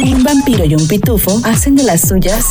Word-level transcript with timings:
Un 0.00 0.22
vampiro 0.22 0.64
y 0.64 0.74
un 0.74 0.86
pitufo 0.86 1.40
hacen 1.44 1.74
de 1.74 1.82
las 1.82 2.02
suyas 2.02 2.46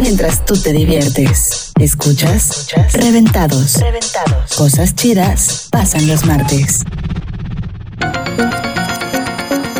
mientras 0.00 0.44
tú 0.44 0.60
te 0.60 0.72
diviertes. 0.72 1.72
¿Escuchas? 1.78 2.68
Reventados. 2.92 3.74
Reventados. 3.74 4.54
Cosas 4.56 4.94
chidas 4.94 5.68
pasan 5.70 6.06
los 6.08 6.24
martes. 6.24 6.84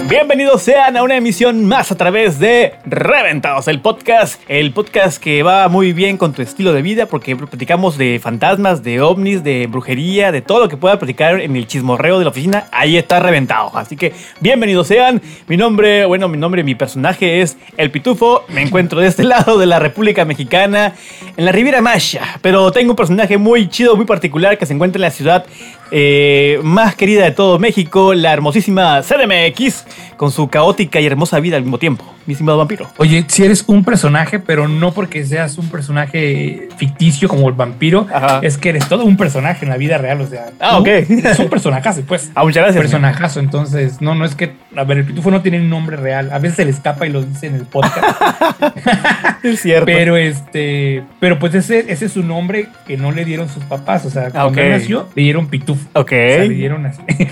Bienvenidos 0.07 0.61
sean 0.61 0.99
a 0.99 1.03
una 1.03 1.17
emisión 1.17 1.65
más 1.65 1.91
a 1.91 1.97
través 1.97 2.39
de 2.39 2.75
Reventados, 2.85 3.69
el 3.69 3.81
podcast, 3.81 4.39
el 4.49 4.71
podcast 4.75 5.17
que 5.17 5.43
va 5.43 5.67
muy 5.69 5.95
bien 5.95 6.19
con 6.19 6.35
tu 6.35 6.43
estilo 6.43 6.75
de 6.75 6.83
vida 6.83 7.07
porque 7.07 7.35
platicamos 7.35 7.97
de 7.97 8.21
fantasmas, 8.23 8.83
de 8.83 9.01
ovnis, 9.01 9.43
de 9.43 9.67
brujería, 9.67 10.31
de 10.31 10.43
todo 10.43 10.61
lo 10.61 10.69
que 10.69 10.77
pueda 10.77 10.99
platicar 10.99 11.41
en 11.41 11.57
el 11.57 11.67
chismorreo 11.67 12.19
de 12.19 12.25
la 12.25 12.31
oficina, 12.31 12.67
ahí 12.71 12.99
está 12.99 13.19
Reventado. 13.19 13.71
Así 13.75 13.97
que 13.97 14.13
bienvenidos 14.41 14.89
sean. 14.89 15.23
Mi 15.49 15.57
nombre, 15.57 16.05
bueno, 16.05 16.29
mi 16.29 16.37
nombre, 16.37 16.63
mi 16.65 16.75
personaje 16.75 17.41
es 17.41 17.57
El 17.79 17.91
Pitufo. 17.91 18.45
Me 18.49 18.61
encuentro 18.61 19.01
de 19.01 19.07
este 19.07 19.25
lado 19.25 19.57
de 19.57 19.65
la 19.65 19.79
República 19.79 20.27
Mexicana, 20.27 20.93
en 21.35 21.47
la 21.47 21.53
Riviera 21.53 21.81
Maya, 21.81 22.39
pero 22.43 22.71
tengo 22.73 22.91
un 22.93 22.97
personaje 22.97 23.39
muy 23.39 23.71
chido, 23.71 23.97
muy 23.97 24.05
particular 24.05 24.59
que 24.59 24.67
se 24.67 24.75
encuentra 24.75 24.99
en 24.99 25.03
la 25.03 25.11
ciudad 25.11 25.47
eh, 25.91 26.59
más 26.63 26.95
querida 26.95 27.25
de 27.25 27.31
todo 27.31 27.59
México, 27.59 28.15
la 28.15 28.33
hermosísima 28.33 29.03
CDMX, 29.03 29.85
con 30.17 30.31
su 30.31 30.49
caótica 30.49 31.01
y 31.01 31.07
hermosa 31.07 31.41
vida 31.41 31.57
al 31.57 31.63
mismo 31.63 31.79
tiempo, 31.79 32.05
mi 32.27 32.33
estimado 32.33 32.59
vampiro. 32.59 32.89
Oye, 32.99 33.25
si 33.29 33.45
eres 33.45 33.65
un 33.67 33.85
personaje, 33.85 34.39
pero 34.39 34.69
no 34.69 34.93
porque 34.93 35.25
seas 35.25 35.59
un 35.59 35.69
personaje 35.69 36.69
ficticio 36.77 37.29
como 37.29 37.49
el 37.49 37.55
vampiro, 37.55 38.07
Ajá. 38.13 38.41
es 38.43 38.57
que 38.59 38.71
eres 38.71 38.89
todo 38.89 39.05
un 39.05 39.17
personaje 39.17 39.65
en 39.65 39.71
la 39.71 39.77
vida 39.77 39.99
real, 39.99 40.21
o 40.21 40.27
sea. 40.27 40.51
Ah, 40.61 40.79
ok. 40.79 40.87
Es 40.89 41.39
un 41.39 41.49
personajazo, 41.49 42.03
pues. 42.03 42.31
Ah, 42.35 42.45
muchas 42.45 42.63
gracias. 42.63 42.83
Personajazo, 42.83 43.41
entonces, 43.41 44.01
no, 44.01 44.15
no 44.15 44.25
es 44.25 44.35
que, 44.35 44.53
a 44.77 44.85
ver, 44.85 44.99
el 44.99 45.05
pitufo 45.05 45.31
no 45.31 45.43
tiene 45.43 45.59
un 45.61 45.69
nombre 45.69 45.97
real, 45.97 46.31
a 46.33 46.39
veces 46.39 46.57
se 46.57 46.65
le 46.65 46.71
escapa 46.71 47.07
y 47.07 47.11
lo 47.11 47.23
dice 47.23 47.47
en 47.49 47.57
el 47.57 47.67
podcast, 47.67 48.05
Es 49.43 49.61
cierto. 49.61 49.87
pero 49.87 50.17
este, 50.17 51.03
pero 51.21 51.39
pues 51.39 51.55
ese, 51.55 51.93
ese 51.93 52.07
es 52.07 52.13
su 52.13 52.23
nombre 52.23 52.69
que 52.87 52.97
no 52.97 53.13
le 53.13 53.25
dieron 53.25 53.49
sus 53.49 53.65
papás, 53.65 54.05
o 54.07 54.11
sea, 54.11 54.31
cuando 54.31 54.51
ok. 54.51 54.57
él 54.59 54.71
nació, 54.71 55.09
le 55.15 55.23
dieron 55.23 55.49
pitufo. 55.49 55.74
Ok. 55.93 56.07
O 56.07 56.09
sea, 56.09 56.39
le 56.45 56.49
dieron 56.51 56.87
así. 56.87 57.01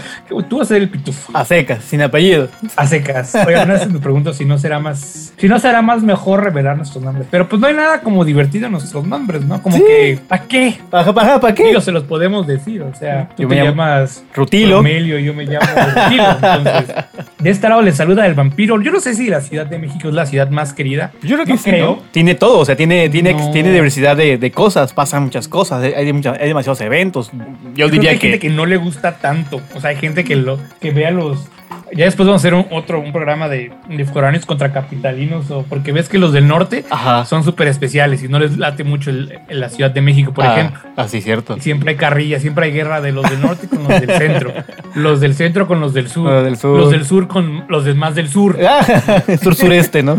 Tú 0.48 0.58
vas 0.58 0.66
a 0.66 0.74
ser 0.74 0.82
el 0.82 0.88
pitufo. 0.88 1.30
A 1.36 1.44
secas, 1.44 1.84
sin 1.84 2.02
apellido. 2.02 2.48
A 2.76 2.86
secas. 2.86 3.34
Oigan, 3.46 3.68
me 3.92 3.98
pregunto 3.98 4.32
si 4.32 4.44
no 4.44 4.58
será 4.58 4.78
más, 4.78 5.32
si 5.36 5.48
no 5.48 5.58
será 5.58 5.82
más 5.82 6.02
mejor 6.02 6.42
revelar 6.44 6.76
nuestros 6.76 7.02
nombres. 7.02 7.26
Pero 7.30 7.48
pues 7.48 7.60
no 7.60 7.66
hay 7.68 7.74
nada 7.74 8.00
como 8.00 8.24
divertido 8.24 8.66
en 8.66 8.72
nuestros 8.72 9.06
nombres, 9.06 9.44
¿no? 9.44 9.60
Como 9.62 9.76
Sí. 9.76 9.82
que, 9.86 10.18
¿para 10.28 10.42
qué? 10.44 10.76
¿Para, 10.90 11.12
para, 11.12 11.40
para 11.40 11.54
qué? 11.54 11.68
Digo, 11.68 11.80
se 11.80 11.92
los 11.92 12.04
podemos 12.04 12.46
decir. 12.46 12.82
O 12.82 12.94
sea, 12.94 13.28
tú 13.36 13.42
Yo 13.42 13.48
te 13.48 13.54
me 13.56 13.64
llamas 13.64 14.24
Rutilo. 14.34 14.76
Romelio, 14.78 15.18
yo 15.18 15.34
me 15.34 15.44
llamo 15.44 15.66
Rutilo. 15.66 16.24
Entonces, 16.32 16.94
de 17.38 17.50
este 17.50 17.68
lado 17.68 17.82
le 17.82 17.92
saluda 17.92 18.26
el 18.26 18.34
vampiro. 18.34 18.80
Yo 18.82 18.90
no 18.92 19.00
sé 19.00 19.14
si 19.14 19.28
la 19.28 19.40
Ciudad 19.40 19.66
de 19.66 19.78
México 19.78 20.08
es 20.08 20.14
la 20.14 20.26
ciudad 20.26 20.48
más 20.50 20.72
querida. 20.72 21.12
Yo 21.22 21.34
creo 21.36 21.46
que 21.46 21.52
No 21.52 21.58
sí, 21.58 21.70
creo. 21.70 21.86
¿no? 21.96 22.02
Tiene 22.10 22.34
todo, 22.34 22.58
o 22.60 22.64
sea, 22.64 22.76
tiene, 22.76 23.08
tiene, 23.08 23.34
No. 23.34 23.50
tiene 23.50 23.70
diversidad 23.72 24.16
de, 24.16 24.38
de 24.38 24.50
cosas, 24.50 24.92
pasan 24.92 25.24
muchas 25.24 25.48
cosas, 25.48 25.82
hay, 25.82 26.12
muchas- 26.12 26.38
hay 26.38 26.48
demasiados 26.48 26.80
eventos. 26.80 27.30
Yo 27.74 27.88
diría 27.88 28.18
que... 28.18 28.31
gente 28.32 28.48
que 28.48 28.54
no 28.54 28.64
le 28.64 28.76
gusta 28.78 29.18
tanto. 29.18 29.60
O 29.74 29.80
sea, 29.80 29.90
hay 29.90 29.96
gente 29.96 30.24
que 30.24 30.36
lo 30.36 30.58
que 30.80 30.90
vea 30.90 31.10
los. 31.10 31.48
Ya 31.94 32.04
después 32.06 32.26
vamos 32.26 32.42
a 32.42 32.48
hacer 32.48 32.54
un, 32.54 32.66
otro 32.70 33.00
un 33.00 33.12
programa 33.12 33.48
de, 33.48 33.72
de 33.88 34.04
foráneos 34.04 34.46
contra 34.46 34.72
capitalinos. 34.72 35.50
O 35.50 35.62
porque 35.64 35.92
ves 35.92 36.08
que 36.08 36.18
los 36.18 36.32
del 36.32 36.46
norte 36.48 36.84
Ajá. 36.90 37.24
son 37.24 37.44
súper 37.44 37.68
especiales 37.68 38.22
y 38.22 38.28
no 38.28 38.38
les 38.38 38.56
late 38.58 38.84
mucho 38.84 39.10
el- 39.10 39.38
la 39.48 39.68
Ciudad 39.68 39.90
de 39.90 40.00
México, 40.00 40.32
por 40.32 40.44
Ah, 40.46 40.54
ejemplo. 40.58 40.80
Ah, 40.96 41.08
sí, 41.08 41.20
cierto. 41.20 41.58
Siempre 41.60 41.90
hay 41.90 41.96
carrilla, 41.96 42.38
siempre 42.40 42.66
hay 42.66 42.72
guerra 42.72 43.00
de 43.00 43.12
los 43.12 43.28
del 43.28 43.40
norte 43.40 43.68
con 43.68 43.82
los 43.84 44.00
del 44.00 44.10
centro. 44.18 44.52
Los 44.94 45.20
del 45.20 45.34
centro 45.34 45.66
con 45.66 45.80
los 45.80 45.94
del 45.94 46.08
sur. 46.08 46.30
Los 46.30 46.44
del 46.44 46.56
sur. 46.56 46.78
Los 46.78 46.90
del 46.90 47.04
sur 47.06 47.28
con 47.28 47.64
los 47.68 47.84
demás 47.84 48.14
del 48.14 48.28
sur. 48.28 48.58
Ah, 48.66 48.84
sur-sureste, 49.42 50.02
¿no? 50.02 50.18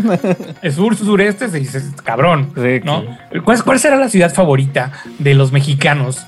El 0.62 0.72
sur, 0.72 0.96
sureste, 0.96 1.48
se 1.48 1.58
dice, 1.60 1.80
cabrón. 2.02 2.50
Sí, 2.56 2.80
¿no? 2.84 3.04
¿Cuál, 3.44 3.62
¿Cuál 3.64 3.78
será 3.78 3.96
la 3.96 4.08
ciudad 4.08 4.32
favorita 4.32 4.92
de 5.18 5.34
los 5.34 5.52
mexicanos? 5.52 6.24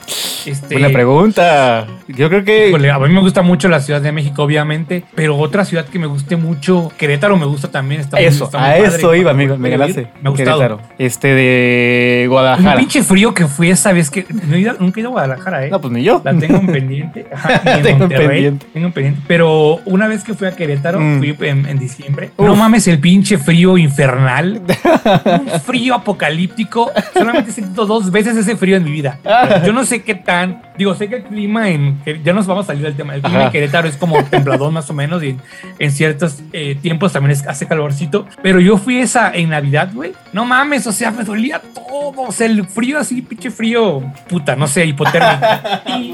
Este, 0.46 0.74
Buena 0.76 0.90
pregunta. 0.90 1.86
Yo 2.08 2.28
creo 2.28 2.44
que... 2.44 2.68
Híjole, 2.68 2.90
a 2.90 2.98
mí 3.00 3.08
me 3.12 3.20
gusta 3.20 3.42
mucho 3.42 3.68
la 3.68 3.80
Ciudad 3.80 4.00
de 4.00 4.12
México, 4.12 4.42
obviamente, 4.44 5.04
pero 5.16 5.36
otra 5.36 5.64
ciudad 5.64 5.84
que 5.86 5.98
me 5.98 6.06
guste 6.06 6.36
mucho, 6.36 6.92
Querétaro 6.96 7.36
me 7.36 7.46
gusta 7.46 7.68
también. 7.70 8.02
Está 8.02 8.18
muy- 8.18 8.26
Eso, 8.26 8.44
está 8.44 8.58
muy 8.58 8.68
a 8.68 8.72
padre. 8.76 8.86
eso 8.98 9.14
iba, 9.14 9.30
amigo, 9.32 9.56
me 9.56 9.70
ganaste. 9.70 10.08
Me 10.22 10.28
ha 10.28 10.30
gustado. 10.30 10.58
Querétaro. 10.58 10.80
Este 10.98 11.28
de 11.34 12.22
Un 12.26 12.30
Guadalajara. 12.30 12.78
pinche 12.78 13.02
frío 13.02 13.34
que 13.34 13.46
fui 13.46 13.70
esa 13.70 13.92
vez 13.92 14.10
que 14.10 14.24
no 14.30 14.54
he 14.54 14.60
ido- 14.60 14.76
nunca 14.78 14.98
he 14.98 15.00
ido 15.00 15.08
a 15.08 15.12
Guadalajara, 15.12 15.66
¿eh? 15.66 15.70
No, 15.70 15.80
pues 15.80 15.92
ni 15.92 16.02
yo. 16.04 16.20
La 16.24 16.34
tengo 16.38 16.56
en 16.58 16.66
pendiente. 16.68 17.26
Ajá, 17.34 17.60
en 17.76 17.82
Tengo 17.82 18.04
en 18.04 18.08
pendiente. 18.10 18.66
Tengo 18.72 18.86
en 18.86 18.92
pendiente. 18.92 19.20
Pero 19.26 19.80
una 19.86 20.06
vez 20.06 20.22
que 20.22 20.34
fui 20.34 20.46
a 20.46 20.52
Querétaro, 20.52 21.00
Mm. 21.00 21.18
fui 21.18 21.36
en, 21.48 21.66
en 21.66 21.78
diciembre. 21.78 22.30
Uf. 22.36 22.46
No 22.46 22.54
mames, 22.54 22.86
el 22.86 22.98
pinche 23.00 23.38
frío 23.38 23.78
infernal. 23.78 24.60
Un 25.24 25.60
frío 25.60 25.94
apocalíptico. 25.94 26.90
Solamente 27.14 27.50
he 27.50 27.52
sentido 27.54 27.86
dos 27.86 28.10
veces 28.10 28.36
ese 28.36 28.56
frío 28.56 28.76
en 28.76 28.84
mi 28.84 28.90
vida. 28.90 29.18
Yo 29.64 29.72
no 29.72 29.84
sé 29.84 30.02
qué 30.02 30.14
tan. 30.14 30.62
Digo, 30.76 30.94
sé 30.94 31.08
que 31.08 31.16
el 31.16 31.22
clima 31.24 31.70
en. 31.70 31.98
Ya 32.24 32.32
nos 32.32 32.46
vamos 32.46 32.64
a 32.64 32.68
salir 32.68 32.82
del 32.82 32.94
tema. 32.94 33.14
El 33.14 33.22
clima 33.22 33.38
Ajá. 33.38 33.46
en 33.46 33.52
Querétaro 33.52 33.88
es 33.88 33.96
como 33.96 34.22
templadón 34.24 34.74
más 34.74 34.88
o 34.90 34.92
menos. 34.92 35.05
Y 35.22 35.36
en, 35.78 35.90
ciertos 35.90 36.40
eh, 36.52 36.76
tiempos 36.80 37.12
también 37.12 37.32
es- 37.32 37.46
hace 37.46 37.66
calorcito. 37.66 38.26
Pero 38.42 38.60
yo 38.60 38.76
fui 38.78 38.98
esa 38.98 39.32
en 39.34 39.50
Navidad, 39.50 39.90
güey. 39.92 40.12
No 40.32 40.44
mames, 40.44 40.86
o 40.86 40.92
sea, 40.92 41.10
me 41.10 41.24
dolía 41.24 41.60
todo. 41.60 42.22
O 42.22 42.32
sea, 42.32 42.46
el 42.46 42.66
frío 42.66 42.98
así, 42.98 43.22
pinche 43.22 43.50
frío. 43.50 44.02
Puta, 44.28 44.54
no 44.56 44.66
sé, 44.66 44.84
hipotérmico. 44.86 45.46
Y 45.86 46.12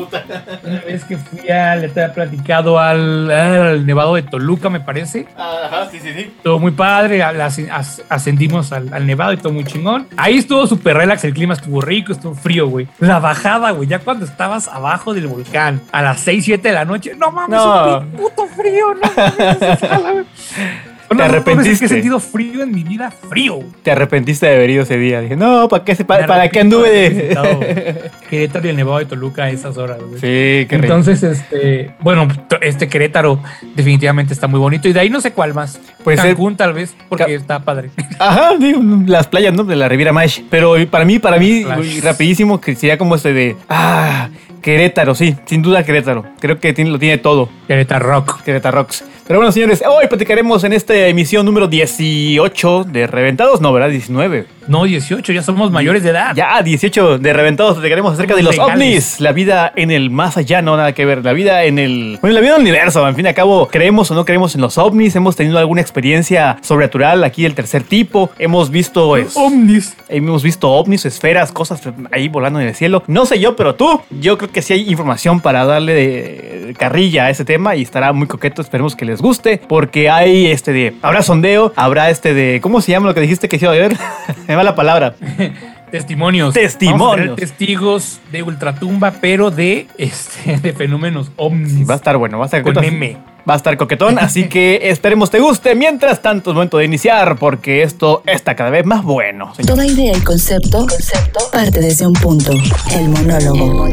una 0.65 0.81
vez 0.81 1.05
que 1.05 1.17
fui 1.17 1.49
a, 1.51 1.75
le 1.77 1.87
había 1.91 2.13
platicado 2.13 2.79
al, 2.79 3.31
al 3.31 3.87
Nevado 3.87 4.15
de 4.15 4.23
Toluca, 4.23 4.69
me 4.69 4.81
parece. 4.81 5.27
Ajá, 5.37 5.89
sí, 5.91 5.99
sí, 6.01 6.11
sí. 6.17 6.33
Todo 6.43 6.59
muy 6.59 6.71
padre, 6.73 7.23
al- 7.23 7.41
as- 7.41 7.59
as- 7.71 8.03
ascendimos 8.09 8.73
al, 8.73 8.93
al 8.93 9.07
Nevado 9.07 9.33
y 9.33 9.37
todo 9.39 9.53
muy 9.53 9.65
chingón. 9.65 10.07
Ahí 10.17 10.39
estuvo 10.39 10.67
súper 10.67 10.97
relax, 10.97 11.25
el 11.25 11.35
clima 11.35 11.55
estuvo 11.55 11.81
rico, 11.81 12.13
estuvo 12.13 12.35
frío, 12.35 12.69
güey. 12.69 12.87
La 13.01 13.19
bajada, 13.19 13.71
güey, 13.73 13.89
ya 13.89 13.99
cuando 13.99 14.25
estabas 14.25 14.69
abajo 14.69 15.15
del 15.15 15.27
volcán 15.27 15.81
a 15.93 16.03
las 16.03 16.21
6, 16.21 16.45
7 16.45 16.69
de 16.69 16.75
la 16.75 16.85
noche, 16.85 17.15
no 17.17 17.31
mames, 17.33 17.57
No. 17.59 17.99
un 17.99 18.11
puto 18.13 18.47
frío, 18.47 18.72
no 18.73 20.03
mames. 20.05 20.27
Te 21.13 21.19
No, 21.19 21.25
no, 21.25 21.29
no, 21.29 21.35
no, 21.35 21.39
es 21.41 21.45
arrepentiste. 21.45 21.79
que 21.81 21.85
he 21.85 21.89
sentido 21.89 22.21
frío 22.21 22.63
en 22.63 22.73
mi 22.73 22.85
vida, 22.85 23.11
frío. 23.11 23.59
Te 23.83 23.91
arrepentiste 23.91 24.47
de 24.47 24.55
haber 24.55 24.71
ido 24.71 24.85
ese 24.85 24.97
día. 24.97 25.21
Dije, 25.21 25.37
no, 25.37 25.69
¿para 25.69 25.85
qué, 25.85 25.95
se- 25.95 26.07
pa- 26.07 26.21
Me 26.21 26.27
para, 26.27 26.49
qué 26.49 26.61
anduve 26.61 26.89
de? 26.91 28.11
Querétaro 28.31 28.67
y 28.67 28.71
el 28.71 28.77
Nevado 28.77 28.99
de 28.99 29.05
Toluca 29.05 29.45
a 29.45 29.51
esas 29.51 29.77
horas, 29.77 29.99
güey. 29.99 30.15
Sí, 30.15 30.67
qué 30.69 30.79
rico. 30.79 30.85
Entonces, 30.85 31.23
este, 31.23 31.91
bueno, 32.01 32.29
este 32.63 32.89
Querétaro 32.89 33.39
definitivamente 33.77 34.33
está 34.33 34.47
muy 34.47 34.59
bonito. 34.59 34.89
Y 34.89 34.95
de 34.95 35.01
ahí 35.01 35.11
no 35.11 35.21
sé 35.21 35.33
cuál 35.33 35.53
más. 35.53 35.79
Pues, 36.03 36.19
Cancún, 36.19 36.57
tal 36.57 36.73
vez, 36.73 36.95
porque 37.11 37.25
Ca- 37.27 37.31
está 37.31 37.59
padre. 37.61 37.91
Ajá, 38.19 38.53
digo, 38.59 38.81
las 39.07 39.27
playas, 39.27 39.53
¿no? 39.53 39.65
De 39.65 39.77
la 39.77 39.89
Riviera 39.91 40.15
Maya. 40.15 40.43
Pero 40.49 40.77
para 40.91 41.05
mí, 41.05 41.19
para 41.19 41.37
mí, 41.37 41.63
rapidísimo, 42.03 42.59
que 42.59 42.75
sería 42.75 42.97
como 42.97 43.17
este 43.17 43.35
de... 43.35 43.55
Ah, 43.69 44.31
Querétaro, 44.63 45.15
sí, 45.17 45.37
sin 45.45 45.61
duda 45.61 45.85
Querétaro. 45.85 46.25
Creo 46.39 46.61
que 46.61 46.73
tiene, 46.73 46.91
lo 46.91 46.99
tiene 46.99 47.19
todo. 47.19 47.49
Querétaro 47.67 48.07
Rock. 48.07 48.43
Querétaro 48.43 48.79
Rocks. 48.79 49.05
Pero 49.27 49.41
bueno, 49.41 49.51
señores, 49.51 49.83
hoy 49.87 50.07
platicaremos 50.07 50.63
en 50.63 50.73
esta 50.73 50.95
emisión 50.95 51.45
número 51.45 51.67
18 51.67 52.85
de 52.85 53.07
Reventados. 53.09 53.61
No, 53.61 53.73
¿verdad? 53.73 53.91
19. 53.91 54.47
No, 54.69 54.85
18, 54.85 55.33
ya 55.33 55.43
somos 55.43 55.71
mayores 55.71 56.03
de 56.03 56.11
edad. 56.11 56.35
Ya, 56.35 56.63
18 56.63 57.19
de 57.19 57.33
Reventados. 57.33 57.75
Platicaremos 57.75 58.15
acerca 58.15 58.35
de 58.35 58.43
los 58.43 58.57
Legales. 58.57 58.75
ovnis. 58.75 59.21
La 59.21 59.33
vida 59.33 59.73
en 59.77 59.91
el 59.91 60.11
más 60.11 60.37
allá, 60.37 60.63
no 60.63 60.77
nada 60.77 60.93
que 60.93 61.05
ver. 61.05 61.25
La 61.25 61.33
vida 61.33 61.65
en 61.65 61.79
el... 61.79 62.19
Bueno, 62.21 62.35
la 62.35 62.41
vida 62.41 62.51
en 62.51 62.57
el 62.57 62.63
universo. 62.63 63.07
En 63.07 63.15
fin 63.17 63.25
y 63.25 63.29
al 63.29 63.35
cabo, 63.35 63.69
creemos 63.69 64.11
o 64.11 64.15
no 64.15 64.25
creemos 64.25 64.55
en 64.55 64.61
los 64.61 64.79
ovnis. 64.79 65.17
Hemos 65.17 65.37
tenido 65.37 65.59
alguna 65.59 65.81
experiencia 65.81 66.59
sobrenatural 66.63 67.25
aquí 67.25 67.43
del 67.43 67.55
tercer 67.55 67.83
tipo. 67.83 68.31
Hemos 68.39 68.71
visto... 68.71 69.09
pues, 69.09 69.37
Omnis. 69.37 69.97
Hemos 70.09 70.43
visto 70.43 70.71
ovnis, 70.71 71.05
esferas, 71.07 71.53
cosas 71.53 71.81
ahí 72.11 72.29
volando 72.29 72.61
en 72.61 72.69
el 72.69 72.75
cielo. 72.75 73.03
No 73.07 73.27
sé 73.27 73.41
yo, 73.41 73.57
pero 73.57 73.75
tú, 73.75 74.01
yo 74.11 74.39
creo 74.39 74.51
que 74.51 74.63
sí 74.63 74.75
hay 74.75 74.89
información 74.91 75.41
para 75.41 75.65
darle 75.65 75.95
de 75.95 76.75
carrilla 76.79 77.27
a 77.27 77.31
ese 77.31 77.45
tema 77.45 77.77
y 77.77 77.83
estará 77.83 78.13
muy 78.13 78.27
coqueto. 78.27 78.63
Esperemos 78.63 78.97
que 78.97 79.05
les 79.05 79.21
guste, 79.21 79.61
porque 79.69 80.11
hay 80.11 80.47
este 80.47 80.73
de. 80.73 80.95
Habrá 81.03 81.23
sondeo, 81.23 81.73
habrá 81.77 82.11
este 82.11 82.35
de. 82.35 82.61
¿Cómo 82.61 82.81
se 82.81 82.93
llama 82.93 83.09
lo 83.09 83.15
que 83.15 83.21
dijiste 83.21 83.49
que 83.49 83.59
se 83.59 83.65
iba 83.65 83.75
a 83.75 83.77
ver? 83.77 83.97
Me 84.53 84.57
va 84.57 84.65
la 84.65 84.75
palabra. 84.75 85.15
Testimonios. 85.91 86.53
Testimonios. 86.53 87.01
Vamos 87.01 87.13
a 87.13 87.17
tener 87.17 87.37
testigos 87.37 88.21
de 88.31 88.43
ultratumba, 88.43 89.15
pero 89.19 89.51
de, 89.51 89.89
este, 89.97 90.59
de 90.63 90.75
fenómenos 90.75 91.31
ovnis. 91.37 91.89
Va 91.89 91.95
a 91.95 91.97
estar 91.97 92.19
bueno, 92.19 92.39
va 92.39 92.45
a 92.45 92.49
estar 92.49 92.63
Con. 92.63 92.75
Va 92.75 93.55
a 93.55 93.57
estar 93.57 93.75
coquetón, 93.79 94.19
así 94.19 94.45
que 94.51 94.91
esperemos 94.91 95.31
te 95.31 95.41
guste. 95.41 95.75
Mientras 95.75 96.21
tanto, 96.21 96.51
es 96.51 96.55
momento 96.55 96.77
de 96.77 96.85
iniciar, 96.85 97.37
porque 97.39 97.83
esto 97.83 98.23
está 98.27 98.55
cada 98.55 98.69
vez 98.69 98.85
más 98.85 99.03
bueno. 99.03 99.55
señor. 99.55 99.75
Toda 99.75 99.87
idea 99.87 100.15
y 100.15 100.21
concepto, 100.21 100.81
concepto 100.81 101.41
parte 101.51 101.81
desde 101.81 102.07
un 102.07 102.13
punto. 102.13 102.53
El 102.95 103.09
monólogo. 103.09 103.87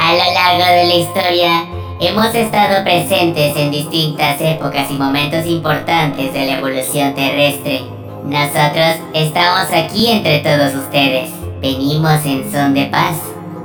A 0.00 0.12
lo 0.14 0.34
largo 0.34 0.64
de 0.64 0.84
la 0.84 0.94
historia, 0.96 1.64
hemos 2.00 2.34
estado 2.34 2.82
presentes 2.82 3.56
en 3.56 3.70
distintas 3.70 4.40
épocas 4.40 4.90
y 4.90 4.94
momentos 4.94 5.46
importantes 5.46 6.32
de 6.32 6.46
la 6.46 6.58
evolución 6.58 7.14
terrestre. 7.14 7.99
Nosotros 8.24 8.96
estamos 9.14 9.72
aquí 9.72 10.08
entre 10.08 10.38
todos 10.40 10.74
ustedes. 10.74 11.30
Venimos 11.60 12.24
en 12.24 12.50
son 12.50 12.74
de 12.74 12.86
paz. 12.86 13.16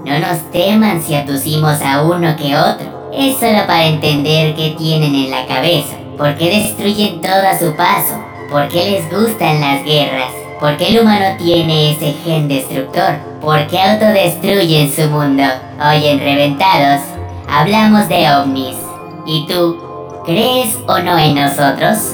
No 0.05 0.19
nos 0.19 0.51
teman 0.51 1.01
si 1.01 1.15
abducimos 1.15 1.81
a 1.81 2.03
uno 2.03 2.35
que 2.35 2.55
otro. 2.55 3.11
Es 3.13 3.37
solo 3.37 3.65
para 3.65 3.85
entender 3.85 4.55
qué 4.55 4.75
tienen 4.77 5.15
en 5.15 5.31
la 5.31 5.45
cabeza 5.45 5.95
¿Por 6.17 6.35
qué 6.35 6.49
destruyen 6.49 7.19
todo 7.19 7.45
a 7.45 7.59
su 7.59 7.75
paso? 7.75 8.13
¿Por 8.49 8.69
qué 8.69 8.89
les 8.89 9.11
gustan 9.11 9.59
las 9.59 9.83
guerras? 9.83 10.31
¿Por 10.61 10.77
qué 10.77 10.87
el 10.87 11.01
humano 11.01 11.35
tiene 11.37 11.91
ese 11.91 12.13
gen 12.23 12.47
destructor? 12.47 13.15
¿Por 13.41 13.67
qué 13.67 13.81
autodestruyen 13.81 14.89
su 14.89 15.09
mundo? 15.09 15.43
Hoy 15.77 16.05
en 16.07 16.19
Reventados 16.19 17.01
hablamos 17.49 18.07
de 18.07 18.33
ovnis. 18.33 18.77
¿Y 19.25 19.45
tú, 19.45 19.77
crees 20.25 20.77
o 20.87 20.99
no 20.99 21.17
en 21.17 21.35
nosotros? 21.35 22.13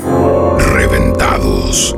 Reventados. 0.74 1.96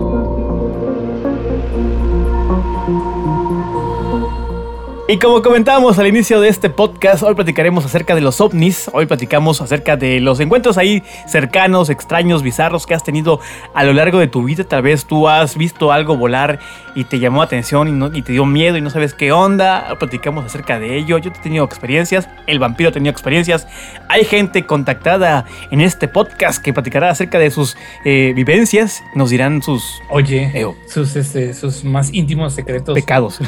Y 5.13 5.19
como 5.19 5.43
comentábamos 5.43 5.99
al 5.99 6.07
inicio 6.07 6.41
de 6.41 6.47
este 6.49 6.71
podcast, 6.71 7.21
hoy 7.21 7.35
platicaremos 7.35 7.85
acerca 7.85 8.15
de 8.15 8.21
los 8.21 8.41
ovnis, 8.41 8.89
hoy 8.93 9.05
platicamos 9.05 9.61
acerca 9.61 9.95
de 9.95 10.19
los 10.19 10.39
encuentros 10.39 10.79
ahí 10.79 11.03
cercanos, 11.27 11.91
extraños, 11.91 12.41
bizarros 12.41 12.87
que 12.87 12.95
has 12.95 13.03
tenido 13.03 13.39
a 13.75 13.83
lo 13.83 13.93
largo 13.93 14.17
de 14.17 14.25
tu 14.27 14.43
vida. 14.43 14.63
Tal 14.63 14.81
vez 14.81 15.05
tú 15.05 15.27
has 15.29 15.55
visto 15.55 15.91
algo 15.91 16.17
volar 16.17 16.57
y 16.95 17.03
te 17.03 17.19
llamó 17.19 17.39
la 17.39 17.43
atención 17.43 17.87
y, 17.89 17.91
no- 17.91 18.09
y 18.11 18.23
te 18.23 18.31
dio 18.31 18.45
miedo 18.47 18.75
y 18.75 18.81
no 18.81 18.89
sabes 18.89 19.13
qué 19.13 19.31
onda. 19.31 19.95
Platicamos 19.99 20.45
acerca 20.45 20.79
de 20.79 20.97
ello. 20.97 21.19
Yo 21.19 21.29
he 21.29 21.33
tenido 21.43 21.63
experiencias, 21.63 22.27
el 22.47 22.57
vampiro 22.57 22.89
ha 22.89 22.93
tenido 22.93 23.11
experiencias. 23.11 23.67
Hay 24.09 24.25
gente 24.25 24.65
contactada 24.65 25.45
en 25.69 25.81
este 25.81 26.07
podcast 26.07 26.59
que 26.63 26.73
platicará 26.73 27.11
acerca 27.11 27.37
de 27.37 27.51
sus 27.51 27.77
eh, 28.03 28.33
vivencias, 28.35 29.03
nos 29.13 29.29
dirán 29.29 29.61
sus 29.61 30.01
Oye, 30.09 30.49
Eo. 30.55 30.75
sus, 30.87 31.15
este, 31.15 31.53
sus 31.53 31.83
más 31.83 32.11
íntimos 32.11 32.55
secretos 32.55 32.95
pecados. 32.95 33.39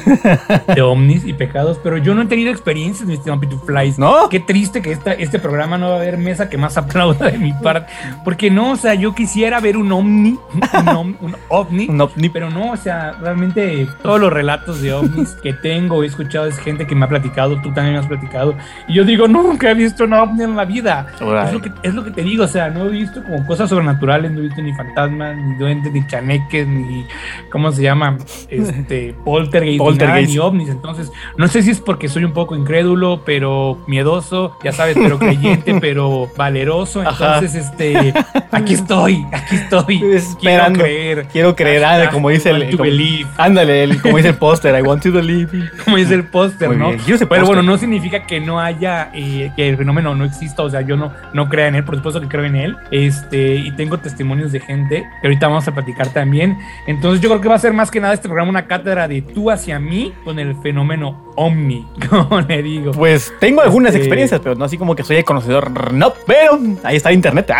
de 0.76 0.82
ovnis 0.84 1.26
y 1.26 1.34
pecados, 1.34 1.55
pero 1.84 1.98
yo 1.98 2.14
no 2.14 2.24
he 2.24 2.26
tenido 2.26 2.52
experiencias, 2.52 3.08
mi 3.08 3.14
estimado 3.14 3.40
Pituflies. 3.42 3.98
¿No? 3.98 4.28
Qué 4.30 4.40
triste 4.40 4.82
que 4.82 4.92
esta, 4.92 5.14
este 5.14 5.40
programa 5.40 5.78
no 5.78 5.90
va 5.90 5.94
a 5.96 5.98
haber 6.00 6.18
mesa 6.18 6.50
que 6.50 6.58
más 6.58 6.78
aplauda 6.78 7.30
de 7.32 7.38
mi 7.38 7.54
parte. 7.54 7.92
Porque 8.24 8.52
no, 8.52 8.72
o 8.72 8.76
sea, 8.76 8.94
yo 8.96 9.16
quisiera 9.16 9.60
ver 9.60 9.78
un 9.78 9.92
ovni, 9.92 10.38
un, 10.54 10.88
om- 10.90 11.16
un 11.22 11.36
ovni, 11.50 11.88
Un 11.90 12.02
ovni. 12.02 12.30
pero 12.30 12.50
no, 12.50 12.72
o 12.72 12.78
sea, 12.78 13.14
realmente 13.22 13.88
todos 14.04 14.20
los 14.20 14.32
relatos 14.34 14.82
de 14.82 14.94
ovnis 14.94 15.30
que 15.44 15.54
tengo, 15.54 16.04
he 16.04 16.08
escuchado, 16.08 16.46
es 16.48 16.58
gente 16.60 16.86
que 16.88 16.96
me 16.96 17.06
ha 17.06 17.10
platicado, 17.10 17.56
tú 17.62 17.72
también 17.74 17.94
me 17.94 18.00
has 18.00 18.08
platicado, 18.08 18.56
y 18.88 18.94
yo 18.94 19.04
digo, 19.04 19.28
nunca 19.28 19.72
he 19.72 19.74
visto 19.74 20.04
un 20.04 20.14
ovni 20.14 20.44
en 20.44 20.56
la 20.56 20.66
vida. 20.66 21.08
Es 21.14 21.54
lo, 21.54 21.62
que, 21.62 21.72
es 21.84 21.94
lo 21.94 22.04
que 22.04 22.12
te 22.12 22.22
digo, 22.24 22.44
o 22.44 22.48
sea, 22.48 22.70
no 22.70 22.86
he 22.86 22.90
visto 22.90 23.24
como 23.24 23.46
cosas 23.46 23.70
sobrenaturales, 23.70 24.32
no 24.32 24.40
he 24.40 24.44
visto 24.44 24.62
ni 24.62 24.74
fantasmas, 24.74 25.38
ni 25.38 25.56
duendes, 25.56 25.94
ni 25.94 26.06
chaneques, 26.08 26.68
ni, 26.68 27.06
¿cómo 27.52 27.72
se 27.72 27.82
llama? 27.84 28.18
Este, 28.50 29.16
poltergeist, 29.26 29.72
ni 29.72 29.78
nada, 29.78 29.86
Poltergeist. 29.90 30.32
ni 30.34 30.40
ovnis. 30.40 30.70
Entonces, 30.70 31.12
no 31.38 31.45
sé 31.48 31.62
si 31.64 31.72
es 31.72 31.80
porque 31.82 32.08
soy 32.10 32.24
un 32.24 32.34
poco 32.34 32.56
incrédulo, 32.56 33.22
pero 33.26 33.78
miedoso, 33.88 34.58
ya 34.64 34.72
sabes, 34.72 34.96
pero 34.98 35.20
creyente, 35.20 35.76
pero 35.82 36.30
valeroso. 36.38 37.02
Ajá. 37.02 37.36
Entonces, 37.40 37.66
este, 37.66 38.14
aquí 38.52 38.74
estoy, 38.74 39.26
aquí 39.32 39.56
estoy. 39.56 40.04
Esperando. 40.14 40.80
Quiero 40.80 40.84
creer. 40.84 41.28
Quiero 41.32 41.56
creer, 41.56 41.84
ah, 41.86 42.10
como 42.12 42.30
dice 42.30 42.50
I 42.50 42.54
want 42.54 42.64
el. 42.64 42.70
to 42.72 42.78
como- 42.78 42.90
believe. 42.90 43.30
ándale, 43.38 43.84
el- 43.84 44.02
como 44.02 44.18
dice 44.18 44.30
el 44.30 44.36
póster, 44.36 44.76
I 44.78 44.82
want 44.82 45.04
to 45.04 45.12
believe. 45.12 45.50
como 45.86 45.98
dice 45.98 46.14
el 46.14 46.26
póster, 46.28 46.70
¿no? 46.76 46.92
quiero 46.92 47.16
ese 47.16 47.26
Pero 47.28 47.46
bueno, 47.46 47.62
no 47.64 47.78
significa 47.78 48.26
que 48.26 48.40
no 48.40 48.60
haya, 48.60 49.12
eh, 49.14 49.52
que 49.56 49.70
el 49.70 49.78
fenómeno 49.78 50.16
no 50.16 50.26
exista, 50.26 50.64
o 50.64 50.70
sea, 50.70 50.82
yo 50.82 50.96
no, 50.98 51.12
no 51.34 51.50
crea 51.50 51.68
en 51.68 51.76
él, 51.76 51.84
por 51.84 51.96
supuesto 51.96 52.22
que 52.22 52.28
creo 52.28 52.46
en 52.46 52.56
él, 52.56 52.78
este, 52.92 53.56
y 53.56 53.72
tengo 53.72 53.98
testimonios 54.00 54.52
de 54.52 54.60
gente 54.60 55.06
que 55.22 55.28
ahorita 55.28 55.48
vamos 55.48 55.68
a 55.68 55.74
platicar 55.74 56.08
también. 56.10 56.58
Entonces 56.88 57.22
yo 57.22 57.30
creo 57.30 57.42
que 57.42 57.50
va 57.50 57.56
a 57.56 57.60
ser 57.60 57.74
más 57.74 57.92
que 57.92 58.00
nada 58.00 58.14
este 58.14 58.28
programa 58.28 58.50
una 58.50 58.66
cátedra 58.68 59.08
de 59.08 59.22
tú 59.22 59.52
hacia 59.52 59.80
mí 59.80 60.14
con 60.24 60.40
el 60.40 60.56
fenómeno 60.62 61.34
Omni, 61.36 61.86
como 62.10 62.42
le 62.42 62.62
digo. 62.64 62.92
Pues 62.92 63.34
tengo 63.40 63.62
algunas 63.62 63.90
Este- 63.94 64.00
experiencias, 64.04 64.42
pero 64.44 64.56
no 64.56 64.66
así 64.66 64.78
como 64.78 64.96
que 64.96 65.04
soy 65.04 65.18
el 65.18 65.24
conocedor. 65.26 65.94
No, 65.94 66.14
pero 66.26 66.60
ahí 66.84 66.96
está 66.98 67.12
internet. 67.12 67.52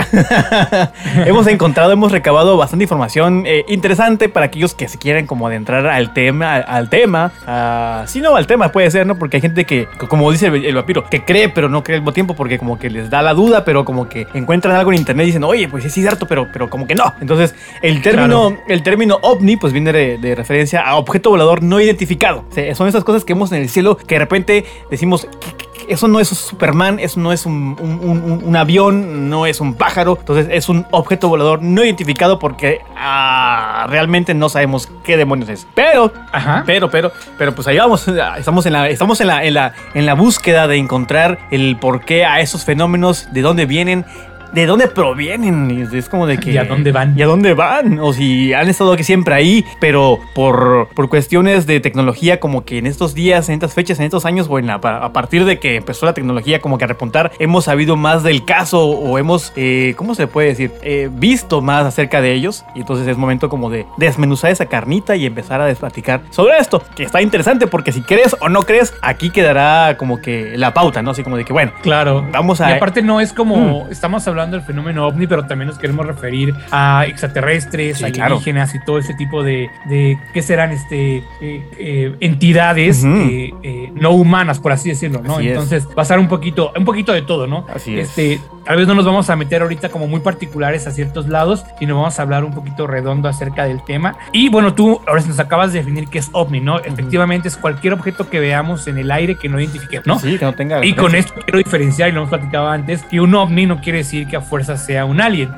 hemos 1.26 1.48
encontrado, 1.48 1.92
hemos 1.92 2.12
recabado 2.12 2.58
bastante 2.58 2.84
información 2.84 3.44
eh, 3.46 3.66
interesante 3.68 4.30
para 4.30 4.48
aquellos 4.48 4.74
que 4.74 4.88
se 4.88 4.98
quieren 4.98 5.28
como 5.28 5.48
adentrar 5.48 5.88
al 5.88 6.14
tema, 6.14 6.56
al 6.56 6.90
tema. 6.90 7.32
ah, 7.48 8.04
sí, 8.08 8.22
no, 8.22 8.36
al 8.36 8.48
tema 8.48 8.72
puede 8.72 8.90
ser, 8.92 9.06
¿no? 9.06 9.18
Porque 9.18 9.38
hay 9.38 9.42
gente 9.42 9.66
que, 9.66 9.88
como 10.08 10.32
dice 10.32 10.48
el, 10.48 10.66
el 10.66 10.76
vampiro, 10.76 11.04
que 11.10 11.24
cree, 11.24 11.50
pero 11.50 11.70
no 11.70 11.84
cree 11.84 11.96
al 11.98 12.02
mismo 12.02 12.14
tiempo 12.14 12.36
porque 12.36 12.58
como 12.58 12.78
que 12.80 12.90
les 12.90 13.10
da 13.10 13.22
la 13.22 13.34
duda, 13.34 13.66
pero 13.66 13.86
como 13.86 14.08
que 14.10 14.28
encuentran 14.34 14.76
algo 14.76 14.92
en 14.92 15.00
internet 15.00 15.26
y 15.26 15.28
dicen, 15.28 15.44
oye, 15.44 15.68
pues 15.68 15.84
sí, 15.84 15.88
es 15.88 15.94
cierto, 15.94 16.26
pero, 16.28 16.48
pero 16.52 16.70
como 16.70 16.88
que 16.88 16.96
no. 16.96 17.14
Entonces, 17.22 17.56
el 17.82 18.02
término, 18.02 18.58
el 18.68 18.84
término 18.84 19.20
ovni, 19.22 19.58
pues 19.58 19.74
viene 19.74 19.92
de, 19.92 20.18
de 20.18 20.36
referencia 20.36 20.82
a 20.82 20.96
objeto 20.96 21.30
volador 21.30 21.64
no 21.64 21.80
identificado. 21.80 22.46
O 22.50 22.54
sea, 22.54 22.74
son 22.76 22.88
esas 22.88 23.04
cosas 23.04 23.24
que 23.26 23.34
vemos 23.34 23.52
en 23.52 23.62
el 23.62 23.65
cielo 23.70 23.98
que 23.98 24.16
de 24.16 24.20
repente 24.20 24.66
decimos, 24.90 25.28
"¿Qué- 25.40 25.48
qué- 25.58 25.66
qué? 25.68 25.76
eso 25.94 26.08
no 26.08 26.20
es 26.20 26.30
Superman, 26.30 27.00
eso 27.00 27.20
no 27.20 27.32
es 27.32 27.46
un, 27.46 27.78
un- 27.80 28.00
un- 28.10 28.42
un 28.44 28.56
avión, 28.56 29.30
no 29.30 29.46
es 29.46 29.62
un 29.62 29.76
pájaro. 29.76 30.18
Entonces 30.20 30.48
es 30.50 30.68
un 30.68 30.88
objeto 30.92 31.30
volador 31.30 31.62
no 31.62 31.84
identificado 31.84 32.40
porque 32.40 32.80
ah, 32.98 33.86
realmente 33.90 34.34
no 34.34 34.50
sabemos 34.50 34.90
qué 35.04 35.16
demonios 35.18 35.50
es. 35.50 35.68
Pero 35.76 36.12
Ajá. 36.32 36.64
pero, 36.66 36.90
pero, 36.90 37.12
pero 37.38 37.54
pues 37.54 37.68
ahí 37.68 37.78
vamos. 37.78 38.08
Estamos 38.38 38.66
en 38.66 38.74
la, 38.74 38.90
estamos 38.90 39.22
en 39.22 39.28
la, 39.28 39.44
en 39.46 39.54
la, 39.54 39.74
en 39.94 40.06
la 40.08 40.16
búsqueda 40.16 40.68
de 40.68 40.78
encontrar 40.78 41.38
el 41.52 41.78
porqué 41.78 42.26
a 42.26 42.40
esos 42.42 42.66
fenómenos, 42.66 43.32
de 43.32 43.42
dónde 43.42 43.66
vienen. 43.68 44.06
¿De 44.54 44.66
dónde 44.66 44.88
provienen? 44.88 45.90
Es 45.94 46.10
como 46.10 46.28
de 46.28 46.38
que... 46.38 46.52
¿Y 46.52 46.58
a 46.58 46.66
dónde 46.66 46.92
van? 46.92 47.14
¿Y 47.18 47.22
a 47.22 47.26
dónde 47.26 47.54
van? 47.54 48.00
O 48.00 48.14
si 48.14 48.54
han 48.54 48.70
estado 48.70 48.94
aquí 48.94 49.04
siempre 49.04 49.34
ahí, 49.36 49.66
pero 49.80 50.20
por, 50.34 50.90
por 50.96 51.10
cuestiones 51.10 51.66
de 51.68 51.80
tecnología, 51.80 52.40
como 52.40 52.64
que 52.66 52.78
en 52.78 52.86
estos 52.88 53.14
días, 53.14 53.50
en 53.50 53.56
estas 53.56 53.74
fechas, 53.74 54.00
en 54.00 54.06
estos 54.06 54.26
años, 54.26 54.48
o 54.50 54.60
en 54.60 54.68
la- 54.68 54.76
a 54.76 55.14
partir 55.14 55.46
de 55.46 55.60
que 55.60 55.76
empezó 55.78 56.06
la 56.06 56.14
tecnología 56.14 56.62
como 56.62 56.78
que 56.78 56.86
a 56.86 56.88
repuntar, 56.88 57.32
hemos 57.40 57.66
sabido 57.66 57.96
más 57.96 58.24
del 58.24 58.46
caso 58.46 58.86
o 58.88 59.18
hemos, 59.18 59.52
eh, 59.56 59.94
¿cómo 59.98 60.16
se 60.16 60.28
puede 60.28 60.50
decir? 60.50 60.72
Eh, 60.84 61.10
visto 61.12 61.62
más 61.62 61.86
acerca 61.86 62.22
de 62.22 62.34
ellos. 62.34 62.64
Y 62.76 62.80
entonces 62.82 63.08
es 63.08 63.18
momento 63.18 63.50
como 63.50 63.70
de 63.70 63.86
desmenuzar 63.98 64.52
esa 64.52 64.68
carnita 64.68 65.16
y 65.16 65.26
empezar 65.26 65.60
a 65.62 65.66
desplaticar 65.66 66.22
sobre 66.30 66.58
esto, 66.58 66.82
que 66.96 67.04
está 67.04 67.22
interesante 67.22 67.68
porque 67.68 67.92
si 67.92 68.02
crees 68.02 68.36
o 68.40 68.50
no 68.50 68.64
crees, 68.64 68.94
aquí 69.02 69.30
quedará 69.30 69.96
como 69.98 70.22
que 70.22 70.54
la 70.58 70.74
pauta, 70.74 71.02
¿no? 71.02 71.12
Así 71.12 71.24
como 71.24 71.38
de 71.38 71.46
que, 71.46 71.54
bueno, 71.54 71.72
Claro. 71.82 72.26
Vamos 72.32 72.62
a- 72.62 72.66
Mm. 72.66 72.70
Y 72.70 72.74
aparte 72.74 73.02
no 73.02 73.22
es 73.22 73.32
como 73.34 73.88
estamos 73.90 74.28
hablando 74.28 74.35
del 74.36 74.62
fenómeno 74.62 75.08
ovni, 75.08 75.28
pero 75.28 75.46
también 75.46 75.70
nos 75.70 75.80
queremos 75.80 76.06
referir 76.06 76.54
a 76.72 77.06
extraterrestres, 77.08 77.98
Sí, 77.98 78.04
alienígenas 78.04 78.76
y 78.76 78.80
todo 78.80 79.00
ese 79.00 79.14
tipo 79.14 79.44
de, 79.44 79.70
de 79.86 80.18
¿qué 80.34 80.42
serán? 80.42 80.72
Este 80.72 81.18
eh, 81.42 81.64
eh, 81.78 82.16
entidades 82.20 83.04
eh, 83.04 83.54
eh, 83.64 83.92
no 83.96 84.12
humanas, 84.12 84.60
por 84.60 84.72
así 84.72 84.90
decirlo, 84.90 85.22
¿no? 85.24 85.38
Así 85.38 85.48
es. 85.48 85.52
Entonces, 85.52 85.86
pasar 85.96 86.20
un 86.20 86.28
poquito, 86.28 86.72
un 86.78 86.86
poquito 86.86 87.14
de 87.14 87.22
todo, 87.22 87.48
¿no? 87.48 87.66
Así 87.74 87.98
es. 87.98 88.10
Este, 88.10 88.42
tal 88.66 88.78
vez 88.78 88.88
no 88.88 88.96
nos 88.96 89.06
vamos 89.06 89.30
a 89.30 89.36
meter 89.36 89.62
ahorita 89.62 89.90
como 89.90 90.08
muy 90.08 90.20
particulares 90.20 90.88
a 90.88 90.92
ciertos 90.92 91.28
lados, 91.28 91.64
sino 91.80 91.96
vamos 91.96 92.20
a 92.20 92.22
hablar 92.22 92.44
un 92.44 92.54
poquito 92.54 92.88
redondo 92.88 93.30
acerca 93.30 93.66
del 93.66 93.84
tema. 93.84 94.18
Y 94.34 94.50
bueno, 94.50 94.74
tú 94.74 95.02
ahora 95.08 95.22
nos 95.22 95.40
acabas 95.40 95.72
de 95.74 95.80
definir 95.80 96.08
qué 96.08 96.20
es 96.20 96.30
ovni, 96.34 96.60
¿no? 96.60 96.80
Efectivamente 96.80 97.48
es 97.48 97.58
cualquier 97.58 97.94
objeto 97.94 98.30
que 98.30 98.40
veamos 98.40 98.88
en 98.88 98.98
el 98.98 99.12
aire 99.12 99.36
que 99.36 99.50
no 99.50 99.60
identifiquemos, 99.60 100.08
¿no? 100.08 100.20
sí, 100.20 100.38
que 100.38 100.46
no 100.46 100.54
tenga... 100.54 100.86
Y 100.86 100.94
con 100.94 101.16
esto 101.16 101.34
quiero 101.44 101.60
diferenciar, 101.60 102.10
y 102.10 102.12
lo 102.12 102.20
hemos 102.20 102.30
platicado 102.30 102.68
antes, 102.68 103.04
que 103.04 103.20
un 103.20 103.34
ovni 103.36 103.66
no 103.66 103.82
quiere 103.82 104.00
decir 104.00 104.25
que 104.26 104.36
a 104.36 104.42
fuerza 104.42 104.78
sea 104.78 105.06
un 105.06 105.22
alien. 105.22 105.50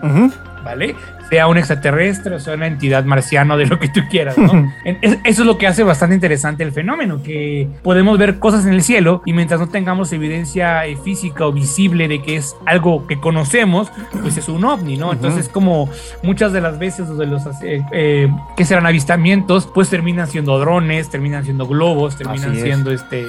¿vale? 0.67 0.95
Sea 1.29 1.47
un 1.47 1.57
extraterrestre 1.57 2.36
o 2.36 2.39
sea 2.39 2.55
una 2.55 2.67
entidad 2.67 3.03
marciana 3.05 3.55
o 3.55 3.57
de 3.57 3.65
lo 3.65 3.79
que 3.79 3.88
tú 3.88 4.01
quieras, 4.09 4.38
¿no? 4.38 4.71
Eso 4.83 5.17
es 5.24 5.39
lo 5.39 5.57
que 5.57 5.67
hace 5.67 5.83
bastante 5.83 6.15
interesante 6.15 6.63
el 6.63 6.71
fenómeno, 6.71 7.21
que 7.24 7.67
podemos 7.83 8.17
ver 8.17 8.39
cosas 8.39 8.65
en 8.65 8.74
el 8.74 8.81
cielo 8.81 9.21
y 9.25 9.33
mientras 9.33 9.59
no 9.59 9.67
tengamos 9.67 10.12
evidencia 10.13 10.86
eh, 10.86 10.97
física 10.97 11.45
o 11.45 11.53
visible 11.53 12.07
de 12.07 12.21
que 12.21 12.36
es 12.38 12.55
algo 12.65 13.07
que 13.07 13.17
conocemos, 13.19 13.89
pues 14.21 14.38
es 14.38 14.47
un 14.50 14.63
ovni, 14.65 14.97
¿no? 14.97 15.12
Entonces, 15.13 15.50
como 15.50 15.89
muchas 16.24 16.53
de 16.53 16.62
las 16.62 16.79
veces 16.79 17.17
de 17.17 17.25
los 17.25 17.45
eh, 17.62 17.83
eh, 17.91 18.29
que 18.55 18.65
serán 18.65 18.86
avistamientos, 18.86 19.69
pues 19.74 19.89
terminan 19.89 20.27
siendo 20.27 20.59
drones, 20.59 21.09
terminan 21.09 21.43
siendo 21.43 21.67
globos, 21.67 22.17
terminan 22.17 22.51
Así 22.51 22.59
es. 22.59 22.63
siendo 22.63 22.91
este 22.91 23.27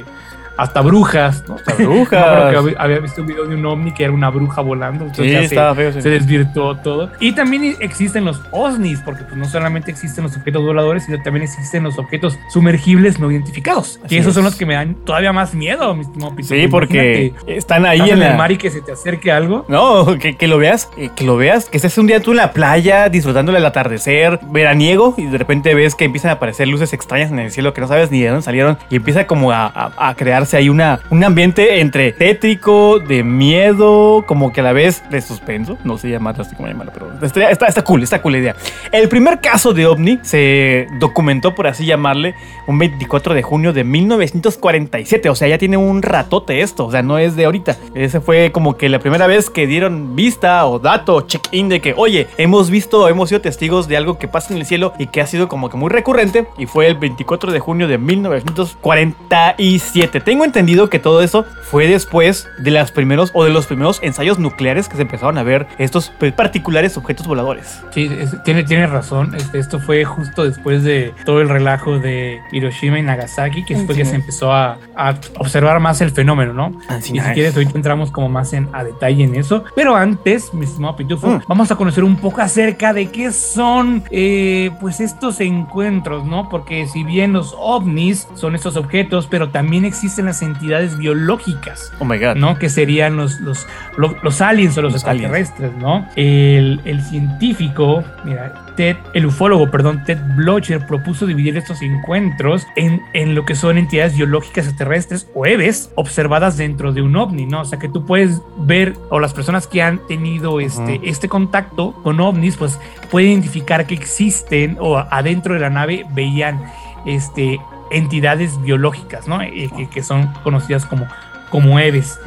hasta 0.58 0.80
brujas, 0.82 1.44
¿no? 1.48 1.54
Hasta 1.54 1.74
brujas. 1.74 2.50
que 2.50 2.74
había- 2.78 2.98
visto 2.98 3.22
un 3.22 3.28
video 3.28 3.46
de 3.46 3.54
un 3.54 3.64
ovni 3.64 3.92
que 3.94 4.04
era 4.04 4.12
una 4.12 4.28
bruja 4.28 4.60
volando. 4.60 5.04
Entonces 5.04 5.24
Sí, 5.26 5.32
ya 5.32 5.38
se- 5.40 5.44
estaba 5.46 5.74
feo. 5.74 5.92
sí. 5.92 6.02
se 6.02 6.10
desvirtuó 6.10 6.76
todo. 6.76 7.10
Y 7.20 7.32
también 7.32 7.76
existen 7.80 8.24
los 8.24 8.42
OSNIs, 8.50 9.00
porque 9.00 9.22
pues, 9.24 9.36
no 9.36 9.44
solamente 9.46 9.90
existen 9.90 10.24
los 10.24 10.36
objetos 10.36 10.62
voladores, 10.62 11.04
sino 11.04 11.22
también 11.22 11.44
existen 11.44 11.82
los 11.84 11.98
objetos 11.98 12.38
sumergibles 12.52 13.18
no 13.18 13.30
identificados. 13.30 14.00
Así 14.04 14.16
y 14.16 14.18
esos 14.18 14.34
son 14.34 14.44
los 14.44 14.56
que 14.56 14.66
me 14.66 14.74
dan 14.74 14.94
todavía 15.04 15.32
más 15.32 15.54
miedo, 15.54 15.94
mi 15.94 16.02
estimado 16.02 16.34
Pito. 16.34 16.48
Sí, 16.48 16.66
porque 16.68 17.32
están 17.46 17.86
ahí 17.86 18.00
en 18.10 18.22
el 18.22 18.36
mar 18.36 18.50
y 18.52 18.56
que 18.58 18.70
se 18.70 18.80
te 18.82 18.92
acerque 18.92 19.30
algo. 19.32 19.64
No, 19.68 20.18
que, 20.18 20.36
que 20.36 20.48
lo 20.48 20.58
veas, 20.58 20.88
eh, 20.96 21.10
que 21.14 21.24
lo 21.24 21.36
veas, 21.36 21.66
que 21.66 21.76
estés 21.78 21.96
un 21.98 22.06
día 22.08 22.20
tú 22.20 22.32
en 22.32 22.38
la 22.38 22.52
playa 22.52 23.08
disfrutando 23.08 23.52
del 23.52 23.64
atardecer 23.64 24.40
veraniego 24.50 25.14
y 25.16 25.26
de 25.26 25.38
repente 25.38 25.74
ves 25.74 25.94
que 25.94 26.04
empiezan 26.04 26.30
a 26.30 26.34
aparecer 26.34 26.66
luces 26.68 26.92
extrañas 26.92 27.30
en 27.30 27.38
el 27.38 27.50
cielo 27.52 27.72
que 27.74 27.80
no 27.80 27.86
sabes 27.88 28.10
ni 28.10 28.20
de 28.20 28.28
dónde 28.28 28.42
salieron 28.42 28.76
y 28.90 28.96
empieza 28.96 29.26
como 29.26 29.52
a, 29.52 29.66
a- 29.66 30.08
a 30.08 30.14
crearse 30.14 30.47
hace 30.48 30.56
ahí 30.56 30.70
una, 30.70 31.00
un 31.10 31.22
ambiente 31.24 31.80
entre 31.80 32.10
tétrico, 32.12 33.00
de 33.00 33.22
miedo, 33.22 34.24
como 34.26 34.50
que 34.50 34.60
a 34.60 34.64
la 34.64 34.72
vez 34.72 35.02
de 35.10 35.20
suspenso. 35.20 35.76
No 35.84 35.98
sé 35.98 36.08
llamarlo 36.08 36.42
así 36.42 36.56
como 36.56 36.68
llamarlo, 36.68 36.90
pero 36.94 37.12
está, 37.22 37.50
está, 37.50 37.66
está 37.66 37.82
cool, 37.82 38.02
está 38.02 38.22
cool 38.22 38.32
la 38.32 38.38
idea. 38.38 38.56
El 38.90 39.10
primer 39.10 39.42
caso 39.42 39.74
de 39.74 39.86
ovni 39.86 40.20
se 40.22 40.86
documentó, 40.98 41.54
por 41.54 41.66
así 41.66 41.84
llamarle, 41.84 42.34
un 42.66 42.78
24 42.78 43.34
de 43.34 43.42
junio 43.42 43.74
de 43.74 43.84
1947. 43.84 45.28
O 45.28 45.34
sea, 45.34 45.48
ya 45.48 45.58
tiene 45.58 45.76
un 45.76 46.00
ratote 46.00 46.62
esto. 46.62 46.86
O 46.86 46.90
sea, 46.90 47.02
no 47.02 47.18
es 47.18 47.36
de 47.36 47.44
ahorita. 47.44 47.76
Ese 47.94 48.22
fue 48.22 48.50
como 48.50 48.78
que 48.78 48.88
la 48.88 49.00
primera 49.00 49.26
vez 49.26 49.50
que 49.50 49.66
dieron 49.66 50.16
vista 50.16 50.64
o 50.66 50.78
dato, 50.78 51.26
check-in 51.26 51.68
de 51.68 51.82
que, 51.82 51.92
oye, 51.94 52.26
hemos 52.38 52.70
visto, 52.70 53.06
hemos 53.08 53.28
sido 53.28 53.42
testigos 53.42 53.86
de 53.86 53.98
algo 53.98 54.18
que 54.18 54.28
pasa 54.28 54.54
en 54.54 54.60
el 54.60 54.66
cielo 54.66 54.94
y 54.98 55.08
que 55.08 55.20
ha 55.20 55.26
sido 55.26 55.46
como 55.48 55.68
que 55.68 55.76
muy 55.76 55.90
recurrente. 55.90 56.46
Y 56.56 56.64
fue 56.64 56.86
el 56.86 56.94
24 56.94 57.52
de 57.52 57.60
junio 57.60 57.86
de 57.86 57.98
1947. 57.98 60.20
Tengo 60.20 60.37
entendido 60.46 60.88
que 60.90 60.98
todo 60.98 61.22
eso 61.22 61.44
fue 61.62 61.86
después 61.86 62.48
de 62.58 62.70
las 62.70 62.90
primeros 62.92 63.30
o 63.34 63.44
de 63.44 63.50
los 63.50 63.66
primeros 63.66 63.98
ensayos 64.02 64.38
nucleares 64.38 64.88
que 64.88 64.96
se 64.96 65.02
empezaron 65.02 65.38
a 65.38 65.42
ver 65.42 65.66
estos 65.78 66.10
particulares 66.36 66.96
objetos 66.96 67.26
voladores. 67.26 67.80
Sí, 67.92 68.10
es- 68.20 68.42
tiene, 68.44 68.64
tiene 68.64 68.86
razón. 68.86 69.34
Este, 69.34 69.58
esto 69.58 69.78
fue 69.80 70.04
justo 70.04 70.44
después 70.44 70.82
de 70.84 71.12
todo 71.24 71.40
el 71.40 71.48
relajo 71.48 71.98
de 71.98 72.40
Hiroshima 72.52 72.98
y 72.98 73.02
Nagasaki, 73.02 73.64
que 73.64 73.74
después 73.74 73.96
ya 73.98 74.04
se 74.04 74.14
empezó 74.16 74.52
a, 74.52 74.78
a 74.96 75.14
observar 75.38 75.80
más 75.80 76.00
el 76.00 76.10
fenómeno, 76.10 76.52
¿no? 76.52 76.72
Así 76.88 77.12
y 77.16 77.20
si 77.20 77.26
es. 77.26 77.32
quieres, 77.34 77.54
ahorita 77.56 77.72
entramos 77.76 78.10
como 78.10 78.28
más 78.28 78.52
en, 78.52 78.68
a 78.72 78.84
detalle 78.84 79.24
en 79.24 79.34
eso. 79.34 79.64
Pero 79.74 79.94
antes, 79.96 80.52
mi 80.54 80.64
estimado 80.64 80.96
Pitufo, 80.96 81.28
Mm. 81.28 81.40
vamos 81.48 81.70
a 81.70 81.76
conocer 81.76 82.04
un 82.04 82.16
poco 82.16 82.40
acerca 82.40 82.92
de 82.92 83.10
qué 83.10 83.30
son 83.32 84.02
eh, 84.10 84.70
pues 84.80 85.00
estos 85.00 85.40
encuentros, 85.40 86.24
¿no? 86.24 86.48
Porque 86.48 86.86
si 86.86 87.04
bien 87.04 87.32
los 87.32 87.54
ovnis 87.58 88.26
son 88.34 88.54
estos 88.54 88.76
objetos, 88.76 89.26
pero 89.26 89.50
también 89.50 89.84
existen 89.84 90.17
las 90.26 90.42
entidades 90.42 90.96
biológicas. 90.98 91.92
Oh 91.98 92.04
my 92.04 92.18
god. 92.18 92.36
¿no? 92.36 92.58
Que 92.58 92.68
serían 92.68 93.16
los, 93.16 93.40
los, 93.40 93.66
lo- 93.96 94.16
los 94.22 94.40
aliens 94.40 94.76
o 94.78 94.82
los, 94.82 94.94
extraterrestres, 94.94 95.72
¿no? 95.76 96.06
El, 96.16 96.80
el 96.84 97.02
científico, 97.02 98.02
mira, 98.24 98.66
Ted, 98.76 98.96
el 99.14 99.26
ufólogo, 99.26 99.70
perdón, 99.70 100.04
Ted 100.04 100.18
Blocher 100.36 100.86
propuso 100.86 101.26
dividir 101.26 101.56
estos 101.56 101.82
encuentros 101.82 102.64
en, 102.76 103.02
en 103.12 103.34
lo 103.34 103.44
que 103.44 103.54
son 103.56 103.76
entidades 103.78 104.16
biológicas 104.16 104.66
extraterrestres 104.66 105.28
o 105.34 105.46
EVES 105.46 105.90
observadas 105.96 106.56
dentro 106.56 106.92
de 106.92 107.02
un 107.02 107.16
ovni, 107.16 107.44
¿no? 107.46 107.62
O 107.62 107.64
sea 107.64 107.78
que 107.78 107.88
tú 107.88 108.06
puedes 108.06 108.40
ver, 108.58 108.94
o 109.10 109.18
las 109.18 109.34
personas 109.34 109.66
que 109.66 109.82
han 109.82 109.98
tenido 110.06 110.60
este, 110.60 111.00
este 111.02 111.28
contacto 111.28 111.92
con 112.04 112.20
ovnis, 112.20 112.56
pues 112.56 112.78
pueden 113.10 113.30
identificar 113.32 113.86
que 113.86 113.94
existen 113.94 114.76
o 114.80 114.96
adentro 114.98 115.54
de 115.54 115.60
la 115.60 115.70
nave 115.70 116.06
veían 116.12 116.60
este, 117.06 117.58
entidades 117.90 118.60
biológicas, 118.62 119.28
¿no? 119.28 119.40
Eh, 119.42 119.70
que, 119.76 119.88
que 119.88 120.02
son 120.02 120.32
conocidas 120.42 120.84
como, 120.86 121.06
como 121.50 121.78
EVES. 121.78 122.20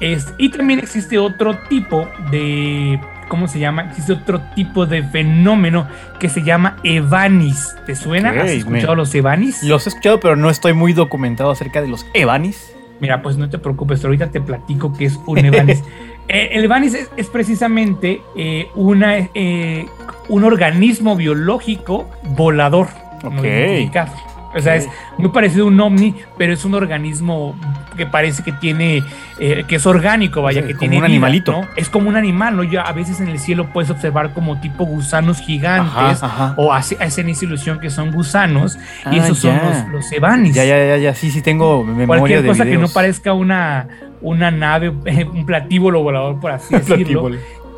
Es- 0.00 0.32
y 0.38 0.48
también 0.50 0.78
existe 0.80 1.18
otro 1.18 1.56
tipo 1.68 2.08
de. 2.30 3.00
¿Cómo 3.28 3.46
se 3.46 3.58
llama? 3.58 3.82
Existe 3.82 4.14
otro 4.14 4.40
tipo 4.54 4.86
de 4.86 5.02
fenómeno 5.02 5.86
que 6.18 6.30
se 6.30 6.42
llama 6.42 6.76
Evanis. 6.82 7.76
¿Te 7.84 7.94
suena? 7.94 8.30
¿Has 8.30 8.50
escuchado 8.52 8.92
me- 8.94 8.96
los 8.96 9.14
Evanis? 9.14 9.62
Los 9.62 9.86
he 9.86 9.90
escuchado, 9.90 10.18
pero 10.18 10.34
no 10.34 10.48
estoy 10.48 10.72
muy 10.72 10.94
documentado 10.94 11.50
acerca 11.50 11.82
de 11.82 11.88
los 11.88 12.06
Evanis. 12.14 12.72
Mira, 13.00 13.20
pues 13.22 13.36
no 13.36 13.48
te 13.50 13.58
preocupes, 13.58 14.02
ahorita 14.04 14.30
te 14.30 14.40
platico 14.40 14.92
qué 14.96 15.04
es 15.04 15.18
un 15.26 15.38
Evanis. 15.38 15.82
Eh, 16.30 16.50
el 16.58 16.64
Evanis 16.64 16.92
es, 16.92 17.10
es 17.16 17.28
precisamente 17.28 18.20
eh, 18.36 18.68
una, 18.74 19.16
eh, 19.32 19.86
un 20.28 20.44
organismo 20.44 21.16
biológico 21.16 22.10
volador. 22.36 22.88
no 23.22 23.30
Ok. 23.30 23.44
identificado. 23.46 24.12
O 24.56 24.60
sea, 24.60 24.76
es 24.76 24.88
muy 25.18 25.28
parecido 25.30 25.64
a 25.64 25.68
un 25.68 25.78
ovni, 25.80 26.14
pero 26.38 26.52
es 26.54 26.64
un 26.64 26.74
organismo 26.74 27.54
que 27.96 28.06
parece 28.06 28.42
que 28.42 28.52
tiene, 28.52 29.02
eh, 29.40 29.64
que 29.68 29.76
es 29.76 29.84
orgánico, 29.86 30.40
vaya, 30.40 30.62
que 30.62 30.68
como 30.68 30.78
tiene 30.80 30.96
un 30.96 31.02
vida, 31.02 31.06
animalito. 31.06 31.52
¿no? 31.52 31.66
Es 31.76 31.88
como 31.90 32.08
un 32.08 32.16
animal, 32.16 32.56
¿no? 32.56 32.62
Ya 32.62 32.82
a 32.82 32.92
veces 32.92 33.20
en 33.20 33.28
el 33.28 33.38
cielo 33.40 33.68
puedes 33.72 33.90
observar 33.90 34.32
como 34.32 34.60
tipo 34.60 34.84
gusanos 34.86 35.40
gigantes, 35.40 36.22
Ajá, 36.22 36.26
ajá. 36.26 36.54
o 36.56 36.72
hace- 36.72 36.96
hacen 37.00 37.28
esa 37.28 37.44
ilusión 37.44 37.78
que 37.80 37.90
son 37.90 38.10
gusanos, 38.12 38.76
y 38.76 39.18
Ah, 39.18 39.24
esos 39.24 39.38
son 39.38 39.56
los, 39.56 39.88
los. 39.88 40.10
Ya, 40.54 40.64
ya, 40.64 40.78
ya, 40.86 40.96
ya, 40.96 41.14
sí, 41.14 41.30
sí 41.30 41.42
tengo 41.42 41.84
memoria 41.84 42.06
Cualquier 42.06 42.42
de 42.42 42.48
cosa 42.48 42.64
que 42.64 42.78
no 42.78 42.88
parezca 42.88 43.32
una, 43.34 43.88
una 44.20 44.50
nave, 44.50 44.88
un 45.32 45.44
platíbulo 45.44 46.02
volador, 46.02 46.40
por 46.40 46.52
así 46.52 46.74
decirlo. 46.74 47.30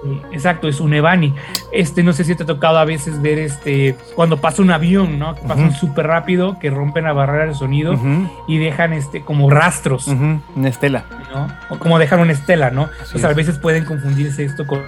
Eh, 0.04 0.22
Exacto, 0.32 0.68
es 0.68 0.80
un 0.80 0.94
Evani. 0.94 1.34
Este, 1.72 2.02
no 2.02 2.12
sé 2.12 2.24
si 2.24 2.34
te 2.34 2.44
ha 2.44 2.46
tocado 2.46 2.78
a 2.78 2.84
veces 2.84 3.20
ver 3.20 3.38
este, 3.38 3.96
cuando 4.14 4.38
pasa 4.38 4.62
un 4.62 4.70
avión, 4.70 5.18
¿no? 5.18 5.34
Que 5.34 5.42
pasan 5.42 5.68
Ujú. 5.68 5.76
súper 5.76 6.06
rápido, 6.06 6.58
que 6.58 6.70
rompen 6.70 7.04
la 7.04 7.12
barrera 7.12 7.46
del 7.46 7.54
sonido 7.54 7.98
y 8.48 8.58
dejan 8.58 8.92
este, 8.92 9.22
como 9.22 9.50
rastros, 9.50 10.06
Una 10.08 10.68
estela. 10.68 11.04
¿no? 11.34 11.48
O 11.68 11.78
como 11.78 11.98
dejan 11.98 12.20
una 12.20 12.32
estela, 12.32 12.70
¿no? 12.70 12.84
Así 13.02 13.12
Pues 13.12 13.24
a 13.24 13.30
es. 13.30 13.36
veces 13.36 13.58
pueden 13.58 13.84
confundirse 13.84 14.44
esto 14.44 14.66
con, 14.66 14.80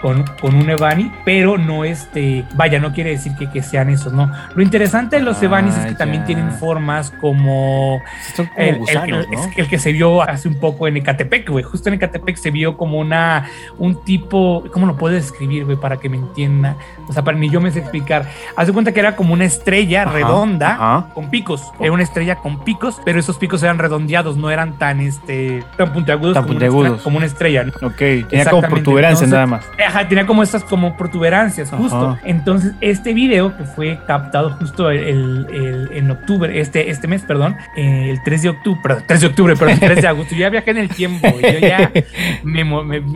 con, 0.00 0.24
con 0.40 0.54
un 0.54 0.68
Evani, 0.68 1.10
pero 1.24 1.56
no 1.58 1.84
este, 1.84 2.44
vaya, 2.54 2.78
no 2.78 2.92
quiere 2.92 3.10
decir 3.10 3.34
que, 3.36 3.48
que 3.50 3.62
sean 3.62 3.88
esos, 3.90 4.12
¿no? 4.12 4.30
Lo 4.54 4.62
interesante 4.62 5.16
de 5.16 5.22
los 5.22 5.38
Ah, 5.42 5.44
Evanis 5.46 5.76
es 5.76 5.86
que 5.86 5.94
también 5.94 6.24
tienen 6.24 6.50
formas 6.52 7.10
como 7.20 8.00
Son 8.36 8.46
como 8.46 8.58
el, 8.58 8.76
gusanos, 8.78 9.26
el- 9.30 9.60
el 9.62 9.68
que 9.68 9.78
se 9.78 9.92
vio 9.92 10.22
hace 10.22 10.48
un 10.48 10.60
poco 10.60 10.86
en 10.88 10.96
Ecatepec, 10.98 11.48
güey. 11.50 11.64
Justo 11.64 11.88
en 11.88 11.94
Ecatepec 11.96 12.36
se 12.36 12.50
vio 12.50 12.76
como 12.76 12.98
una, 12.98 13.46
un 13.78 14.04
tipo, 14.04 14.64
¿cómo 14.72 14.86
lo 14.86 14.96
puedo 14.96 15.14
describir, 15.14 15.64
güey? 15.64 15.76
Para 15.76 15.96
que 15.96 16.08
me 16.08 16.16
entienda. 16.16 16.76
O 17.08 17.12
sea, 17.12 17.22
para 17.24 17.36
ni 17.38 17.48
yo 17.50 17.60
me 17.60 17.70
sé 17.70 17.80
explicar. 17.80 18.28
Haz 18.56 18.66
de 18.66 18.72
cuenta 18.72 18.92
que 18.92 19.00
era 19.00 19.16
como 19.16 19.32
una 19.34 19.44
estrella 19.44 20.02
Ajá, 20.02 20.12
redonda 20.12 20.74
ajá. 20.74 21.06
con 21.14 21.30
picos. 21.30 21.62
Era 21.80 21.92
una 21.92 22.02
estrella 22.02 22.36
con 22.36 22.62
picos, 22.64 23.00
pero 23.04 23.18
esos 23.20 23.36
picos 23.38 23.62
eran 23.62 23.78
redondeados, 23.78 24.36
no 24.36 24.50
eran 24.50 24.78
tan, 24.78 25.00
este, 25.00 25.62
tan 25.76 25.92
puntiagudos, 25.92 26.34
Tan 26.34 26.42
como, 26.44 26.52
puntiagudos. 26.54 26.90
Una, 26.94 27.02
como 27.02 27.16
una 27.18 27.26
estrella. 27.26 27.64
¿no? 27.64 27.86
Ok, 27.88 27.96
tenía 28.28 28.44
como 28.50 28.62
protuberancia 28.62 29.26
nada 29.26 29.46
más. 29.46 29.64
Ajá, 29.94 30.08
tenía 30.08 30.26
como 30.26 30.42
estas 30.42 30.64
como 30.64 30.96
protuberancias, 30.96 31.70
justo. 31.70 32.10
Ajá. 32.10 32.20
Entonces, 32.24 32.72
este 32.80 33.14
video 33.14 33.56
que 33.56 33.64
fue 33.64 33.98
captado 34.06 34.50
justo 34.58 34.90
el, 34.90 34.98
el- 34.98 35.46
el- 35.52 35.90
en 35.92 36.10
octubre, 36.10 36.58
este, 36.60 36.90
este 36.90 37.06
mes, 37.06 37.22
perdón, 37.22 37.56
eh, 37.76 38.08
el 38.10 38.22
3 38.24 38.42
de 38.42 38.48
octubre, 38.48 38.80
perdón, 38.82 39.04
3 39.06 39.20
de 39.20 39.26
octubre, 39.28 39.56
perdón, 39.56 39.78
3 39.80 40.02
de 40.02 40.08
agosto. 40.08 40.34
Yo 40.34 40.40
ya 40.40 40.50
viajé 40.50 40.70
en 40.72 40.78
el 40.78 40.88
tiempo, 40.88 41.28
yo 41.40 41.58
ya 41.60 41.92
me, 42.42 42.64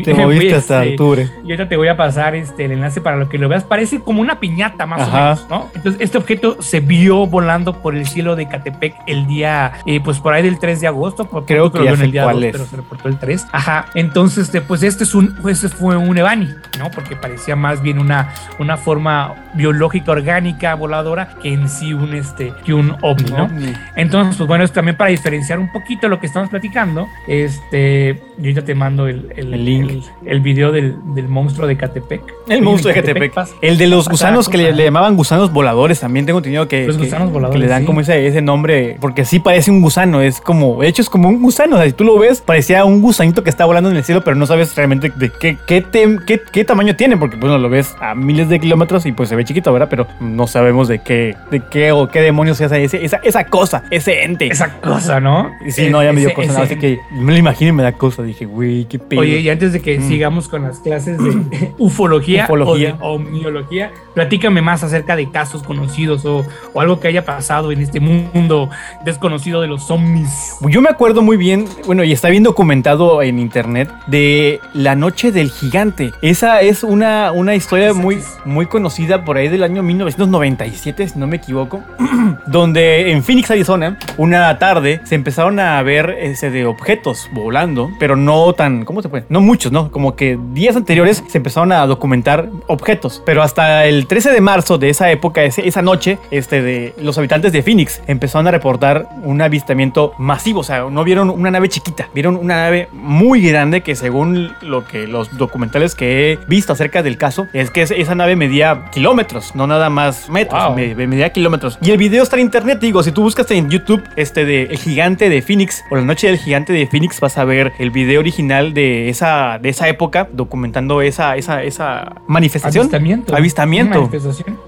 Te 0.05 0.15
me 0.15 0.25
moviste 0.25 0.55
hasta 0.55 0.83
este, 0.85 0.95
octubre. 0.95 1.29
y 1.45 1.51
ahorita 1.51 1.69
te 1.69 1.77
voy 1.77 1.89
a 1.89 1.97
pasar 1.97 2.35
este, 2.35 2.65
el 2.67 2.73
enlace 2.73 3.01
para 3.01 3.17
lo 3.17 3.29
que 3.29 3.39
lo 3.39 3.49
veas. 3.49 3.65
Parece 3.65 4.01
como 4.01 4.21
una 4.21 4.39
piñata, 4.41 4.87
más 4.87 5.01
Ajá. 5.03 5.11
o 5.11 5.23
menos, 5.23 5.47
¿no? 5.51 5.71
Entonces, 5.75 6.01
este 6.01 6.19
objeto 6.19 6.63
se 6.63 6.81
vio 6.81 7.27
volando 7.27 7.81
por 7.83 7.95
el 7.97 8.07
cielo 8.07 8.37
de 8.37 8.49
Catepec 8.49 8.95
el 9.07 9.27
día, 9.27 9.73
eh, 9.87 10.01
pues 10.03 10.19
por 10.21 10.33
ahí 10.35 10.43
del 10.43 10.59
3 10.59 10.81
de 10.81 10.87
agosto. 10.87 11.25
por- 11.29 11.45
Creo 11.47 11.71
que 11.73 11.79
lo 11.79 11.85
ya 11.85 11.91
vio 11.93 11.99
en 11.99 12.05
el 12.05 12.13
día 12.13 12.23
cuál 12.25 12.37
2, 12.37 12.45
es. 12.45 12.53
pero 12.53 12.65
se 12.67 12.77
reportó 12.77 13.09
el 13.09 13.19
3. 13.19 13.47
Ajá. 13.53 13.87
Entonces, 13.95 14.45
este, 14.45 14.61
pues 14.61 14.83
este 14.83 15.05
es 15.05 15.15
un, 15.15 15.35
pues 15.43 15.63
este 15.65 15.77
fue 15.77 15.97
un 15.97 16.17
Evani, 16.19 16.49
¿no? 16.79 16.91
Porque 16.91 17.17
parecía 17.17 17.57
más 17.57 17.83
bien 17.83 17.99
una, 17.99 18.33
una 18.59 18.77
forma 18.77 19.35
biológica, 19.55 20.13
orgánica, 20.13 20.75
voladora, 20.75 21.31
que 21.43 21.53
en 21.53 21.69
sí 21.69 21.93
un, 21.95 22.15
este, 22.15 22.53
que 22.65 22.75
un 22.75 22.95
ovni, 23.03 23.31
¿no? 23.31 23.45
Ovni. 23.45 23.73
Entonces, 23.97 24.37
pues 24.37 24.47
bueno, 24.49 24.65
es 24.65 24.73
también 24.73 24.97
para 24.97 25.11
diferenciar 25.11 25.59
un 25.59 25.71
poquito 25.73 26.09
lo 26.09 26.21
que 26.21 26.27
estamos 26.27 26.49
platicando. 26.51 27.07
Este, 27.27 28.21
yo 28.39 28.51
ya 28.51 28.63
te 28.63 28.75
mando 28.75 29.07
el, 29.09 29.33
el, 29.37 29.55
El 29.55 29.65
link. 29.65 29.91
el, 29.91 30.03
el 30.27 30.41
video 30.41 30.71
del, 30.73 30.97
del 31.15 31.29
monstruo 31.29 31.67
de 31.67 31.77
Catepec. 31.77 32.23
El 32.49 32.63
monstruo 32.63 32.93
de 32.93 33.01
Catepec. 33.01 33.33
El 33.63 33.79
de 33.79 33.87
los 33.87 34.09
gusanos 34.09 34.49
que 34.49 34.59
le, 34.59 34.73
llamaban 34.85 35.17
gusanos 35.17 35.53
voladores. 35.53 36.01
También 36.01 36.27
tengo 36.27 36.39
entendido 36.39 36.69
que, 36.69 36.87
Los 36.87 36.97
que- 36.97 37.05
gusanos 37.05 37.29
que 37.29 37.33
voladores, 37.35 37.61
le 37.61 37.67
dan 37.69 37.81
sí. 37.83 37.87
como 37.87 38.01
ese, 38.01 38.27
ese 38.27 38.43
nombre. 38.43 38.97
Porque 39.01 39.25
sí 39.25 39.41
parece 39.41 39.71
un 39.71 39.81
gusano. 39.81 40.21
Es 40.21 40.41
como, 40.41 40.81
de 40.81 40.89
hecho, 40.89 41.03
es 41.03 41.11
como 41.11 41.29
un 41.29 41.41
gusano. 41.43 41.77
O 41.77 41.79
sea, 41.79 41.87
si 41.87 41.93
tú 41.93 42.05
lo 42.05 42.19
ves, 42.19 42.41
parecía 42.41 42.85
un 42.85 43.01
gusanito 43.01 43.43
que 43.43 43.51
está 43.51 43.65
volando 43.65 43.91
en 43.91 43.97
el 43.97 44.05
cielo, 44.05 44.23
pero 44.23 44.37
no 44.37 44.47
sabes 44.47 44.75
realmente 44.77 45.11
de 45.15 45.31
qué, 45.31 45.57
qué, 45.67 45.85
tem- 45.85 46.25
qué, 46.25 46.41
qué 46.51 46.65
tamaño 46.65 46.97
tiene. 46.97 47.17
Porque, 47.17 47.37
bueno, 47.37 47.59
lo 47.59 47.69
ves 47.69 47.95
a 48.01 48.15
miles 48.15 48.49
de 48.49 48.59
kilómetros 48.61 49.07
y 49.07 49.13
pues 49.13 49.29
se 49.29 49.37
ve 49.37 49.45
chiquito, 49.45 49.73
¿verdad? 49.73 49.89
Pero 49.91 50.07
no 50.21 50.47
sabemos 50.47 50.89
de 50.89 51.01
qué, 51.01 51.35
de 51.51 51.61
qué 51.71 51.93
o 51.93 52.09
qué 52.09 52.21
demonios 52.21 52.61
es 52.61 52.71
ese, 52.73 53.05
esa, 53.05 53.19
esa 53.23 53.45
cosa, 53.45 53.85
ese 53.91 54.25
ente. 54.25 54.47
Esa 54.49 54.81
cosa, 54.81 55.21
¿no? 55.21 55.51
Y 55.65 55.71
sí, 55.73 55.89
no, 55.91 56.03
ya 56.03 56.13
me 56.13 56.21
dio 56.21 56.29
Ese- 56.31 56.35
cosa. 56.37 56.53
ese- 56.53 56.63
Así 56.63 56.77
que 56.77 56.99
me 57.13 57.33
lo 57.33 57.39
imagino 57.39 57.71
y 57.71 57.73
me 57.73 57.83
da 57.83 57.93
cosa. 57.93 58.23
Dije, 58.23 58.45
güey, 58.47 58.85
qué 58.87 58.99
pedo. 58.99 59.21
Oye, 59.21 59.39
y 59.41 59.49
antes 59.49 59.73
de 59.73 59.81
que 59.81 59.99
Mm. 59.99 60.09
sigamos 60.09 60.49
con 60.49 60.63
las 60.63 60.79
clases 60.81 61.19
de 61.19 61.73
ufología, 61.79 62.45
Ufología. 62.49 62.97
o 63.01 63.15
omniología, 63.15 63.91
platícame 64.15 64.61
más 64.63 64.83
acerca 64.85 65.17
de 65.17 65.31
casos 65.31 65.63
conocidos 65.63 66.25
o, 66.25 66.45
o 66.75 66.81
algo 66.81 67.01
que 67.01 67.09
haya 67.09 67.25
pasado 67.25 67.73
en 67.73 67.81
este 67.81 68.01
mundo 68.01 68.69
desconocido 69.05 69.61
de 69.61 69.69
los 69.69 69.91
ovnis. 69.91 70.55
Yo 70.69 70.81
me 70.83 70.89
acuerdo 70.91 71.23
muy 71.23 71.37
bien, 71.37 71.67
bueno, 71.87 72.05
y 72.05 72.13
está 72.13 72.29
bien 72.29 72.43
documentado 72.43 73.23
en 73.23 73.39
internet, 73.39 73.91
de 74.07 74.61
la 74.75 74.95
noche 74.95 75.33
del 75.33 75.51
gigante. 75.51 76.13
Esa 76.39 76.61
es 76.61 76.85
una, 76.85 77.33
una 77.33 77.57
historia 77.57 77.93
muy, 77.93 78.21
muy 78.45 78.67
conocida 78.67 79.25
por 79.25 79.37
ahí 79.37 79.49
del 79.49 79.65
año 79.65 79.83
1997, 79.83 81.09
si 81.09 81.19
no 81.19 81.27
me 81.27 81.39
equivoco, 81.39 81.83
donde 82.47 83.11
en 83.11 83.25
Phoenix, 83.25 83.51
Arizona, 83.51 83.99
una 84.19 84.57
tarde 84.61 85.01
se 85.03 85.17
empezaron 85.17 85.59
a 85.59 85.83
ver 85.83 86.11
ese 86.21 86.51
de 86.51 86.65
objetos 86.65 87.29
volando, 87.33 87.91
pero 87.99 88.15
no 88.15 88.53
tan, 88.53 88.85
¿cómo 88.85 89.03
se 89.03 89.09
puede? 89.09 89.25
No 89.29 89.41
muchos, 89.41 89.73
¿no? 89.73 89.91
Como 89.91 90.15
que 90.15 90.39
días 90.53 90.77
anteriores 90.77 91.25
se 91.27 91.39
empezaron 91.39 91.73
a 91.73 91.85
documentar 91.89 92.49
objetos, 92.69 93.21
pero 93.27 93.43
hasta 93.43 93.87
el 93.87 94.07
13 94.07 94.31
de 94.31 94.41
marzo 94.41 94.79
de 94.79 94.91
esa 94.91 95.11
época, 95.11 95.43
esa 95.43 95.83
noche, 95.83 96.21
este 96.31 96.63
de 96.63 96.95
los 97.03 97.19
habitantes 97.19 97.51
de 97.51 97.65
Phoenix 97.65 98.01
empezaron 98.07 98.47
a 98.47 98.53
reportar 98.53 99.09
un 99.25 99.43
avistamiento 99.43 100.13
masivo, 100.19 100.61
o 100.61 100.65
sea, 100.65 100.89
no 100.89 101.03
vieron 101.03 101.31
una 101.31 101.51
nave 101.51 101.69
chiquita, 101.69 102.09
vieron 102.15 102.37
una 102.37 102.63
nave 102.63 102.89
muy 102.93 103.43
grande 103.43 103.81
que 103.81 103.97
según 103.97 104.53
lo 104.63 104.87
que 104.87 105.09
los 105.09 105.37
documentales 105.37 105.97
que 105.97 106.28
he 106.28 106.28
visto 106.37 106.73
acerca 106.73 107.03
del 107.03 107.17
caso, 107.17 107.49
es 107.53 107.71
que 107.71 107.83
esa 107.83 108.15
nave 108.15 108.37
medía 108.37 108.85
kilómetros, 108.93 109.55
no 109.55 109.67
nada 109.67 109.91
más 109.91 110.29
metros, 110.29 110.75
medía 110.77 111.31
kilómetros. 111.33 111.79
Y 111.81 111.91
el 111.91 111.99
video 111.99 112.23
está 112.23 112.37
en 112.37 112.43
internet, 112.43 112.79
digo, 112.81 113.03
si 113.03 113.13
tú 113.13 113.23
buscas 113.23 113.51
en 113.51 113.71
YouTube 113.71 114.03
este 114.17 114.45
de 114.45 114.65
El 114.65 114.79
gigante 114.79 115.29
de 115.29 115.43
Phoenix 115.43 115.85
o 115.91 115.97
la 115.97 116.03
noche 116.03 116.27
del 116.27 116.39
gigante 116.39 116.73
de 116.73 116.87
Phoenix 116.87 117.21
vas 117.21 117.39
a 117.39 117.45
ver 117.45 117.73
el 117.79 117.91
video 117.91 118.21
original 118.21 118.75
de 118.75 119.09
esa, 119.09 119.59
de 119.61 119.69
esa 119.69 119.89
época 119.89 120.29
documentando 120.33 121.03
esa, 121.03 121.37
esa, 121.37 121.63
esa 121.63 122.17
manifestación. 122.27 122.83
Avistamiento. 122.83 123.35
Avistamiento. 123.35 124.11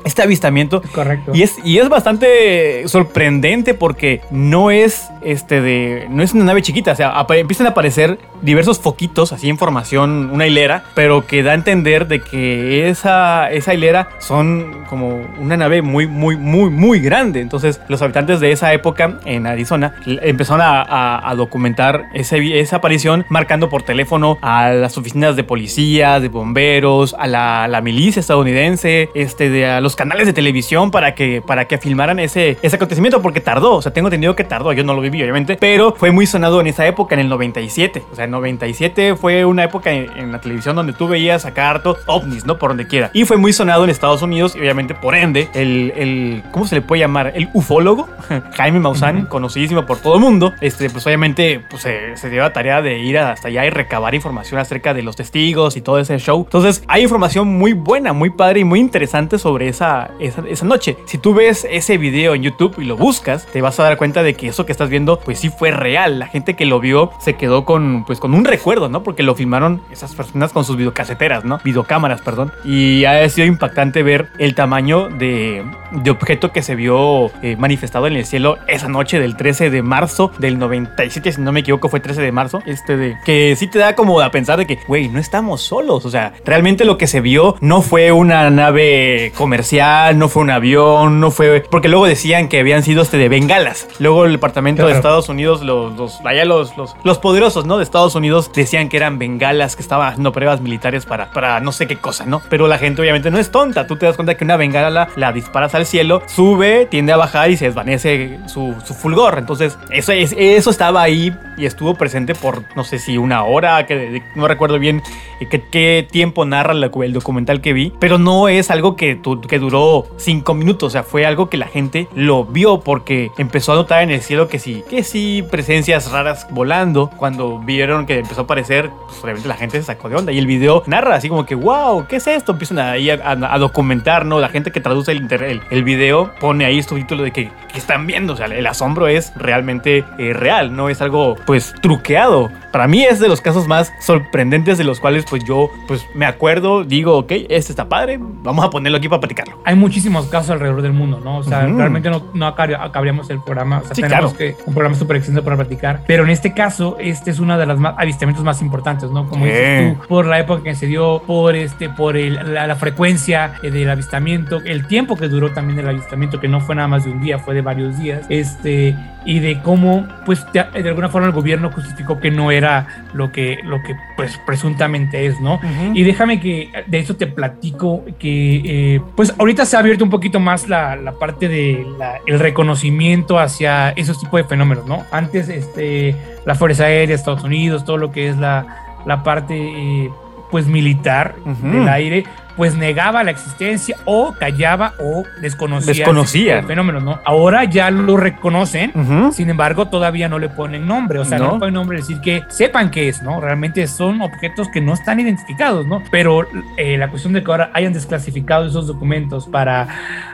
Este 0.04 0.22
avistamiento. 0.22 0.82
Correcto. 0.94 1.32
Y 1.34 1.42
es, 1.42 1.56
y 1.64 1.78
es 1.78 1.88
bastante 1.88 2.86
sorprendente 2.88 3.74
porque 3.74 4.20
no 4.30 4.70
es 4.70 5.08
este 5.22 5.60
de 5.60 6.06
no 6.10 6.22
es 6.22 6.32
una 6.32 6.44
nave 6.44 6.62
chiquita, 6.62 6.92
o 6.92 6.96
sea, 6.96 7.26
empiezan 7.30 7.66
a 7.66 7.70
aparecer 7.70 8.18
diversos 8.42 8.78
foquitos, 8.78 9.32
así 9.32 9.48
en 9.48 9.58
formación, 9.58 10.30
una 10.32 10.46
hilera, 10.46 10.84
pero 10.94 11.26
que 11.26 11.42
a 11.50 11.54
entender 11.54 12.06
de 12.06 12.20
que 12.20 12.88
esa, 12.88 13.50
esa 13.50 13.74
hilera 13.74 14.08
son 14.18 14.84
como 14.88 15.20
una 15.38 15.56
nave 15.56 15.82
muy, 15.82 16.06
muy, 16.06 16.36
muy, 16.36 16.70
muy 16.70 17.00
grande. 17.00 17.40
Entonces, 17.40 17.80
los 17.88 18.02
habitantes 18.02 18.40
de 18.40 18.52
esa 18.52 18.72
época 18.72 19.18
en 19.24 19.46
Arizona 19.46 19.94
empezaron 20.06 20.62
a, 20.62 21.34
documentar 21.36 22.06
ese, 22.12 22.60
esa 22.60 22.76
aparición, 22.76 23.24
marcando 23.28 23.68
por 23.68 23.82
teléfono 23.82 24.38
a 24.42 24.70
las 24.70 24.98
oficinas 24.98 25.36
de 25.36 25.44
policía, 25.44 26.20
de 26.20 26.28
bomberos, 26.28 27.14
a 27.18 27.26
la, 27.26 27.80
milicia 27.80 28.20
estadounidense, 28.20 29.08
este, 29.14 29.66
a 29.66 29.80
los 29.80 29.96
canales 29.96 30.26
de 30.26 30.32
televisión 30.32 30.90
para 30.90 31.14
que, 31.14 31.40
para 31.40 31.66
que 31.66 31.78
filmaran 31.78 32.18
ese, 32.18 32.58
ese 32.62 32.76
acontecimiento, 32.76 33.22
porque 33.22 33.40
tardó, 33.40 33.76
o 33.76 33.82
sea, 33.82 33.92
tengo 33.92 34.08
entendido 34.08 34.36
que 34.36 34.44
tardó, 34.44 34.72
yo 34.72 34.84
no 34.84 34.94
lo 34.94 35.00
viví, 35.00 35.22
obviamente, 35.22 35.56
pero 35.58 35.94
fue 35.96 36.10
muy 36.10 36.26
sonado 36.26 36.60
en 36.60 36.66
esa 36.66 36.86
época, 36.86 37.14
en 37.14 37.20
el 37.20 37.28
97, 37.28 38.02
o 38.12 38.14
sea, 38.14 38.26
97 38.26 39.16
fue 39.16 39.44
una 39.44 39.64
época 39.64 39.90
en, 39.92 40.32
la 40.32 40.40
televisión 40.40 40.76
donde 40.76 40.92
tú 40.92 41.08
veías 41.08 41.39
a 41.44 41.70
harto 41.70 41.98
ovnis, 42.06 42.46
¿no? 42.46 42.58
Por 42.58 42.70
donde 42.70 42.86
quiera. 42.86 43.10
Y 43.12 43.24
fue 43.24 43.36
muy 43.36 43.52
sonado 43.52 43.84
en 43.84 43.90
Estados 43.90 44.22
Unidos 44.22 44.54
y 44.56 44.60
obviamente 44.60 44.94
por 44.94 45.14
ende 45.14 45.48
el, 45.54 45.92
el 45.96 46.42
¿cómo 46.52 46.66
se 46.66 46.76
le 46.76 46.82
puede 46.82 47.00
llamar? 47.00 47.32
El 47.34 47.48
ufólogo, 47.52 48.08
Jaime 48.56 48.80
Maussan, 48.80 49.26
conocidísimo 49.26 49.86
por 49.86 49.98
todo 49.98 50.14
el 50.14 50.20
mundo, 50.20 50.52
este, 50.60 50.90
pues 50.90 51.06
obviamente 51.06 51.60
pues, 51.68 51.82
se, 51.82 52.30
dio 52.30 52.42
la 52.42 52.52
tarea 52.52 52.82
de 52.82 52.98
ir 52.98 53.18
hasta 53.18 53.48
allá 53.48 53.66
y 53.66 53.70
recabar 53.70 54.14
información 54.14 54.60
acerca 54.60 54.94
de 54.94 55.02
los 55.02 55.16
testigos 55.16 55.76
y 55.76 55.80
todo 55.80 55.98
ese 55.98 56.18
show. 56.18 56.42
Entonces 56.44 56.82
hay 56.86 57.02
información 57.02 57.48
muy 57.48 57.72
buena, 57.72 58.12
muy 58.12 58.30
padre 58.30 58.60
y 58.60 58.64
muy 58.64 58.80
interesante 58.80 59.38
sobre 59.38 59.68
esa, 59.68 60.10
esa, 60.20 60.42
esa 60.48 60.66
noche. 60.66 60.96
Si 61.06 61.18
tú 61.18 61.34
ves 61.34 61.66
ese 61.70 61.98
video 61.98 62.34
en 62.34 62.42
YouTube 62.42 62.76
y 62.78 62.84
lo 62.84 62.96
buscas, 62.96 63.46
te 63.46 63.60
vas 63.60 63.78
a 63.80 63.84
dar 63.84 63.96
cuenta 63.96 64.22
de 64.22 64.34
que 64.34 64.48
eso 64.48 64.66
que 64.66 64.72
estás 64.72 64.88
viendo 64.88 65.18
pues 65.20 65.38
sí 65.38 65.50
fue 65.50 65.70
real. 65.70 66.18
La 66.18 66.26
gente 66.26 66.54
que 66.54 66.64
lo 66.64 66.80
vio 66.80 67.10
se 67.20 67.34
quedó 67.34 67.64
con 67.64 68.04
pues 68.04 68.20
con 68.20 68.34
un 68.34 68.44
recuerdo, 68.44 68.88
¿no? 68.88 69.02
Porque 69.02 69.22
lo 69.22 69.34
filmaron 69.34 69.82
esas 69.90 70.14
personas 70.14 70.52
con 70.52 70.64
sus 70.64 70.76
videocaseteras, 70.76 71.29
¿no? 71.44 71.60
Videocámaras, 71.62 72.20
perdón. 72.20 72.52
Y 72.64 73.04
ha 73.04 73.28
sido 73.28 73.46
impactante 73.46 74.02
ver 74.02 74.28
el 74.38 74.54
tamaño 74.54 75.08
de, 75.08 75.64
de 75.92 76.10
objeto 76.10 76.52
que 76.52 76.62
se 76.62 76.74
vio 76.74 77.30
eh, 77.42 77.56
manifestado 77.58 78.06
en 78.06 78.14
el 78.14 78.26
cielo 78.26 78.58
esa 78.66 78.88
noche 78.88 79.20
del 79.20 79.36
13 79.36 79.70
de 79.70 79.82
marzo 79.82 80.30
del 80.38 80.58
97, 80.58 81.32
si 81.32 81.40
no 81.40 81.52
me 81.52 81.60
equivoco, 81.60 81.88
fue 81.88 82.00
13 82.00 82.20
de 82.22 82.32
marzo. 82.32 82.62
Este 82.66 82.96
de 82.96 83.16
que 83.24 83.54
sí 83.56 83.66
te 83.66 83.78
da 83.78 83.94
como 83.94 84.20
a 84.20 84.30
pensar 84.30 84.58
de 84.58 84.66
que, 84.66 84.78
güey, 84.86 85.08
no 85.08 85.18
estamos 85.18 85.62
solos. 85.62 86.04
O 86.04 86.10
sea, 86.10 86.32
realmente 86.44 86.84
lo 86.84 86.98
que 86.98 87.06
se 87.06 87.20
vio 87.20 87.56
no 87.60 87.82
fue 87.82 88.12
una 88.12 88.50
nave 88.50 89.32
comercial, 89.36 90.18
no 90.18 90.28
fue 90.28 90.42
un 90.42 90.50
avión, 90.50 91.20
no 91.20 91.30
fue. 91.30 91.62
Porque 91.70 91.88
luego 91.88 92.06
decían 92.06 92.48
que 92.48 92.60
habían 92.60 92.82
sido 92.82 93.02
este 93.02 93.18
de 93.18 93.28
bengalas. 93.28 93.88
Luego 93.98 94.24
el 94.24 94.32
departamento 94.32 94.86
de 94.86 94.92
Estados 94.92 95.28
Unidos, 95.28 95.62
los, 95.62 95.96
los, 95.96 96.20
allá 96.24 96.44
los, 96.44 96.76
los, 96.76 96.94
los 97.04 97.18
poderosos, 97.18 97.66
¿no? 97.66 97.78
De 97.78 97.84
Estados 97.84 98.14
Unidos 98.14 98.50
decían 98.54 98.88
que 98.88 98.96
eran 98.96 99.18
bengalas, 99.18 99.76
que 99.76 99.82
estaban 99.82 100.08
haciendo 100.08 100.32
pruebas 100.32 100.60
militares 100.60 101.06
para, 101.06 101.19
para 101.26 101.60
no 101.60 101.72
sé 101.72 101.86
qué 101.86 101.96
cosa, 101.96 102.26
¿no? 102.26 102.42
Pero 102.48 102.66
la 102.66 102.78
gente 102.78 103.02
obviamente 103.02 103.30
no 103.30 103.38
es 103.38 103.50
tonta. 103.50 103.86
Tú 103.86 103.96
te 103.96 104.06
das 104.06 104.16
cuenta 104.16 104.36
que 104.36 104.44
una 104.44 104.56
bengala 104.56 105.08
la, 105.16 105.32
disparas 105.32 105.74
al 105.74 105.86
cielo, 105.86 106.22
sube, 106.26 106.86
tiende 106.86 107.12
a 107.12 107.16
bajar 107.16 107.50
y 107.50 107.56
se 107.56 107.66
desvanece 107.66 108.38
su, 108.46 108.74
su 108.84 108.94
fulgor. 108.94 109.38
Entonces, 109.38 109.78
eso, 109.90 110.12
es, 110.12 110.34
eso 110.38 110.70
estaba 110.70 111.02
ahí 111.02 111.32
y 111.56 111.66
estuvo 111.66 111.94
presente 111.94 112.34
por 112.34 112.64
no 112.74 112.84
sé 112.84 112.98
si 112.98 113.18
una 113.18 113.44
hora, 113.44 113.86
que 113.86 114.22
no 114.34 114.48
recuerdo 114.48 114.78
bien 114.78 115.02
qué, 115.50 115.62
qué 115.70 116.06
tiempo 116.10 116.44
narra 116.44 116.72
el, 116.72 117.12
documental 117.12 117.60
que 117.60 117.72
vi, 117.72 117.92
pero 117.98 118.18
no 118.18 118.48
es 118.48 118.70
algo 118.70 118.96
que, 118.96 119.20
que 119.48 119.58
duró 119.58 120.06
cinco 120.16 120.54
minutos. 120.54 120.88
O 120.88 120.90
sea, 120.90 121.02
fue 121.02 121.26
algo 121.26 121.48
que 121.48 121.56
la 121.56 121.66
gente 121.66 122.08
lo 122.14 122.44
vio 122.44 122.80
porque 122.80 123.30
empezó 123.38 123.72
a 123.72 123.76
notar 123.76 124.02
en 124.02 124.10
el 124.10 124.20
cielo 124.20 124.48
que 124.48 124.58
sí, 124.58 124.82
que 124.88 125.02
sí, 125.02 125.44
presencias 125.50 126.10
raras 126.10 126.46
volando. 126.50 127.10
Cuando 127.16 127.58
vieron 127.58 128.06
que 128.06 128.18
empezó 128.18 128.42
a 128.42 128.44
aparecer, 128.44 128.90
pues 129.06 129.22
obviamente 129.22 129.48
la 129.48 129.56
gente 129.56 129.78
se 129.78 129.84
sacó 129.84 130.08
de 130.08 130.16
onda. 130.16 130.32
Y 130.32 130.38
el 130.38 130.46
video 130.46 130.82
narra 130.86 130.99
así 131.08 131.28
como 131.28 131.46
que, 131.46 131.54
wow, 131.54 132.06
¿qué 132.06 132.16
es 132.16 132.26
esto? 132.26 132.52
Empiezan 132.52 132.78
ahí 132.78 133.10
a, 133.10 133.20
a, 133.22 133.58
documentar, 133.58 134.24
¿no? 134.24 134.40
La 134.40 134.48
gente 134.48 134.70
que 134.70 134.80
traduce 134.80 135.12
el, 135.12 135.30
el, 135.32 135.60
el 135.70 135.84
video 135.84 136.32
pone 136.40 136.64
ahí 136.64 136.82
su 136.82 136.94
título 136.96 137.22
de 137.22 137.30
que, 137.30 137.50
que, 137.72 137.78
están 137.78 138.06
viendo. 138.06 138.34
O 138.34 138.36
sea, 138.36 138.46
el 138.46 138.66
asombro 138.66 139.08
es 139.08 139.32
realmente 139.36 140.04
eh, 140.18 140.32
real, 140.32 140.74
no 140.74 140.88
es 140.88 141.00
algo 141.02 141.36
pues 141.46 141.74
truqueado. 141.80 142.50
Para 142.72 142.86
mí 142.86 143.04
es 143.04 143.18
de 143.18 143.28
los 143.28 143.40
casos 143.40 143.66
más 143.66 143.92
sorprendentes 144.00 144.78
de 144.78 144.84
los 144.84 145.00
cuales 145.00 145.24
pues 145.28 145.44
yo 145.44 145.70
pues 145.88 146.06
me 146.14 146.26
acuerdo, 146.26 146.84
digo, 146.84 147.18
ok, 147.18 147.32
este 147.48 147.72
está 147.72 147.88
padre, 147.88 148.18
vamos 148.20 148.64
a 148.64 148.70
ponerlo 148.70 148.98
aquí 148.98 149.08
para 149.08 149.20
platicarlo. 149.20 149.58
Hay 149.64 149.74
muchísimos 149.74 150.26
casos 150.26 150.50
alrededor 150.50 150.82
del 150.82 150.92
mundo, 150.92 151.20
¿no? 151.22 151.38
O 151.38 151.42
sea, 151.42 151.66
realmente 151.66 152.10
no, 152.10 152.22
no 152.34 152.46
acabaríamos 152.46 153.28
el 153.30 153.42
programa, 153.42 153.78
o 153.78 153.84
sea, 153.84 153.94
tenemos 154.08 154.34
que 154.34 154.56
un 154.66 154.74
programa 154.74 154.96
súper 154.96 155.16
extenso 155.16 155.42
para 155.42 155.56
platicar, 155.56 156.04
pero 156.06 156.24
en 156.24 156.30
este 156.30 156.52
caso, 156.52 156.96
este 157.00 157.30
es 157.30 157.40
uno 157.40 157.58
de 157.58 157.66
los 157.66 157.78
avistamientos 157.96 158.44
más 158.44 158.62
importantes, 158.62 159.10
¿no? 159.10 159.28
Como 159.28 159.44
dices 159.44 159.96
tú, 159.98 160.08
por 160.08 160.26
la 160.26 160.38
época 160.38 160.62
que 160.62 160.74
se 160.74 160.86
dio, 160.90 161.22
por 161.26 161.56
este, 161.56 161.88
por 161.88 162.16
el, 162.16 162.54
la, 162.54 162.76
frecuencia 162.76 163.54
eh, 163.62 163.70
del 163.70 163.88
avistamiento, 163.88 164.60
el 164.64 164.86
tiempo 164.86 165.16
que 165.16 165.28
duró 165.28 165.52
también 165.52 165.78
el 165.78 165.88
avistamiento, 165.88 166.40
que 166.40 166.48
no 166.48 166.60
fue 166.60 166.74
nada 166.74 166.88
más 166.88 167.04
de 167.04 167.12
un 167.12 167.20
día, 167.20 167.38
fue 167.38 167.54
de 167.54 167.62
varios 167.62 167.98
días, 167.98 168.26
este, 168.28 168.94
y 169.24 169.38
de 169.38 169.60
cómo, 169.62 170.06
pues, 170.26 170.44
de, 170.52 170.60
alguna 170.60 171.08
forma 171.08 171.28
el 171.28 171.32
gobierno 171.32 171.70
justificó 171.70 172.20
que 172.20 172.30
no 172.30 172.50
era 172.50 173.06
lo 173.12 173.32
que, 173.32 173.58
lo 173.64 173.82
que 173.82 173.94
pues, 174.16 174.38
presuntamente 174.46 175.26
es, 175.26 175.40
¿no? 175.40 175.60
Y 175.94 176.02
déjame 176.02 176.40
que 176.40 176.70
de 176.86 176.98
eso 176.98 177.16
te 177.16 177.26
platico 177.26 178.04
que, 178.18 178.62
eh, 178.64 179.00
pues, 179.16 179.34
ahorita 179.38 179.64
se 179.64 179.76
ha 179.76 179.80
abierto 179.80 180.04
un 180.04 180.10
poquito 180.10 180.40
más 180.40 180.68
la, 180.68 180.96
la 180.96 181.12
parte 181.12 181.48
del 181.48 181.86
el 182.26 182.38
reconocimiento 182.38 183.38
hacia 183.38 183.90
esos 183.90 184.18
tipos 184.18 184.40
de 184.40 184.44
fenómenos, 184.44 184.86
¿no? 184.86 185.04
Antes, 185.10 185.48
este, 185.48 186.14
la 186.44 186.54
Fuerza 186.54 186.84
Aérea, 186.84 187.14
Estados 187.14 187.44
Unidos, 187.44 187.84
todo 187.84 187.96
lo 187.96 188.10
que 188.10 188.28
es 188.28 188.36
la, 188.36 189.00
la 189.06 189.22
parte, 189.22 189.56
eh, 189.56 190.10
pues, 190.50 190.66
militar 190.66 191.36
del 191.62 191.88
aire, 191.88 192.24
pues 192.60 192.76
negaba 192.76 193.24
la 193.24 193.30
existencia 193.30 193.96
o 194.04 194.34
callaba 194.38 194.92
o 194.98 195.24
desconocía, 195.40 195.94
desconocía. 195.94 196.62
fenómenos, 196.62 197.02
¿no? 197.02 197.18
Ahora 197.24 197.64
ya 197.64 197.90
lo 197.90 198.18
reconocen, 198.18 198.92
sin 199.32 199.48
embargo 199.48 199.86
todavía 199.86 200.28
no 200.28 200.38
le 200.38 200.50
ponen 200.50 200.86
nombre, 200.86 201.18
o 201.20 201.24
sea, 201.24 201.38
no, 201.38 201.52
le 201.52 201.58
ponen 201.58 201.72
nombre, 201.74 201.96
decir 201.96 202.20
que 202.20 202.42
sepan 202.48 202.90
qué 202.90 203.08
es, 203.08 203.22
¿no? 203.22 203.40
Realmente 203.40 203.86
son 203.86 204.20
objetos 204.20 204.68
que 204.68 204.82
no 204.82 204.92
están 204.92 205.20
identificados, 205.20 205.86
¿no? 205.86 206.02
Pero 206.10 206.46
eh, 206.76 206.98
la 206.98 207.08
cuestión 207.08 207.32
de 207.32 207.42
que 207.42 207.50
ahora 207.50 207.70
hayan 207.72 207.94
desclasificado 207.94 208.66
esos 208.66 208.86
documentos 208.86 209.46
para 209.46 209.88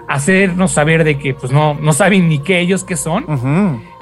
hacernos 0.09 0.73
saber 0.73 1.05
de 1.05 1.19
que 1.19 1.33
pues 1.33 1.53
no, 1.53 1.75
no 1.75 1.93
saben 1.93 2.29
ni 2.29 2.41
qué 2.41 2.59
ellos 2.59 2.83
qué 2.83 2.97
son 2.97 3.25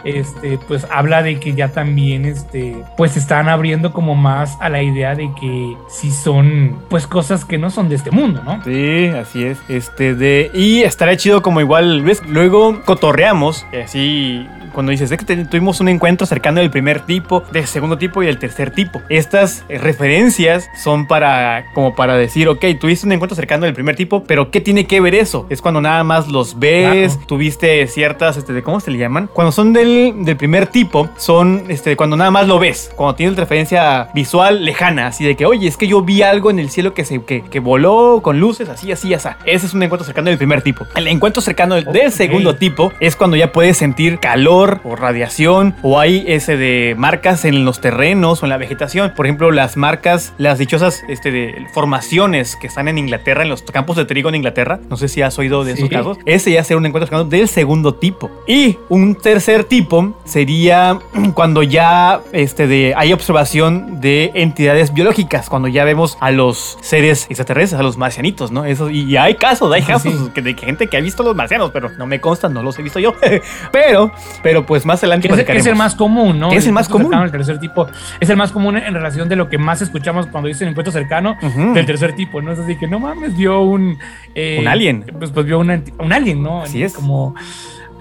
este, 0.05 0.59
pues 0.59 0.87
habla 0.91 1.23
de 1.23 1.41
que 1.41 1.55
ya 1.55 1.69
también, 1.69 2.25
este, 2.25 2.77
pues 2.97 3.17
están 3.17 3.49
abriendo 3.49 3.93
como 3.93 4.15
más 4.15 4.57
a 4.61 4.69
la 4.69 4.83
idea 4.83 5.15
de 5.15 5.31
que 5.41 5.77
si 5.89 6.11
son, 6.11 6.79
pues 6.89 7.07
cosas 7.07 7.45
que 7.45 7.59
no 7.59 7.71
son 7.71 7.89
de 7.89 7.97
este 7.97 8.11
mundo, 8.11 8.43
¿no? 8.45 8.63
Sí, 8.65 9.07
así 9.09 9.45
es. 9.45 9.59
Este, 9.69 10.15
de, 10.15 10.51
y 10.55 10.83
estará 10.83 11.17
chido 11.17 11.43
como 11.43 11.61
igual, 11.61 12.03
¿ves? 12.03 12.23
Luego 12.29 12.83
cotorreamos, 12.85 13.67
así 13.83 14.47
cuando 14.75 14.91
dices 14.91 15.11
es 15.11 15.25
que 15.25 15.37
tuvimos 15.37 15.81
un 15.81 15.89
encuentro 15.89 16.27
cercano 16.27 16.61
del 16.61 16.71
primer 16.71 17.01
tipo, 17.01 17.43
del 17.53 17.67
segundo 17.67 17.97
tipo 17.97 18.23
y 18.23 18.27
del 18.27 18.39
tercer 18.39 18.71
tipo. 18.73 19.01
Estas 19.09 19.65
eh, 19.69 19.79
referencias 19.79 20.69
son 20.83 21.07
para 21.07 21.65
como 21.75 21.95
para 21.95 22.17
decir, 22.17 22.49
ok, 22.49 22.65
tuviste 22.79 23.07
un 23.07 23.13
encuentro 23.13 23.37
cercano 23.37 23.65
del 23.65 23.75
primer 23.75 23.97
tipo, 23.97 24.25
pero 24.25 24.51
¿qué 24.51 24.61
tiene 24.61 24.87
que 24.87 25.01
ver 25.01 25.15
eso? 25.15 25.47
Es 25.49 25.63
cuando 25.63 25.81
nada 25.81 26.05
más 26.05 26.29
los 26.29 26.59
ves, 26.59 27.13
Claro. 27.15 27.27
tuviste 27.27 27.87
ciertas, 27.87 28.37
este, 28.37 28.63
¿cómo 28.63 28.81
se 28.81 28.91
le 28.91 28.99
llaman? 28.99 29.29
Cuando 29.33 29.53
son 29.53 29.73
del, 29.73 30.25
del 30.25 30.37
primer 30.37 30.67
tipo, 30.67 31.09
son 31.17 31.65
este, 31.69 31.97
cuando 31.97 32.17
nada 32.17 32.31
más 32.31 32.47
lo 32.47 32.59
ves, 32.59 32.91
cuando 32.97 33.15
tienes 33.15 33.37
referencia 33.37 34.09
visual 34.15 34.65
lejana, 34.65 35.07
así 35.07 35.25
de 35.25 35.37
que, 35.37 35.47
oye, 35.47 35.69
es 35.69 35.77
que 35.77 35.87
yo 35.87 36.03
vi 36.03 36.23
algo 36.23 36.51
en 36.51 36.59
el 36.59 36.69
cielo 36.71 36.95
que, 36.95 37.05
se, 37.05 37.23
que, 37.23 37.43
que 37.43 37.61
voló 37.61 38.21
con 38.23 38.41
luces, 38.41 38.69
así, 38.69 38.91
así, 38.93 39.15
así. 39.15 39.29
Ese 39.47 39.67
es 39.67 39.75
un 39.75 39.83
encuentro 39.83 40.05
cercano 40.05 40.29
del 40.29 40.39
primer 40.39 40.63
tipo. 40.63 40.87
El 40.97 41.07
encuentro 41.07 41.41
cercano 41.41 41.77
del, 41.77 42.13
segundo 42.13 42.57
tipo 42.57 42.93
es 43.01 43.17
cuando 43.17 43.37
ya 43.37 43.53
puedes 43.53 43.77
sentir 43.77 44.19
calor 44.19 44.64
o 44.85 44.97
radiación 44.97 45.75
o 45.83 46.01
hay 46.01 46.25
ese 46.27 46.57
de 46.57 46.95
marcas 46.97 47.45
en 47.45 47.65
los 47.65 47.81
terrenos 47.81 48.43
o 48.43 48.47
en 48.47 48.51
la 48.51 48.57
vegetación. 48.57 49.13
Por 49.15 49.27
ejemplo, 49.27 49.51
las 49.51 49.77
marcas, 49.77 50.33
las 50.39 50.59
dichosas 50.59 51.03
este, 51.09 51.31
de 51.31 51.67
formaciones 51.73 52.57
que 52.57 52.67
están 52.67 52.89
en 52.89 52.99
Inglaterra, 52.99 53.43
en 53.43 53.49
los 53.49 53.63
campos 53.63 53.97
de 53.97 54.05
trigo 54.05 54.29
en 54.29 54.37
Inglaterra. 54.37 54.81
No 54.89 54.97
sé 54.97 55.09
si 55.09 55.23
has 55.23 55.39
oído 55.39 55.65
de 55.65 55.73
esos 55.73 55.89
Sí. 55.89 55.95
casos. 55.95 56.19
Ese 56.25 56.53
ya 56.53 56.63
sería 56.65 56.79
un 56.79 56.87
encuentro 56.87 57.25
del 57.25 57.49
segundo 57.49 57.95
tipo. 57.95 58.31
Y 58.47 58.79
un 58.89 59.15
tercer 59.15 59.65
tipo 59.65 60.19
sería 60.25 60.99
cuando 61.35 61.63
ya 61.63 62.21
este, 62.33 62.67
de, 62.67 62.95
hay 62.97 63.13
observación 63.13 64.01
de 64.01 64.31
entidades 64.35 64.95
biológicas, 64.95 65.49
cuando 65.49 65.69
ya 65.69 65.85
vemos 65.85 66.17
a 66.21 66.31
los 66.31 66.79
seres 66.81 67.27
extraterrestres, 67.29 67.79
a 67.79 67.83
los 67.83 67.97
marcianitos, 67.97 68.51
¿no? 68.51 68.65
Eso, 68.65 68.91
y 68.91 69.17
hay 69.17 69.35
casos, 69.35 69.73
hay 69.73 69.83
casos 69.83 70.15
sí. 70.35 70.41
de 70.41 70.55
gente 70.55 70.87
que 70.87 70.97
ha 70.97 71.01
visto 71.01 71.23
los 71.23 71.35
marcianos, 71.35 71.71
pero 71.73 71.91
no 71.99 72.07
me 72.07 72.21
consta, 72.21 72.49
no 72.49 72.63
los 72.63 72.79
he 72.79 72.83
visto 72.83 72.99
yo. 72.99 73.15
pero, 73.73 74.13
pero 74.43 74.54
pues 74.67 74.87
más 74.87 75.01
adelante 75.03 75.29
es, 75.29 75.45
que 75.45 75.57
es 75.57 75.67
el 75.67 75.75
más 75.77 75.95
común, 75.95 76.39
¿no? 76.39 76.53
Es 76.53 76.67
el 76.67 76.73
más 76.73 76.89
común. 76.89 77.07
cercano, 77.07 77.25
El 77.25 77.31
tercer 77.33 77.59
tipo 77.59 77.87
es 78.21 78.31
el 78.31 78.37
más 78.37 78.53
común 78.53 78.77
en 78.77 78.95
relación 78.95 79.29
de 79.29 79.37
lo 79.37 79.49
que 79.49 79.59
más 79.59 79.83
escuchamos 79.83 80.27
cuando 80.29 80.49
dicen 80.49 80.69
encuentro 80.69 80.93
cercano 80.93 81.37
Ujú. 81.43 81.75
del 81.75 81.85
tercer 81.87 82.15
tipo, 82.15 82.41
¿no? 82.41 82.53
Es 82.53 82.59
así 82.59 82.77
que 82.77 82.87
no 82.87 82.99
mames, 83.01 83.37
vio 83.37 83.61
un. 83.63 83.99
eh, 84.35 84.59
Un 84.61 84.69
alien. 84.69 85.05
Pues, 85.19 85.31
pues 85.31 85.45
vio 85.47 85.59
una 85.59 85.83
un 85.99 86.13
alien, 86.13 86.43
¿no? 86.43 86.63
Así 86.63 86.83
es. 86.83 86.95
Como. 86.95 87.35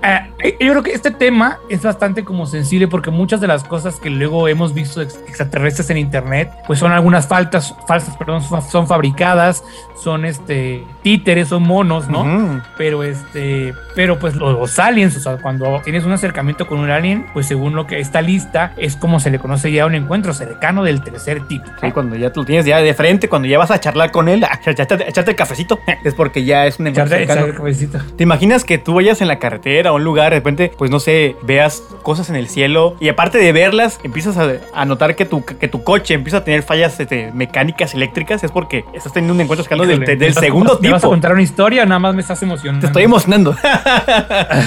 Eh, 0.03 0.57
yo 0.59 0.71
creo 0.71 0.83
que 0.83 0.91
este 0.93 1.11
tema 1.11 1.59
es 1.69 1.81
bastante 1.83 2.23
como 2.23 2.45
sensible 2.45 2.87
porque 2.87 3.11
muchas 3.11 3.39
de 3.41 3.47
las 3.47 3.63
cosas 3.63 3.95
que 3.99 4.09
luego 4.09 4.47
hemos 4.47 4.73
visto 4.73 5.01
ex- 5.01 5.19
extraterrestres 5.27 5.89
en 5.89 5.97
internet, 5.97 6.51
pues 6.67 6.79
son 6.79 6.91
algunas 6.91 7.27
faltas, 7.27 7.73
falsas, 7.87 8.15
perdón, 8.17 8.41
son 8.43 8.87
fabricadas, 8.87 9.63
son 10.01 10.25
este 10.25 10.83
títeres, 11.03 11.47
son 11.49 11.63
monos, 11.63 12.09
¿no? 12.09 12.61
Pero 12.77 13.03
este 13.03 13.73
pero 13.95 14.19
pues 14.19 14.35
los, 14.35 14.53
los 14.59 14.79
aliens 14.79 15.15
o 15.15 15.19
sea 15.19 15.37
cuando 15.37 15.79
tienes 15.83 16.03
un 16.03 16.11
acercamiento 16.11 16.67
con 16.67 16.79
un 16.79 16.89
alien 16.89 17.25
pues 17.33 17.45
según 17.47 17.75
lo 17.75 17.85
que 17.87 17.99
está 17.99 18.21
lista 18.21 18.73
es 18.77 18.95
como 18.95 19.19
se 19.19 19.29
le 19.29 19.39
conoce 19.39 19.71
ya 19.71 19.85
un 19.85 19.95
encuentro 19.95 20.33
cercano 20.33 20.83
del 20.83 21.01
tercer 21.03 21.47
tipo 21.47 21.65
Sí, 21.79 21.91
cuando 21.91 22.15
ya 22.15 22.31
lo 22.35 22.43
tienes 22.45 22.65
ya 22.65 22.79
de 22.79 22.93
frente, 22.93 23.29
cuando 23.29 23.47
ya 23.47 23.57
vas 23.57 23.71
a 23.71 23.79
charlar 23.79 24.11
con 24.11 24.27
él, 24.29 24.45
echarte, 24.65 25.07
echarte 25.07 25.31
el 25.31 25.37
cafecito, 25.37 25.79
es 26.03 26.13
porque 26.15 26.43
ya 26.43 26.65
es 26.65 26.79
un 26.79 26.87
encuentro 26.87 27.15
Echarte- 27.17 27.27
cercano. 27.27 27.45
el 27.47 27.55
cabecito. 27.55 27.99
¿Te 28.17 28.23
imaginas 28.23 28.63
que 28.65 28.77
tú 28.77 28.95
vayas 28.95 29.21
en 29.21 29.27
la 29.27 29.39
carretera 29.39 29.92
a 29.93 29.97
un 29.97 30.03
lugar, 30.03 30.31
de 30.31 30.37
repente, 30.39 30.71
pues 30.77 30.91
no 30.91 30.99
sé, 30.99 31.35
veas 31.43 31.83
cosas 32.03 32.29
en 32.29 32.35
el 32.35 32.47
cielo 32.47 32.95
y 32.99 33.09
aparte 33.09 33.37
de 33.37 33.51
verlas, 33.51 33.99
empiezas 34.03 34.37
a, 34.37 34.49
a 34.73 34.85
notar 34.85 35.15
que 35.15 35.25
tu, 35.25 35.43
que 35.45 35.67
tu 35.67 35.83
coche 35.83 36.13
empieza 36.13 36.37
a 36.37 36.43
tener 36.43 36.63
fallas 36.63 36.99
este, 36.99 37.31
mecánicas, 37.33 37.93
eléctricas? 37.93 38.43
Es 38.43 38.51
porque 38.51 38.83
estás 38.93 39.13
teniendo 39.13 39.33
un 39.33 39.41
encuentro 39.41 39.63
cercano 39.63 39.85
del, 39.85 39.99
del 40.01 40.17
¿me 40.19 40.27
vas 40.27 40.37
a- 40.37 40.41
segundo 40.41 40.79
¿Me 40.81 40.89
vas 40.89 40.97
a 40.97 41.01
tipo. 41.01 41.09
contar 41.11 41.33
una 41.33 41.41
historia 41.41 41.83
o 41.83 41.85
nada 41.85 41.99
más 41.99 42.13
me 42.15 42.21
estás 42.21 42.41
emocionando? 42.43 42.81
Te 42.81 42.87
estoy 42.87 43.03
emocionando. 43.03 43.55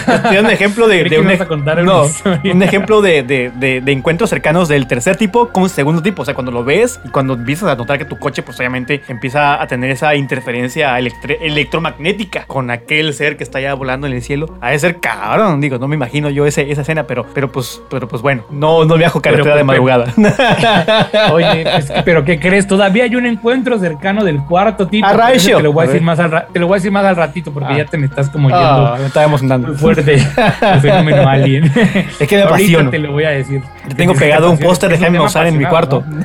Estoy 0.09 0.37
un 0.39 0.47
ejemplo 0.51 0.89
de, 0.89 1.05
de 1.05 1.19
un, 1.21 1.31
a 1.31 1.47
contar 1.47 1.83
no, 1.83 2.05
un 2.53 2.63
ejemplo 2.63 3.01
de, 3.03 3.23
de- 3.23 3.51
de- 3.55 3.81
de 3.81 3.93
encuentros 3.93 4.31
cercanos 4.31 4.69
del 4.69 4.87
tercer 4.87 5.17
tipo 5.17 5.49
con 5.49 5.69
segundo 5.69 6.03
tipo. 6.03 6.23
O 6.23 6.25
sea, 6.25 6.35
cuando 6.35 6.53
lo 6.53 6.65
ves 6.65 7.01
y 7.05 7.09
cuando 7.09 7.35
empiezas 7.35 7.69
a 7.69 7.77
notar 7.77 7.99
que 7.99 8.05
tu 8.05 8.19
coche, 8.19 8.43
pues 8.43 8.59
obviamente 8.59 9.03
empieza 9.09 9.61
a 9.61 9.67
tener 9.67 9.91
esa 9.91 10.15
interferencia 10.15 10.99
electromagnética 10.99 12.45
con 12.47 12.71
aquel 12.71 13.13
ser 13.15 13.37
que 13.37 13.45
está 13.45 13.61
ya 13.61 13.75
volando 13.75 14.07
en 14.07 14.13
el 14.13 14.23
cielo. 14.23 14.57
A 14.61 14.71
de 14.71 14.79
ser 14.79 14.99
cabrón, 15.21 15.61
digo, 15.61 15.79
no 15.79 15.89
me 15.89 15.97
imagino 15.97 16.31
yo 16.31 16.47
ese, 16.47 16.71
esa 16.71 16.83
escena, 16.83 17.05
pero, 17.07 17.27
pero 17.35 17.51
pues, 17.51 17.81
pero 17.91 18.07
pues 18.09 18.23
bueno, 18.23 18.43
no, 18.51 18.85
no 18.85 18.97
viajo 18.97 19.21
carretera 19.21 19.45
Pero, 19.45 19.57
de 19.57 19.65
madrugada. 19.65 20.07
Oye, 21.33 21.65
pues, 21.71 21.93
pero 22.05 22.25
¿qué 22.25 22.39
crees? 22.39 22.67
Todavía 22.67 23.05
hay 23.05 23.17
un 23.17 23.27
encuentro 23.27 23.79
cercano 23.79 24.25
del 24.25 24.41
cuarto 24.45 24.87
tipo. 24.87 25.07
A 25.07 25.13
ratio. 25.13 25.57
Te 25.59 25.63
lo 25.63 25.73
voy 25.73 25.83
a 25.83 25.85
A 25.85 25.87
decir 25.93 26.03
más 26.03 26.19
al 26.19 26.47
te 26.53 26.59
lo 26.61 26.67
voy 26.67 26.75
a 26.75 26.79
decir 26.79 26.93
más 26.93 27.05
al 27.05 27.17
ratito 27.17 27.53
porque 27.53 27.73
Ah. 27.73 27.79
ya 27.79 27.85
te 27.87 27.97
me 27.99 28.07
estás 28.07 28.29
como 28.31 28.49
yendo 28.49 28.63
Ah, 28.65 28.97
me 28.99 29.07
estaba 29.07 29.27
emocionando. 29.27 29.69
muy 29.69 29.77
fuerte 29.77 30.15
el 30.15 30.21
fenómeno 30.81 31.29
alien. 31.29 31.65
Es 31.65 32.29
que 32.29 32.37
me 32.37 32.43
Ahorita 32.43 32.55
apasiono. 32.55 32.91
te 32.91 32.99
lo 32.99 33.13
voy 33.13 33.25
a 33.25 33.31
decir. 33.31 33.63
Te 33.89 33.95
tengo 33.95 34.13
Es 34.13 34.19
pegado 34.19 34.51
un 34.51 34.59
te 34.59 34.65
póster 34.65 34.91
de 34.91 34.99
Jaime 34.99 35.19
Maussan 35.19 35.47
en 35.49 35.59
mi 35.59 35.65
cuarto. 35.65 36.05
¿no? 36.07 36.25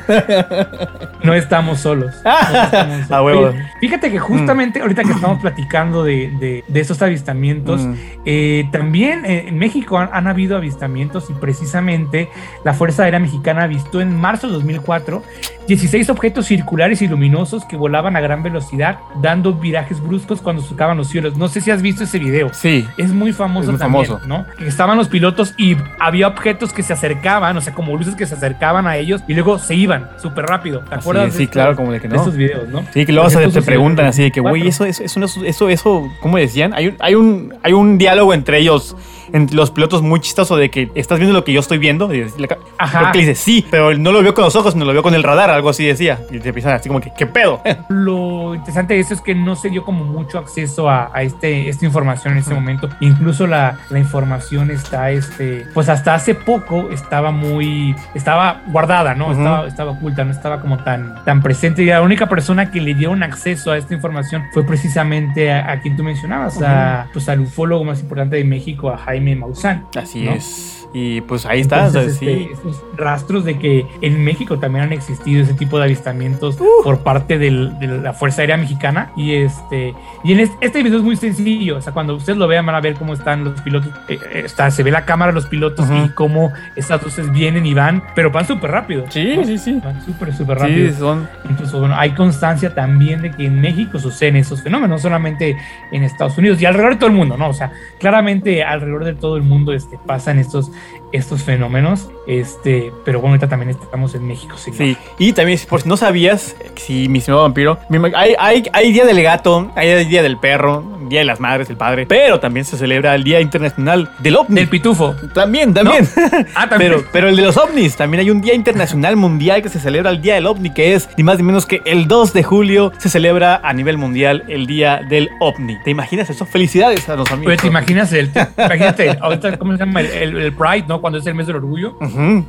No 1.22 1.34
estamos 1.34 1.78
solos. 1.80 2.12
No 2.24 2.30
estamos 2.32 2.70
solos. 2.70 3.10
A 3.10 3.22
huevo. 3.22 3.40
Oye, 3.48 3.62
fíjate 3.80 4.10
que 4.10 4.18
justamente 4.18 4.80
ahorita 4.80 5.02
que 5.04 5.12
estamos 5.12 5.40
platicando 5.40 6.02
de, 6.04 6.30
de, 6.40 6.64
de 6.66 6.80
esos 6.80 7.00
avistamientos, 7.02 7.80
Mm. 7.82 7.94
eh, 8.26 8.68
también 8.82 9.24
eh, 9.24 9.44
en 9.48 9.58
México 9.58 9.98
han, 9.98 10.10
han 10.12 10.26
habido 10.26 10.56
avistamientos 10.56 11.30
y 11.30 11.34
precisamente 11.34 12.28
la 12.64 12.74
Fuerza 12.74 13.04
Aérea 13.04 13.20
Mexicana 13.20 13.62
avistó 13.64 14.00
en 14.00 14.16
marzo 14.20 14.46
de 14.48 14.54
2004 14.54 15.22
16 15.68 16.10
objetos 16.10 16.46
circulares 16.46 17.00
y 17.02 17.08
luminosos 17.08 17.64
que 17.64 17.76
volaban 17.76 18.16
a 18.16 18.20
gran 18.20 18.42
velocidad, 18.42 18.98
dando 19.22 19.52
virajes 19.54 20.00
bruscos 20.02 20.40
cuando 20.42 20.60
surcaban 20.60 20.96
los 20.96 21.06
cielos. 21.08 21.36
No 21.36 21.46
sé 21.46 21.60
si 21.60 21.70
has 21.70 21.80
visto 21.80 22.02
ese 22.02 22.18
video. 22.18 22.50
Sí. 22.52 22.84
Es 22.96 23.12
muy 23.12 23.32
famoso 23.32 23.66
Es 23.66 23.70
muy 23.70 23.78
también, 23.78 24.06
famoso. 24.06 24.26
¿no? 24.26 24.44
Que 24.58 24.66
estaban 24.66 24.98
los 24.98 25.08
pilotos 25.08 25.54
y 25.56 25.76
había 26.00 26.26
objetos 26.26 26.72
que 26.72 26.82
se 26.82 26.92
acercaban, 26.92 27.56
o 27.56 27.60
sea, 27.60 27.72
como 27.74 27.96
luces 27.96 28.16
que 28.16 28.26
se 28.26 28.34
acercaban 28.34 28.88
a 28.88 28.96
ellos 28.96 29.22
y 29.28 29.34
luego 29.34 29.60
se 29.60 29.76
iban 29.76 30.08
súper 30.20 30.46
rápido. 30.46 30.80
¿Te 30.80 30.96
Así 30.96 31.02
acuerdas? 31.02 31.26
es, 31.28 31.32
de 31.34 31.38
sí, 31.38 31.42
estos- 31.44 31.52
claro, 31.54 31.76
como 31.76 31.92
de 31.92 32.00
que 32.00 32.08
de 32.08 32.14
no. 32.16 32.20
estos 32.20 32.36
videos, 32.36 32.68
¿no? 32.68 32.82
Sí, 32.92 33.06
que 33.06 33.12
luego 33.12 33.30
se 33.30 33.46
te 33.48 33.62
preguntan 33.62 34.06
así 34.06 34.22
de 34.24 34.32
que, 34.32 34.40
güey, 34.40 34.62
2004. 34.64 34.86
eso, 34.86 35.04
eso, 35.04 35.20
eso, 35.24 35.44
eso, 35.44 35.68
eso, 35.68 36.12
¿cómo 36.20 36.38
decían? 36.38 36.74
Hay 36.74 36.88
un, 36.88 36.96
hay 36.98 37.14
un, 37.14 37.54
hay 37.62 37.72
un 37.72 37.98
diálogo 37.98 38.34
entre 38.34 38.58
ellos, 38.58 38.71
Dios 38.72 38.96
entre 39.32 39.56
los 39.56 39.70
pilotos 39.70 40.02
muy 40.02 40.20
chistoso 40.20 40.56
de 40.56 40.70
que 40.70 40.90
estás 40.94 41.18
viendo 41.18 41.32
lo 41.34 41.44
que 41.44 41.52
yo 41.52 41.60
estoy 41.60 41.78
viendo. 41.78 42.12
Y 42.12 42.22
ca- 42.46 42.58
Ajá. 42.78 42.98
creo 43.00 43.12
que 43.12 43.18
le 43.18 43.26
dice, 43.28 43.34
sí, 43.34 43.66
pero 43.70 43.94
no 43.96 44.12
lo 44.12 44.22
veo 44.22 44.34
con 44.34 44.44
los 44.44 44.54
ojos, 44.56 44.74
no 44.76 44.84
lo 44.84 44.92
veo 44.92 45.02
con 45.02 45.14
el 45.14 45.22
radar, 45.22 45.50
algo 45.50 45.68
así 45.70 45.84
decía. 45.84 46.20
Y 46.30 46.38
te 46.38 46.48
empiezan 46.48 46.72
así 46.74 46.88
como 46.88 47.00
que, 47.00 47.12
¿qué 47.16 47.26
pedo? 47.26 47.60
Lo 47.88 48.54
interesante 48.54 48.94
de 48.94 49.00
eso 49.00 49.14
es 49.14 49.20
que 49.20 49.34
no 49.34 49.56
se 49.56 49.70
dio 49.70 49.84
como 49.84 50.04
mucho 50.04 50.38
acceso 50.38 50.88
a, 50.88 51.10
a 51.14 51.22
este, 51.22 51.68
esta 51.68 51.84
información 51.86 52.32
en 52.34 52.40
este 52.40 52.54
momento. 52.54 52.88
Incluso 53.00 53.46
la, 53.46 53.78
la 53.90 53.98
información 53.98 54.70
está, 54.70 55.10
este, 55.10 55.66
pues 55.74 55.88
hasta 55.88 56.14
hace 56.14 56.34
poco 56.34 56.90
estaba 56.90 57.30
muy, 57.30 57.94
estaba 58.14 58.62
guardada, 58.68 59.14
¿no? 59.14 59.32
Estaba, 59.32 59.66
estaba 59.66 59.90
oculta, 59.92 60.24
no 60.24 60.30
estaba 60.32 60.60
como 60.60 60.78
tan, 60.78 61.22
tan 61.24 61.42
presente. 61.42 61.82
Y 61.82 61.86
la 61.86 62.02
única 62.02 62.28
persona 62.28 62.70
que 62.70 62.80
le 62.80 62.94
dieron 62.94 63.22
acceso 63.22 63.70
a 63.70 63.78
esta 63.78 63.94
información 63.94 64.44
fue 64.52 64.64
precisamente 64.64 65.52
a, 65.52 65.70
a 65.72 65.80
quien 65.80 65.96
tú 65.96 66.02
mencionabas, 66.02 66.60
a, 66.62 67.06
pues 67.12 67.28
al 67.28 67.40
ufólogo 67.40 67.84
más 67.84 68.00
importante 68.00 68.36
de 68.36 68.44
México, 68.44 68.90
a 68.90 68.98
Jaime 68.98 69.21
Maussan. 69.22 69.86
Así 69.94 70.22
¿no? 70.22 70.32
es. 70.32 70.81
Y 70.94 71.22
pues 71.22 71.46
ahí 71.46 71.60
está, 71.62 71.86
o 71.86 71.90
sea, 71.90 72.02
Entonces, 72.02 72.18
sí. 72.18 72.28
este, 72.28 72.52
estos 72.52 72.82
rastros 72.96 73.44
de 73.44 73.58
que 73.58 73.86
en 74.02 74.22
México 74.22 74.58
también 74.58 74.84
han 74.84 74.92
existido 74.92 75.42
ese 75.42 75.54
tipo 75.54 75.78
de 75.78 75.84
avistamientos 75.84 76.58
por 76.84 76.98
parte 76.98 77.38
del- 77.38 77.78
de 77.78 77.86
la 77.86 78.12
Fuerza 78.12 78.42
Aérea 78.42 78.58
Mexicana. 78.58 79.10
Y 79.16 79.32
este 79.36 79.94
y 80.22 80.32
en 80.32 80.40
es- 80.40 80.50
este 80.60 80.82
video 80.82 80.98
es 80.98 81.04
muy 81.04 81.16
sencillo. 81.16 81.78
O 81.78 81.80
sea, 81.80 81.94
cuando 81.94 82.14
ustedes 82.14 82.38
lo 82.38 82.46
vean, 82.46 82.66
van 82.66 82.74
a 82.74 82.80
ver 82.80 82.94
cómo 82.94 83.14
están 83.14 83.42
los 83.44 83.58
pilotos. 83.62 83.90
eh, 84.08 84.18
eh, 84.34 84.42
está, 84.44 84.70
se 84.70 84.82
ve 84.82 84.90
la 84.90 85.04
cámara 85.06 85.32
de 85.32 85.36
los 85.36 85.46
pilotos 85.46 85.86
y 85.90 86.10
cómo 86.10 86.52
estas 86.76 87.02
luces 87.02 87.32
vienen 87.32 87.64
y 87.64 87.72
van, 87.72 88.02
pero 88.14 88.30
van 88.30 88.46
súper 88.46 88.70
rápido. 88.70 89.04
Sí, 89.08 89.34
¿no? 89.36 89.44
sí, 89.44 89.56
sí. 89.58 89.80
Van 89.82 90.04
súper, 90.04 90.34
súper 90.34 90.58
rápido. 90.58 90.90
Sí, 90.92 90.98
son. 90.98 91.26
Incluso, 91.48 91.80
bueno, 91.80 91.94
hay 91.96 92.10
constancia 92.10 92.74
también 92.74 93.22
de 93.22 93.30
que 93.30 93.46
en 93.46 93.60
México 93.62 93.98
suceden 93.98 94.36
esos 94.36 94.62
fenómenos, 94.62 94.90
no 94.90 94.98
solamente 94.98 95.56
en 95.90 96.02
Estados 96.04 96.36
Unidos 96.36 96.60
y 96.60 96.66
alrededor 96.66 96.92
de 96.92 96.98
todo 96.98 97.08
el 97.10 97.16
mundo, 97.16 97.36
¿no? 97.38 97.48
O 97.48 97.54
sea, 97.54 97.72
claramente 97.98 98.62
alrededor 98.62 99.04
de 99.04 99.14
todo 99.14 99.36
el 99.36 99.42
mundo 99.42 99.72
este, 99.72 99.98
pasan 100.06 100.38
estos, 100.38 100.70
estos 101.12 101.42
fenómenos, 101.42 102.08
este, 102.26 102.92
pero 103.04 103.20
bueno, 103.20 103.34
ahorita 103.34 103.48
también 103.48 103.70
estamos 103.70 104.14
en 104.14 104.26
México. 104.26 104.56
Sí, 104.56 104.96
y 105.18 105.32
también, 105.32 105.58
por 105.68 105.82
si 105.82 105.88
no 105.88 105.96
sabías, 105.96 106.56
si 106.76 107.08
mi 107.08 107.18
estimado 107.18 107.42
vampiro, 107.42 107.78
hay, 108.14 108.34
hay, 108.38 108.64
hay 108.72 108.92
Día 108.92 109.04
del 109.04 109.22
Gato, 109.22 109.70
hay 109.76 110.04
Día 110.06 110.22
del 110.22 110.38
Perro, 110.38 110.82
Día 111.12 111.20
de 111.20 111.26
las 111.26 111.40
Madres, 111.40 111.68
el 111.70 111.76
Padre, 111.76 112.06
pero 112.06 112.40
también 112.40 112.64
se 112.64 112.76
celebra 112.76 113.14
el 113.14 113.22
Día 113.22 113.40
Internacional 113.40 114.08
del 114.18 114.36
OVNI. 114.36 114.54
Del 114.56 114.68
pitufo. 114.68 115.14
También, 115.34 115.74
también. 115.74 116.08
Ah, 116.54 116.68
también. 116.68 116.92
Pero, 116.92 117.04
pero 117.12 117.28
el 117.28 117.36
de 117.36 117.42
los 117.42 117.56
ovnis, 117.56 117.96
también 117.96 118.20
hay 118.20 118.30
un 118.30 118.40
día 118.40 118.54
internacional 118.54 119.16
mundial 119.16 119.62
que 119.62 119.68
se 119.68 119.78
celebra 119.78 120.10
el 120.10 120.20
Día 120.22 120.34
del 120.34 120.46
OVNI, 120.46 120.70
que 120.74 120.94
es 120.94 121.08
ni 121.16 121.22
más 121.24 121.36
ni 121.38 121.42
menos 121.44 121.66
que 121.66 121.80
el 121.84 122.08
2 122.08 122.32
de 122.32 122.42
julio 122.42 122.92
se 122.98 123.08
celebra 123.08 123.60
a 123.62 123.72
nivel 123.72 123.98
mundial 123.98 124.44
el 124.48 124.66
Día 124.66 125.00
del 125.08 125.28
OVNI. 125.40 125.78
¿Te 125.84 125.90
imaginas 125.90 126.30
eso? 126.30 126.46
Felicidades 126.46 127.08
a 127.08 127.16
los 127.16 127.30
amigos. 127.30 127.48
Oye, 127.52 127.56
¿te 127.58 127.66
imaginas 127.68 128.12
el, 128.12 128.30
imagínate, 128.56 129.16
ahorita, 129.20 129.58
¿cómo 129.58 129.72
se 129.72 129.78
llama? 129.78 130.00
El, 130.00 130.06
el- 130.06 130.36
el 130.42 130.52
Pride, 130.54 130.84
¿no? 130.88 131.00
Cuando 131.00 131.18
es 131.18 131.26
el 131.26 131.34
mes 131.34 131.46
del 131.46 131.56
orgullo. 131.56 131.96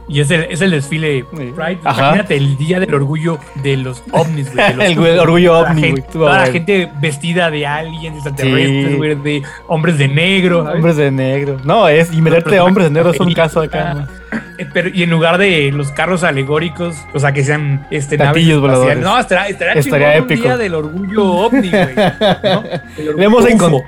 Y 0.07 0.19
es 0.21 0.31
el, 0.31 0.43
es 0.49 0.61
el 0.61 0.71
desfile. 0.71 1.25
Pride. 1.33 1.79
Ajá. 1.83 2.01
Imagínate 2.03 2.37
el 2.37 2.57
día 2.57 2.79
del 2.79 2.93
orgullo 2.93 3.37
de 3.63 3.77
los 3.77 4.03
ovnis, 4.11 4.53
güey. 4.53 4.73
de 4.75 4.85
El 5.13 5.19
orgullo 5.19 5.59
ovni, 5.59 5.93
Toda 6.11 6.39
la 6.39 6.45
gente 6.47 6.89
vestida 7.01 7.49
de 7.51 7.65
aliens, 7.67 8.23
Sí, 8.37 8.52
güey, 8.53 9.15
de 9.15 9.43
hombres 9.67 9.97
de 9.97 10.07
negro. 10.07 10.61
Hombres 10.61 10.97
de 10.97 11.11
negro. 11.11 11.57
No, 11.63 11.87
es. 11.87 12.13
Y 12.13 12.21
meterte 12.21 12.59
hombres 12.59 12.87
de 12.87 12.91
negro 12.91 13.11
es 13.11 13.19
un 13.19 13.33
caso 13.33 13.61
acá. 13.61 14.07
Eh, 14.57 14.67
Pero, 14.73 14.89
y 14.93 15.03
en 15.03 15.09
lugar 15.09 15.37
de 15.37 15.71
los 15.71 15.91
carros 15.91 16.23
alegóricos, 16.23 16.95
o 17.13 17.19
sea, 17.19 17.31
que 17.33 17.43
sean 17.43 17.85
este, 17.91 18.17
Platillos 18.17 18.61
naves 18.61 18.61
voladores. 18.61 18.97
No, 19.03 19.19
estaría, 19.19 19.47
estaría, 19.47 19.73
Estaría 19.73 20.17
épico. 20.17 20.41
un 20.41 20.47
día 20.47 20.57
del 20.57 20.75
orgullo 20.75 21.25
ovni, 21.25 21.69
güey. 21.69 21.95
¿no? 21.95 22.63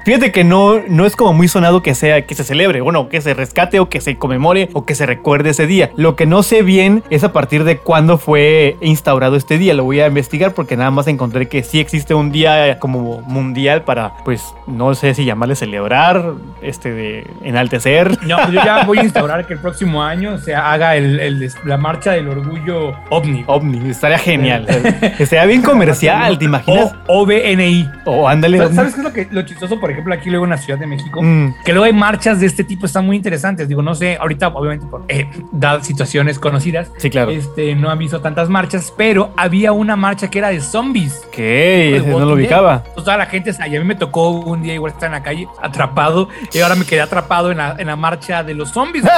Fíjate 0.06 0.32
que 0.32 0.44
no, 0.44 0.82
no 0.88 1.06
es 1.06 1.16
como 1.16 1.34
muy 1.34 1.48
sonado 1.48 1.82
que 1.82 1.96
sea 1.96 2.26
que 2.26 2.36
se 2.36 2.44
celebre, 2.44 2.82
bueno, 2.82 3.10
que 3.10 3.22
se 3.22 3.34
rescate 3.34 3.80
o 3.80 3.90
que 3.90 4.02
se 4.02 4.18
conmemore 4.18 4.70
o 4.74 4.86
que 4.86 4.96
se 4.96 5.06
recuerde 5.06 5.52
ese 5.52 5.68
día. 5.68 5.92
Lo 5.96 6.16
que 6.16 6.26
no 6.26 6.44
sé 6.44 6.62
bien 6.62 7.04
es 7.10 7.24
a 7.24 7.32
partir 7.34 7.64
de 7.64 7.78
cuándo 7.78 8.18
fue 8.18 8.78
instaurado 8.82 9.36
este 9.36 9.58
día. 9.58 9.74
Lo 9.74 9.84
voy 9.84 10.00
a 10.02 10.08
investigar 10.08 10.54
porque 10.54 10.78
nada 10.78 10.92
más 10.92 11.08
encontré 11.08 11.48
que 11.48 11.64
sí 11.64 11.80
existe 11.80 12.14
un 12.14 12.32
día 12.32 12.80
como 12.80 13.22
mundial 13.22 13.84
para, 13.84 14.14
pues, 14.24 14.44
no 14.68 14.96
sé 14.96 15.14
si 15.14 15.26
llamarle 15.26 15.56
celebrar, 15.56 16.34
este, 16.62 16.92
de 16.92 17.28
enaltecer. 17.44 18.18
No, 18.24 18.50
yo 18.52 18.64
ya 18.64 18.84
voy 18.86 19.00
a 19.00 19.04
instaurar 19.06 19.46
que 19.46 19.54
el 19.54 19.60
próximo 19.60 20.04
año 20.04 20.35
se 20.38 20.56
haga 20.56 20.96
el, 20.96 21.20
el- 21.20 21.52
la 21.66 21.78
marcha 21.78 22.12
del 22.12 22.28
orgullo 22.28 22.94
ovni. 23.10 23.44
OVNI, 23.48 23.90
estaría 23.92 24.18
genial. 24.18 24.66
Estaría 25.20 25.46
bien 25.46 25.62
comercial, 25.62 26.38
¿te 26.40 26.46
imaginas? 26.46 26.94
O 27.08 27.22
OVNI. 27.24 27.90
O 28.06 28.28
ándale. 28.28 28.58
¿Sabes 28.58 28.70
OVNI. 28.72 28.76
sabes 28.76 28.94
qué 28.96 29.00
es 29.00 29.04
lo, 29.06 29.14
que, 29.14 29.28
lo 29.32 29.42
chistoso, 29.44 29.80
por 29.80 29.92
ejemplo, 29.92 30.14
aquí 30.14 30.30
luego 30.30 30.46
en 30.46 30.52
la 30.52 30.58
Ciudad 30.58 30.80
de 30.80 30.88
México? 30.88 31.22
Mm, 31.22 31.54
Que 31.64 31.72
luego 31.74 31.86
hay 31.86 31.94
marchas 31.94 32.40
de 32.40 32.46
este 32.48 32.64
tipo, 32.64 32.86
están 32.86 33.06
muy 33.06 33.16
interesantes. 33.16 33.68
Digo, 33.68 33.82
no 33.82 33.96
sé, 33.96 34.18
ahorita, 34.20 34.48
obviamente, 34.50 34.86
por 34.88 35.04
eh, 35.08 35.28
dadas 35.52 35.86
situaciones 35.86 36.40
conocidas, 36.40 36.92
sí, 36.98 37.10
claro. 37.10 37.32
este, 37.32 37.76
no 37.76 37.90
han 37.90 37.98
visto 38.00 38.22
tantas 38.22 38.50
marchas, 38.50 38.94
pero 38.98 39.32
había 39.38 39.72
una 39.72 39.96
marcha 39.96 40.30
que 40.30 40.40
era 40.40 40.50
de 40.50 40.60
zombies. 40.62 41.22
Ese 41.34 42.04
no 42.08 42.20
lo 42.20 42.34
ubicaba. 42.34 42.84
Pues 42.94 43.04
toda 43.06 43.18
la 43.18 43.26
gente, 43.26 43.52
y 43.60 43.76
a 43.76 43.80
mí 43.80 43.86
me 43.86 43.96
tocó 43.96 44.30
un 44.30 44.62
día 44.64 44.74
igual 44.74 44.92
estar 44.94 45.08
en 45.08 45.14
la 45.14 45.24
calle 45.24 45.48
atrapado 45.62 46.30
y 46.54 46.60
ahora 46.60 46.76
me 46.76 46.86
quedé 46.86 47.02
atrapado 47.02 47.52
en 47.52 47.58
la, 47.58 47.76
en 47.78 47.88
la 47.88 47.96
marcha 47.96 48.44
de 48.44 48.54
los 48.54 48.70
zombies. 48.70 49.06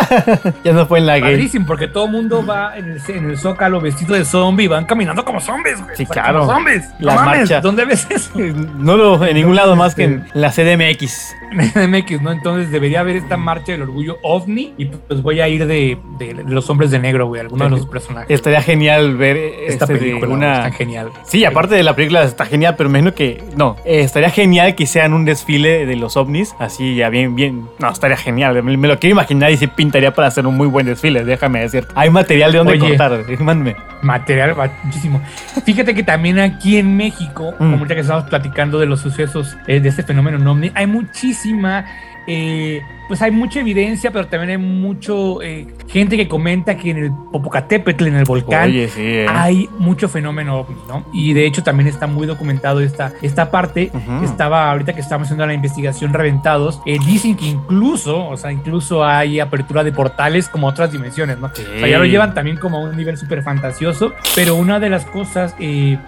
Ya 0.63 0.73
no 0.73 0.85
fue 0.85 0.99
en 0.99 1.05
la 1.07 1.19
gay. 1.19 1.49
Porque 1.65 1.87
todo 1.87 2.05
el 2.05 2.11
mundo 2.11 2.45
va 2.45 2.77
en 2.77 2.91
el, 2.91 3.01
en 3.07 3.29
el 3.31 3.37
zócalo 3.37 3.81
vestido 3.81 4.13
de 4.15 4.23
zombie 4.25 4.65
y 4.65 4.67
van 4.67 4.85
caminando 4.85 5.25
como 5.25 5.39
zombies, 5.39 5.81
güey. 5.83 5.95
Sí, 5.97 6.03
O 6.03 6.13
sea, 6.13 6.23
claro. 6.23 6.39
Como 6.41 6.51
zombies. 6.53 6.83
La 6.99 7.15
no 7.15 7.21
mames, 7.21 7.39
marcha. 7.39 7.61
¿dónde 7.61 7.85
ves 7.85 8.07
eso? 8.09 8.31
No 8.77 8.95
lo 8.97 9.25
en 9.25 9.35
ningún 9.35 9.55
lado 9.55 9.75
más 9.75 9.95
que 9.95 10.03
en 10.03 10.25
la 10.33 10.51
CDMX. 10.51 11.33
En 11.75 11.91
MX, 11.91 12.21
¿no? 12.21 12.31
Entonces 12.33 12.71
debería 12.71 12.99
haber 12.99 13.15
esta 13.15 13.37
marcha 13.37 13.71
del 13.71 13.81
orgullo 13.83 14.17
ovni 14.21 14.73
y 14.77 14.85
pues 14.85 15.21
voy 15.21 15.39
a 15.39 15.47
ir 15.47 15.65
de, 15.65 15.97
de- 16.19 16.33
de 16.33 16.43
los 16.43 16.69
hombres 16.69 16.91
de 16.91 16.99
negro, 16.99 17.27
güey, 17.27 17.39
alguno 17.41 17.63
de 17.63 17.69
los 17.69 17.85
personajes. 17.87 18.29
Estaría 18.29 18.61
genial 18.61 19.15
ver 19.15 19.37
Esta 19.37 19.85
este, 19.85 19.95
película 19.97 20.27
una. 20.33 20.53
está 20.57 20.71
genial. 20.71 21.09
Sí, 21.25 21.45
aparte 21.45 21.75
de 21.75 21.83
la 21.83 21.95
película 21.95 22.23
está 22.23 22.45
genial, 22.45 22.75
pero 22.77 22.89
imagino 22.89 23.13
que 23.13 23.41
no. 23.55 23.77
eh, 23.85 24.01
estaría 24.01 24.29
genial 24.29 24.75
que 24.75 24.83
hicieran 24.83 25.13
un 25.13 25.23
desfile 25.23 25.85
de 25.85 25.95
los 25.95 26.17
ovnis, 26.17 26.53
así 26.59 26.95
ya 26.95 27.09
bien, 27.09 27.35
bien. 27.35 27.67
No, 27.79 27.89
estaría 27.91 28.17
genial. 28.17 28.61
Me, 28.61 28.75
me 28.75 28.87
lo 28.89 28.99
quiero 28.99 29.13
imaginar 29.13 29.49
y 29.51 29.57
sí 29.57 29.67
pintaría 29.67 30.13
para 30.13 30.27
hacer 30.27 30.45
un 30.45 30.55
muy 30.57 30.67
buen 30.67 30.86
desfile. 30.87 31.23
Déjame 31.23 31.61
decir. 31.61 31.85
Hay 31.95 32.09
material 32.09 32.51
de 32.51 32.57
donde 32.57 32.73
Oye. 32.73 32.89
cortar. 32.97 33.23
Mándame. 33.39 33.75
Material 34.01 34.55
muchísimo. 34.83 35.21
Fíjate 35.65 35.93
que 35.93 36.03
también 36.03 36.39
aquí 36.39 36.77
en 36.77 36.95
México, 36.97 37.53
Mm. 37.59 37.71
como 37.71 37.85
ya 37.85 37.95
que 37.95 38.01
estamos 38.01 38.25
platicando 38.25 38.79
de 38.79 38.85
los 38.87 39.01
sucesos 39.01 39.57
eh, 39.67 39.79
de 39.79 39.89
este 39.89 40.03
fenómeno 40.03 40.51
ovni, 40.51 40.71
hay 40.75 40.87
muchísima, 40.87 41.85
eh, 42.27 42.81
pues 43.07 43.21
hay 43.21 43.31
mucha 43.31 43.59
evidencia, 43.59 44.11
pero 44.11 44.27
también 44.27 44.51
hay 44.51 44.57
mucho 44.57 45.41
eh, 45.41 45.67
gente 45.87 46.17
que 46.17 46.27
comenta 46.27 46.75
que 46.77 46.91
en 46.91 46.97
el 46.97 47.11
Popocatépetl, 47.31 48.07
en 48.07 48.15
el 48.15 48.23
volcán, 48.25 48.69
Oye, 48.69 48.87
sí. 48.89 49.01
eh. 49.01 49.25
hay 49.29 49.69
mucho 49.79 50.07
fenómeno 50.09 50.59
ovni, 50.59 50.75
¿no? 50.87 51.05
Y 51.13 51.33
de 51.33 51.45
hecho 51.45 51.63
también 51.63 51.87
está 51.87 52.07
muy 52.07 52.27
documentado 52.27 52.81
esta, 52.81 53.11
esta 53.21 53.51
parte. 53.51 53.91
Ujú. 53.93 54.25
Estaba, 54.25 54.71
ahorita 54.71 54.93
que 54.93 55.01
estamos 55.01 55.25
haciendo 55.27 55.45
la 55.45 55.53
investigación 55.53 56.13
Reventados, 56.13 56.81
eh, 56.85 56.97
dicen 57.05 57.35
que 57.35 57.45
incluso, 57.45 58.27
o 58.27 58.37
sea, 58.37 58.51
incluso 58.51 59.05
hay 59.05 59.39
apertura 59.39 59.83
de 59.83 59.91
portales 59.91 60.49
como 60.49 60.67
otras 60.67 60.91
dimensiones, 60.91 61.37
¿no? 61.39 61.49
Sí. 61.53 61.63
O 61.75 61.79
sea, 61.79 61.87
ya 61.87 61.97
lo 61.99 62.05
llevan 62.05 62.33
también 62.33 62.57
como 62.57 62.77
a 62.77 62.81
un 62.81 62.95
nivel 62.97 63.17
súper 63.17 63.43
fantasioso, 63.43 64.13
pero 64.35 64.55
una 64.55 64.79
de 64.79 64.89
las 64.89 65.05
cosas, 65.05 65.55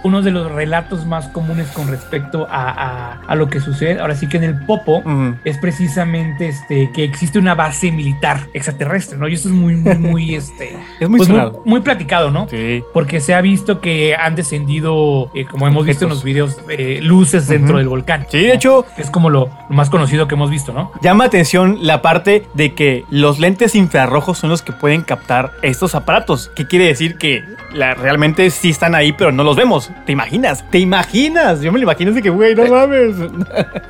uno 0.04 0.22
de 0.22 0.32
los 0.32 0.52
relatos 0.52 1.06
más 1.06 1.28
comunes 1.30 1.68
con 1.70 1.88
respecto 1.88 2.48
a, 2.50 2.70
a- 2.70 3.22
a 3.28 3.36
lo 3.36 3.50
que 3.50 3.60
sucede, 3.60 4.00
ahora 4.00 4.16
sí 4.16 4.28
que 4.28 4.38
en 4.38 4.44
el 4.44 4.66
Popo, 4.66 5.04
es 5.46 5.58
precisamente 5.58 6.48
este, 6.48 6.89
que 6.92 7.04
existe 7.04 7.40
una 7.40 7.56
base 7.56 7.92
militar 7.92 8.48
extraterrestre, 8.54 9.18
¿no? 9.18 9.28
Y 9.28 9.34
eso 9.34 9.50
es 9.50 9.54
muy, 9.56 9.76
muy, 9.76 9.96
muy, 9.98 10.36
este, 10.40 10.78
Es 11.00 11.10
muy 11.10 11.18
pues 11.18 11.30
muy, 11.30 11.42
muy 11.66 11.82
platicado, 11.82 12.32
¿no? 12.32 12.48
Sí. 12.50 12.84
Porque 12.94 13.20
se 13.22 13.34
ha 13.34 13.42
visto 13.42 13.82
que 13.82 14.16
han 14.16 14.36
descendido, 14.36 15.32
eh, 15.34 15.46
como 15.46 15.68
hemos 15.68 15.86
visto 15.86 16.06
en 16.06 16.10
los 16.10 16.24
videos, 16.24 16.58
eh, 16.70 17.00
luces 17.02 17.48
dentro 17.48 17.78
del 17.78 17.88
volcán. 17.88 18.26
Sí, 18.30 18.40
de 18.40 18.54
hecho, 18.54 18.86
Es 18.98 19.10
como 19.10 19.30
lo, 19.30 19.50
lo 19.70 19.76
más 19.76 19.90
conocido 19.90 20.28
que 20.28 20.36
hemos 20.36 20.50
visto, 20.50 20.74
¿no? 20.74 20.92
Llama 21.02 21.26
atención 21.26 21.80
la 21.82 22.02
parte 22.02 22.46
de 22.54 22.74
que 22.74 23.06
los 23.10 23.40
lentes 23.40 23.76
infrarrojos 23.76 24.38
son 24.38 24.50
los 24.50 24.62
que 24.62 24.72
pueden 24.74 25.02
captar 25.02 25.52
estos 25.62 25.96
aparatos. 25.96 26.52
¿Qué 26.56 26.68
quiere 26.68 26.86
decir? 26.86 27.18
Que 27.18 27.44
la- 27.74 27.94
realmente 27.94 28.50
sí 28.50 28.70
están 28.70 28.96
ahí, 28.96 29.12
pero 29.14 29.32
no 29.32 29.44
los 29.44 29.56
vemos. 29.56 29.92
¿Te 30.06 30.12
imaginas? 30.12 30.70
¿Te 30.70 30.80
imaginas? 30.80 31.62
Yo 31.62 31.72
me 31.72 31.80
lo 31.80 31.84
imagino 31.84 32.12
así 32.12 32.22
que, 32.22 32.30
güey, 32.30 32.56
no 32.56 32.66
mames. 32.68 33.16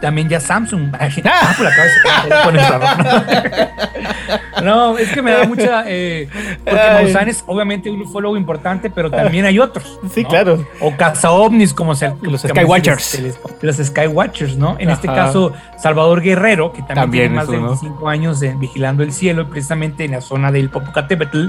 También 0.02 0.30
ya 0.30 0.40
Samsung. 0.40 0.92
Ah, 1.26 1.54
por 1.56 1.66
la 1.66 1.76
cabeza. 1.76 1.96
No, 4.64 4.98
es 4.98 5.10
que 5.14 5.22
me 5.22 5.32
da 5.32 5.46
mucha. 5.46 5.84
eh, 5.88 6.28
porque. 6.66 6.80
Maussan 6.94 7.30
es 7.30 7.44
obviamente 7.48 7.90
un 7.90 8.02
ufólogo 8.02 8.36
importante, 8.36 8.90
pero 8.90 9.10
también 9.10 9.46
hay 9.46 9.58
otros. 9.58 10.00
Sí, 10.14 10.24
¿no? 10.24 10.30
claro. 10.30 10.68
O 10.82 10.96
caza 10.98 11.32
ovnis, 11.32 11.74
como 11.74 11.96
se 11.96 12.12
Los 12.22 12.42
Skywatchers. 12.42 13.04
se 13.04 13.22
les- 13.22 13.40
Los 13.62 13.78
Skywatchers, 13.78 14.58
¿no? 14.58 14.76
En 14.80 14.90
este 14.90 15.08
caso, 15.08 15.54
Salvador 15.78 16.22
Guerrero, 16.22 16.74
que 16.74 16.80
también, 16.82 16.96
También 16.96 17.24
tiene 17.24 17.36
más 17.36 17.44
eso, 17.46 17.52
de 17.54 17.58
¿no? 17.60 17.68
25 17.68 18.10
años 18.10 18.40
de- 18.42 18.54
vigilando 18.56 19.04
el 19.04 19.14
cielo, 19.14 19.50
precisamente 19.50 20.04
en 20.06 20.12
la 20.12 20.22
zona 20.22 20.52
del 20.52 20.70
Popocatépetl, 20.70 21.48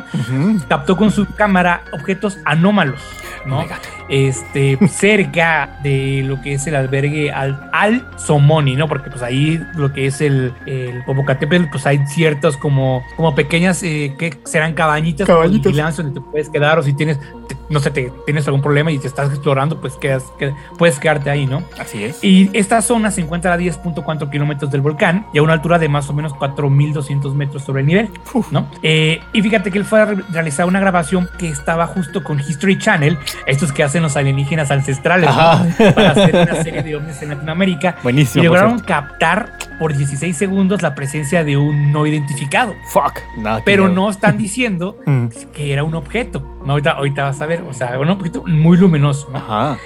captó 0.68 0.96
con 0.96 1.11
su 1.11 1.26
cámara 1.35 1.83
objetos 1.92 2.38
anómalos, 2.44 3.00
¿no? 3.46 3.61
Este, 4.09 4.76
cerca 4.88 5.79
de 5.83 6.22
lo 6.24 6.40
que 6.42 6.55
es 6.55 6.66
el 6.66 6.74
albergue 6.74 7.31
al, 7.31 7.70
al 7.72 8.07
Somoni, 8.16 8.76
¿no? 8.76 8.88
Porque 8.88 9.11
pues 9.11 9.22
ahí 9.22 9.62
lo 9.74 9.92
que 9.92 10.07
es 10.07 10.20
el, 10.20 10.53
el 10.66 11.05
Popocatépetl, 11.05 11.66
pues 11.70 11.87
hay 11.87 12.05
ciertos 12.07 12.57
como, 12.57 13.03
como 13.16 13.35
pequeñas, 13.35 13.83
eh, 13.83 14.14
que 14.18 14.38
serán 14.44 14.74
cabañitas, 14.74 15.26
Cabañitas. 15.26 15.96
donde 15.96 16.20
te 16.20 16.20
puedes 16.20 16.48
quedar 16.50 16.79
o 16.79 16.83
si 16.83 16.92
tienes, 16.94 17.18
te- 17.48 17.57
no 17.70 17.80
sé, 17.80 17.90
te, 17.90 18.12
tienes 18.26 18.46
algún 18.46 18.61
problema 18.61 18.90
y 18.92 18.98
te 18.98 19.06
estás 19.09 19.30
explorando, 19.30 19.80
pues 19.80 19.94
quedas, 19.96 20.24
que- 20.38 20.52
puedes 20.76 20.98
quedarte 20.98 21.30
ahí, 21.30 21.46
¿no? 21.46 21.62
Así 21.78 22.04
es. 22.04 22.22
Y 22.22 22.50
esta 22.52 22.83
zona 22.83 23.11
se 23.11 23.22
encuentra 23.22 23.54
a 23.54 23.56
10.4 23.56 24.28
kilómetros 24.30 24.70
del 24.70 24.83
volcán 24.83 25.26
y 25.33 25.38
a 25.38 25.42
una 25.42 25.54
altura 25.54 25.78
de 25.78 25.88
más 25.88 26.11
o 26.11 26.12
menos 26.12 26.35
4.200 26.35 27.35
metros 27.35 27.62
sobre 27.64 27.80
el 27.80 27.87
nivel, 27.87 28.11
¿no? 28.50 28.66
Eh, 28.83 29.20
y 29.33 29.42
fíjate 29.42 29.70
que 29.70 29.78
él 29.78 29.85
fue 29.85 30.00
a 30.00 30.04
re- 30.06 30.22
realizar 30.30 30.66
una 30.66 30.80
grabación 30.80 31.28
que 31.38 31.48
estaba 31.48 31.87
justo 31.87 32.22
con 32.22 32.40
History 32.40 32.78
Channel, 32.78 33.18
estos 33.46 33.72
que 33.72 33.83
hacen 33.83 34.02
los 34.02 34.16
alienígenas 34.16 34.70
ancestrales, 34.70 35.30
¿no? 35.30 35.94
Para 35.94 36.11
hacer 36.11 36.35
una 36.37 36.62
serie 36.62 36.83
de 36.83 36.96
ovnis 36.96 37.22
en 37.22 37.30
Latinoamérica. 37.30 37.96
Y 38.00 38.02
Buenísimo. 38.02 38.42
por 38.44 38.52
lograron 38.59 38.78
captar 38.80 39.52
por 39.78 39.96
16 39.96 40.37
segundos 40.37 40.83
la 40.83 40.94
presencia 40.94 41.44
de 41.44 41.56
un 41.56 41.92
no 41.92 42.06
identificado, 42.06 42.74
Fuck. 42.92 43.20
No, 43.38 43.61
pero 43.64 43.88
no 43.88 44.11
están 44.11 44.37
diciendo 44.38 44.96
Mm. 45.06 45.28
que 45.54 45.72
era 45.72 45.85
un 45.85 45.94
objeto. 45.94 46.40
No, 46.64 46.72
ahorita, 46.72 46.90
ahorita 46.92 47.22
vas 47.24 47.40
a 47.40 47.46
ver, 47.46 47.60
o 47.68 47.73
sea, 47.73 47.99
un 47.99 48.09
objeto 48.11 48.42
muy 48.46 48.77
luminoso. 48.77 49.29
¿no? 49.31 49.38
Ajá. 49.38 49.79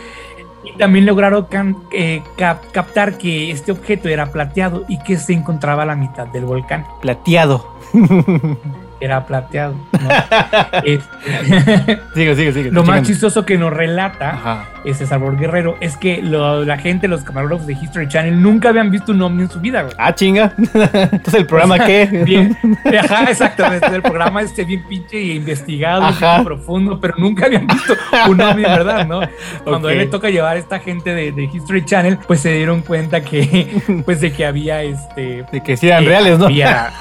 Y 0.64 0.72
también 0.78 1.04
lograron 1.06 1.44
can- 1.46 1.76
eh, 1.92 2.22
cap- 2.36 2.64
captar 2.72 3.18
que 3.18 3.50
este 3.50 3.70
objeto 3.72 4.08
era 4.08 4.32
plateado 4.32 4.84
y 4.88 4.98
que 5.00 5.18
se 5.18 5.32
encontraba 5.34 5.82
a 5.82 5.86
la 5.86 5.94
mitad 5.96 6.26
del 6.28 6.44
volcán. 6.46 6.86
Plateado. 7.02 7.68
Era 9.00 9.26
plateado. 9.26 9.74
¿no? 9.92 10.08
Este, 10.84 12.00
Sigue, 12.14 12.34
sigue, 12.36 12.52
sigue. 12.52 12.70
lo 12.70 12.82
más 12.84 13.02
chistoso 13.02 13.44
que 13.44 13.58
nos 13.58 13.72
relata 13.72 14.30
Ajá. 14.30 14.64
Ese 14.84 15.06
Salvador 15.06 15.36
Guerrero 15.38 15.76
es 15.80 15.96
que 15.96 16.20
lo- 16.22 16.64
la 16.64 16.76
gente, 16.78 17.08
los 17.08 17.22
camarógrafos 17.24 17.66
de 17.66 17.72
History 17.74 18.08
Channel, 18.08 18.40
nunca 18.42 18.68
habían 18.70 18.90
visto 18.90 19.12
un 19.12 19.22
ovni 19.22 19.42
en 19.42 19.50
su 19.50 19.60
vida, 19.60 19.82
güey. 19.82 19.94
Ah, 19.98 20.14
chinga. 20.14 20.52
Entonces, 20.58 21.34
¿el 21.34 21.46
programa 21.46 21.78
qué? 21.84 22.06
Bien, 22.26 22.56
ajá, 22.98 23.24
exactamente. 23.30 23.86
El 23.86 24.02
programa 24.02 24.42
este 24.42 24.64
bien 24.64 24.82
pinche 24.88 25.20
y 25.20 25.32
investigado, 25.32 26.00
bien 26.02 26.12
Ajá. 26.14 26.36
pinche 26.36 26.44
profundo, 26.46 27.00
pero 27.00 27.14
nunca 27.18 27.46
habían 27.46 27.66
visto 27.66 27.94
un 28.28 28.40
ovni 28.40 28.62
verdad, 28.62 29.06
¿no? 29.06 29.20
Cuando 29.64 29.88
a 29.88 29.92
él 29.92 29.98
le 29.98 30.06
toca 30.06 30.28
llevar 30.30 30.56
a 30.56 30.58
esta 30.58 30.78
gente 30.78 31.14
de, 31.14 31.32
de 31.32 31.44
History 31.44 31.84
Channel, 31.84 32.18
pues 32.26 32.40
se 32.40 32.52
dieron 32.52 32.82
cuenta 32.82 33.22
que, 33.22 34.02
pues 34.04 34.20
de 34.20 34.32
que 34.32 34.44
había 34.46 34.82
este. 34.82 35.44
De 35.50 35.62
que 35.62 35.76
sí 35.76 35.88
eran 35.88 36.04
eh, 36.04 36.08
reales, 36.08 36.38
¿no? 36.38 36.46
había- 36.46 36.92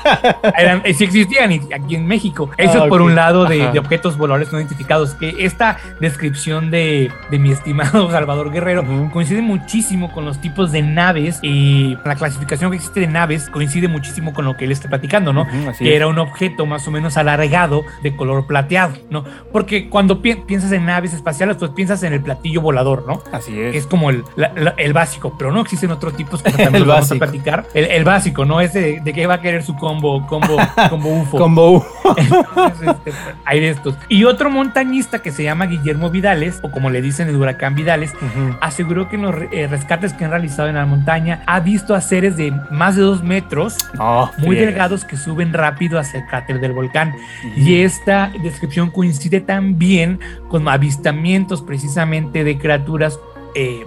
eran, 0.57 0.81
eh, 0.85 0.93
sí 0.93 1.03
existían 1.03 1.51
y 1.51 1.61
aquí 1.73 1.95
en 1.95 2.05
México. 2.07 2.49
Eso 2.57 2.81
Ah, 2.81 2.83
es 2.85 2.89
por 2.89 3.01
un 3.01 3.15
lado 3.15 3.45
de, 3.45 3.71
de 3.71 3.79
objetos 3.79 4.17
voladores 4.17 4.51
no 4.51 4.59
identificados. 4.59 5.13
Que 5.15 5.35
esta 5.39 5.77
descripción 5.99 6.71
de, 6.71 7.11
de 7.29 7.39
mi 7.39 7.51
estimado 7.51 7.72
estimado 7.81 8.11
Salvador 8.11 8.51
Guerrero, 8.51 8.81
Ujú. 8.83 9.09
coincide 9.11 9.41
muchísimo 9.41 10.11
con 10.11 10.25
los 10.25 10.39
tipos 10.39 10.71
de 10.71 10.81
naves 10.81 11.39
y 11.41 11.97
la 12.05 12.15
clasificación 12.15 12.71
que 12.71 12.77
existe 12.77 12.99
de 13.01 13.07
naves 13.07 13.49
coincide 13.49 13.87
muchísimo 13.87 14.33
con 14.33 14.45
lo 14.45 14.55
que 14.55 14.65
él 14.65 14.71
está 14.71 14.89
platicando, 14.89 15.33
¿no? 15.33 15.41
Ujú, 15.43 15.69
así 15.69 15.83
que 15.83 15.89
es. 15.91 15.95
era 15.95 16.07
un 16.07 16.19
objeto 16.19 16.65
más 16.65 16.87
o 16.87 16.91
menos 16.91 17.17
alargado 17.17 17.83
de 18.03 18.15
color 18.15 18.45
plateado, 18.47 18.93
¿no? 19.09 19.23
Porque 19.51 19.89
cuando 19.89 20.21
pi- 20.21 20.35
piensas 20.35 20.71
en 20.71 20.85
naves 20.85 21.13
espaciales, 21.13 21.57
pues 21.57 21.71
piensas 21.71 22.03
en 22.03 22.13
el 22.13 22.21
platillo 22.21 22.61
volador, 22.61 23.05
¿no? 23.07 23.21
Así 23.31 23.51
que 23.51 23.69
es. 23.69 23.75
es 23.77 23.87
como 23.87 24.09
el, 24.09 24.23
la- 24.35 24.51
la- 24.55 24.75
el 24.77 24.93
básico, 24.93 25.35
pero 25.37 25.51
no 25.51 25.61
existen 25.61 25.91
otros 25.91 26.15
tipos 26.15 26.41
que 26.43 26.51
también 26.51 26.79
los 26.85 26.87
vamos 26.87 27.11
a 27.11 27.15
platicar. 27.15 27.65
El, 27.73 27.85
el 27.85 28.03
básico, 28.03 28.45
¿no? 28.45 28.61
Ese 28.61 28.79
de, 28.81 28.99
de 29.01 29.13
que 29.13 29.25
va 29.27 29.35
a 29.35 29.41
querer 29.41 29.63
su 29.63 29.75
combo, 29.75 30.25
combo, 30.27 30.57
combo 30.89 31.09
UFO. 31.21 31.37
Combo 31.37 31.71
U. 31.77 31.83
Entonces, 32.17 32.89
este, 33.05 33.19
hay 33.45 33.59
de 33.59 33.69
estos. 33.69 33.95
Y 34.09 34.23
otro 34.25 34.49
montañista 34.49 35.21
que 35.21 35.31
se 35.31 35.43
llama 35.43 35.65
Guillermo 35.65 36.09
Vidales, 36.09 36.59
o 36.63 36.71
como 36.71 36.89
le 36.89 37.01
dicen 37.01 37.27
el 37.29 37.35
huracán 37.35 37.62
Vidales, 37.71 38.13
Ujú. 38.15 38.55
aseguró 38.61 39.09
que 39.09 39.15
en 39.15 39.21
los 39.23 39.35
eh, 39.51 39.67
rescates 39.69 40.13
que 40.13 40.25
han 40.25 40.31
realizado 40.31 40.67
en 40.69 40.75
la 40.75 40.85
montaña 40.85 41.41
ha 41.47 41.59
visto 41.59 41.95
a 41.95 42.01
seres 42.01 42.37
de 42.37 42.51
más 42.71 42.95
de 42.95 43.01
dos 43.03 43.23
metros, 43.23 43.77
No, 43.93 44.31
muy 44.37 44.55
delgados, 44.55 45.05
que 45.05 45.17
suben 45.17 45.53
rápido 45.53 45.97
hacia 45.99 46.19
el 46.19 46.25
cráter 46.27 46.59
del 46.59 46.73
volcán. 46.73 47.13
Y 47.55 47.81
esta 47.81 48.31
descripción 48.43 48.91
coincide 48.91 49.39
también 49.41 50.19
con 50.49 50.67
avistamientos 50.67 51.61
precisamente 51.61 52.43
de 52.43 52.57
criaturas 52.57 53.19
eh, 53.55 53.85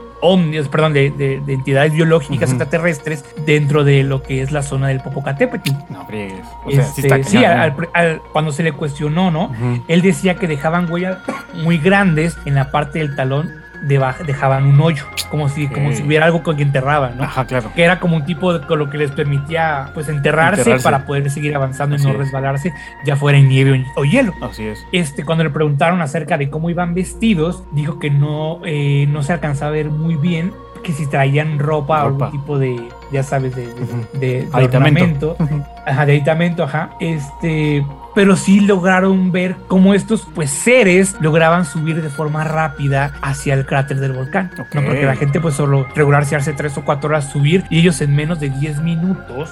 perdón, 0.72 0.92
de, 0.92 1.10
de- 1.10 1.40
de 1.44 1.52
entidades 1.52 1.92
biológicas 1.92 2.48
extraterrestres 2.50 3.24
dentro 3.46 3.84
de 3.84 4.02
lo 4.02 4.22
que 4.22 4.42
es 4.42 4.50
la 4.50 4.62
zona 4.62 4.88
del 4.88 5.00
Popocatépetl. 5.00 5.70
No, 5.90 6.04
friegues. 6.06 6.40
O 6.64 6.70
sea, 6.70 6.82
sí 6.84 7.02
Este, 7.02 7.14
está 7.18 7.28
sí, 7.30 7.36
cañón, 7.36 7.60
al- 7.60 7.70
¿no? 7.76 7.76
al- 7.92 8.06
al- 8.06 8.20
cuando 8.32 8.50
se 8.52 8.62
le 8.62 8.72
cuestionó, 8.72 9.30
¿no? 9.30 9.52
Él 9.88 10.02
decía 10.02 10.34
que 10.36 10.46
dejaban 10.48 10.90
huellas 10.90 11.18
muy 11.62 11.78
grandes 11.78 12.36
en 12.44 12.54
la 12.54 12.70
parte 12.70 12.98
del 13.00 13.14
talón, 13.14 13.52
dejaban 13.86 14.64
un 14.66 14.80
hoyo, 14.80 15.04
como 15.30 15.48
si, 15.48 15.68
como 15.68 15.92
si 15.92 16.02
hubiera 16.02 16.26
algo 16.26 16.42
con 16.42 16.56
que 16.56 16.62
enterraban, 16.62 17.16
¿no? 17.16 17.24
Ajá, 17.24 17.44
claro. 17.46 17.70
que 17.74 17.82
era 17.84 18.00
como 18.00 18.16
un 18.16 18.24
tipo 18.24 18.52
de 18.52 18.66
con 18.66 18.78
lo 18.78 18.90
que 18.90 18.98
les 18.98 19.10
permitía 19.12 19.90
pues 19.94 20.08
enterrarse, 20.08 20.60
Enterrarse. 20.62 20.84
para 20.84 21.06
poder 21.06 21.30
seguir 21.30 21.54
avanzando 21.54 21.96
y 21.96 21.98
no 22.00 22.10
es. 22.10 22.16
resbalarse, 22.16 22.72
ya 23.04 23.16
fuera 23.16 23.38
en 23.38 23.48
nieve 23.48 23.84
o, 23.96 24.00
o 24.00 24.04
hielo. 24.04 24.32
Así 24.42 24.64
es. 24.66 24.84
Este, 24.92 25.24
cuando 25.24 25.44
le 25.44 25.50
preguntaron 25.50 26.00
acerca 26.02 26.36
de 26.38 26.50
cómo 26.50 26.70
iban 26.70 26.94
vestidos, 26.94 27.62
dijo 27.72 27.98
que 27.98 28.10
no, 28.10 28.60
eh, 28.64 29.06
no 29.08 29.22
se 29.22 29.32
alcanzaba 29.32 29.68
a 29.70 29.72
ver 29.72 29.90
muy 29.90 30.16
bien 30.16 30.52
que 30.82 30.92
si 30.92 31.06
traían 31.06 31.58
ropa, 31.58 32.04
o 32.04 32.10
Ropa. 32.10 32.26
algún 32.26 32.40
tipo 32.40 32.58
de, 32.58 32.88
ya 33.12 33.22
sabes, 33.22 33.54
de, 33.54 33.66
de, 33.66 34.42
de 34.42 34.48
Aditamento. 34.52 35.36
ornamento. 35.38 35.72
Ajá, 35.86 36.04
de 36.06 36.12
aditamento, 36.14 36.64
ajá. 36.64 36.90
Este, 36.98 37.86
pero 38.14 38.34
sí 38.34 38.60
lograron 38.60 39.30
ver 39.30 39.54
cómo 39.68 39.94
estos 39.94 40.26
pues 40.34 40.50
seres 40.50 41.14
lograban 41.20 41.64
subir 41.64 42.02
de 42.02 42.08
forma 42.08 42.42
rápida 42.44 43.12
hacia 43.22 43.54
el 43.54 43.66
cráter 43.66 44.00
del 44.00 44.12
volcán. 44.12 44.50
¿no? 44.58 44.64
Porque 44.72 45.04
la 45.04 45.14
gente 45.16 45.38
pues 45.40 45.54
solo 45.54 45.86
regular 45.94 46.24
se 46.24 46.34
hace 46.34 46.52
tres 46.54 46.76
o 46.78 46.84
cuatro 46.84 47.10
horas 47.10 47.30
subir 47.30 47.64
y 47.70 47.78
ellos 47.80 48.00
en 48.00 48.16
menos 48.16 48.40
de 48.40 48.50
10 48.50 48.80
minutos 48.82 49.50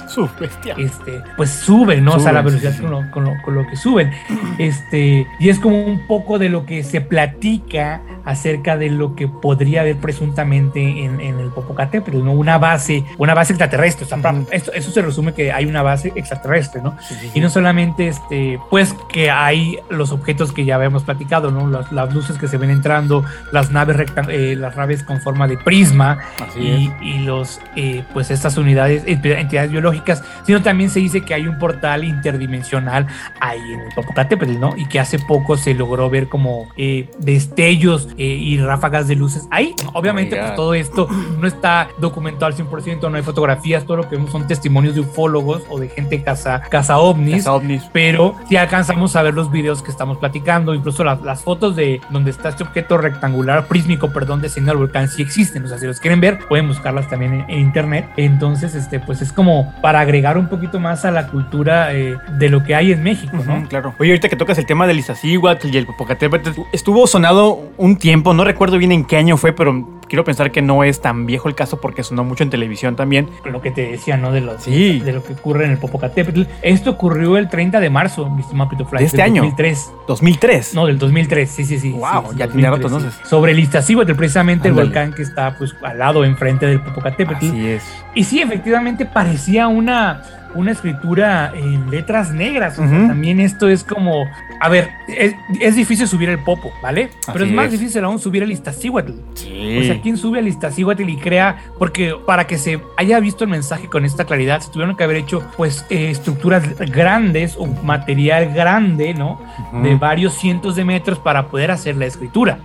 este, 0.77 1.23
pues 1.37 1.51
suben, 1.51 2.05
¿no? 2.05 2.15
o 2.15 2.21
sea, 2.21 2.33
la 2.33 2.43
velocidad 2.43 2.73
sí, 2.73 2.79
sí. 2.79 2.83
Con, 2.83 2.91
lo, 2.91 3.11
con 3.11 3.25
lo- 3.25 3.43
con 3.45 3.55
lo 3.55 3.67
que 3.67 3.77
suben. 3.77 4.11
Este, 4.59 5.27
y 5.39 5.49
es 5.51 5.59
como 5.59 5.85
un 5.85 6.07
poco 6.07 6.39
de 6.39 6.49
lo 6.49 6.65
que 6.65 6.83
se 6.83 7.01
platica 7.01 8.01
acerca 8.25 8.77
de 8.79 8.89
lo 8.89 9.15
que 9.15 9.29
podría 9.29 9.83
haber 9.83 9.97
presuntamente 9.97 10.81
en, 11.05 11.21
en 11.21 11.39
el 11.39 11.49
Popocatépetl, 11.51 12.25
¿no? 12.25 12.33
Una 12.33 12.57
base, 12.57 13.05
una 13.19 13.35
base 13.35 13.44
extraterrestre. 13.51 14.05
O 14.05 14.09
sea, 14.09 14.19
Ujú. 14.19 14.47
esto, 14.51 14.73
eso 14.73 14.91
se 14.91 15.03
resume 15.03 15.33
que 15.35 15.53
hay 15.53 15.67
una 15.67 15.83
base 15.83 16.13
extraterrestre, 16.15 16.81
¿no? 16.83 16.97
Sí, 17.07 17.15
sí, 17.21 17.31
Y 17.35 17.41
no 17.41 17.49
solamente, 17.51 18.09
este, 18.09 18.59
pues 18.71 18.95
que 19.13 19.31
hay 19.31 19.79
los 19.91 20.13
objetos 20.13 20.53
que 20.53 20.65
ya 20.65 20.77
habíamos 20.77 21.03
platicado, 21.05 21.51
¿no? 21.51 21.69
Las, 21.69 21.91
las 21.93 22.13
luces 22.15 22.39
que 22.39 22.49
se 22.49 22.57
ven 22.59 22.71
entrando, 22.71 23.25
las 23.53 23.71
naves 23.71 23.97
eh, 24.29 24.55
las 24.59 24.77
naves 24.77 25.03
con 25.03 25.21
forma 25.21 25.47
de 25.49 25.57
prisma, 25.59 26.19
y, 26.59 27.19
los 27.25 27.61
eh, 27.77 28.05
pues 28.13 28.31
estas 28.31 28.57
unidades 28.57 29.05
ent- 29.07 29.25
entidades 29.39 29.71
biológicas 29.71 30.23
sino 30.45 30.63
también 30.63 30.91
se 30.91 30.99
dice 31.01 31.23
que 31.23 31.33
hay 31.35 31.47
un 31.47 31.59
portal 31.59 32.05
interdimensional 32.05 33.07
ahí 33.41 33.61
en 33.73 33.81
el 33.81 33.93
Popocatépetl 33.95 34.59
no 34.59 34.75
y 34.77 34.87
que 34.87 35.01
hace 35.01 35.19
poco 35.19 35.57
se 35.57 35.75
logró 35.75 36.11
ver 36.11 36.29
como 36.29 36.69
eh, 36.77 37.09
destellos 37.19 38.09
eh, 38.19 38.25
y 38.25 38.59
ráfagas 38.59 39.09
de 39.09 39.17
luces 39.17 39.47
ahí 39.51 39.75
obviamente 39.93 40.37
Oh 40.37 40.45
pues 40.45 40.55
todo 40.57 40.75
esto 40.75 41.09
no 41.41 41.47
está 41.47 41.89
documentado 41.99 42.47
al 42.47 42.55
100% 42.55 43.11
no 43.11 43.17
hay 43.17 43.23
fotografías 43.35 43.85
todo 43.85 43.97
lo 43.97 44.09
que 44.09 44.15
vemos 44.15 44.31
son 44.31 44.47
testimonios 44.47 44.95
de 44.95 45.01
ufólogos 45.01 45.63
o 45.69 45.81
de 45.81 45.89
gente 45.89 46.23
caza 46.23 46.61
caza 46.61 46.99
ovnis 46.99 47.39
Casa 47.39 47.53
ovnis. 47.55 47.83
pero 47.93 48.37
si 48.49 48.57
alcanzamos 48.57 49.17
a 49.17 49.23
ver 49.23 49.35
los 49.35 49.51
videos 49.51 49.83
que 49.83 49.91
estamos 49.91 50.19
platicando, 50.19 50.73
incluso 50.75 51.03
las, 51.03 51.21
las 51.23 51.43
fotos 51.43 51.75
de 51.75 52.01
donde 52.11 52.31
está 52.31 52.51
este 52.51 52.63
objeto 52.63 52.97
rectangular, 52.97 53.67
prísmico, 53.67 54.13
perdón, 54.13 54.41
de 54.41 54.49
señal 54.49 54.77
volcán, 54.77 55.09
sí 55.09 55.23
existen. 55.23 55.65
O 55.65 55.69
sea, 55.69 55.79
si 55.79 55.87
los 55.87 55.99
quieren 55.99 56.21
ver, 56.21 56.39
pueden 56.49 56.69
buscarlas 56.69 57.09
también 57.09 57.35
en, 57.35 57.51
en 57.51 57.59
internet. 57.61 58.09
Entonces, 58.17 58.75
este, 58.75 59.01
pues 59.01 59.21
es 59.21 59.33
como 59.33 59.75
para 59.83 60.01
agregar 60.01 60.39
un 60.39 60.49
poquito 60.49 60.79
más 60.79 61.05
a 61.05 61.11
la 61.11 61.29
cultura 61.29 61.93
eh, 61.95 62.17
de 62.39 62.49
lo 62.49 62.63
que 62.63 62.75
hay 62.75 62.93
en 62.93 63.03
México, 63.03 63.37
¿no? 63.45 63.67
Claro. 63.69 63.95
Oye, 63.99 64.11
ahorita 64.11 64.29
que 64.29 64.37
tocas 64.37 64.59
el 64.59 64.67
tema 64.67 64.87
del 64.87 64.99
Iztaccíhuatl 64.99 65.69
y 65.69 65.77
el 65.77 65.87
Popocatépetl, 65.87 66.51
estuvo 66.73 67.07
sonado 67.07 67.61
un 67.77 67.97
tiempo, 67.97 68.33
no 68.33 68.45
recuerdo 68.45 68.79
bien 68.79 68.93
en 68.93 69.05
qué 69.05 69.17
año 69.17 69.37
fue, 69.37 69.53
pero 69.53 69.87
quiero 70.09 70.25
pensar 70.25 70.53
que 70.53 70.63
no 70.63 70.85
es 70.85 71.01
tan 71.01 71.27
viejo 71.27 71.49
el 71.49 71.55
caso 71.55 71.81
porque 71.81 72.03
sonó 72.03 72.25
mucho 72.25 72.45
en 72.45 72.51
televisión 72.51 72.97
también. 72.97 73.24
Lo 73.45 73.61
que 73.61 73.71
te 73.71 73.91
decía, 73.91 74.17
¿no? 74.17 74.33
De, 74.33 74.41
los, 74.41 74.63
Sí. 74.63 75.01
de 75.01 75.13
lo 75.13 75.23
que 75.23 75.35
ocurre 75.35 75.65
en 75.65 75.73
el 75.73 75.79
Popocatépetl. 75.79 76.43
Esto 76.63 76.91
ocurrió 76.91 77.37
el 77.37 77.49
30 77.49 77.81
de 77.81 77.91
marzo, 77.91 78.29
mi 78.31 78.43
estimado 78.43 78.71
Pito 78.71 78.85
Fly, 78.87 79.01
¿De 79.01 79.05
este 79.07 79.23
año? 79.23 79.43
2003. 79.43 79.93
2003. 80.07 80.75
No, 80.75 80.87
del 80.87 80.99
2003, 80.99 81.51
sí, 81.51 81.65
sí, 81.65 81.79
sí. 81.79 81.93
Wow, 81.93 82.31
sí, 82.31 82.37
ya 82.39 82.49
tiene 82.49 82.69
rato 82.71 82.83
2003, 82.83 82.91
sí. 82.91 82.97
entonces. 82.97 83.29
Sobre 83.29 83.53
el 83.53 83.59
Iztaccíhuatl, 83.59 84.13
precisamente 84.15 84.69
el 84.69 84.75
volcán 84.75 85.13
que 85.13 85.23
está 85.23 85.57
pues 85.57 85.75
al 85.83 85.99
lado, 85.99 86.25
enfrente 86.25 86.67
del 86.67 86.81
Popocatépetl. 86.81 87.47
Así 87.47 87.69
es. 87.69 87.83
Y 88.15 88.25
sí, 88.25 88.41
efectivamente 88.41 89.05
parecía 89.07 89.69
una, 89.69 90.23
una 90.55 90.73
escritura 90.73 91.53
en 91.55 91.91
letras 91.91 92.33
negras. 92.33 92.79
O 92.79 92.89
sea, 92.89 93.09
también 93.09 93.41
esto 93.41 93.69
es 93.69 93.85
como. 93.85 94.25
A 94.61 94.69
ver, 94.69 94.91
es, 95.09 95.35
es 95.61 95.77
difícil 95.77 96.09
subir 96.09 96.29
el 96.29 96.39
popo, 96.39 96.73
¿vale? 96.83 97.11
Pero 97.33 97.45
es 97.45 97.53
más 97.53 97.67
es. 97.67 97.73
difícil 97.73 98.05
aún 98.05 98.19
subir 98.19 98.43
el 98.43 98.53
Iztaccíhuatl. 98.53 99.13
Sí. 99.35 99.79
O 99.81 99.83
sea, 99.85 100.01
¿quién 100.01 100.17
sube 100.17 100.39
al 100.39 100.49
Iztaccíhuatl 100.49 101.09
y 101.09 101.17
crea? 101.17 101.57
Porque 101.79 102.15
para 102.27 102.47
que 102.47 102.59
se 102.59 102.81
haya 102.97 103.21
visto 103.21 103.45
el 103.45 103.51
mensaje 103.51 103.89
con 103.89 104.05
esta 104.05 104.25
claridad, 104.25 104.61
se 104.61 104.71
tuvieron 104.71 104.97
que 104.97 105.05
haber 105.05 105.17
hecho, 105.17 105.43
pues, 105.57 105.85
eh, 105.91 106.11
estructuras 106.11 106.79
grandes 106.91 107.57
o 107.59 107.67
material 107.67 108.53
grande, 108.55 109.15
¿no? 109.15 109.41
De 109.83 109.97
varios 109.97 110.35
cientos 110.35 110.77
de 110.77 110.85
metros 110.85 111.19
para 111.19 111.49
poder 111.49 111.71
hacer 111.71 111.97
la 111.97 112.07
escritura. 112.07 112.59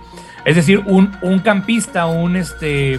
Es 0.44 0.56
decir, 0.56 0.82
un, 0.86 1.12
un 1.22 1.40
campista, 1.40 2.06
un 2.06 2.36
este, 2.36 2.98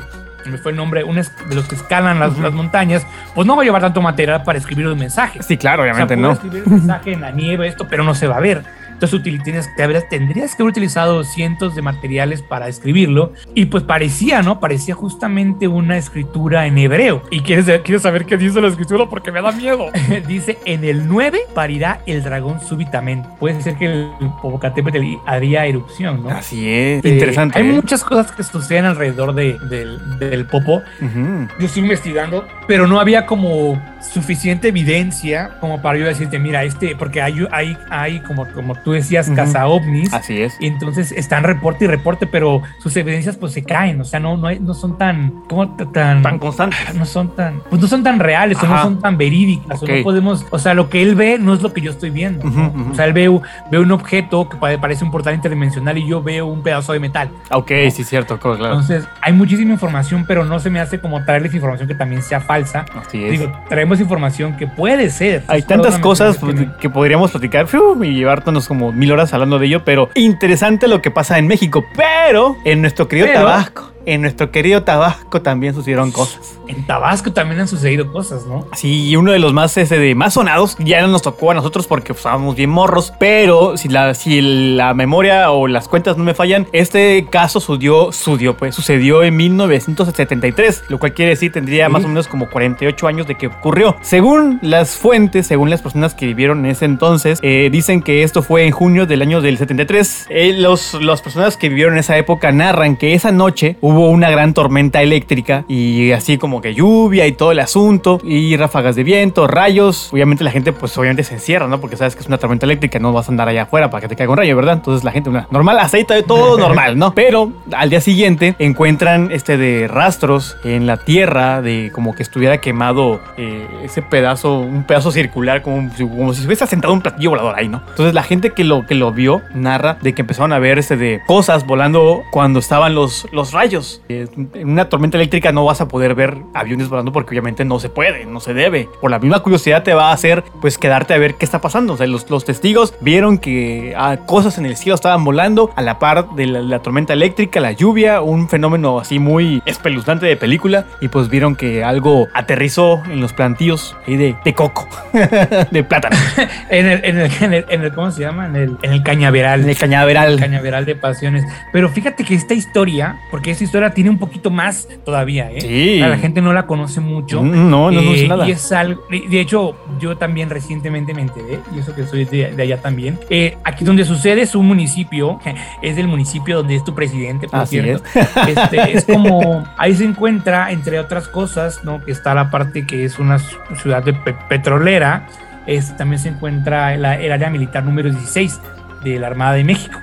me 0.50 0.58
fue 0.58 0.72
el 0.72 0.78
nombre, 0.78 1.04
un 1.04 1.16
de 1.16 1.56
los 1.56 1.68
que 1.68 1.76
escalan 1.76 2.20
las, 2.20 2.32
Ujú. 2.34 2.42
las 2.42 2.54
montañas, 2.54 3.06
pues 3.36 3.46
no 3.48 3.56
va 3.56 3.62
a 3.62 3.66
llevar 3.66 3.82
tanto 3.82 4.02
material 4.02 4.44
para 4.44 4.58
escribir 4.58 4.88
un 4.88 4.98
mensaje. 4.98 5.42
Sí, 5.44 5.58
claro, 5.58 5.84
O 5.84 5.86
sea, 5.86 5.94
obviamente 5.94 6.18
no. 6.18 6.32
escribir 6.32 6.64
un 6.66 6.74
mensaje 6.74 7.14
en 7.14 7.22
la 7.22 7.32
nieve, 7.32 7.68
esto, 7.68 7.88
pero 7.88 8.04
no 8.04 8.16
se 8.16 8.28
va 8.28 8.38
a 8.38 8.40
ver. 8.42 8.64
Entonces 9.02 9.44
tienes, 9.44 9.76
te 9.76 9.82
habrías- 9.84 10.08
tendrías 10.10 10.56
que 10.56 10.62
haber 10.62 10.72
utilizado 10.72 11.24
cientos 11.24 11.76
de 11.76 11.82
materiales 11.82 12.44
para 12.44 12.68
escribirlo 12.68 13.34
y 13.56 13.66
pues 13.66 13.84
parecía, 13.84 14.44
¿no? 14.44 14.60
Parecía 14.60 14.94
justamente 14.94 15.68
una 15.68 15.98
escritura 15.98 16.68
en 16.68 16.78
hebreo. 16.78 17.24
¿Y 17.32 17.40
quieres, 17.42 17.66
quieres 17.84 18.04
saber 18.04 18.26
qué 18.26 18.38
dice 18.38 18.62
la 18.62 18.68
escritura? 18.68 19.08
Porque 19.10 19.32
me 19.32 19.42
da 19.42 19.52
miedo. 19.52 19.88
dice, 20.28 20.60
en 20.66 20.84
el 20.84 21.08
9 21.08 21.40
parirá 21.56 22.02
el 22.06 22.22
dragón 22.22 22.60
súbitamente. 22.62 23.28
Puede 23.40 23.60
ser 23.64 23.76
que 23.76 23.86
el 23.86 24.12
Popocatépetl 24.40 25.00
haría 25.26 25.66
erupción, 25.66 26.22
¿no? 26.22 26.30
Así 26.30 26.70
es. 26.70 27.04
Eh, 27.04 27.10
Interesante. 27.10 27.58
Hay 27.58 27.68
¿eh? 27.68 27.74
muchas 27.74 28.04
cosas 28.04 28.32
que 28.32 28.44
suceden 28.44 28.86
alrededor 28.86 29.34
de- 29.34 29.58
del, 29.68 30.20
del 30.20 30.46
Popo. 30.46 30.84
Ujú. 31.02 31.48
Yo 31.60 31.66
estoy 31.66 31.82
investigando, 31.82 32.46
pero 32.68 32.86
no 32.86 33.00
había 33.00 33.26
como 33.26 33.82
suficiente 34.02 34.68
evidencia 34.70 35.52
como 35.60 35.82
para 35.82 35.98
yo 35.98 36.06
decirte, 36.06 36.38
mira, 36.40 36.64
este, 36.64 36.96
porque 36.96 37.22
hay, 37.22 37.48
hay, 37.52 37.78
hay 37.90 38.20
como, 38.20 38.48
como 38.52 38.76
tú 38.76 38.91
decías, 38.92 39.30
caza 39.30 39.68
ovnis. 39.68 40.14
Así 40.14 40.42
es. 40.42 40.56
Y 40.60 40.68
entonces 40.68 41.12
están 41.12 41.44
reporte 41.44 41.86
y 41.86 41.88
reporte, 41.88 42.28
pero 42.28 42.62
sus 42.80 42.96
evidencias 42.98 43.38
pues 43.38 43.54
se 43.54 43.64
caen, 43.64 44.00
o 44.02 44.04
sea, 44.06 44.20
no, 44.20 44.38
no, 44.38 44.48
hay- 44.48 44.60
no 44.60 44.74
son 44.74 44.98
tan, 44.98 45.44
¿cómo 45.48 45.70
tan, 45.94 46.22
Tan 46.22 46.40
constante. 46.40 46.76
no 46.96 47.06
son 47.06 47.36
tan, 47.36 47.62
pues 47.70 47.82
no 47.82 47.88
son 47.88 48.04
tan 48.04 48.20
reales 48.20 48.58
o 48.62 48.68
no 48.68 48.82
son 48.84 49.00
tan 49.02 49.18
verídicas, 49.18 49.82
o 49.82 49.86
no 49.88 50.04
podemos, 50.04 50.46
o 50.50 50.60
sea, 50.60 50.74
lo 50.74 50.90
que 50.90 51.02
él 51.02 51.16
ve 51.16 51.38
no 51.40 51.54
es 51.54 51.62
lo 51.62 51.74
que 51.74 51.82
yo 51.82 51.92
estoy 51.92 52.10
viendo, 52.10 52.44
¿no? 52.46 52.74
O 52.92 52.96
sea, 52.96 53.06
él 53.06 53.14
ve, 53.14 53.30
ve 53.72 53.80
un 53.80 53.92
objeto 53.92 54.48
que 54.50 54.58
pare- 54.58 54.78
parece 54.78 55.04
un 55.04 55.12
portal 55.12 55.34
interdimensional 55.36 55.98
y 55.98 56.08
yo 56.08 56.22
veo 56.22 56.46
un 56.48 56.62
pedazo 56.64 56.94
de 56.94 57.00
metal. 57.00 57.30
Ok, 57.52 57.72
sí, 57.92 58.04
cierto, 58.04 58.38
claro. 58.40 58.66
Entonces, 58.66 59.08
hay 59.22 59.34
muchísima 59.34 59.72
información, 59.74 60.26
pero 60.28 60.46
no 60.46 60.60
se 60.60 60.70
me 60.70 60.80
hace 60.80 61.00
como 61.00 61.24
traerles 61.24 61.54
información 61.54 61.88
que 61.88 61.96
también 61.96 62.22
sea 62.22 62.40
falsa. 62.42 62.86
Así 62.96 63.24
es. 63.24 63.32
Digo, 63.32 63.52
traemos 63.70 64.00
información 64.00 64.56
que 64.58 64.68
puede 64.68 65.10
ser. 65.10 65.44
Hay 65.48 65.60
Es 65.60 65.68
tantas 65.68 65.98
cosas 66.00 66.38
que 66.80 66.90
podríamos 66.90 67.32
platicar 67.32 67.68
y 68.02 68.14
llevarnos 68.14 68.68
como 68.68 68.81
mil 68.92 69.12
horas 69.12 69.34
hablando 69.34 69.60
de 69.60 69.68
ello, 69.68 69.86
pero 69.86 70.10
interesante 70.16 70.88
lo 70.88 71.02
que 71.02 71.12
pasa 71.12 71.38
en 71.38 71.48
México, 71.48 71.86
pero 71.96 72.58
en 72.66 72.82
nuestro 72.82 73.08
querido 73.08 73.28
Tabasco. 73.32 73.92
En 74.06 74.22
nuestro 74.22 74.52
querido 74.52 74.84
Tabasco 74.84 75.42
también 75.42 75.74
sucedieron 75.74 76.12
cosas. 76.12 76.58
En 76.68 76.86
Tabasco 76.88 77.34
también 77.34 77.60
han 77.62 77.68
sucedido 77.68 78.12
cosas, 78.12 78.46
¿no? 78.46 78.66
Sí, 78.76 79.10
y 79.10 79.16
uno 79.18 79.32
de 79.32 79.40
los 79.40 79.52
más, 79.54 79.76
ese, 79.78 79.98
de 80.00 80.16
más 80.16 80.36
sonados 80.36 80.78
ya 80.80 81.02
no 81.02 81.08
nos 81.08 81.22
tocó 81.22 81.52
a 81.52 81.54
nosotros 81.54 81.86
porque 81.88 82.08
pues, 82.08 82.20
estábamos 82.20 82.56
bien 82.56 82.70
morros, 82.70 83.12
pero 83.20 83.76
si 83.78 83.90
la, 83.90 84.14
si 84.14 84.42
la 84.42 84.94
memoria 84.94 85.52
o 85.52 85.68
las 85.68 85.88
cuentas 85.88 86.18
no 86.18 86.24
me 86.24 86.34
fallan, 86.34 86.68
este 86.72 87.28
caso 87.30 87.60
sucedió, 87.60 88.12
sucedió, 88.12 88.56
pues, 88.56 88.74
sucedió 88.76 89.24
en 89.24 89.36
1973, 89.36 90.84
lo 90.90 91.00
cual 91.00 91.14
quiere 91.14 91.32
decir 91.32 91.52
tendría 91.52 91.88
Sí. 91.88 91.92
más 91.92 92.06
o 92.06 92.08
menos 92.08 92.28
como 92.28 92.50
48 92.50 93.08
años 93.08 93.28
de 93.28 93.36
que 93.36 93.48
ocurrió. 93.48 93.96
Según 94.02 94.60
las 94.62 94.96
fuentes, 94.98 95.48
según 95.48 95.70
las 95.70 95.82
personas 95.82 96.14
que 96.14 96.26
vivieron 96.28 96.60
en 96.66 96.72
ese 96.72 96.86
entonces, 96.86 97.40
eh, 97.42 97.70
dicen 97.72 98.02
que 98.02 98.24
esto 98.24 98.42
fue 98.44 98.66
en 98.66 98.72
junio 98.72 99.06
del 99.06 99.22
año 99.22 99.42
del 99.42 99.58
73. 99.58 100.28
Eh, 100.30 100.54
los, 100.58 100.94
las 101.02 101.22
personas 101.22 101.58
que 101.58 101.70
vivieron 101.70 101.94
en 101.96 102.00
esa 102.00 102.18
época 102.18 102.52
narran 102.52 102.96
que 102.98 103.14
esa 103.14 103.32
noche 103.32 103.78
hubo 103.82 103.91
una 103.92 104.30
gran 104.30 104.54
tormenta 104.54 105.02
eléctrica 105.02 105.66
y 105.68 106.12
así 106.12 106.38
como 106.38 106.62
que 106.62 106.74
lluvia 106.74 107.28
y 107.28 107.32
todo 107.34 107.52
el 107.52 107.60
asunto 107.60 108.20
y 108.24 108.56
ráfagas 108.58 108.96
de 108.96 109.04
viento, 109.04 109.48
rayos. 109.48 110.10
Obviamente 110.14 110.44
la 110.44 110.52
gente 110.52 110.74
pues 110.74 110.98
obviamente 110.98 111.24
se 111.24 111.34
encierra, 111.36 111.68
¿no? 111.68 111.80
Porque 111.82 111.98
sabes 111.98 112.16
que 112.16 112.22
es 112.22 112.28
una 112.28 112.38
tormenta 112.38 112.66
eléctrica, 112.66 113.00
no 113.00 113.12
vas 113.14 113.28
a 113.28 113.32
andar 113.32 113.48
allá 113.48 113.64
afuera 113.64 113.90
para 113.90 114.02
que 114.02 114.08
te 114.08 114.16
caiga 114.16 114.32
un 114.32 114.38
rayo, 114.38 114.56
¿verdad? 114.56 114.76
Entonces 114.76 115.04
la 115.04 115.12
gente, 115.12 115.30
una 115.30 115.48
normal, 115.52 115.80
aceite, 115.80 116.24
todo 116.24 116.58
normal, 116.58 116.98
¿no? 116.98 117.14
Pero 117.14 117.52
al 117.74 117.90
día 117.90 118.02
siguiente 118.02 118.56
encuentran 118.60 119.30
este 119.32 119.58
de 119.58 119.88
rastros 119.88 120.58
en 120.64 120.88
la 120.88 120.98
tierra 120.98 121.62
de 121.62 121.92
como 121.94 122.16
que 122.16 122.24
estuviera 122.24 122.60
quemado 122.60 123.20
eh, 123.38 123.68
ese 123.84 124.02
pedazo, 124.02 124.60
un 124.60 124.84
pedazo 124.84 125.12
circular, 125.12 125.62
como, 125.62 125.90
si- 125.96 126.04
como 126.08 126.34
si 126.34 126.42
se 126.42 126.48
hubiese 126.48 126.66
sentado 126.68 126.94
un 126.94 127.02
platillo 127.02 127.32
volador 127.32 127.56
ahí, 127.58 127.68
¿no? 127.68 127.82
Entonces 127.90 128.14
la 128.14 128.24
gente 128.24 128.52
que 128.52 128.64
lo, 128.64 128.86
que 128.86 128.96
lo 128.96 129.12
vio 129.12 129.42
narra 129.54 129.98
de 130.02 130.14
que 130.14 130.22
empezaron 130.22 130.54
a 130.54 130.60
ver 130.60 130.80
este 130.80 130.96
de 130.98 131.22
cosas 131.28 131.66
volando 131.66 132.24
cuando 132.32 132.60
estaban 132.60 132.96
los, 132.96 133.28
los 133.32 133.52
rayos. 133.52 133.81
Eh, 134.10 134.28
En 134.54 134.70
una 134.70 134.90
tormenta 134.90 135.18
eléctrica 135.18 135.52
no 135.52 135.66
vas 135.66 135.82
a 135.82 135.88
poder 135.88 136.16
ver 136.16 136.38
aviones 136.54 136.90
volando 136.90 137.12
porque 137.12 137.32
obviamente 137.32 137.66
no 137.66 137.80
se 137.80 137.90
puede, 137.90 138.26
no 138.26 138.40
se 138.40 138.54
debe. 138.54 138.88
Por 139.02 139.12
la 139.12 139.20
misma 139.20 139.40
curiosidad 139.42 139.84
te 139.84 139.94
va 139.94 140.10
a 140.10 140.14
hacer 140.14 140.44
pues 140.62 140.78
quedarte 140.78 141.14
a 141.14 141.18
ver 141.18 141.36
qué 141.36 141.46
está 141.46 141.60
pasando. 141.62 141.94
O 141.94 141.98
sea, 141.98 142.08
los, 142.08 142.30
los 142.30 142.46
testigos 142.46 142.94
vieron 143.02 143.38
que 143.38 143.94
ah, 143.98 144.18
cosas 144.26 144.58
en 144.58 144.66
el 144.66 144.78
cielo 144.78 144.96
estaban 144.96 145.24
volando 145.24 145.72
a 145.76 145.82
la 145.82 146.00
par 146.00 146.30
de 146.36 146.46
la, 146.48 146.62
la 146.62 146.80
tormenta 146.80 147.14
eléctrica, 147.14 147.60
la 147.60 147.72
lluvia, 147.72 148.22
un 148.22 148.50
fenómeno 148.50 149.00
así 149.00 149.20
muy 149.20 149.62
espeluznante 149.66 150.26
de 150.26 150.36
película 150.38 150.86
y 151.02 151.08
pues 151.08 151.30
vieron 151.30 151.56
que 151.56 151.84
algo 151.84 152.28
aterrizó 152.34 153.02
en 153.06 153.22
los 153.22 153.34
plantíos 153.34 153.96
ahí 154.08 154.18
de, 154.18 154.36
de 154.44 154.54
coco, 154.54 154.88
de 155.72 155.84
plátano, 155.84 156.16
En 156.70 156.86
el, 156.88 157.06
en 157.06 157.18
el, 157.20 157.32
en 157.42 157.54
el, 157.54 157.66
en 157.70 157.82
el- 157.84 157.94
¿cómo 157.94 158.12
se 158.12 158.22
llama? 158.22 158.46
En 158.48 158.56
el, 158.56 158.78
en 158.82 158.92
el 158.94 159.04
cañaveral. 159.04 159.62
en 159.62 159.70
el 159.70 159.78
cañaveral. 159.78 160.40
Cañaveral 160.40 160.86
de 160.86 160.96
pasiones. 160.96 161.44
Pero 161.72 161.90
fíjate 161.90 162.24
que 162.24 162.36
esta 162.36 162.54
historia, 162.54 163.18
porque 163.30 163.52
esta 163.52 163.64
historia 163.72 163.94
tiene 163.94 164.10
un 164.10 164.18
poquito 164.18 164.52
más 164.52 164.88
todavía, 165.06 165.50
¿eh? 165.50 165.62
Sí. 165.62 166.00
La 166.00 166.18
gente 166.18 166.42
no 166.42 166.52
la 166.52 166.68
conoce 166.68 167.00
mucho. 167.00 167.42
Mm, 167.42 167.70
No, 167.70 167.90
no, 167.90 168.02
no 168.02 168.12
Eh, 168.14 168.28
nada. 168.28 168.46
Y 168.48 168.52
es 168.52 168.72
algo, 168.74 169.02
de 169.10 169.40
hecho, 169.40 169.76
yo 170.00 170.18
también 170.18 170.50
recientemente 170.50 171.14
me 171.14 171.22
enteré, 171.22 171.60
y 171.74 171.80
eso 171.80 171.96
que 171.96 172.04
soy 172.06 172.26
de, 172.26 172.52
de 172.52 172.64
allá 172.64 172.82
también. 172.82 173.18
Eh, 173.30 173.58
aquí 173.64 173.86
donde 173.86 174.04
sucede 174.04 174.42
es 174.42 174.56
un 174.56 174.68
municipio, 174.68 175.40
es 175.82 175.98
el 175.98 176.08
municipio 176.10 176.58
donde 176.58 176.76
es 176.76 176.84
tu 176.84 176.94
presidente, 176.94 177.48
por 177.48 177.62
Así 177.62 177.80
cierto. 177.80 178.04
Este, 178.48 178.98
es 178.98 179.06
como, 179.06 179.64
ahí 179.78 179.96
se 179.96 180.04
encuentra, 180.04 180.72
entre 180.72 181.00
otras 181.00 181.28
cosas, 181.30 181.84
¿no? 181.86 182.04
Que 182.04 182.12
está 182.12 182.34
la 182.34 182.52
parte 182.52 182.86
que 182.86 183.06
es 183.06 183.20
una 183.20 183.40
ciudad 183.82 184.04
de 184.04 184.14
pe- 184.14 184.36
petrolera, 184.50 185.28
es, 185.66 185.96
también 185.96 186.20
se 186.20 186.28
encuentra 186.30 186.98
la- 186.98 187.20
el 187.20 187.32
área 187.32 187.50
militar 187.50 187.84
número 187.86 188.10
16 188.10 188.60
de 189.04 189.18
la 189.20 189.28
Armada 189.28 189.54
de 189.54 189.64
México. 189.64 189.98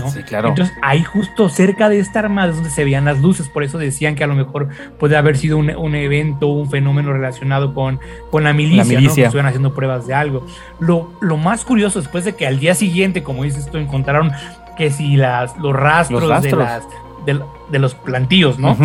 ¿No? 0.00 0.10
Sí, 0.10 0.22
claro. 0.22 0.48
Entonces, 0.48 0.74
ahí 0.82 1.02
justo 1.04 1.48
cerca 1.48 1.88
de 1.88 1.98
esta 2.00 2.18
armada 2.18 2.48
es 2.50 2.56
donde 2.56 2.70
se 2.70 2.82
veían 2.84 3.04
las 3.04 3.20
luces, 3.20 3.48
por 3.48 3.62
eso 3.62 3.78
decían 3.78 4.14
que 4.14 4.24
a 4.24 4.26
lo 4.26 4.34
mejor 4.34 4.68
puede 4.98 5.16
haber 5.16 5.36
sido 5.36 5.58
un, 5.58 5.70
un 5.76 5.94
evento, 5.94 6.48
un 6.48 6.68
fenómeno 6.70 7.12
relacionado 7.12 7.72
con, 7.74 8.00
con 8.30 8.44
la 8.44 8.52
milicia, 8.52 8.84
¿no? 8.84 8.88
milicia. 8.90 9.14
que 9.14 9.22
estuvieran 9.26 9.46
haciendo 9.48 9.74
pruebas 9.74 10.06
de 10.06 10.14
algo. 10.14 10.46
Lo, 10.80 11.12
lo 11.20 11.36
más 11.36 11.64
curioso, 11.64 12.00
después 12.00 12.24
de 12.24 12.34
que 12.34 12.46
al 12.46 12.58
día 12.58 12.74
siguiente, 12.74 13.22
como 13.22 13.44
dices 13.44 13.70
tú, 13.70 13.78
encontraron 13.78 14.32
que 14.76 14.90
si 14.90 15.16
las, 15.16 15.56
los 15.58 15.74
rastros, 15.74 16.22
Los 16.24 16.42
De, 16.42 16.52
las, 16.52 16.82
de, 17.24 17.40
de 17.70 17.78
los 17.78 17.94
plantíos, 17.94 18.58
¿no? 18.58 18.76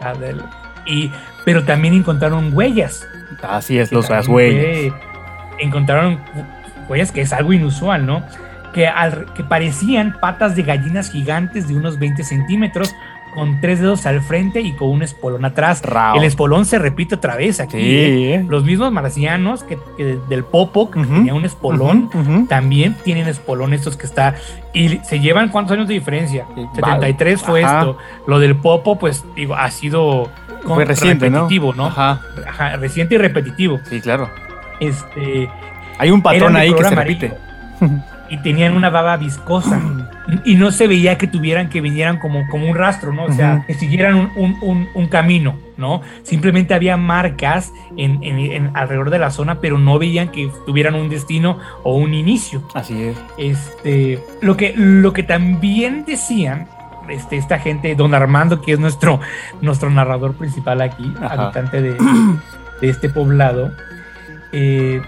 Ah, 0.00 0.12
y, 0.86 1.10
pero 1.44 1.64
también 1.64 1.94
encontraron 1.94 2.52
huellas. 2.54 3.06
Así 3.42 3.78
es, 3.78 3.92
los 3.92 4.08
las 4.10 4.26
huellas. 4.28 4.92
fue- 4.92 4.92
encontraron 5.60 6.18
huellas 6.88 7.12
que 7.12 7.20
es 7.22 7.32
algo 7.32 7.52
inusual, 7.52 8.06
¿no? 8.06 8.22
Que, 8.72 8.86
al- 8.86 9.26
que 9.34 9.42
parecían 9.44 10.16
patas 10.20 10.54
de 10.56 10.62
gallinas 10.62 11.10
gigantes 11.10 11.68
de 11.68 11.76
unos 11.76 11.98
20 11.98 12.22
centímetros, 12.22 12.94
con 13.34 13.60
tres 13.60 13.78
dedos 13.80 14.04
al 14.06 14.20
frente 14.22 14.60
y 14.62 14.72
con 14.72 14.88
un 14.88 15.02
espolón 15.02 15.44
atrás. 15.44 15.82
Rao. 15.82 16.16
El 16.16 16.24
espolón 16.24 16.64
se 16.64 16.78
repite 16.78 17.14
otra 17.14 17.36
vez 17.36 17.60
aquí. 17.60 17.76
Sí, 17.78 18.24
¿eh? 18.32 18.44
Los 18.48 18.64
mismos 18.64 18.90
marcianos 18.90 19.62
que, 19.62 19.78
que 19.96 20.18
del 20.28 20.44
Popo, 20.44 20.90
que 20.90 20.98
Ujú. 21.00 21.08
tenía 21.14 21.34
un 21.34 21.44
espolón, 21.44 22.10
también 22.48 22.94
tienen 23.04 23.28
espolón 23.28 23.74
estos 23.74 23.96
que 23.96 24.06
está. 24.06 24.34
Y 24.72 24.98
se 25.04 25.20
llevan 25.20 25.50
cuántos 25.50 25.74
años 25.76 25.88
de 25.88 25.94
diferencia. 25.94 26.46
Sí, 26.56 26.66
73 26.74 27.42
fue 27.42 27.62
Ajá. 27.64 27.80
esto. 27.80 27.98
Lo 28.26 28.38
del 28.38 28.56
Popo, 28.56 28.98
pues 28.98 29.24
digo, 29.36 29.54
ha 29.54 29.70
sido 29.70 30.30
con- 30.64 30.74
Fue 30.76 30.84
reciente, 30.84 31.26
repetitivo, 31.28 31.74
¿no? 31.74 31.86
Ajá. 31.86 32.20
Ajá, 32.48 32.76
reciente 32.76 33.14
y 33.14 33.18
repetitivo. 33.18 33.78
Sí, 33.88 34.00
claro. 34.00 34.30
Este, 34.80 35.48
Hay 35.98 36.10
un 36.10 36.22
patrón 36.22 36.56
ahí 36.56 36.72
que 36.74 36.82
se 36.84 36.94
repite. 36.94 37.34
y 38.30 38.36
tenían 38.38 38.74
una 38.76 38.90
baba 38.90 39.16
viscosa. 39.16 39.80
y 40.44 40.56
no 40.56 40.70
se 40.70 40.86
veía 40.86 41.16
que 41.16 41.26
tuvieran 41.26 41.70
que 41.70 41.80
vinieran 41.80 42.18
como, 42.18 42.46
como 42.48 42.68
un 42.68 42.76
rastro, 42.76 43.12
¿no? 43.14 43.24
O 43.24 43.32
sea, 43.32 43.64
que 43.66 43.72
siguieran 43.74 44.14
un, 44.14 44.30
un- 44.36 44.58
un- 44.60 44.88
un 44.94 45.06
camino, 45.08 45.56
¿no? 45.78 46.02
Simplemente 46.22 46.74
había 46.74 46.98
marcas 46.98 47.72
en, 47.96 48.22
en- 48.22 48.38
en- 48.38 48.76
alrededor 48.76 49.08
de 49.08 49.18
la 49.18 49.30
zona, 49.30 49.60
pero 49.60 49.78
no 49.78 49.98
veían 49.98 50.28
que 50.28 50.50
tuvieran 50.66 50.94
un 50.96 51.08
destino 51.08 51.58
o 51.82 51.96
un 51.96 52.12
inicio. 52.12 52.62
Así 52.74 53.02
es. 53.02 53.16
Este, 53.38 54.22
lo 54.42 54.56
que, 54.58 54.74
lo 54.76 55.14
que 55.14 55.22
también 55.22 56.04
decían 56.04 56.68
este, 57.08 57.38
esta 57.38 57.58
gente, 57.58 57.94
don 57.94 58.12
Armando, 58.14 58.60
que 58.60 58.72
es 58.72 58.78
nuestro, 58.78 59.20
nuestro 59.62 59.88
narrador 59.88 60.34
principal 60.34 60.82
aquí, 60.82 61.10
Ajá. 61.22 61.44
habitante 61.44 61.80
de, 61.80 61.96
de 62.82 62.88
este 62.90 63.08
poblado. 63.08 63.72
eh, 64.52 65.00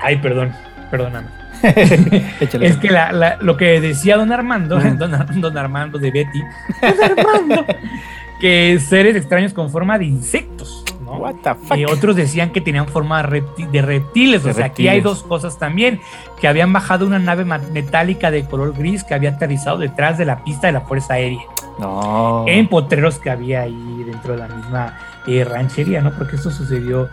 ay, 0.00 0.16
perdón, 0.16 0.52
perdóname. 0.90 1.28
Es 1.62 2.76
que 2.76 2.90
la- 2.90 3.12
la- 3.12 3.36
lo 3.40 3.56
que 3.56 3.80
decía 3.80 4.16
don 4.16 4.32
Armando, 4.32 4.78
don, 4.98 5.14
Ar- 5.14 5.34
don 5.40 5.56
Armando 5.58 5.98
de 5.98 6.10
Betty, 6.10 6.40
don 6.80 7.18
Armando, 7.18 7.66
que 8.40 8.78
seres 8.80 9.16
extraños 9.16 9.52
con 9.52 9.70
forma 9.70 9.98
de 9.98 10.06
insectos, 10.06 10.84
¿no? 11.04 11.12
What 11.18 11.34
the 11.42 11.54
fuck? 11.54 11.76
Y 11.78 11.84
otros 11.84 12.16
decían 12.16 12.50
que 12.50 12.60
tenían 12.60 12.88
forma 12.88 13.22
repti- 13.22 13.68
de 13.70 13.82
reptiles. 13.82 14.42
De 14.44 14.50
o 14.50 14.54
sea, 14.54 14.66
aquí 14.66 14.88
hay 14.88 14.96
reptiles. 15.00 15.04
dos 15.04 15.22
cosas 15.22 15.58
también. 15.58 16.00
Que 16.40 16.48
habían 16.48 16.72
bajado 16.72 17.06
una 17.06 17.18
nave 17.20 17.44
metálica 17.44 18.30
de 18.32 18.44
color 18.44 18.74
gris 18.76 19.04
que 19.04 19.14
había 19.14 19.30
aterrizado 19.30 19.78
detrás 19.78 20.18
de 20.18 20.24
la 20.24 20.42
pista 20.42 20.66
de 20.66 20.72
la 20.72 20.80
Fuerza 20.80 21.14
Aérea. 21.14 21.42
No. 21.78 22.44
En 22.48 22.66
potreros 22.68 23.18
que 23.18 23.30
había 23.30 23.62
ahí 23.62 24.04
dentro 24.04 24.32
de 24.32 24.38
la 24.40 24.48
misma 24.48 24.98
eh, 25.26 25.44
ranchería, 25.44 26.00
¿no? 26.00 26.10
Porque 26.12 26.36
esto 26.36 26.50
sucedió 26.50 27.08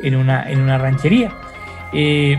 en 0.00 0.16
una, 0.16 0.50
en 0.50 0.60
una 0.60 0.76
ranchería. 0.76 1.32
Eh, 1.94 2.38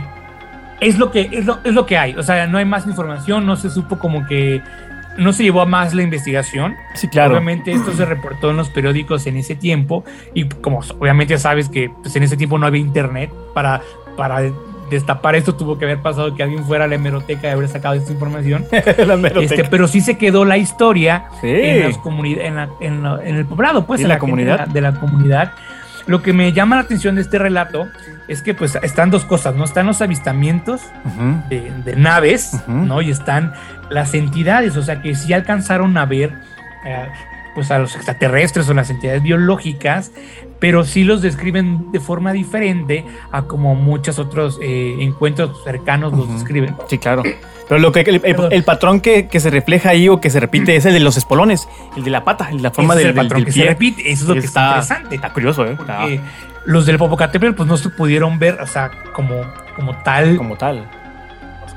es, 0.82 0.98
lo 0.98 1.12
que, 1.12 1.30
es, 1.32 1.46
lo, 1.46 1.60
es 1.64 1.74
lo 1.74 1.86
que 1.86 1.98
hay. 1.98 2.14
O 2.16 2.24
sea, 2.24 2.48
no 2.48 2.58
hay 2.58 2.66
más 2.66 2.86
información. 2.88 3.46
No 3.46 3.56
se 3.56 3.70
supo 3.70 3.98
como 4.00 4.26
que... 4.28 4.62
No 5.18 5.32
se 5.32 5.44
llevó 5.44 5.62
a 5.62 5.66
más 5.66 5.94
la 5.94 6.02
investigación. 6.04 6.76
Sí, 6.94 7.08
claro. 7.08 7.32
Obviamente 7.32 7.72
esto 7.72 7.94
se 7.94 8.04
reportó 8.04 8.50
en 8.52 8.58
los 8.58 8.70
periódicos 8.70 9.26
en 9.28 9.38
ese 9.38 9.56
tiempo 9.56 10.04
y 10.34 10.50
como 10.50 10.80
obviamente 11.00 11.38
sabes 11.38 11.70
que 11.70 11.90
pues, 12.02 12.14
en 12.18 12.24
ese 12.24 12.36
tiempo 12.36 12.58
no 12.58 12.66
había 12.66 12.82
internet 12.82 13.32
para, 13.54 13.82
para 14.18 14.42
destapar 14.92 15.36
esto 15.36 15.56
tuvo 15.56 15.78
que 15.80 15.86
haber 15.86 16.00
pasado 16.02 16.36
que 16.36 16.44
alguien 16.44 16.64
fuera 16.66 16.84
a 16.84 16.88
la 16.90 16.96
hemeroteca 16.96 17.48
y 17.48 17.52
haber 17.52 17.70
sacado 17.70 17.96
esta 17.96 18.12
información. 18.12 18.66
La. 19.08 19.16
Este, 19.42 19.64
pero 19.64 19.88
sí 19.88 20.02
se 20.02 20.18
quedó 20.18 20.44
la 20.44 20.58
historia 20.58 21.30
Sí. 21.40 21.48
en, 21.50 21.84
las 21.88 21.98
en, 22.06 22.56
la- 22.56 22.70
en 22.82 23.02
la- 23.04 23.20
en 23.24 23.36
el 23.38 23.46
poblado, 23.46 23.86
pues 23.88 24.02
en 24.02 24.10
la 24.10 24.20
comunidad. 24.20 24.68
De 24.68 24.82
la 24.82 25.00
comunidad. 25.00 25.54
Lo 26.08 26.22
que 26.22 26.34
me 26.34 26.54
llama 26.54 26.76
la 26.76 26.84
atención 26.84 27.16
de 27.16 27.22
este 27.22 27.40
relato 27.40 27.90
es 28.28 28.42
que 28.42 28.54
pues 28.54 28.76
están 28.82 29.12
dos 29.12 29.26
cosas, 29.26 29.56
¿no? 29.56 29.64
Están 29.64 29.88
los 29.88 30.02
avistamientos 30.02 30.82
de, 31.50 31.72
de 31.84 31.96
naves. 31.96 32.52
¿no? 32.68 33.02
Y 33.02 33.12
están 33.12 33.54
las 33.90 34.14
entidades, 34.14 34.78
o 34.78 34.84
sea 34.84 35.02
que 35.02 35.16
sí 35.16 35.34
alcanzaron 35.34 35.98
a 35.98 36.06
ver 36.06 36.34
eh, 36.86 37.08
pues 37.54 37.72
a 37.72 37.80
los 37.80 37.96
extraterrestres 37.96 38.68
o 38.70 38.74
las 38.74 38.90
entidades 38.90 39.24
biológicas, 39.24 40.12
pero 40.60 40.84
sí 40.86 41.04
los 41.04 41.22
describen 41.22 41.92
de 41.92 42.00
forma 42.00 42.32
diferente 42.34 43.06
a 43.32 43.44
como 43.44 43.76
muchos 43.76 44.20
otros 44.20 44.58
eh, 44.62 44.96
encuentros 45.00 45.64
cercanos 45.64 46.14
los 46.14 46.32
describen. 46.34 46.76
Sí, 46.88 46.98
claro. 46.98 47.24
Pero 47.68 47.80
lo 47.82 47.92
que 47.92 48.02
el, 48.02 48.16
el- 48.16 48.22
Perdón. 48.22 48.52
el 48.54 48.64
patrón 48.64 49.02
que, 49.02 49.28
que 49.28 49.40
se 49.40 49.50
refleja 49.50 49.90
ahí 49.90 50.08
o 50.08 50.22
que 50.22 50.30
se 50.30 50.40
repite 50.40 50.76
es 50.76 50.86
el 50.86 50.94
de 50.94 51.00
los 51.00 51.18
espolones, 51.18 51.68
el 51.98 52.04
de 52.04 52.12
la 52.12 52.24
pata, 52.24 52.50
la 52.52 52.70
forma 52.72 52.94
Ese 52.94 53.04
del, 53.04 53.12
es 53.12 53.18
el 53.18 53.24
patrón 53.24 53.40
del 53.42 53.46
que 53.48 53.54
pie. 53.54 53.64
se 53.64 53.70
repite, 53.70 54.12
eso 54.12 54.24
es 54.24 54.28
lo 54.30 54.34
que 54.36 54.40
está, 54.42 54.68
interesante. 54.68 55.16
Está 55.16 55.34
curioso, 55.34 55.66
¿eh? 55.66 55.76
Está 55.80 56.06
los 56.66 56.86
del 56.88 56.98
Popocatépetl 56.98 57.54
pues 57.54 57.68
no 57.70 57.78
se 57.78 57.90
pudieron 57.90 58.40
ver, 58.40 58.60
o 58.60 58.66
sea, 58.68 58.90
como, 59.14 59.42
como 59.76 59.96
tal, 60.04 60.36
como 60.38 60.56
tal. 60.58 60.90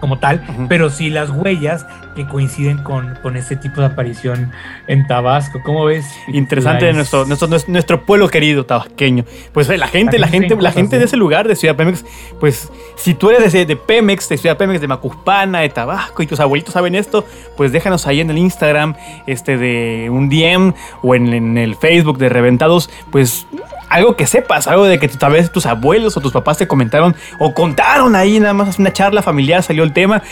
como 0.01 0.19
tal, 0.19 0.43
pero 0.69 0.89
sí 0.91 1.11
las 1.11 1.29
huellas 1.31 1.87
que 2.19 2.27
coinciden 2.27 2.79
con, 2.79 3.17
con 3.23 3.37
este 3.37 3.55
tipo 3.55 3.81
de 3.81 3.87
aparición 3.87 4.51
en 4.89 5.07
Tabasco. 5.07 5.61
¿Cómo 5.65 5.85
ves? 5.85 6.05
Interesante 6.27 6.87
de 6.87 6.93
nuestro, 6.93 7.25
nuestro, 7.27 7.47
nuestro, 7.69 8.05
pueblo 8.05 8.29
querido 8.29 8.67
tabasqueño. 8.67 9.25
Pues 9.53 9.71
eh, 9.71 9.79
la 9.79 9.87
gente, 9.87 10.19
la 10.19 10.27
gente, 10.27 10.57
la 10.57 10.73
gente 10.73 10.99
de 10.99 11.05
ese 11.05 11.17
lugar, 11.17 11.47
de 11.47 11.55
Ciudad 11.55 11.77
Pemex, 11.77 12.05
pues 12.41 12.73
si 12.97 13.15
tú 13.15 13.31
eres 13.31 13.53
de, 13.53 13.65
de 13.65 13.77
Pemex, 13.77 14.29
de 14.29 14.37
Ciudad 14.37 14.57
Pemex, 14.57 14.81
de 14.81 14.89
Macuspana, 14.89 15.61
de 15.61 15.69
Tabasco, 15.69 16.21
y 16.21 16.27
tus 16.27 16.41
abuelitos 16.41 16.75
saben 16.75 16.97
esto, 16.97 17.25
pues 17.57 17.71
déjanos 17.71 18.09
ahí 18.09 18.21
en 18.21 18.31
el 18.31 18.39
Instagram, 18.39 18.97
este, 19.29 19.57
de 19.57 20.11
un 20.11 20.29
DM 20.29 20.75
o 21.05 21.15
en, 21.15 21.33
en 21.33 21.57
el 21.57 21.77
Facebook 21.77 22.19
de 22.19 22.31
Reventados, 22.31 22.91
pues 23.13 23.47
algo 23.89 24.17
que 24.17 24.27
sepas, 24.27 24.67
algo 24.67 24.85
de 24.85 24.99
que 24.99 25.09
tal 25.09 25.33
vez 25.33 25.51
tus 25.51 25.67
abuelos 25.67 26.17
o 26.17 26.21
tus 26.21 26.33
papás 26.33 26.59
te 26.59 26.67
comentaron 26.67 27.15
o 27.39 27.55
contaron 27.55 28.17
ahí, 28.17 28.41
nada 28.41 28.55
más 28.55 28.79
una 28.79 28.93
charla 28.93 29.23
familiar 29.23 29.63
salió 29.63 29.85
el 29.85 29.93
tema. 29.93 30.23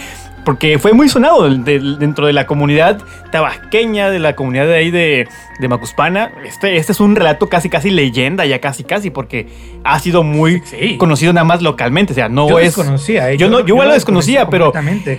Porque 0.47 0.79
fue 0.79 0.93
muy 0.93 1.09
sonado 1.09 1.51
de- 1.51 1.81
dentro 1.99 2.27
de 2.29 2.33
la 2.33 2.47
comunidad 2.47 3.03
tabasqueña, 3.33 4.11
de 4.11 4.21
la 4.21 4.35
comunidad 4.37 4.67
de 4.67 4.77
ahí 4.77 4.91
de, 4.93 5.29
de 5.59 5.69
Macuspana. 5.69 6.31
Este, 6.47 6.77
este 6.77 6.93
es 6.93 7.01
un 7.01 7.17
relato 7.17 7.49
casi, 7.49 7.69
casi 7.69 7.91
leyenda, 7.91 8.47
ya 8.47 8.61
casi, 8.61 8.85
casi, 8.85 9.11
porque 9.11 9.49
ha 9.85 9.99
sido 9.99 10.23
muy 10.23 10.63
Sí. 10.65 10.97
conocido 10.99 11.33
nada 11.33 11.45
más 11.45 11.63
localmente. 11.63 12.13
O 12.13 12.15
sea, 12.15 12.29
no 12.29 12.49
Yo 12.49 12.59
es. 12.61 12.77
desconocía, 12.77 13.31
¿eh? 13.33 13.37
Yo, 13.37 13.51
no, 13.51 13.59
yo 13.61 13.75
igual 13.75 13.89
lo 13.89 13.95
desconocía, 13.95 14.49
pero 14.49 14.73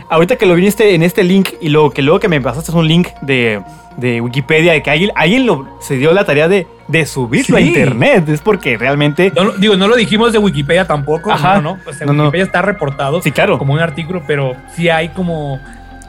ahorita 0.10 0.38
que 0.38 0.46
lo 0.46 0.56
viniste 0.56 0.96
en 0.96 1.04
este 1.04 1.24
link 1.24 1.50
y 1.62 1.70
luego 1.70 1.92
que 1.92 2.02
luego 2.02 2.20
que 2.22 2.30
me 2.30 2.40
pasaste 2.42 2.72
un 2.72 2.88
link 2.88 3.10
de, 3.22 3.62
de 3.98 4.22
Wikipedia 4.22 4.72
de 4.72 4.82
que 4.82 4.90
alguien, 4.92 5.12
alguien 5.16 5.46
lo, 5.46 5.68
se 5.82 5.98
dio 5.98 6.14
la 6.14 6.24
tarea 6.26 6.48
de, 6.48 6.66
de 6.88 7.06
subirlo 7.06 7.58
a 7.58 7.62
internet. 7.62 8.30
Es 8.30 8.42
porque 8.42 8.78
realmente. 8.78 9.32
No 9.36 9.44
lo- 9.46 9.52
digo, 9.54 9.76
no 9.76 9.88
lo 9.88 9.96
dijimos 9.96 10.32
de 10.32 10.40
Wikipedia 10.40 10.86
tampoco. 10.86 11.32
Ajá. 11.32 11.56
No, 11.56 11.62
no. 11.76 11.80
O 11.86 11.94
sea, 11.94 12.08
No, 12.08 12.14
no. 12.14 12.24
Wikipedia 12.24 12.46
está 12.46 12.62
reportado 12.62 13.22
Sí, 13.22 13.32
claro. 13.32 13.58
como 13.58 13.74
un 13.74 13.80
artículo, 13.80 14.24
pero 14.26 14.56
sí 14.76 14.90
hay 14.90 15.10
como 15.10 15.60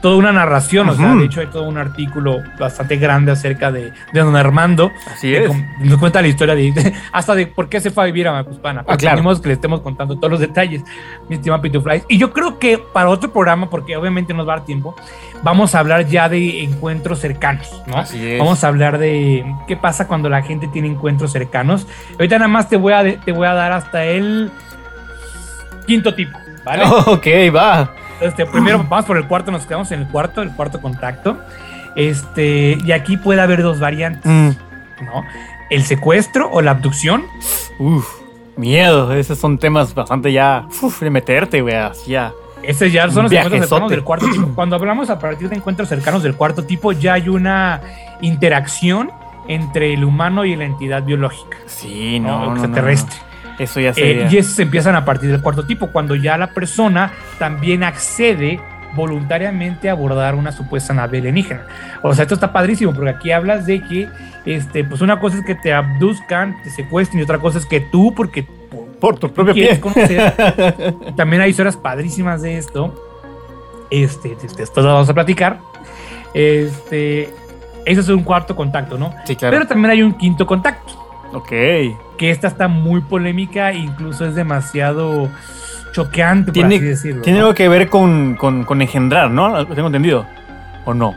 toda 0.00 0.16
una 0.16 0.32
narración. 0.32 0.88
O 0.88 0.94
sea, 0.94 1.14
de 1.14 1.24
hecho, 1.24 1.40
hay 1.40 1.46
todo 1.48 1.64
un 1.64 1.78
artículo 1.78 2.42
bastante 2.58 2.96
grande 2.96 3.32
acerca 3.32 3.70
de, 3.70 3.92
de 4.12 4.20
don 4.20 4.36
Armando. 4.36 4.90
Así 5.10 5.30
que 5.30 5.44
es. 5.44 5.52
Nos 5.80 5.98
cuenta 5.98 6.22
la 6.22 6.28
historia 6.28 6.54
de, 6.54 6.94
hasta 7.12 7.34
de 7.34 7.46
por 7.46 7.68
qué 7.68 7.80
se 7.80 7.90
fue 7.90 8.04
a 8.04 8.06
vivir 8.06 8.28
a 8.28 8.32
Macuspana. 8.32 8.84
Ah, 8.86 8.96
claro. 8.96 9.22
Que 9.40 9.48
le 9.48 9.54
estemos 9.54 9.80
contando 9.80 10.16
todos 10.16 10.30
los 10.30 10.40
detalles, 10.40 10.82
mi 11.28 11.36
estima 11.36 11.60
Pitufly. 11.60 12.02
Y 12.08 12.18
yo 12.18 12.32
creo 12.32 12.58
que 12.58 12.78
para 12.78 13.08
otro 13.08 13.32
programa, 13.32 13.68
porque 13.68 13.96
obviamente 13.96 14.32
nos 14.34 14.48
va 14.48 14.54
a 14.54 14.56
dar 14.56 14.64
tiempo, 14.64 14.94
vamos 15.42 15.74
a 15.74 15.80
hablar 15.80 16.06
ya 16.06 16.28
de 16.28 16.62
encuentros 16.62 17.18
cercanos, 17.18 17.82
¿no? 17.86 17.96
Así 17.96 18.32
es. 18.32 18.38
Vamos 18.38 18.64
a 18.64 18.68
hablar 18.68 18.98
de 18.98 19.44
qué 19.66 19.76
pasa 19.76 20.06
cuando 20.06 20.28
la 20.28 20.42
gente 20.42 20.68
tiene 20.68 20.88
encuentros 20.88 21.32
cercanos. 21.32 21.86
Ahorita 22.12 22.38
nada 22.38 22.48
más 22.48 22.68
te 22.68 22.76
voy 22.76 22.92
a, 22.92 23.20
te 23.20 23.32
voy 23.32 23.46
a 23.46 23.54
dar 23.54 23.72
hasta 23.72 24.04
el 24.04 24.50
quinto 25.86 26.14
tipo, 26.14 26.38
¿vale? 26.64 26.84
ok, 27.06 27.26
va. 27.54 27.94
Este, 28.20 28.46
primero 28.46 28.78
vamos 28.88 29.04
por 29.06 29.16
el 29.16 29.26
cuarto, 29.26 29.50
nos 29.50 29.66
quedamos 29.66 29.90
en 29.92 30.00
el 30.00 30.08
cuarto, 30.08 30.42
el 30.42 30.50
cuarto 30.52 30.80
contacto. 30.80 31.38
Este, 31.96 32.78
y 32.84 32.92
aquí 32.92 33.16
puede 33.16 33.40
haber 33.40 33.62
dos 33.62 33.80
variantes, 33.80 34.24
Mm, 34.30 34.50
¿no? 35.04 35.24
El 35.70 35.82
secuestro 35.84 36.50
o 36.50 36.60
la 36.62 36.72
abducción. 36.72 37.24
uf, 37.78 38.06
miedo. 38.56 39.12
Esos 39.14 39.38
son 39.38 39.58
temas 39.58 39.94
bastante 39.94 40.32
ya. 40.32 40.66
Uf, 40.82 41.00
de 41.00 41.10
meterte, 41.10 41.60
güey. 41.60 41.74
Así 41.74 42.12
ya. 42.12 42.32
Ese 42.62 42.90
ya 42.90 43.08
son 43.10 43.24
los 43.24 43.32
encuentros 43.32 43.60
cercanos 43.68 43.90
del 43.90 44.02
cuarto 44.04 44.26
tipo. 44.30 44.48
Cuando 44.54 44.76
hablamos 44.76 45.10
a 45.10 45.18
partir 45.18 45.48
de 45.48 45.56
encuentros 45.56 45.88
cercanos 45.88 46.22
del 46.22 46.34
cuarto 46.34 46.64
tipo, 46.64 46.92
ya 46.92 47.14
hay 47.14 47.28
una 47.28 47.80
interacción 48.20 49.10
entre 49.46 49.94
el 49.94 50.04
humano 50.04 50.44
y 50.44 50.54
la 50.56 50.64
entidad 50.64 51.02
biológica, 51.04 51.56
Sí, 51.66 52.20
¿no? 52.20 52.28
no, 52.28 52.38
no, 52.38 52.46
no, 52.46 52.52
extraterrestre. 52.56 53.16
no. 53.20 53.27
Eso 53.58 53.80
ya 53.80 53.90
Eh, 53.90 53.94
sería. 53.94 54.28
y 54.30 54.36
esos 54.38 54.58
empiezan 54.58 54.94
a 54.94 55.04
partir 55.04 55.30
del 55.30 55.40
cuarto 55.40 55.64
tipo, 55.64 55.88
cuando 55.88 56.14
ya 56.14 56.36
la 56.38 56.48
persona 56.50 57.12
también 57.38 57.82
accede 57.82 58.60
voluntariamente 58.94 59.88
a 59.88 59.92
abordar 59.92 60.34
una 60.34 60.50
supuesta 60.52 60.94
nave 60.94 61.18
alienígena. 61.18 61.62
O 62.02 62.14
sea, 62.14 62.22
esto 62.22 62.34
está 62.34 62.52
padrísimo, 62.52 62.92
porque 62.94 63.10
aquí 63.10 63.32
hablas 63.32 63.66
de 63.66 63.82
que, 63.82 64.08
este, 64.46 64.82
pues 64.84 65.00
una 65.02 65.20
cosa 65.20 65.38
es 65.38 65.44
que 65.44 65.54
te 65.54 65.72
abduzcan, 65.74 66.56
te 66.62 66.70
secuestren, 66.70 67.20
y 67.20 67.22
otra 67.22 67.38
cosa 67.38 67.58
es 67.58 67.66
que 67.66 67.80
tú, 67.80 68.14
porque 68.14 68.44
por, 68.44 68.86
Por 68.98 69.18
tu 69.18 69.32
propio 69.32 69.54
pie. 69.54 69.78
conocer, 69.80 70.34
también 71.16 71.42
hay 71.42 71.50
historias 71.50 71.76
padrísimas 71.76 72.42
de 72.42 72.58
esto. 72.58 72.94
Este, 73.90 74.36
después 74.56 74.84
lo 74.84 74.92
vamos 74.94 75.08
a 75.08 75.14
platicar. 75.14 75.58
Este, 76.34 77.30
eso 77.84 78.00
es 78.00 78.08
un 78.08 78.22
cuarto 78.22 78.54
contacto, 78.56 78.98
¿no? 78.98 79.12
Sí, 79.24 79.34
claro. 79.36 79.54
Pero 79.56 79.66
también 79.66 79.90
hay 79.90 80.02
un 80.02 80.12
quinto 80.14 80.46
contacto 80.46 80.92
ok. 81.32 81.48
que 81.48 82.30
esta 82.30 82.48
está 82.48 82.68
muy 82.68 83.00
polémica, 83.00 83.72
incluso 83.72 84.26
es 84.26 84.34
demasiado 84.34 85.28
choqueante, 85.92 86.52
Tiene- 86.52 86.68
por 86.70 86.76
así 86.76 86.84
decirlo. 86.86 87.22
Tiene 87.22 87.38
¿no? 87.38 87.46
algo 87.46 87.54
que 87.54 87.68
ver 87.68 87.88
con, 87.88 88.34
con, 88.36 88.64
con 88.64 88.82
engendrar, 88.82 89.30
¿no? 89.30 89.66
Tengo 89.66 89.86
entendido. 89.86 90.26
¿O 90.84 90.94
no? 90.94 91.14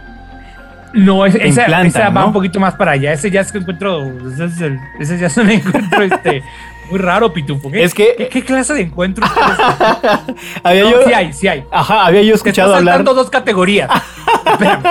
No, 0.94 1.26
es- 1.26 1.36
esa, 1.36 1.62
implantan, 1.64 1.86
esa 1.88 2.10
va 2.10 2.26
un 2.26 2.34
poquito 2.34 2.60
más 2.60 2.76
para 2.76 2.92
allá. 2.92 3.14
Ese 3.14 3.32
ya 3.32 3.42
es 3.42 3.52
que 3.52 3.60
encuentro. 3.60 4.02
Ese, 4.34 4.46
es 4.46 4.62
el- 4.62 4.80
ese 5.00 5.18
ya 5.18 5.28
es 5.28 5.38
un 5.38 5.50
encuentro 5.50 6.04
este, 6.04 6.44
muy 6.92 7.00
raro, 7.00 7.32
Pitufo. 7.34 7.72
¿Qué, 7.72 7.84
Es 7.84 7.94
que- 7.94 8.16
¿qué, 8.18 8.28
qué 8.30 8.44
clase 8.44 8.74
de 8.74 8.82
encuentro? 8.82 9.26
es 9.26 9.32
este? 9.32 10.36
Había 10.64 10.84
No, 10.84 10.92
yo. 10.92 11.04
sí 11.08 11.14
hay, 11.14 11.34
sí 11.34 11.48
hay. 11.48 11.64
Ajá, 11.72 12.06
había 12.06 12.22
yo 12.22 12.36
escuchado 12.36 12.76
hablar. 12.76 12.96
saltando 12.96 13.14
dos 13.14 13.30
categorías. 13.30 13.90
Espérame. 14.46 14.84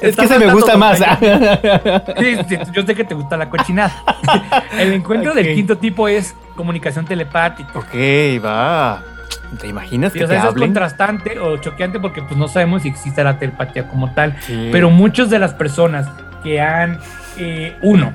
Es 0.00 0.16
que 0.16 0.26
se 0.26 0.38
me 0.38 0.52
gusta 0.52 0.76
más. 0.76 0.98
Sí, 2.18 2.36
sí, 2.48 2.58
yo 2.72 2.82
sé 2.82 2.94
que 2.94 3.04
te 3.04 3.14
gusta 3.14 3.36
la 3.36 3.48
cochinada. 3.48 3.92
El 4.78 4.92
encuentro 4.94 5.32
del 5.34 5.54
quinto 5.54 5.78
tipo 5.78 6.08
es 6.08 6.34
comunicación 6.56 7.04
telepática. 7.04 7.70
ok, 7.78 8.44
va. 8.44 9.02
¿Te 9.60 9.66
imaginas 9.66 10.12
Sí, 10.12 10.18
que 10.18 10.24
o 10.24 10.28
sea, 10.28 10.36
te 10.42 10.48
eso 10.48 10.56
es 10.56 10.60
contrastante 10.62 11.38
o 11.40 11.56
choqueante 11.58 11.98
porque 12.00 12.22
pues 12.22 12.36
no 12.36 12.46
sabemos 12.48 12.82
si 12.82 12.88
existe 12.88 13.22
la 13.24 13.38
telepatía 13.38 13.86
como 13.88 14.12
tal. 14.14 14.36
Pero 14.72 14.90
muchas 14.90 15.28
de 15.30 15.38
las 15.38 15.54
personas 15.54 16.08
que 16.42 16.60
han, 16.60 16.98
eh, 17.36 17.76
uno, 17.82 18.12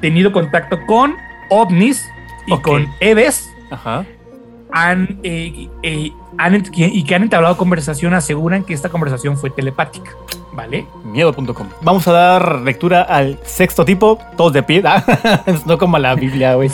tenido 0.00 0.32
contacto 0.32 0.78
con 0.86 1.14
ovnis 1.50 2.08
y 2.46 2.58
con 2.60 2.86
EVES, 3.00 3.50
Ajá. 3.70 4.04
han, 4.72 5.18
eh, 5.22 5.68
eh, 5.82 6.12
han 6.38 6.64
y 6.74 7.04
que 7.04 7.14
han 7.14 7.22
entablado 7.22 7.56
conversación 7.56 8.14
aseguran 8.14 8.64
que 8.64 8.74
esta 8.74 8.88
conversación 8.88 9.36
fue 9.36 9.50
telepática. 9.50 10.12
¿Vale? 10.52 10.86
Miedo.com. 11.04 11.68
Vamos 11.82 12.08
a 12.08 12.12
dar 12.12 12.60
lectura 12.62 13.02
al 13.02 13.38
sexto 13.44 13.84
tipo, 13.84 14.18
todos 14.38 14.54
de 14.54 14.62
pie. 14.62 14.82
¿ah? 14.86 15.04
no 15.66 15.76
como 15.76 15.98
la 15.98 16.14
Biblia, 16.14 16.54
güey. 16.54 16.70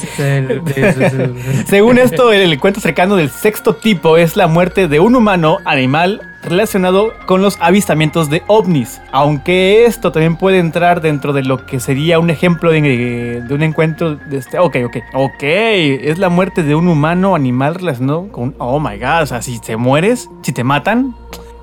Según 1.67 1.99
esto, 1.99 2.33
el 2.33 2.53
encuentro 2.53 2.81
cercano 2.81 3.17
del 3.17 3.31
sexto 3.31 3.75
tipo 3.75 4.17
es 4.17 4.37
la 4.37 4.47
muerte 4.47 4.87
de 4.87 5.01
un 5.01 5.17
humano 5.17 5.59
animal 5.65 6.32
relacionado 6.43 7.13
con 7.27 7.43
los 7.43 7.57
avistamientos 7.61 8.31
de 8.31 8.43
ovnis. 8.47 9.01
Aunque 9.13 9.85
esto 9.85 10.13
también 10.13 10.37
puede 10.37 10.59
entrar 10.59 11.01
dentro 11.01 11.33
de 11.33 11.43
lo 11.43 11.67
que 11.67 11.81
sería 11.81 12.19
un 12.19 12.31
ejemplo 12.31 12.71
de, 12.71 13.43
de 13.43 13.55
un 13.55 13.63
encuentro 13.63 14.17
de 14.17 14.39
este. 14.39 14.59
Ok, 14.59 14.77
ok. 14.85 14.97
Ok. 15.15 15.43
Es 15.43 16.19
la 16.19 16.29
muerte 16.29 16.63
de 16.63 16.75
un 16.75 16.89
humano 16.89 17.35
animal 17.35 17.75
relacionado 17.77 18.29
con. 18.31 18.55
Oh 18.59 18.81
my 18.81 18.99
god. 18.99 19.23
O 19.23 19.27
sea, 19.27 19.43
si 19.43 19.59
te 19.61 19.77
mueres, 19.77 20.29
si 20.43 20.53
te 20.53 20.65
matan, 20.65 21.15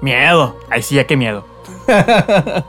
miedo. 0.02 0.58
Ahí 0.70 0.82
sí, 0.82 0.96
ya 0.96 1.06
qué 1.06 1.18
miedo. 1.18 1.46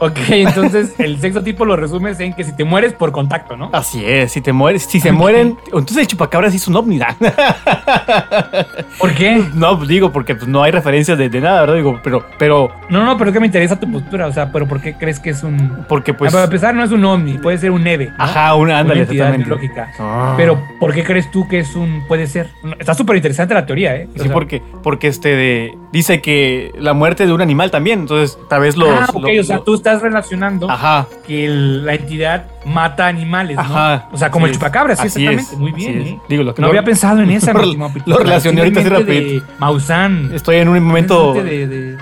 Ok, 0.00 0.16
entonces 0.30 0.94
el 0.98 1.18
sexto 1.20 1.42
tipo 1.42 1.64
lo 1.64 1.74
resumes 1.74 2.20
en 2.20 2.32
que 2.32 2.44
si 2.44 2.54
te 2.54 2.62
mueres 2.64 2.92
por 2.92 3.10
contacto, 3.10 3.56
¿no? 3.56 3.70
Así 3.72 4.04
es, 4.04 4.30
si 4.30 4.40
te 4.40 4.52
mueres, 4.52 4.84
si 4.84 5.00
se 5.00 5.10
mueren. 5.10 5.58
Entonces 5.66 5.96
el 5.98 6.06
chupacabra 6.06 6.50
sí 6.50 6.56
es 6.56 6.68
un 6.68 6.76
ovni. 6.76 7.00
¿Por 8.98 9.14
qué? 9.14 9.42
No, 9.54 9.74
digo, 9.84 10.12
porque 10.12 10.34
pues, 10.36 10.46
no 10.46 10.62
hay 10.62 10.70
referencias 10.70 11.18
de, 11.18 11.28
de 11.28 11.40
nada, 11.40 11.60
¿verdad? 11.62 11.74
Digo, 11.76 12.00
pero, 12.02 12.24
pero, 12.38 12.70
No, 12.88 13.04
no, 13.04 13.16
pero 13.18 13.30
es 13.30 13.34
que 13.34 13.40
me 13.40 13.46
interesa 13.46 13.78
tu 13.80 13.90
postura, 13.90 14.26
o 14.26 14.32
sea, 14.32 14.52
pero 14.52 14.68
¿por 14.68 14.80
qué 14.80 14.94
crees 14.96 15.18
que 15.18 15.30
es 15.30 15.42
un... 15.42 15.84
porque 15.88 16.14
pues. 16.14 16.32
Para 16.32 16.44
empezar, 16.44 16.74
no 16.74 16.84
es 16.84 16.92
un 16.92 17.04
ovni, 17.04 17.38
puede 17.38 17.58
ser 17.58 17.70
un 17.72 17.82
neve. 17.82 18.12
¿no? 18.16 18.24
Ajá, 18.24 18.54
una, 18.54 18.74
Una 18.74 18.78
ándale, 18.80 19.02
exactamente. 19.02 19.46
biológica. 19.46 19.90
Ah. 19.98 20.34
Pero, 20.36 20.62
¿por 20.78 20.92
qué 20.94 21.02
crees 21.04 21.30
tú 21.30 21.48
que 21.48 21.58
es 21.60 21.74
un... 21.74 22.04
puede 22.06 22.26
ser? 22.26 22.48
Está 22.78 22.94
súper 22.94 23.16
interesante 23.16 23.54
la 23.54 23.66
teoría, 23.66 23.96
¿eh? 23.96 24.08
O 24.10 24.18
Sí, 24.18 24.24
sea, 24.24 24.32
porque, 24.32 24.62
porque 24.82 25.08
este 25.08 25.30
de, 25.30 25.78
dice 25.92 26.20
que 26.20 26.72
la 26.78 26.92
muerte 26.92 27.26
de 27.26 27.32
un 27.32 27.40
animal 27.40 27.70
también, 27.70 28.00
entonces 28.00 28.17
tal 28.48 28.60
vez 28.62 28.76
los. 28.76 28.88
ah, 28.88 29.06
ok, 29.12 29.26
o 29.40 29.42
sea, 29.42 29.58
tú 29.60 29.74
estás 29.74 30.00
relacionando 30.02 30.70
Ajá, 30.70 31.06
que 31.26 31.44
el- 31.46 31.84
la 31.84 31.94
entidad 31.94 32.46
mata 32.64 33.06
animales, 33.06 33.56
¿no? 33.56 33.62
ajá. 33.62 34.08
O 34.12 34.16
sea, 34.18 34.30
como 34.30 34.46
el 34.46 34.52
es, 34.52 34.58
chupacabra, 34.58 34.94
sí, 34.96 35.06
exactamente. 35.06 35.42
es, 35.52 35.58
Muy 35.58 35.72
bien. 35.72 36.02
¿eh? 36.02 36.20
Digo, 36.28 36.42
lo 36.42 36.54
que 36.54 36.60
No 36.62 36.68
había 36.68 36.82
pensado 36.84 37.20
en 37.20 37.30
esa, 37.32 37.52
lo- 37.52 37.62
lo 38.06 38.18
relacioné 38.18 38.60
ahorita 38.60 38.80
así 38.80 38.88
Simplemente 38.88 38.90
rapidito. 38.90 39.46
Maussan. 39.58 40.30
Estoy 40.34 40.56
en 40.56 40.68
un 40.68 40.82
momento. 40.82 41.34
De, 41.34 41.66
de 41.66 41.96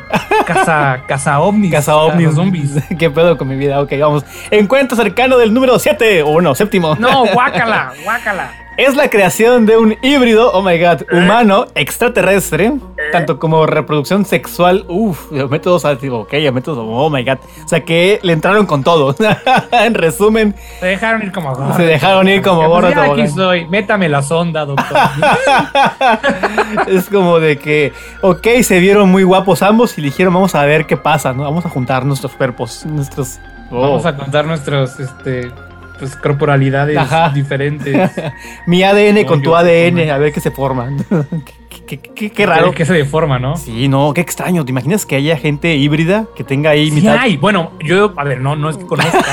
casa, 0.47 1.03
casa 1.07 1.41
ovnis. 1.41 1.71
Casa 1.73 1.97
ovnis. 1.97 2.35
zombies. 2.35 2.73
¿Qué 2.99 3.11
pedo 3.11 3.37
con 3.37 3.49
mi 3.49 3.57
vida? 3.57 3.81
Ok, 3.81 3.93
vamos. 4.01 4.25
Encuentro 4.51 4.97
cercano 4.97 5.39
del 5.39 5.53
número 5.55 5.79
7, 5.79 6.23
o 6.23 6.41
no, 6.41 6.55
séptimo. 6.55 6.97
No, 6.97 7.25
guácala, 7.33 7.93
guácala. 8.05 8.51
Es 8.77 8.95
la 8.95 9.09
creación 9.09 9.67
de 9.67 9.77
un 9.77 9.97
híbrido, 10.03 10.53
oh 10.53 10.63
my 10.63 10.79
god, 10.79 11.03
humano, 11.11 11.67
extraterrestre, 11.75 12.73
tanto 13.13 13.39
como 13.39 13.67
reproducción 13.67 14.25
sexual, 14.25 14.85
uff, 14.89 15.31
métodos, 15.33 15.85
ok, 15.85 16.33
métodos, 16.53 16.79
oh 16.81 17.11
my 17.11 17.25
god. 17.25 17.39
O 17.65 17.69
sea 17.69 17.85
que 17.85 18.21
le 18.23 18.33
entraron 18.33 18.67
con 18.67 18.85
todo. 18.85 19.15
en 19.73 19.95
resumen. 19.95 20.55
Se 20.81 20.87
dejaron 20.87 21.23
ir 21.23 21.33
como 21.33 21.55
gorro. 21.55 21.77
Se 21.77 21.83
dejaron 21.83 22.29
ir 22.29 22.43
como 22.43 22.69
gorro. 22.69 22.93
Pues 22.93 23.11
aquí 23.11 23.29
soy, 23.29 23.67
métame 23.67 24.09
la 24.09 24.23
sonda, 24.23 24.65
doctor. 24.65 24.97
es 26.87 27.09
como 27.09 27.39
de 27.41 27.59
que, 27.59 27.93
ok, 28.23 28.47
se 28.63 28.79
vieron 28.79 29.11
muy 29.11 29.23
guapos 29.23 29.63
ambos 29.63 29.97
y 29.99 30.03
dijeron, 30.03 30.35
vamos 30.35 30.55
a 30.55 30.65
ver 30.65 30.87
qué 30.87 30.97
pasa, 30.97 31.33
¿no? 31.33 31.45
Vamos 31.45 31.65
a 31.65 31.71
juntar 31.71 32.05
nuestros 32.05 32.33
cuerpos, 32.33 32.85
nuestros... 32.87 33.39
Vamos 33.71 34.07
a 34.07 34.17
contar 34.17 34.45
nuestros, 34.45 35.01
este, 35.01 35.51
pues, 35.99 36.17
corporalidades 36.17 36.99
diferentes. 37.35 38.13
Mi 38.67 38.83
ADN 38.83 39.25
con 39.25 39.43
tu 39.43 39.55
ADN, 39.55 40.11
a 40.11 40.19
ver 40.19 40.33
qué 40.33 40.41
se 40.41 40.51
forma. 40.51 40.91
Qué, 41.87 41.99
qué, 41.99 42.31
qué, 42.31 42.47
raro. 42.47 42.73
Que 42.73 42.85
se 42.85 42.95
deforma, 42.95 43.39
¿no? 43.39 43.57
Sí, 43.57 43.89
no, 43.89 44.13
qué 44.15 44.21
extraño. 44.21 44.65
¿Te 44.65 44.71
imaginas 44.71 45.07
que 45.07 45.17
haya 45.17 45.37
gente 45.37 45.75
híbrida 45.77 46.27
que 46.35 46.45
tenga 46.45 46.71
ahí 46.71 46.91
sí 46.91 47.07
hay. 47.07 47.37
Bueno, 47.37 47.73
yo, 47.81 48.13
a 48.17 48.25
ver, 48.25 48.41
no, 48.41 48.57
no 48.57 48.71
es 48.71 48.77
que 48.77 48.87
conozca. 48.87 49.25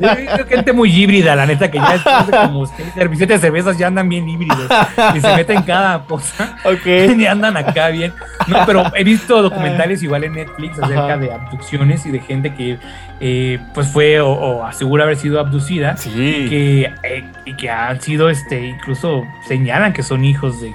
Yo 0.38 0.46
gente 0.46 0.72
muy 0.72 0.90
híbrida, 0.90 1.34
la 1.36 1.46
neta, 1.46 1.70
que 1.70 1.78
ya 1.78 1.92
después 1.92 2.26
de 2.26 2.32
como 2.32 2.66
servicios 2.66 3.28
de 3.28 3.38
cervezas 3.38 3.78
ya 3.78 3.86
andan 3.88 4.08
bien 4.08 4.28
híbridos. 4.28 4.68
Y 5.14 5.20
se 5.20 5.36
meten 5.36 5.62
cada 5.62 6.04
cosa. 6.04 6.56
Ok. 6.64 6.86
Y 7.18 7.26
andan 7.26 7.56
acá 7.56 7.88
bien. 7.88 8.12
No, 8.46 8.58
pero 8.64 8.84
he 8.94 9.02
visto 9.02 9.42
documentales 9.42 10.02
igual 10.02 10.24
en 10.24 10.34
Netflix 10.34 10.78
acerca 10.78 11.16
de 11.16 11.32
abducciones 11.32 12.06
y 12.06 12.10
de 12.12 12.20
gente 12.20 12.54
que 12.54 12.78
eh, 13.20 13.58
pues 13.74 13.88
fue 13.88 14.20
o, 14.20 14.64
asegura 14.64 15.04
haber 15.04 15.16
sido 15.16 15.40
abducida 15.40 15.96
sí. 15.96 16.10
y, 16.10 16.48
que, 16.48 16.82
eh, 17.02 17.24
y 17.44 17.54
que 17.54 17.70
han 17.70 18.00
sido, 18.00 18.30
este, 18.30 18.68
incluso 18.68 19.24
señalan 19.48 19.92
que 19.92 20.04
son 20.04 20.24
hijos 20.24 20.60
de, 20.60 20.72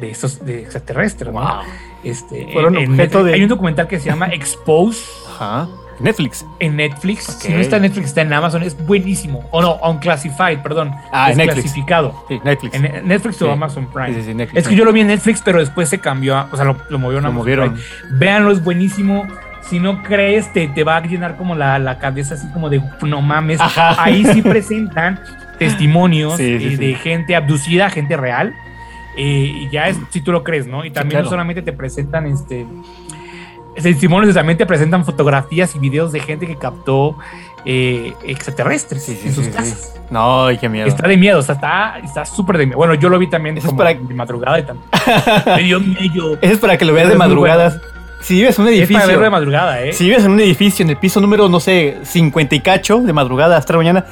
de 0.00 0.10
estos 0.10 0.44
de 0.44 0.60
extraterrestres. 0.60 1.32
¿no? 1.32 1.60
Este, 2.02 2.48
Fueron 2.52 2.76
objeto 2.76 3.22
de... 3.24 3.34
Hay 3.34 3.42
un 3.42 3.48
documental 3.48 3.86
que 3.86 3.98
se 4.00 4.06
llama 4.06 4.28
Expose. 4.28 5.04
Ajá. 5.34 5.68
Netflix. 6.00 6.46
En 6.60 6.76
Netflix. 6.76 7.24
Si 7.24 7.52
no 7.52 7.58
está 7.58 7.76
en 7.76 7.82
Netflix, 7.82 8.06
está 8.08 8.22
en 8.22 8.32
Amazon. 8.32 8.62
Es 8.62 8.76
buenísimo. 8.86 9.46
O 9.50 9.60
no, 9.60 9.76
Unclassified, 9.76 10.60
perdón. 10.62 10.92
Ah, 11.12 11.30
es 11.30 11.36
Netflix. 11.36 11.62
clasificado. 11.62 12.24
Sí, 12.28 12.40
Netflix. 12.42 12.74
En 12.74 13.06
Netflix 13.06 13.42
o 13.42 13.50
Amazon 13.52 13.86
Prime. 13.86 14.14
Sí, 14.14 14.22
sí, 14.22 14.34
Netflix. 14.34 14.62
Es 14.62 14.68
que 14.68 14.74
yo 14.74 14.84
lo 14.84 14.92
vi 14.92 15.00
en 15.00 15.08
Netflix, 15.08 15.42
pero 15.44 15.58
después 15.58 15.88
se 15.88 15.98
cambió. 15.98 16.36
A, 16.36 16.48
o 16.50 16.56
sea, 16.56 16.64
lo, 16.64 16.76
lo 16.88 16.98
movieron 16.98 17.26
a 17.26 17.28
Lo 17.28 17.34
Amazon 17.34 17.34
movieron. 17.34 17.72
Prime. 17.74 18.18
Véanlo, 18.18 18.50
es 18.50 18.64
buenísimo. 18.64 19.26
Si 19.60 19.78
no 19.78 20.02
crees, 20.02 20.50
te, 20.52 20.68
te 20.68 20.84
va 20.84 20.96
a 20.96 21.00
llenar 21.02 21.36
como 21.36 21.54
la, 21.54 21.78
la 21.78 21.98
cabeza 21.98 22.34
así 22.34 22.48
como 22.52 22.70
de 22.70 22.82
no 23.02 23.20
mames. 23.20 23.60
Ajá. 23.60 24.02
Ahí 24.02 24.24
sí 24.24 24.40
presentan 24.42 25.20
testimonios 25.58 26.38
Sí, 26.38 26.58
sí, 26.58 26.66
eh, 26.66 26.70
sí. 26.70 26.76
de 26.76 26.94
gente 26.94 27.36
abducida, 27.36 27.90
gente 27.90 28.16
real. 28.16 28.54
Eh, 29.16 29.52
y 29.64 29.68
ya 29.70 29.88
es 29.88 29.96
si 30.10 30.20
tú 30.20 30.32
lo 30.32 30.42
crees, 30.44 30.66
¿no? 30.66 30.84
Y 30.84 30.90
también 30.90 31.10
claro. 31.18 31.24
no 31.24 31.30
solamente 31.30 31.62
te 31.62 31.72
presentan 31.72 32.26
este 32.26 32.66
testimonios, 33.82 34.34
también 34.34 34.58
te 34.58 34.66
presentan 34.66 35.04
fotografías 35.04 35.74
y 35.74 35.78
videos 35.78 36.12
de 36.12 36.20
gente 36.20 36.46
que 36.46 36.56
captó 36.56 37.16
eh, 37.64 38.12
extraterrestres 38.24 39.02
Sí, 39.04 39.16
sí, 39.20 39.28
en 39.28 39.34
sus 39.34 39.48
casas. 39.48 39.94
No, 40.10 40.46
qué 40.60 40.68
miedo. 40.68 40.86
Está 40.86 41.06
de 41.08 41.16
miedo, 41.16 41.38
o 41.38 41.42
sea, 41.42 41.54
está 41.54 41.98
está 42.02 42.24
súper 42.24 42.58
de 42.58 42.66
miedo. 42.66 42.76
Bueno, 42.78 42.94
yo 42.94 43.08
lo 43.08 43.18
vi 43.18 43.28
también 43.28 43.56
Eso 43.56 43.68
es 43.68 43.74
para- 43.74 43.94
de 43.94 44.14
madrugada 44.14 44.58
y 44.58 44.64
también. 44.64 44.86
Me 45.56 45.62
dio 45.62 45.80
miedo. 45.80 46.38
Eso 46.42 46.52
es 46.54 46.58
para 46.58 46.76
que 46.76 46.84
lo 46.84 46.92
veas 46.92 47.08
de 47.08 47.14
madrugadas. 47.16 47.80
Si 48.20 48.34
vives 48.34 48.58
en 48.58 48.64
un 48.64 48.68
Es 48.68 48.74
para 48.74 48.84
edificio. 48.84 49.06
verlo 49.06 49.22
de 49.24 49.30
madrugada, 49.30 49.82
¿eh? 49.82 49.92
Si 49.94 50.04
vives 50.04 50.24
en 50.24 50.32
un 50.32 50.40
edificio 50.40 50.82
en 50.84 50.90
el 50.90 50.96
piso 50.98 51.20
número, 51.22 51.48
no 51.48 51.58
sé, 51.58 51.98
50 52.02 52.54
y 52.54 52.60
cacho, 52.60 52.98
de 53.00 53.12
madrugada 53.14 53.56
hasta 53.56 53.72
la 53.72 53.76
mañana, 53.78 54.04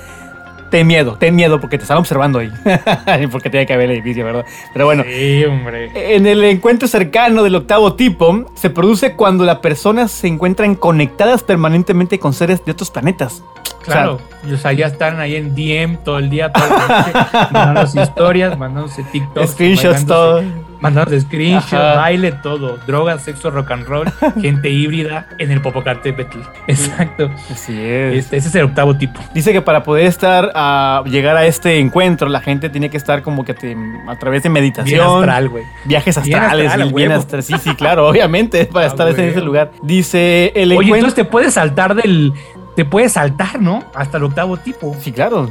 ten 0.71 0.87
miedo, 0.87 1.16
ten 1.19 1.35
miedo 1.35 1.61
porque 1.61 1.79
te 1.79 1.83
están 1.85 1.99
observando 1.99 2.39
ahí. 2.39 2.51
porque 3.31 3.51
tiene 3.51 3.66
que 3.66 3.73
haber 3.75 3.91
el 3.91 3.97
edificio, 3.97 4.25
¿verdad? 4.25 4.45
Pero 4.73 4.85
bueno, 4.85 5.05
Sí, 5.05 5.45
hombre. 5.45 6.14
en 6.14 6.27
el 6.27 6.45
encuentro 6.45 6.89
cercano 6.89 7.43
del 7.43 7.55
octavo 7.55 7.95
tipo, 7.95 8.47
se 8.55 8.71
produce 8.71 9.14
cuando 9.14 9.45
las 9.45 9.59
personas 9.59 10.11
se 10.11 10.27
encuentran 10.29 10.75
conectadas 10.75 11.43
permanentemente 11.43 12.19
con 12.19 12.33
seres 12.33 12.64
de 12.64 12.73
otros 12.73 12.91
planetas. 12.91 13.43
Claro. 13.83 14.21
O 14.53 14.57
sea, 14.57 14.73
ya 14.73 14.87
están 14.87 15.19
ahí 15.19 15.37
en 15.37 15.55
DM 15.55 15.99
todo 16.05 16.19
el 16.19 16.29
día, 16.29 16.53
todo 16.53 16.64
el 16.64 16.71
noche, 16.71 17.12
mandándose 17.53 18.03
historias, 18.03 18.59
mandándose 18.59 19.03
TikToks. 19.05 19.51
Screenshots, 19.53 20.07
todo. 20.07 20.43
Mandándose 20.81 21.20
screenshots, 21.22 21.72
Ajá. 21.72 21.95
baile, 21.97 22.33
todo. 22.33 22.79
Drogas, 22.87 23.22
sexo, 23.22 23.51
rock 23.51 23.70
and 23.72 23.87
roll, 23.87 24.07
gente 24.41 24.70
híbrida 24.70 25.26
en 25.39 25.51
el 25.51 25.61
Popocatépetl. 25.61 26.39
Exacto. 26.68 27.31
Así 27.51 27.72
es. 27.81 28.14
Este, 28.16 28.37
ese 28.37 28.49
es 28.49 28.55
el 28.55 28.64
octavo 28.66 28.97
tipo. 28.97 29.20
Dice 29.35 29.53
que 29.53 29.61
para 29.61 29.83
poder 29.83 30.07
estar 30.07 30.53
a 30.55 31.03
llegar 31.07 31.37
a 31.37 31.47
este 31.47 31.79
encuentro, 31.79 32.29
la 32.29 32.41
gente 32.41 32.68
tiene 32.70 32.91
que 32.91 32.97
estar 32.97 33.22
como 33.22 33.45
que 33.45 33.55
te- 33.55 33.76
a 34.09 34.16
través 34.18 34.43
de 34.45 34.51
meditación, 34.51 34.99
Bien 35.01 35.09
astral, 35.31 35.49
güey. 35.49 35.64
viajes 35.85 36.22
Bien 36.22 36.39
astrales, 36.39 36.66
astral, 36.68 36.93
bien 36.95 37.09
huevo. 37.11 37.20
astral. 37.20 37.43
Sí, 37.43 37.55
sí, 37.62 37.74
claro, 37.74 38.09
obviamente, 38.09 38.64
para 38.72 38.87
estar 38.87 39.09
en 39.09 39.20
ese 39.20 39.41
lugar. 39.41 39.72
Dice 39.83 40.53
el 40.55 40.70
Oye, 40.70 40.74
encuentro. 40.74 40.95
entonces 40.97 41.14
te 41.16 41.24
puedes 41.24 41.55
saltar 41.55 41.95
del. 41.95 42.33
Te 42.76 42.85
puedes 42.85 43.14
saltar, 43.14 43.61
¿no? 43.61 43.83
Hasta 43.95 44.18
el 44.18 44.22
octavo 44.24 44.57
tipo. 44.59 44.95
Sí, 45.01 45.11
claro. 45.11 45.51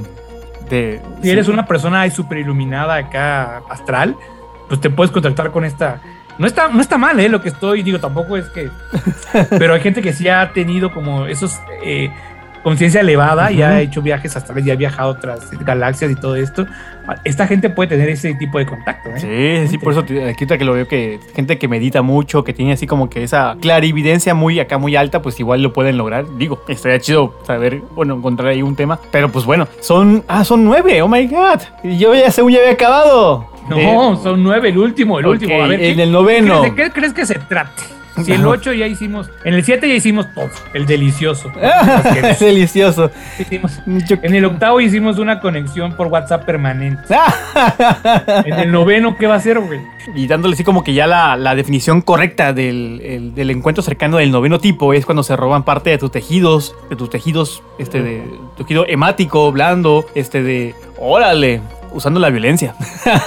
De, 0.69 1.01
Si 1.17 1.23
sí. 1.23 1.29
eres 1.29 1.47
una 1.49 1.65
persona 1.65 2.09
súper 2.09 2.37
iluminada 2.39 2.95
acá, 2.95 3.61
astral, 3.69 4.15
pues 4.67 4.79
te 4.81 4.89
puedes 4.89 5.11
contactar 5.11 5.51
con 5.51 5.65
esta. 5.65 6.01
No 6.37 6.45
está, 6.45 6.67
no 6.67 6.81
está 6.81 6.97
mal, 6.97 7.19
¿eh? 7.19 7.29
Lo 7.29 7.41
que 7.41 7.49
estoy, 7.49 7.81
digo, 7.83 7.99
tampoco 7.99 8.37
es 8.37 8.45
que. 8.49 8.69
Pero 9.57 9.73
hay 9.73 9.81
gente 9.81 10.01
que 10.01 10.13
sí 10.13 10.27
ha 10.27 10.51
tenido 10.53 10.91
como 10.93 11.25
esos. 11.25 11.59
eh, 11.83 12.11
conciencia 12.63 12.99
elevada 12.99 13.49
y 13.49 13.57
Ujú. 13.61 13.63
ha 13.65 13.79
hecho 13.79 14.01
viajes 14.01 14.35
astrales 14.35 14.65
y 14.65 14.71
ha 14.71 14.75
viajado 14.75 15.09
a 15.09 15.13
otras 15.13 15.51
galaxias 15.63 16.11
y 16.11 16.15
todo 16.15 16.35
esto. 16.35 16.65
Esta 17.23 17.47
gente 17.47 17.69
puede 17.69 17.87
tener 17.87 18.09
ese 18.09 18.33
tipo 18.33 18.57
de 18.57 18.65
contacto, 18.65 19.09
¿eh? 19.15 19.63
Sí, 19.65 19.69
sí, 19.71 19.77
por 19.77 19.93
eso 19.93 20.01
aquí 20.29 20.45
que 20.45 20.65
lo 20.65 20.73
veo 20.73 20.85
que 20.85 21.17
gente 21.33 21.57
que 21.57 21.69
medita 21.69 22.01
mucho, 22.01 22.43
que 22.43 22.51
tiene 22.51 22.73
así 22.73 22.85
como 22.85 23.09
que 23.09 23.23
esa 23.23 23.55
clarividencia 23.61 24.33
muy 24.33 24.59
acá 24.59 24.77
muy 24.77 24.97
alta, 24.97 25.21
pues 25.21 25.39
igual 25.39 25.63
lo 25.63 25.71
pueden 25.71 25.97
lograr. 25.97 26.25
Digo, 26.37 26.61
estaría 26.67 26.99
chido 26.99 27.39
saber, 27.45 27.81
bueno, 27.95 28.15
encontrar 28.15 28.49
ahí 28.49 28.61
un 28.61 28.75
tema. 28.75 28.99
Pero 29.11 29.29
pues 29.29 29.45
bueno, 29.45 29.65
son, 29.79 30.25
ah, 30.27 30.43
son 30.43 30.65
nueve, 30.65 31.01
oh 31.01 31.07
my 31.07 31.25
god. 31.27 31.61
Y 31.85 31.97
yo 31.97 32.13
ya 32.15 32.29
según 32.31 32.51
ya 32.51 32.59
había 32.59 32.73
acabado. 32.73 33.49
No, 33.69 34.15
De- 34.15 34.23
son 34.23 34.43
nueve, 34.43 34.69
el 34.69 34.77
último, 34.77 35.19
el 35.19 35.25
último. 35.27 35.61
A 35.63 35.67
ver, 35.67 35.81
en 35.81 35.95
¿qué- 35.97 36.03
el 36.03 36.11
noveno. 36.11 36.61
¿De 36.61 36.73
qué 36.75 36.89
crees 36.91 37.13
que 37.13 37.25
se 37.25 37.35
trate? 37.35 37.83
Si 38.25 38.31
el 38.31 38.39
Ajá. 38.39 38.47
8 38.49 38.73
ya 38.73 38.87
hicimos, 38.87 39.29
en 39.43 39.53
el 39.53 39.63
7 39.63 39.87
ya 39.87 39.93
hicimos 39.93 40.25
todo, 40.33 40.49
el 40.73 40.87
delicioso. 40.87 41.51
es 42.23 42.39
delicioso. 42.39 43.11
Hicimos- 43.37 43.79
En 43.85 44.33
el 44.33 44.43
octavo 44.45 44.81
hicimos 44.81 45.19
una 45.19 45.39
conexión 45.39 45.93
por 45.95 46.07
WhatsApp 46.07 46.43
permanente. 46.43 47.03
Ah. 47.59 48.43
En 48.45 48.53
el 48.55 48.71
noveno, 48.71 49.17
¿qué 49.17 49.27
va 49.27 49.35
a 49.35 49.37
hacer, 49.37 49.59
güey? 49.59 49.79
Y 50.15 50.25
dándole 50.27 50.53
así 50.55 50.63
como 50.63 50.83
que 50.83 50.93
ya 50.93 51.05
la, 51.07 51.35
la 51.35 51.53
definición 51.55 52.01
correcta 52.01 52.53
del, 52.53 53.01
el- 53.03 53.35
del 53.35 53.51
encuentro 53.51 53.83
cercano 53.83 54.17
del 54.17 54.31
noveno 54.31 54.59
tipo 54.59 54.93
es 54.93 55.05
cuando 55.05 55.21
se 55.23 55.35
roban 55.35 55.63
parte 55.63 55.89
de 55.91 55.97
tus 55.99 56.11
tejidos, 56.11 56.75
de 56.89 56.95
tus 56.95 57.09
tejidos, 57.09 57.61
este, 57.77 58.01
de 58.01 58.23
tejido 58.57 58.85
hemático, 58.87 59.51
blando, 59.51 60.05
este, 60.15 60.41
de, 60.43 60.73
órale, 60.99 61.61
usando 61.97 62.19
la 62.19 62.29
violencia. 62.29 62.73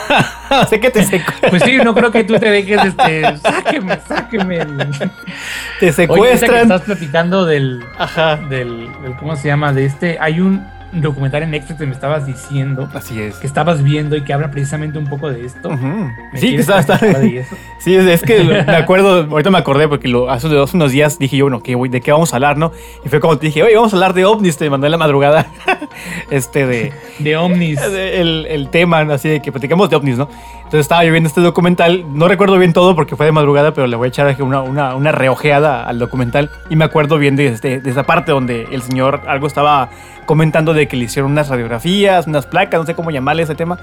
sé 0.71 0.81
que 0.81 0.91
te, 0.91 1.05
secu- 1.05 1.51
Pues 1.51 1.63
sí, 1.63 1.77
no 1.77 1.95
creo 1.95 2.11
que 2.11 2.25
tú 2.25 2.39
te 2.39 2.51
dejes, 2.51 2.85
este, 2.85 3.37
sáqueme, 3.39 3.99
sáqueme. 4.07 4.59
te 4.59 4.67
Oye, 4.67 4.79
ahorita 4.79 5.89
que 5.89 5.93
secuestran. 5.93 6.63
estás 6.63 6.83
platicando 6.83 7.45
del, 7.45 7.85
Ajá. 7.99 8.37
del, 8.37 8.89
del- 9.03 9.17
¿cómo 9.19 9.37
se 9.37 9.49
llama? 9.49 9.73
De 9.73 9.85
este, 9.85 10.17
hay 10.21 10.41
un 10.41 10.67
documental 10.93 11.43
en 11.45 11.51
Netflix 11.53 11.79
que 11.79 11.87
me 11.87 11.93
estabas 11.93 12.27
diciendo, 12.27 12.89
Así 12.95 13.21
es. 13.21 13.37
que 13.37 13.47
estabas 13.47 13.83
viendo 13.83 14.17
y 14.17 14.23
que 14.23 14.33
habla 14.33 14.51
precisamente 14.51 14.99
un 14.99 15.07
poco 15.09 15.31
de 15.31 15.45
esto. 15.47 15.69
Ujú. 15.69 15.87
¿Me 16.33 16.39
Sí, 16.41 16.57
que 16.57 16.65
platicar 16.65 17.01
de 17.21 17.39
eso? 17.39 17.57
Sí, 17.81 17.95
es, 17.95 18.05
es 18.07 18.23
que 18.23 18.43
me 18.45 18.59
acuerdo, 18.77 19.27
ahorita 19.31 19.51
me 19.51 19.59
acordé 19.59 19.89
porque 19.89 20.09
lo, 20.09 20.31
hace, 20.31 20.47
hace 20.49 20.77
unos 20.77 20.93
días 20.93 21.19
dije 21.19 21.37
yo, 21.37 21.45
bueno, 21.47 21.63
¿qué, 21.63 21.77
¿de 21.77 22.01
qué 22.01 22.13
vamos 22.13 22.33
a 22.33 22.37
hablar, 22.37 22.59
no? 22.59 22.73
Y 23.05 23.09
fue 23.09 23.21
como 23.21 23.39
te 23.39 23.47
dije, 23.47 23.63
oye, 23.63 23.75
vamos 23.77 23.93
a 23.93 23.97
hablar 23.97 24.13
de 24.15 24.25
ovnis, 24.25 24.57
te 24.57 24.69
mandé 24.69 24.89
en 24.89 24.93
la 24.93 24.99
madrugada, 24.99 25.47
este, 26.31 26.67
de, 26.67 26.93
De 27.19 27.37
Omnis. 27.37 27.81
el, 27.81 28.47
el 28.49 28.69
tema, 28.69 29.01
así 29.01 29.29
de 29.29 29.41
que 29.43 29.51
platicamos 29.53 29.89
de 29.91 29.97
ovnis, 29.97 30.19
¿no? 30.19 30.29
Entonces 30.71 30.85
estaba 30.85 31.05
yo 31.05 31.11
viendo 31.11 31.27
este 31.27 31.41
documental, 31.41 32.05
no 32.15 32.29
recuerdo 32.29 32.57
bien 32.57 32.73
todo 32.73 32.95
porque 32.95 33.17
fue 33.17 33.27
de 33.27 33.33
madrugada, 33.33 33.75
pero 33.75 33.89
le 33.89 33.97
voy 33.97 34.07
a 34.07 34.09
echar 34.11 34.37
una, 34.41 34.63
una, 34.63 34.95
una 34.95 35.11
reojeada 35.11 35.83
al 35.83 35.99
documental 35.99 36.49
y 36.69 36.77
me 36.77 36.85
acuerdo 36.85 37.19
bien 37.19 37.35
de, 37.35 37.49
este, 37.49 37.81
de 37.81 37.91
esa 37.91 38.05
parte 38.05 38.31
donde 38.31 38.69
el 38.71 38.81
señor 38.83 39.23
algo 39.27 39.49
estaba 39.49 39.91
comentando 40.27 40.73
de 40.73 40.87
que 40.87 40.97
le 40.97 41.07
hicieron 41.07 41.33
unas 41.33 41.49
radiografías, 41.49 42.29
unas 42.29 42.47
placas, 42.47 42.79
no 42.79 42.87
sé 42.87 42.95
cómo 42.95 43.11
llamarle 43.11 43.43
ese 43.43 43.57
tema, 43.57 43.81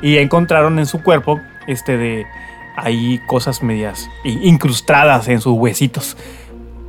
y 0.00 0.16
encontraron 0.16 0.78
en 0.78 0.86
su 0.86 1.02
cuerpo, 1.02 1.38
este, 1.66 1.98
de 1.98 2.26
ahí 2.74 3.20
cosas 3.26 3.62
medias 3.62 4.08
incrustadas 4.24 5.28
en 5.28 5.42
sus 5.42 5.52
huesitos. 5.52 6.16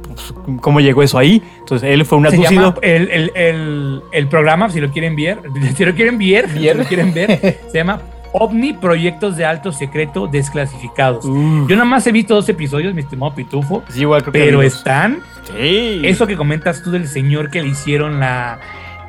Pues, 0.08 0.34
¿Cómo 0.62 0.80
llegó 0.80 1.04
eso 1.04 1.18
ahí? 1.18 1.44
Entonces 1.60 1.90
él 1.90 2.06
fue 2.06 2.18
un 2.18 2.28
abducido. 2.28 2.76
el, 2.82 3.10
el, 3.10 3.32
el, 3.36 4.02
el 4.14 4.28
programa, 4.30 4.70
si 4.70 4.80
lo 4.80 4.90
quieren 4.92 5.14
ver, 5.18 5.40
si 5.76 5.84
lo 5.84 5.94
quieren 5.94 6.18
ver, 6.18 6.50
si 6.50 6.74
lo 6.74 6.86
quieren 6.86 7.14
ver, 7.14 7.60
se 7.70 7.78
llama 7.78 8.00
OVNI 8.34 8.74
Proyectos 8.74 9.38
de 9.38 9.46
Alto 9.46 9.72
Secreto 9.72 10.28
Desclasificados. 10.28 11.26
Uh, 11.26 11.68
Yo 11.68 11.76
nada 11.76 11.86
más 11.86 12.06
he 12.08 12.12
visto 12.12 12.34
dos 12.34 12.48
episodios, 12.50 12.94
mi 12.94 13.02
estimado 13.02 13.34
Pitufo, 13.36 13.84
sí, 13.90 14.02
igual 14.02 14.22
creo 14.22 14.34
que 14.34 14.40
pero 14.40 14.60
amigos. 14.60 14.78
están 14.78 15.20
Sí. 15.58 16.02
Eso 16.04 16.28
que 16.28 16.38
comentas 16.38 16.82
tú 16.84 16.92
del 16.92 17.08
señor 17.08 17.50
que 17.50 17.62
le 17.62 17.68
hicieron 17.68 18.20
la, 18.20 18.60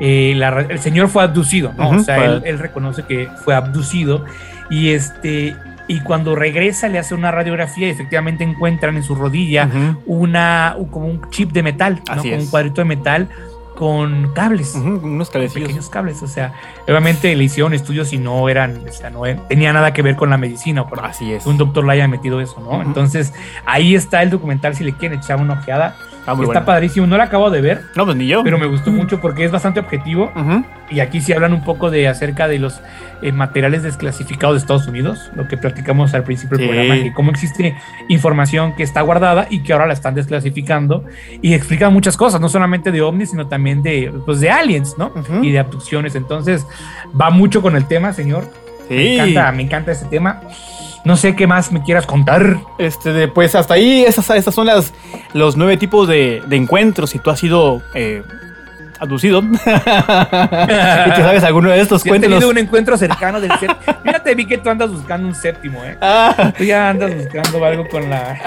eh, 0.01 0.33
la 0.37 0.61
el 0.61 0.79
señor 0.79 1.09
fue 1.09 1.23
abducido, 1.23 1.73
¿no? 1.77 1.91
O 1.91 1.99
sea, 2.01 2.25
él, 2.25 2.43
él 2.45 2.59
reconoce 2.59 3.05
que 3.05 3.29
fue 3.45 3.55
abducido 3.55 4.25
y 4.71 4.91
este 4.91 5.55
y 5.89 6.01
cuando 6.01 6.35
regresa 6.35 6.89
le 6.89 6.99
hace 6.99 7.15
una 7.15 7.31
radiografía 7.31 7.89
y 7.89 7.91
efectivamente 7.91 8.45
encuentran 8.45 8.97
en 8.97 9.03
su 9.03 9.15
rodilla 9.15 9.69
una 10.07 10.75
como 10.91 11.07
un 11.07 11.29
chip 11.31 11.53
de 11.53 11.63
metal, 11.63 12.01
¿no? 12.09 12.23
Como 12.23 12.37
un 12.37 12.47
cuadrito 12.47 12.81
de 12.81 12.85
metal 12.87 13.29
con 13.75 14.33
cables. 14.35 14.75
Unos 14.75 15.29
con 15.31 15.41
cabecillos. 15.41 15.69
pequeños 15.69 15.89
cables, 15.89 16.23
o 16.23 16.27
sea, 16.27 16.53
obviamente 16.87 17.35
le 17.35 17.45
hicieron 17.45 17.75
estudios 17.75 18.13
y 18.13 18.19
no 18.19 18.49
eran, 18.49 18.83
o 18.89 18.93
sea, 18.93 19.11
no 19.11 19.27
e- 19.27 19.35
tenía 19.49 19.73
nada 19.73 19.93
que 19.93 20.03
ver 20.03 20.17
con 20.17 20.31
la 20.31 20.37
medicina 20.37 20.85
con 20.85 21.01
Así 21.05 21.33
es. 21.33 21.47
un 21.47 21.59
doctor 21.59 21.85
le 21.85 21.93
haya 21.93 22.09
metido 22.09 22.41
eso, 22.41 22.61
¿no? 22.61 22.83
Entonces, 22.83 23.33
ahí 23.65 23.95
está 23.95 24.23
el 24.23 24.31
documental 24.31 24.75
si 24.77 24.85
le 24.85 24.93
quieren 24.95 25.19
echar 25.19 25.41
una 25.41 25.55
ojeada. 25.55 25.97
Está 26.23 26.35
muy 26.35 26.45
está 26.45 26.61
bueno. 26.61 26.67
padrísimo, 26.67 27.07
no 27.09 27.17
lo 27.17 27.23
acabo 27.25 27.51
de 27.51 27.61
ver, 27.61 27.83
No, 27.97 28.05
pues 28.05 28.17
ni 28.17 28.29
yo. 28.29 28.45
pero 28.45 28.57
me 28.57 28.67
gustó 28.67 28.93
mucho 28.93 29.21
porque 29.21 29.45
es 29.45 29.51
bastante 29.51 29.81
objetivo 29.81 30.31
Ujú. 30.37 30.65
y 30.89 31.01
aquí 31.01 31.21
sí 31.21 31.33
hablan 31.33 31.53
un 31.53 31.65
poco 31.65 31.91
de 31.91 32.07
acerca 32.07 32.47
de 32.47 32.61
los 32.61 32.81
eh, 33.23 33.33
materiales 33.33 33.83
desclasificados 33.83 34.55
de 34.55 34.59
Estados 34.61 34.87
Unidos, 34.87 35.31
lo 35.35 35.49
que 35.49 35.57
platicamos 35.57 36.15
al 36.15 36.23
principio 36.23 36.59
del 36.59 36.69
Sí. 36.69 36.73
programa, 36.73 37.03
que 37.03 37.13
cómo 37.13 37.31
existe 37.33 37.75
información 38.09 38.75
que 38.77 38.85
está 38.85 39.01
guardada 39.01 39.49
y 39.51 39.65
que 39.65 39.73
ahora 39.73 39.87
la 39.89 39.95
están 39.95 40.15
desclasificando 40.15 41.05
y 41.41 41.55
explican 41.55 41.93
muchas 41.93 42.17
cosas, 42.17 42.41
no 42.41 42.49
solamente 42.49 42.93
de 42.93 43.03
ovnis, 43.03 43.31
sino 43.31 43.49
también 43.49 43.83
de, 43.83 44.13
pues, 44.25 44.39
de 44.41 44.49
aliens, 44.51 44.95
¿no? 44.99 45.07
Ujú. 45.17 45.43
Y 45.43 45.51
de 45.51 45.59
abducciones. 45.59 46.15
Entonces, 46.15 46.65
va 47.21 47.31
mucho 47.31 47.63
con 47.63 47.75
el 47.75 47.87
tema, 47.87 48.13
señor. 48.13 48.49
Me 48.89 48.97
Sí. 48.97 49.15
encanta, 49.15 49.53
me 49.53 49.63
encanta 49.63 49.91
este 49.93 50.07
tema. 50.07 50.41
No 51.05 51.17
sé 51.17 51.35
qué 51.35 51.47
más 51.47 51.73
me 51.73 51.83
quieras 51.83 52.07
contar. 52.07 52.61
Este, 52.79 53.29
pues 53.29 53.55
hasta 53.55 53.75
ahí, 53.75 54.05
esas, 54.07 54.31
esas 54.31 54.55
son 54.55 54.67
las, 54.67 54.95
los 55.33 55.57
nueve 55.57 55.77
tipos 55.77 56.07
de, 56.07 56.43
de 56.47 56.57
encuentros. 56.57 57.11
Si 57.11 57.19
tú 57.19 57.31
has 57.31 57.41
sido 57.41 57.83
eh, 57.95 58.23
abducido 59.03 59.41
y 59.53 61.11
te 61.11 61.17
sabes 61.23 61.43
alguno 61.45 61.71
de 61.71 61.81
estos, 61.81 62.03
Si 62.03 62.09
has 62.09 62.13
cuéntanos. 62.13 62.39
tenido 62.39 62.51
un 62.51 62.59
encuentro 62.59 62.97
cercano 62.97 63.41
del 63.41 63.51
séptimo. 63.59 63.97
Fíjate, 64.05 64.35
vi 64.35 64.47
que 64.47 64.59
tú 64.59 64.71
andas 64.71 64.91
buscando 64.91 65.27
un 65.29 65.35
séptimo, 65.35 65.83
¿eh? 65.85 65.97
Ah, 66.01 66.53
Tú 66.57 66.65
ya 66.65 66.91
andas 66.91 67.15
buscando 67.17 67.65
algo 67.65 67.89
con 67.89 68.09
la 68.09 68.39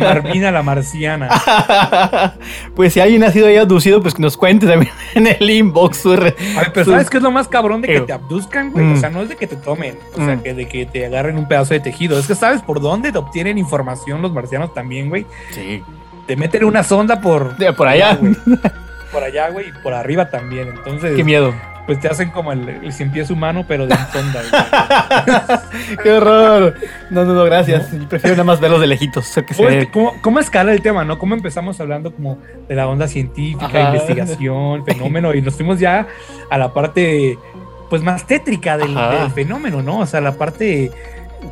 Marvina 0.00 0.50
la 0.50 0.62
marciana. 0.62 1.28
pues 2.74 2.92
si 2.94 3.00
alguien 3.00 3.22
ha 3.24 3.30
sido 3.30 3.46
ahí 3.46 3.56
abducido, 3.56 4.00
pues 4.02 4.14
que 4.14 4.22
nos 4.22 4.36
cuente 4.36 4.66
también 4.66 4.92
en 5.14 5.26
el 5.26 5.50
inbox. 5.50 5.98
su 5.98 6.16
re- 6.16 6.34
A 6.56 6.60
ver, 6.60 6.72
pero 6.72 6.84
su- 6.84 6.90
¿sabes 6.92 7.10
qué 7.10 7.18
es 7.18 7.22
lo 7.22 7.30
más 7.30 7.48
cabrón 7.48 7.82
de 7.82 7.88
que 7.88 8.00
te 8.00 8.12
abduzcan, 8.12 8.70
güey? 8.72 8.84
Mm. 8.86 8.94
O 8.94 8.96
sea, 8.96 9.10
no 9.10 9.20
es 9.22 9.28
de 9.28 9.36
que 9.36 9.46
te 9.46 9.56
tomen, 9.56 9.98
o 10.14 10.24
sea, 10.24 10.36
Mm. 10.36 10.40
que 10.42 10.54
de 10.54 10.66
que 10.68 10.86
te 10.86 11.06
agarren 11.06 11.36
un 11.36 11.46
pedazo 11.46 11.74
de 11.74 11.80
tejido. 11.80 12.18
Es 12.18 12.26
que 12.26 12.34
sabes 12.34 12.62
por 12.62 12.80
dónde 12.80 13.12
te 13.12 13.18
obtienen 13.18 13.58
información 13.58 14.22
los 14.22 14.32
marcianos 14.32 14.72
también, 14.74 15.08
güey. 15.08 15.26
Sí. 15.50 15.82
Te 16.26 16.36
meten 16.36 16.64
una 16.64 16.82
sonda 16.84 17.20
por, 17.20 17.56
De 17.56 17.72
por 17.72 17.88
allá. 17.88 18.14
güey. 18.20 18.34
Por 19.12 19.24
allá, 19.24 19.48
güey, 19.48 19.68
y 19.68 19.72
por 19.72 19.92
arriba 19.92 20.30
también. 20.30 20.68
Entonces, 20.68 21.16
Qué 21.16 21.24
miedo. 21.24 21.54
pues 21.86 21.98
te 21.98 22.08
hacen 22.08 22.30
como 22.30 22.52
el, 22.52 22.68
el 22.68 22.92
cien 22.92 23.10
pies 23.10 23.30
humano, 23.30 23.64
pero 23.66 23.86
de 23.86 23.96
sonda. 24.12 25.62
Qué 26.02 26.12
horror. 26.12 26.74
No, 27.10 27.24
no, 27.24 27.34
no, 27.34 27.44
gracias. 27.44 27.88
Prefiero 28.08 28.36
nada 28.36 28.44
más 28.44 28.60
verlos 28.60 28.80
de 28.80 28.86
lejitos. 28.86 29.26
sé 29.26 29.44
que 29.44 29.54
se 29.54 29.88
¿Cómo, 29.90 30.14
cómo, 30.20 30.38
escala 30.38 30.72
el 30.72 30.82
tema, 30.82 31.04
no? 31.04 31.18
¿Cómo 31.18 31.34
empezamos 31.34 31.80
hablando 31.80 32.14
como 32.14 32.38
de 32.68 32.74
la 32.74 32.86
onda 32.86 33.08
científica, 33.08 33.66
Ajá. 33.66 33.94
investigación, 33.94 34.84
fenómeno? 34.86 35.34
Y 35.34 35.42
nos 35.42 35.54
fuimos 35.54 35.80
ya 35.80 36.06
a 36.50 36.58
la 36.58 36.72
parte, 36.72 37.36
pues, 37.88 38.02
más 38.02 38.26
tétrica 38.26 38.78
del, 38.78 38.96
fenómeno, 39.34 39.82
¿no? 39.82 39.98
O 39.98 40.06
sea, 40.06 40.20
la 40.20 40.32
parte... 40.32 40.90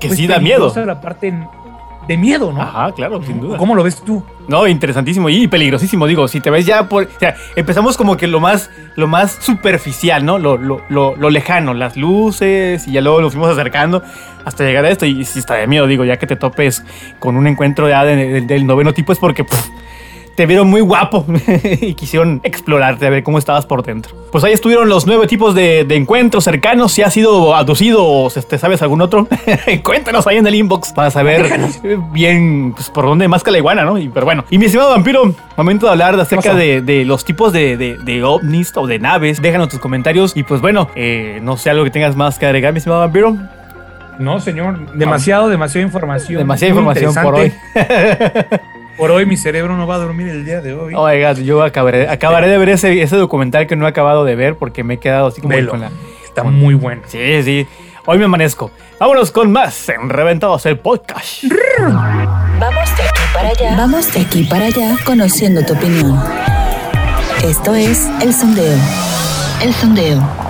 que 0.00 0.08
pues, 0.08 0.18
sí 0.18 0.26
da 0.26 0.38
miedo. 0.38 0.72
La 0.86 1.00
parte 1.00 1.34
de 2.08 2.16
miedo, 2.16 2.52
¿no? 2.52 2.60
Ajá, 2.62 2.90
claro, 2.92 3.22
sin 3.22 3.38
duda. 3.40 3.56
¿Cómo 3.58 3.74
lo 3.74 3.82
ves 3.84 4.02
tú? 4.02 4.24
No, 4.48 4.66
interesantísimo 4.66 5.28
y 5.28 5.46
peligrosísimo. 5.46 6.06
Digo, 6.06 6.26
si 6.26 6.40
te 6.40 6.48
ves 6.50 6.64
ya 6.66 6.88
por. 6.88 7.04
O 7.04 7.18
sea, 7.20 7.36
empezamos 7.54 7.96
como 7.98 8.16
que 8.16 8.26
lo 8.26 8.40
más, 8.40 8.70
lo 8.96 9.06
más 9.06 9.32
superficial, 9.40 10.24
¿no? 10.24 10.38
Lo, 10.38 10.56
lo, 10.56 10.80
lo, 10.88 11.14
lo 11.16 11.30
lejano, 11.30 11.74
las 11.74 11.96
luces, 11.96 12.88
y 12.88 12.92
ya 12.92 13.00
luego 13.02 13.20
lo 13.20 13.30
fuimos 13.30 13.50
acercando 13.50 14.02
hasta 14.44 14.64
llegar 14.64 14.84
a 14.86 14.88
esto. 14.90 15.04
Y 15.06 15.24
si 15.26 15.38
está 15.38 15.54
de 15.54 15.66
miedo, 15.66 15.86
digo, 15.86 16.04
ya 16.04 16.16
que 16.16 16.26
te 16.26 16.36
topes 16.36 16.82
con 17.18 17.36
un 17.36 17.46
encuentro 17.46 17.88
ya 17.88 18.04
de- 18.04 18.16
de- 18.16 18.40
del 18.40 18.66
noveno 18.66 18.94
tipo, 18.94 19.12
es 19.12 19.18
porque 19.18 19.44
pff, 19.44 19.68
te 20.38 20.46
vieron 20.46 20.70
muy 20.70 20.82
guapo 20.82 21.26
y 21.80 21.94
quisieron 21.94 22.40
explorarte, 22.44 23.08
a 23.08 23.10
ver 23.10 23.24
cómo 23.24 23.38
estabas 23.38 23.66
por 23.66 23.82
dentro. 23.82 24.14
Pues 24.30 24.44
ahí 24.44 24.52
estuvieron 24.52 24.88
los 24.88 25.04
nueve 25.04 25.26
tipos 25.26 25.52
de, 25.52 25.82
de 25.82 25.96
encuentros 25.96 26.44
cercanos. 26.44 26.92
Si 26.92 27.02
has 27.02 27.12
sido 27.12 27.56
abducido 27.56 28.06
o 28.06 28.30
si 28.30 28.40
te 28.42 28.56
sabes 28.56 28.80
algún 28.80 29.00
otro, 29.00 29.26
cuéntanos 29.82 30.28
ahí 30.28 30.36
en 30.36 30.46
el 30.46 30.54
inbox 30.54 30.92
para 30.92 31.10
saber 31.10 31.50
bien 32.12 32.72
pues, 32.72 32.88
por 32.88 33.06
dónde 33.06 33.26
más 33.26 33.42
que 33.42 33.50
la 33.50 33.58
iguana, 33.58 33.84
¿no? 33.84 33.98
Y, 33.98 34.10
pero 34.10 34.26
bueno. 34.26 34.44
Y 34.48 34.58
mi 34.58 34.66
estimado 34.66 34.90
vampiro, 34.90 35.34
momento 35.56 35.86
de 35.86 35.90
hablar 35.90 36.14
de 36.14 36.22
acerca 36.22 36.54
de, 36.54 36.82
de 36.82 37.04
los 37.04 37.24
tipos 37.24 37.52
de, 37.52 37.76
de, 37.76 38.22
ovnis 38.22 38.72
o 38.76 38.86
de 38.86 39.00
naves. 39.00 39.42
Déjanos 39.42 39.70
tus 39.70 39.80
comentarios. 39.80 40.36
Y 40.36 40.44
pues 40.44 40.60
bueno, 40.60 40.88
eh, 40.94 41.40
no 41.42 41.56
sé 41.56 41.70
algo 41.70 41.82
que 41.82 41.90
tengas 41.90 42.14
más 42.14 42.38
que 42.38 42.46
agregar, 42.46 42.72
mi 42.72 42.78
estimado 42.78 43.00
vampiro. 43.00 43.36
No, 44.20 44.38
señor. 44.38 44.94
Demasiado, 44.94 45.48
demasiada 45.48 45.84
información. 45.84 46.38
Demasiada 46.38 46.68
información 46.68 47.12
por 47.24 47.34
hoy. 47.34 47.52
Por 48.98 49.12
hoy 49.12 49.26
mi 49.26 49.36
cerebro 49.36 49.76
no 49.76 49.86
va 49.86 49.94
a 49.94 49.98
dormir 49.98 50.26
el 50.28 50.44
día 50.44 50.60
de 50.60 50.74
hoy. 50.74 50.92
Oh 50.96 51.06
my 51.08 51.22
God, 51.22 51.38
yo 51.38 51.62
acabaré, 51.62 52.08
acabaré 52.08 52.48
de 52.48 52.58
ver 52.58 52.68
ese, 52.70 53.00
ese 53.00 53.16
documental 53.16 53.68
que 53.68 53.76
no 53.76 53.86
he 53.86 53.88
acabado 53.88 54.24
de 54.24 54.34
ver 54.34 54.56
porque 54.56 54.82
me 54.82 54.94
he 54.94 54.98
quedado 54.98 55.28
así 55.28 55.40
como 55.40 55.54
Velo. 55.54 55.70
con 55.70 55.80
la. 55.80 55.90
Está 56.24 56.42
muy 56.42 56.74
bueno. 56.74 57.02
Sí, 57.06 57.42
sí. 57.44 57.66
Hoy 58.06 58.18
me 58.18 58.24
amanezco. 58.24 58.72
Vámonos 58.98 59.30
con 59.30 59.52
más 59.52 59.88
en 59.88 60.08
Reventados 60.08 60.66
el 60.66 60.78
Podcast. 60.80 61.44
Vamos 62.58 62.96
de 62.96 63.02
aquí 63.04 63.20
para 63.32 63.48
allá. 63.50 63.76
Vamos 63.76 64.12
de 64.12 64.20
aquí 64.20 64.44
para 64.44 64.64
allá 64.66 64.96
conociendo 65.04 65.64
tu 65.64 65.74
opinión. 65.74 66.20
Esto 67.44 67.74
es 67.76 68.08
El 68.20 68.34
Sondeo. 68.34 68.76
El 69.62 69.72
Sondeo. 69.74 70.47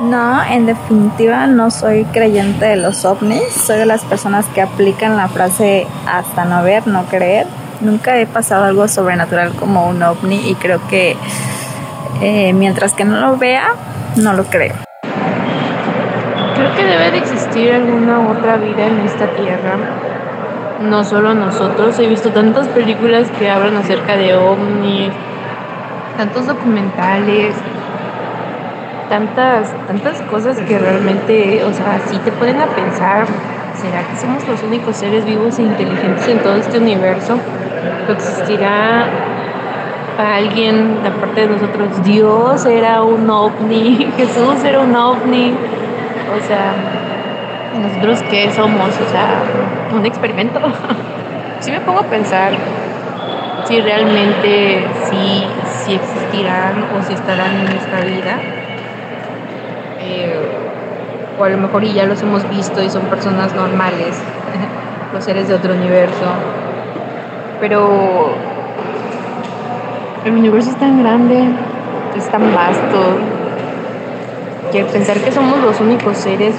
No, 0.00 0.44
en 0.44 0.66
definitiva 0.66 1.48
no 1.48 1.72
soy 1.72 2.04
creyente 2.04 2.66
de 2.66 2.76
los 2.76 3.04
ovnis. 3.04 3.52
Soy 3.52 3.78
de 3.78 3.86
las 3.86 4.04
personas 4.04 4.46
que 4.46 4.62
aplican 4.62 5.16
la 5.16 5.26
frase 5.28 5.88
hasta 6.06 6.44
no 6.44 6.62
ver, 6.62 6.86
no 6.86 7.04
creer. 7.06 7.46
Nunca 7.80 8.16
he 8.16 8.26
pasado 8.26 8.64
algo 8.64 8.86
sobrenatural 8.86 9.54
como 9.54 9.88
un 9.88 10.00
ovni 10.02 10.50
y 10.50 10.54
creo 10.54 10.80
que 10.88 11.16
eh, 12.20 12.52
mientras 12.52 12.94
que 12.94 13.04
no 13.04 13.20
lo 13.20 13.36
vea, 13.38 13.70
no 14.16 14.34
lo 14.34 14.44
creo. 14.44 14.74
Creo 16.54 16.74
que 16.76 16.84
debe 16.84 17.10
de 17.10 17.18
existir 17.18 17.72
alguna 17.72 18.28
otra 18.30 18.56
vida 18.56 18.86
en 18.86 19.00
esta 19.00 19.26
tierra. 19.32 19.78
No 20.80 21.02
solo 21.02 21.34
nosotros. 21.34 21.98
He 21.98 22.06
visto 22.06 22.30
tantas 22.30 22.68
películas 22.68 23.26
que 23.36 23.50
hablan 23.50 23.76
acerca 23.76 24.16
de 24.16 24.36
ovnis, 24.36 25.10
tantos 26.16 26.46
documentales, 26.46 27.54
tantas, 29.08 29.72
tantas 29.86 30.20
cosas 30.22 30.58
que 30.60 30.78
realmente, 30.78 31.64
o 31.64 31.72
sea, 31.72 32.00
sí 32.08 32.18
te 32.18 32.32
ponen 32.32 32.60
a 32.60 32.66
pensar, 32.66 33.26
¿será 33.74 34.02
que 34.08 34.16
somos 34.16 34.46
los 34.46 34.62
únicos 34.62 34.96
seres 34.96 35.24
vivos 35.24 35.58
e 35.58 35.62
inteligentes 35.62 36.28
en 36.28 36.38
todo 36.38 36.56
este 36.56 36.78
universo? 36.78 37.38
¿O 38.08 38.12
existirá 38.12 39.06
alguien 40.18 40.98
aparte 41.06 41.42
de 41.42 41.46
nosotros? 41.48 42.02
Dios 42.04 42.66
era 42.66 43.02
un 43.02 43.28
ovni, 43.30 44.08
Jesús 44.16 44.64
era 44.64 44.80
un 44.80 44.94
ovni. 44.94 45.52
O 46.36 46.46
sea, 46.46 46.74
¿nosotros 47.80 48.22
qué 48.30 48.50
somos? 48.52 48.88
O 48.88 49.10
sea, 49.10 49.42
un 49.94 50.04
experimento. 50.04 50.60
sí 51.60 51.70
me 51.70 51.80
pongo 51.80 52.00
a 52.00 52.04
pensar 52.04 52.52
si 53.66 53.80
realmente 53.80 54.82
sí, 55.10 55.44
sí 55.84 55.94
existirán 55.94 56.84
o 56.96 57.02
si 57.06 57.12
estarán 57.12 57.50
en 57.58 57.64
nuestra 57.64 58.00
vida. 58.00 58.57
O 61.38 61.44
a 61.44 61.48
lo 61.48 61.58
mejor 61.58 61.84
y 61.84 61.92
ya 61.92 62.06
los 62.06 62.20
hemos 62.22 62.48
visto 62.50 62.82
y 62.82 62.90
son 62.90 63.02
personas 63.02 63.54
normales, 63.54 64.20
los 65.12 65.24
seres 65.24 65.48
de 65.48 65.54
otro 65.54 65.74
universo. 65.74 66.26
Pero 67.60 68.32
el 70.24 70.32
universo 70.32 70.70
es 70.70 70.76
tan 70.76 71.02
grande, 71.02 71.44
es 72.16 72.28
tan 72.28 72.54
vasto, 72.54 73.18
que 74.72 74.84
pensar 74.84 75.16
que 75.18 75.32
somos 75.32 75.58
los 75.60 75.80
únicos 75.80 76.16
seres 76.16 76.54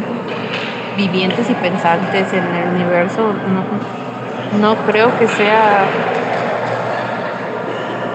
vivientes 0.98 1.50
y 1.50 1.54
pensantes 1.54 2.34
en 2.34 2.44
el 2.44 2.70
universo, 2.76 3.34
no, 3.34 4.60
no 4.60 4.76
creo 4.86 5.18
que 5.18 5.28
sea, 5.28 5.86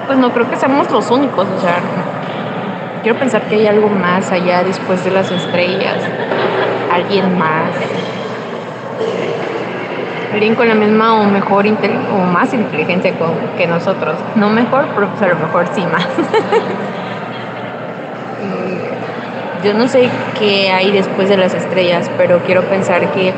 pues 0.07 0.19
no 0.19 0.31
creo 0.33 0.51
que 0.51 0.57
seamos 0.57 0.91
los 0.91 1.11
únicos, 1.11 1.47
o 1.47 1.61
sea, 1.61 1.77
quiero 3.05 3.19
pensar 3.19 3.43
que 3.43 3.57
hay 3.57 3.67
algo 3.67 3.91
más 3.91 4.33
allá 4.33 4.65
después 4.65 5.05
de 5.05 5.11
las 5.11 5.31
estrellas, 5.31 5.99
alguien 6.91 7.39
más, 7.39 7.69
alguien 10.33 10.55
con 10.55 10.67
la 10.67 10.75
misma 10.75 11.21
o 11.21 11.25
mejor 11.25 11.67
o 11.67 12.19
más 12.33 12.55
inteligencia 12.55 13.13
que 13.59 13.67
nosotros, 13.67 14.15
no 14.37 14.49
mejor, 14.49 14.87
pero 14.95 15.11
a 15.21 15.27
lo 15.35 15.37
mejor 15.37 15.67
sí 15.75 15.83
más. 15.83 16.07
yo 19.63 19.75
no 19.75 19.87
sé 19.87 20.09
qué 20.39 20.73
hay 20.73 20.91
después 20.91 21.29
de 21.29 21.37
las 21.37 21.53
estrellas, 21.53 22.11
pero 22.17 22.39
quiero 22.39 22.63
pensar 22.63 23.13
que 23.13 23.35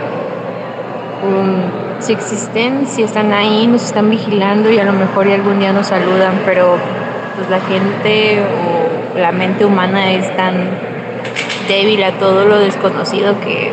un 1.25 1.73
si 1.99 2.13
existen, 2.13 2.87
si 2.87 3.03
están 3.03 3.33
ahí, 3.33 3.67
nos 3.67 3.83
están 3.83 4.11
vigilando 4.11 4.71
y 4.71 4.79
a 4.79 4.85
lo 4.85 4.93
mejor 4.93 5.27
algún 5.27 5.59
día 5.59 5.73
nos 5.73 5.89
saludan, 5.89 6.43
pero 6.45 6.77
pues 7.37 7.51
la 7.51 7.61
gente 7.61 8.43
o 8.43 8.96
la 9.17 9.33
mente 9.33 9.65
humana 9.65 10.13
es 10.13 10.37
tan 10.37 10.55
débil 11.69 12.03
a 12.05 12.13
todo 12.19 12.45
lo 12.45 12.59
desconocido 12.59 13.39
que 13.41 13.73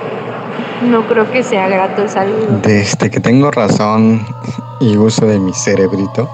no 0.90 1.08
creo 1.08 1.32
que 1.32 1.44
sea 1.44 1.68
grato 1.68 2.08
el. 2.08 2.62
Desde 2.62 3.10
que 3.10 3.20
tengo 3.20 3.52
razón 3.52 4.26
y 4.80 4.98
uso 4.98 5.26
de 5.26 5.40
mi 5.40 5.54
cerebrito, 5.54 6.30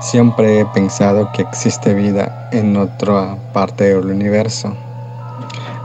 siempre 0.00 0.60
he 0.60 0.66
pensado 0.66 1.30
que 1.32 1.42
existe 1.42 1.94
vida 1.94 2.48
en 2.52 2.76
otra 2.76 3.36
parte 3.52 3.84
del 3.84 4.06
universo. 4.06 4.74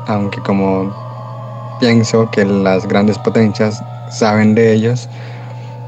Aunque 0.07 0.39
como 0.41 0.93
pienso 1.79 2.29
que 2.31 2.45
las 2.45 2.87
grandes 2.87 3.17
potencias 3.17 3.83
saben 4.09 4.53
de 4.55 4.73
ellos, 4.73 5.09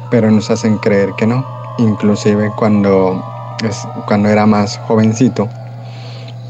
pero 0.10 0.32
nos 0.32 0.50
hacen 0.50 0.78
creer 0.78 1.14
que 1.18 1.28
no. 1.28 1.46
Inclusive 1.78 2.52
cuando, 2.56 3.24
cuando 4.08 4.30
era 4.30 4.46
más 4.46 4.78
jovencito, 4.88 5.50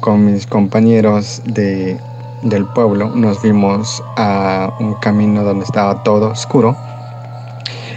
con 0.05 0.23
mis 0.23 0.45
compañeros 0.45 1.41
de, 1.45 1.99
del 2.43 2.65
pueblo, 2.65 3.09
nos 3.15 3.41
vimos 3.41 4.03
a 4.17 4.71
un 4.79 4.93
camino 5.01 5.43
donde 5.43 5.65
estaba 5.65 6.03
todo 6.03 6.29
oscuro 6.29 6.77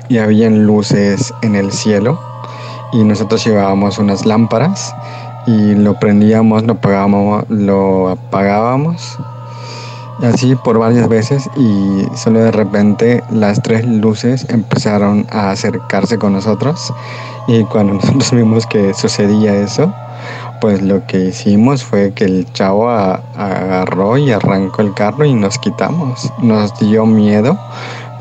y 0.08 0.16
habían 0.16 0.64
luces 0.64 1.34
en 1.42 1.54
el 1.54 1.70
cielo 1.70 2.18
y 2.94 3.04
nosotros 3.04 3.44
llevábamos 3.44 3.98
unas 3.98 4.24
lámparas 4.24 4.94
y 5.46 5.74
lo 5.74 6.00
prendíamos, 6.00 6.62
lo 6.62 6.72
apagábamos, 6.72 7.44
lo 7.50 8.08
apagábamos 8.08 9.18
así 10.22 10.54
por 10.56 10.78
varias 10.78 11.10
veces 11.10 11.50
y 11.54 12.06
solo 12.16 12.40
de 12.40 12.50
repente 12.50 13.22
las 13.30 13.62
tres 13.62 13.86
luces 13.86 14.46
empezaron 14.48 15.26
a 15.30 15.50
acercarse 15.50 16.16
con 16.16 16.32
nosotros 16.32 16.90
y 17.48 17.64
cuando 17.64 17.94
nosotros 18.00 18.32
vimos 18.32 18.66
que 18.66 18.94
sucedía 18.94 19.54
eso, 19.54 19.92
pues 20.60 20.82
lo 20.82 21.06
que 21.06 21.26
hicimos 21.26 21.84
fue 21.84 22.12
que 22.12 22.24
el 22.24 22.50
chavo 22.52 22.90
agarró 22.90 24.16
y 24.16 24.30
arrancó 24.32 24.82
el 24.82 24.94
carro 24.94 25.24
y 25.24 25.34
nos 25.34 25.58
quitamos. 25.58 26.32
Nos 26.42 26.78
dio 26.78 27.06
miedo, 27.06 27.58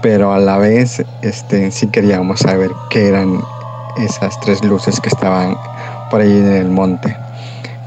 pero 0.02 0.34
a 0.34 0.40
la 0.40 0.58
vez 0.58 1.04
este, 1.22 1.72
sí 1.72 1.88
queríamos 1.88 2.42
saber 2.42 2.72
qué 2.90 3.08
eran 3.08 3.42
esas 3.98 4.40
tres 4.42 4.64
luces 4.64 5.00
que 5.00 5.10
estaban 5.10 5.58
por 6.10 6.22
ahí 6.22 6.32
en 6.32 6.54
el 6.54 6.70
monte 6.70 7.16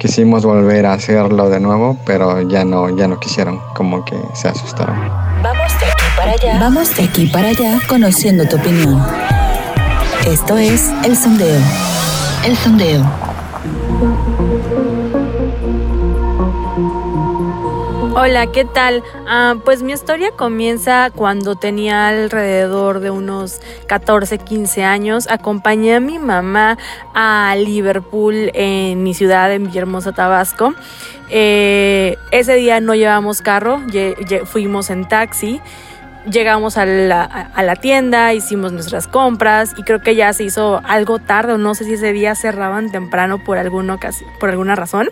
quisimos 0.01 0.47
volver 0.47 0.87
a 0.87 0.95
hacerlo 0.95 1.51
de 1.51 1.61
nuevo, 1.61 1.97
pero 2.07 2.41
ya 2.49 2.65
no, 2.65 2.89
ya 2.97 3.07
no 3.07 3.21
quisieron, 3.21 3.61
como 3.75 4.03
que 4.03 4.17
se 4.33 4.49
asustaron. 4.49 4.97
Vamos 5.43 5.79
de 5.79 5.87
aquí 5.87 6.05
para 6.17 6.33
allá. 6.33 6.59
Vamos 6.59 6.97
de 6.97 7.05
aquí 7.05 7.27
para 7.27 7.49
allá 7.49 7.79
conociendo 7.87 8.49
tu 8.49 8.57
opinión. 8.57 9.05
Esto 10.27 10.57
es 10.57 10.91
El 11.05 11.17
Sondeo. 11.17 11.61
El 12.47 12.57
Sondeo. 12.57 13.05
Hola, 18.23 18.49
¿qué 18.49 18.67
tal? 18.67 19.03
Ah, 19.27 19.55
pues 19.65 19.83
mi 19.83 19.93
historia 19.93 20.31
comienza 20.33 21.09
cuando 21.09 21.55
tenía 21.55 22.09
alrededor 22.09 23.01
de 23.01 23.11
unos 23.11 23.63
14, 23.87 24.37
15 24.37 24.85
años. 24.85 25.27
Acompañé 25.31 25.95
a 25.95 26.01
mi 26.01 26.19
mamá 26.19 26.77
a 27.15 27.57
Liverpool 27.57 28.51
en 28.53 29.03
mi 29.03 29.15
ciudad, 29.15 29.51
en 29.51 29.65
Villahermosa, 29.65 30.13
Tabasco. 30.13 30.75
Eh, 31.31 32.19
ese 32.31 32.57
día 32.57 32.79
no 32.81 32.95
llevamos 32.95 33.41
carro, 33.41 33.81
fuimos 34.45 34.91
en 34.91 35.09
taxi. 35.09 35.63
Llegamos 36.31 36.77
a 36.77 36.85
la, 36.85 37.77
tienda, 37.81 38.35
hicimos 38.35 38.71
nuestras 38.73 39.09
compras 39.09 39.73
y 39.79 39.83
creo 39.83 40.03
que 40.03 40.15
ya 40.15 40.35
se 40.35 40.45
hizo 40.45 40.83
algo 40.85 41.19
tarde 41.21 41.57
no 41.57 41.75
sé 41.75 41.85
si 41.87 41.95
ese 41.95 42.13
día 42.13 42.35
cerraban 42.35 42.93
temprano 42.93 43.43
por, 43.43 43.57
alguna 43.57 43.99
por 44.39 44.51
alguna 44.51 44.77
razón. 44.77 45.09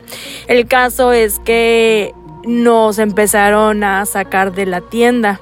El 0.47 0.69
caso 0.69 1.13
es 1.15 1.39
que 1.39 2.15
nos 2.45 2.99
empezaron 2.99 3.85
a 3.85 4.05
sacar 4.07 4.53
de 4.53 4.67
la 4.67 4.81
tienda. 4.81 5.41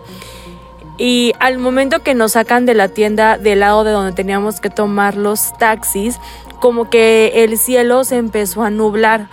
Y 0.99 1.35
al 1.41 1.59
momento 1.59 2.03
que 2.03 2.15
nos 2.15 2.33
sacan 2.33 2.65
de 2.65 2.75
la 2.75 2.89
tienda 2.89 3.37
del 3.37 3.61
lado 3.61 3.85
de 3.85 3.91
donde 3.91 4.13
teníamos 4.13 4.61
que 4.61 4.71
tomar 4.71 5.17
los 5.17 5.57
taxis, 5.59 6.19
como 6.61 6.89
que 6.89 7.45
el 7.45 7.59
cielo 7.59 8.05
se 8.05 8.17
empezó 8.17 8.63
a 8.63 8.71
nublar. 8.71 9.29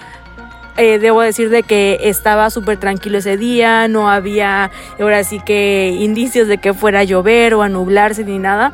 Eh, 0.76 0.98
debo 0.98 1.22
decir 1.22 1.50
de 1.50 1.62
que 1.62 2.00
estaba 2.02 2.50
súper 2.50 2.80
tranquilo 2.80 3.20
ese 3.20 3.38
día, 3.38 3.88
no 3.88 4.10
había 4.10 4.72
ahora 5.00 5.24
sí 5.24 5.40
que 5.40 5.96
indicios 6.00 6.48
de 6.48 6.58
que 6.58 6.74
fuera 6.74 7.02
a 7.02 7.04
llover 7.04 7.54
o 7.54 7.62
a 7.62 7.70
nublarse 7.70 8.24
ni 8.24 8.40
nada 8.40 8.74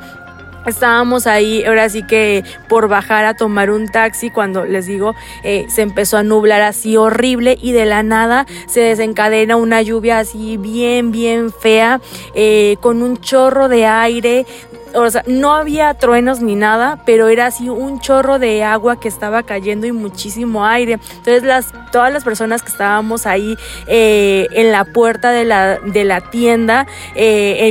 Estábamos 0.66 1.26
ahí, 1.26 1.64
ahora 1.64 1.90
sí 1.90 2.04
que 2.04 2.44
por 2.68 2.88
bajar 2.88 3.26
a 3.26 3.34
tomar 3.34 3.72
un 3.72 3.88
taxi, 3.88 4.30
cuando 4.30 4.66
les 4.66 4.86
digo, 4.86 5.16
eh, 5.44 5.66
se 5.70 5.82
empezó 5.82 6.18
a 6.18 6.24
nublar 6.24 6.62
así 6.62 6.98
horrible 6.98 7.58
y 7.62 7.72
de 7.72 7.86
la 7.86 8.04
nada 8.04 8.46
se 8.68 8.82
desencadena 8.82 9.56
una 9.56 9.82
lluvia 9.82 10.20
así 10.20 10.58
bien, 10.58 11.12
bien 11.12 11.52
fea, 11.52 12.02
eh, 12.36 12.78
con 12.82 13.02
un 13.02 13.18
chorro 13.18 13.70
de 13.70 13.86
aire, 13.86 14.46
o 14.94 15.10
sea, 15.10 15.24
no 15.28 15.54
había 15.54 15.94
truenos 15.94 16.42
ni 16.42 16.56
nada, 16.56 17.00
pero 17.06 17.28
era 17.28 17.48
así 17.48 17.70
un 17.70 18.00
chorro 18.00 18.40
de 18.40 18.64
agua 18.64 19.00
que 19.00 19.08
estaba 19.08 19.44
cayendo 19.44 19.88
y 19.88 19.92
muchísimo 19.92 20.66
aire. 20.66 20.94
Entonces 20.94 21.44
las, 21.44 21.74
todas 21.92 22.12
las 22.12 22.24
personas 22.24 22.62
que 22.62 22.70
estábamos 22.70 23.26
ahí 23.26 23.58
eh, 23.88 24.48
en 24.52 24.72
la 24.72 24.86
puerta 24.86 25.32
de 25.32 25.46
la, 25.46 25.80
de 25.80 26.04
la 26.06 26.22
tienda, 26.22 26.88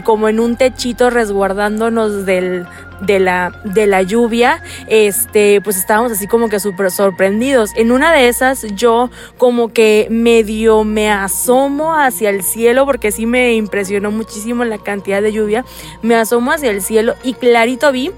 como 0.04 0.28
en 0.28 0.40
un 0.40 0.56
techito 0.56 1.10
resguardándonos 1.10 2.24
del, 2.26 2.66
de 3.00 3.20
la, 3.20 3.52
de 3.64 3.86
la 3.86 4.02
lluvia, 4.02 4.62
este, 4.88 5.60
pues 5.60 5.76
estábamos 5.76 6.12
así 6.12 6.26
como 6.26 6.48
que 6.48 6.60
súper 6.60 6.90
sorprendidos. 6.90 7.70
En 7.76 7.92
una 7.92 8.12
de 8.12 8.28
esas 8.28 8.66
yo 8.74 9.10
como 9.36 9.72
que 9.72 10.06
medio 10.10 10.84
me 10.84 11.10
asomo 11.10 11.94
hacia 11.94 12.30
el 12.30 12.42
cielo 12.42 12.86
porque 12.86 13.12
sí 13.12 13.26
me 13.26 13.54
impresionó 13.54 14.10
muchísimo 14.10 14.64
la 14.64 14.78
cantidad 14.78 15.22
de 15.22 15.32
lluvia. 15.32 15.64
Me 16.02 16.14
asomo 16.14 16.52
hacia 16.52 16.70
el 16.70 16.82
cielo 16.82 17.14
y 17.22 17.34
clarito 17.34 17.92
vi 17.92 18.10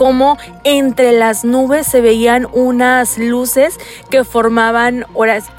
como 0.00 0.38
entre 0.64 1.12
las 1.12 1.44
nubes 1.44 1.86
se 1.86 2.00
veían 2.00 2.46
unas 2.54 3.18
luces 3.18 3.78
que 4.08 4.24
formaban 4.24 5.04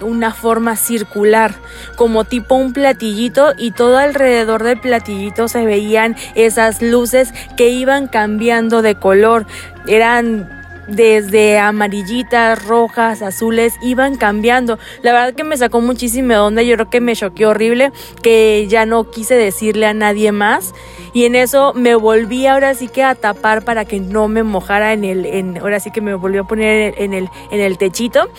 una 0.02 0.34
forma 0.34 0.76
circular, 0.78 1.54
como 1.96 2.24
tipo 2.24 2.56
un 2.56 2.74
platillito 2.74 3.54
y 3.56 3.70
todo 3.70 4.00
alrededor 4.00 4.64
del 4.64 4.80
platillito 4.80 5.48
se 5.48 5.64
veían 5.64 6.16
esas 6.34 6.82
luces 6.82 7.36
que 7.56 7.70
iban 7.70 8.08
cambiando 8.08 8.82
de 8.82 8.96
color. 8.96 9.46
Eran 9.86 10.61
desde 10.92 11.58
amarillitas, 11.58 12.64
rojas, 12.66 13.22
azules, 13.22 13.76
iban 13.82 14.16
cambiando. 14.16 14.78
La 15.02 15.14
verdad 15.14 15.34
que 15.34 15.44
me 15.44 15.58
sacó 15.58 15.82
muchísimo 15.82 16.30
de 16.30 16.40
onda, 16.40 16.62
yo 16.62 16.76
creo 16.76 16.90
que 16.90 17.02
me 17.02 17.16
choqué 17.16 17.46
horrible, 17.46 17.92
que 18.22 18.68
ya 18.70 18.86
no 18.86 19.10
quise 19.10 19.36
decirle 19.36 19.86
a 19.86 19.94
nadie 19.94 20.32
más. 20.32 20.74
Y 21.14 21.26
en 21.26 21.36
eso 21.36 21.74
me 21.74 21.96
volví 21.96 22.48
ahora 22.48 22.74
sí 22.74 22.88
que 22.88 23.04
a 23.04 23.16
tapar 23.16 23.64
para 23.64 23.86
que 23.86 24.00
no 24.00 24.28
me 24.28 24.44
mojara 24.44 24.94
en 24.94 25.04
el, 25.04 25.26
en, 25.26 25.58
ahora 25.58 25.80
sí 25.80 25.92
que 25.92 26.02
me 26.02 26.14
volví 26.14 26.38
a 26.38 26.44
poner 26.44 26.94
en 26.98 27.14
el, 27.14 27.30
en 27.52 27.60
el 27.60 27.78
techito. 27.78 28.30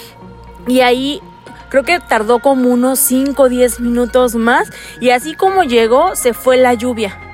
Y 0.67 0.81
ahí 0.81 1.21
creo 1.71 1.85
que 1.85 1.99
tardó 2.01 2.39
como 2.39 2.69
unos 2.69 2.99
5 2.99 3.43
o 3.43 3.49
10 3.49 3.81
minutos 3.81 4.35
más. 4.35 4.71
Y 5.01 5.11
así 5.11 5.35
como 5.35 5.65
llegó, 5.65 6.17
se 6.17 6.35
fue 6.35 6.57
la 6.57 6.75
lluvia. 6.75 7.32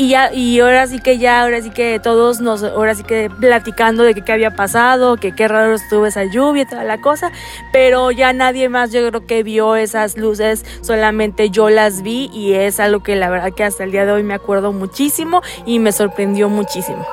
Y 0.00 0.08
ya, 0.08 0.32
y 0.32 0.58
ahora 0.60 0.86
sí 0.86 0.98
que 0.98 1.18
ya, 1.18 1.42
ahora 1.42 1.60
sí 1.60 1.68
que 1.68 2.00
todos 2.00 2.40
nos, 2.40 2.62
ahora 2.62 2.94
sí 2.94 3.02
que 3.02 3.28
platicando 3.28 4.02
de 4.02 4.14
que 4.14 4.22
qué 4.22 4.32
había 4.32 4.56
pasado, 4.56 5.18
que 5.18 5.32
qué 5.32 5.46
raro 5.46 5.74
estuvo 5.74 6.06
esa 6.06 6.24
lluvia 6.24 6.62
y 6.62 6.64
toda 6.64 6.84
la 6.84 7.02
cosa, 7.02 7.30
pero 7.70 8.10
ya 8.10 8.32
nadie 8.32 8.70
más 8.70 8.92
yo 8.92 9.06
creo 9.06 9.26
que 9.26 9.42
vio 9.42 9.76
esas 9.76 10.16
luces, 10.16 10.64
solamente 10.80 11.50
yo 11.50 11.68
las 11.68 12.00
vi 12.00 12.30
y 12.32 12.54
es 12.54 12.80
algo 12.80 13.02
que 13.02 13.14
la 13.14 13.28
verdad 13.28 13.52
que 13.52 13.62
hasta 13.62 13.84
el 13.84 13.92
día 13.92 14.06
de 14.06 14.12
hoy 14.12 14.22
me 14.22 14.32
acuerdo 14.32 14.72
muchísimo 14.72 15.42
y 15.66 15.80
me 15.80 15.92
sorprendió 15.92 16.48
muchísimo. 16.48 17.06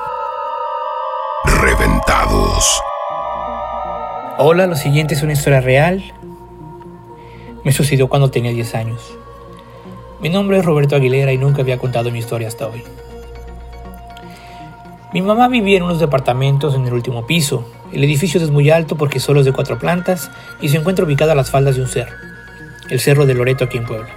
Reventados. 1.60 2.82
Hola, 4.38 4.66
lo 4.66 4.76
siguiente 4.76 5.12
es 5.12 5.22
una 5.22 5.34
historia 5.34 5.60
real. 5.60 6.02
Me 7.64 7.72
sucedió 7.72 8.08
cuando 8.08 8.30
tenía 8.30 8.52
10 8.52 8.74
años. 8.76 9.18
Mi 10.20 10.30
nombre 10.30 10.58
es 10.58 10.64
Roberto 10.64 10.96
Aguilera 10.96 11.32
y 11.32 11.38
nunca 11.38 11.62
había 11.62 11.78
contado 11.78 12.10
mi 12.10 12.18
historia 12.18 12.48
hasta 12.48 12.66
hoy. 12.66 12.82
Mi 15.12 15.22
mamá 15.22 15.46
vivía 15.46 15.76
en 15.76 15.84
unos 15.84 16.00
departamentos 16.00 16.74
en 16.74 16.84
el 16.86 16.92
último 16.92 17.24
piso. 17.24 17.64
El 17.92 18.02
edificio 18.02 18.40
es 18.42 18.50
muy 18.50 18.68
alto 18.68 18.96
porque 18.96 19.20
solo 19.20 19.40
es 19.40 19.46
de 19.46 19.52
cuatro 19.52 19.78
plantas 19.78 20.30
y 20.60 20.70
se 20.70 20.76
encuentra 20.76 21.04
ubicada 21.04 21.32
a 21.32 21.36
las 21.36 21.52
faldas 21.52 21.76
de 21.76 21.82
un 21.82 21.88
cerro, 21.88 22.16
el 22.90 22.98
Cerro 22.98 23.26
de 23.26 23.34
Loreto 23.34 23.64
aquí 23.64 23.78
en 23.78 23.86
Puebla. 23.86 24.08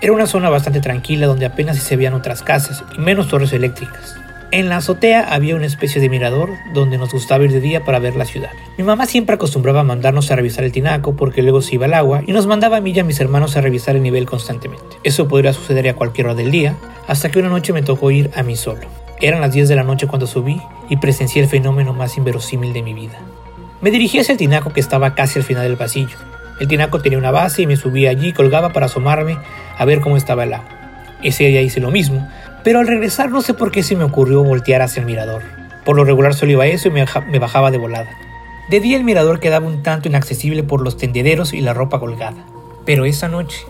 Era 0.00 0.12
una 0.12 0.28
zona 0.28 0.50
bastante 0.50 0.80
tranquila 0.80 1.26
donde 1.26 1.46
apenas 1.46 1.78
se 1.78 1.96
veían 1.96 2.14
otras 2.14 2.42
casas 2.42 2.84
y 2.96 3.00
menos 3.00 3.26
torres 3.26 3.52
eléctricas. 3.52 4.16
En 4.52 4.68
la 4.68 4.76
azotea 4.76 5.34
había 5.34 5.56
una 5.56 5.66
especie 5.66 6.00
de 6.00 6.08
mirador 6.08 6.50
donde 6.72 6.98
nos 6.98 7.12
gustaba 7.12 7.44
ir 7.44 7.52
de 7.52 7.60
día 7.60 7.84
para 7.84 7.98
ver 7.98 8.14
la 8.14 8.24
ciudad. 8.24 8.50
Mi 8.78 8.84
mamá 8.84 9.06
siempre 9.06 9.34
acostumbraba 9.34 9.82
mandarnos 9.82 10.30
a 10.30 10.36
revisar 10.36 10.62
el 10.62 10.70
tinaco 10.70 11.16
porque 11.16 11.42
luego 11.42 11.62
se 11.62 11.74
iba 11.74 11.86
el 11.86 11.94
agua 11.94 12.22
y 12.24 12.32
nos 12.32 12.46
mandaba 12.46 12.76
a 12.76 12.80
mí 12.80 12.92
y 12.92 13.00
a 13.00 13.04
mis 13.04 13.18
hermanos 13.18 13.56
a 13.56 13.60
revisar 13.60 13.96
el 13.96 14.02
nivel 14.02 14.24
constantemente. 14.24 14.98
Eso 15.02 15.26
podría 15.26 15.52
suceder 15.52 15.88
a 15.88 15.94
cualquier 15.94 16.28
hora 16.28 16.36
del 16.36 16.52
día, 16.52 16.76
hasta 17.08 17.28
que 17.28 17.40
una 17.40 17.48
noche 17.48 17.72
me 17.72 17.82
tocó 17.82 18.12
ir 18.12 18.30
a 18.36 18.44
mí 18.44 18.54
solo. 18.54 18.86
Eran 19.20 19.40
las 19.40 19.52
10 19.52 19.68
de 19.68 19.76
la 19.76 19.82
noche 19.82 20.06
cuando 20.06 20.28
subí 20.28 20.60
y 20.88 20.98
presencié 20.98 21.42
el 21.42 21.48
fenómeno 21.48 21.92
más 21.92 22.16
inverosímil 22.16 22.72
de 22.72 22.82
mi 22.82 22.94
vida. 22.94 23.18
Me 23.80 23.90
dirigí 23.90 24.20
hacia 24.20 24.32
el 24.32 24.38
tinaco 24.38 24.72
que 24.72 24.80
estaba 24.80 25.16
casi 25.16 25.40
al 25.40 25.44
final 25.44 25.64
del 25.64 25.76
pasillo. 25.76 26.18
El 26.60 26.68
tinaco 26.68 27.00
tenía 27.00 27.18
una 27.18 27.32
base 27.32 27.62
y 27.62 27.66
me 27.66 27.76
subí 27.76 28.06
allí 28.06 28.28
y 28.28 28.32
colgaba 28.32 28.72
para 28.72 28.86
asomarme 28.86 29.38
a 29.76 29.84
ver 29.84 30.00
cómo 30.00 30.16
estaba 30.16 30.44
el 30.44 30.54
agua. 30.54 30.68
Ese 31.22 31.44
día 31.44 31.62
hice 31.62 31.80
lo 31.80 31.90
mismo, 31.90 32.28
pero 32.66 32.80
al 32.80 32.88
regresar 32.88 33.30
no 33.30 33.42
sé 33.42 33.54
por 33.54 33.70
qué 33.70 33.84
se 33.84 33.94
me 33.94 34.02
ocurrió 34.02 34.42
voltear 34.42 34.82
hacia 34.82 34.98
el 34.98 35.06
mirador. 35.06 35.40
Por 35.84 35.94
lo 35.94 36.04
regular 36.04 36.34
solo 36.34 36.50
iba 36.50 36.66
eso 36.66 36.88
y 36.88 36.90
me 36.90 37.38
bajaba 37.38 37.70
de 37.70 37.78
volada. 37.78 38.10
De 38.68 38.80
día 38.80 38.96
el 38.96 39.04
mirador 39.04 39.38
quedaba 39.38 39.68
un 39.68 39.84
tanto 39.84 40.08
inaccesible 40.08 40.64
por 40.64 40.80
los 40.80 40.96
tendederos 40.96 41.52
y 41.52 41.60
la 41.60 41.74
ropa 41.74 42.00
colgada. 42.00 42.44
Pero 42.84 43.04
esa 43.04 43.28
noche, 43.28 43.64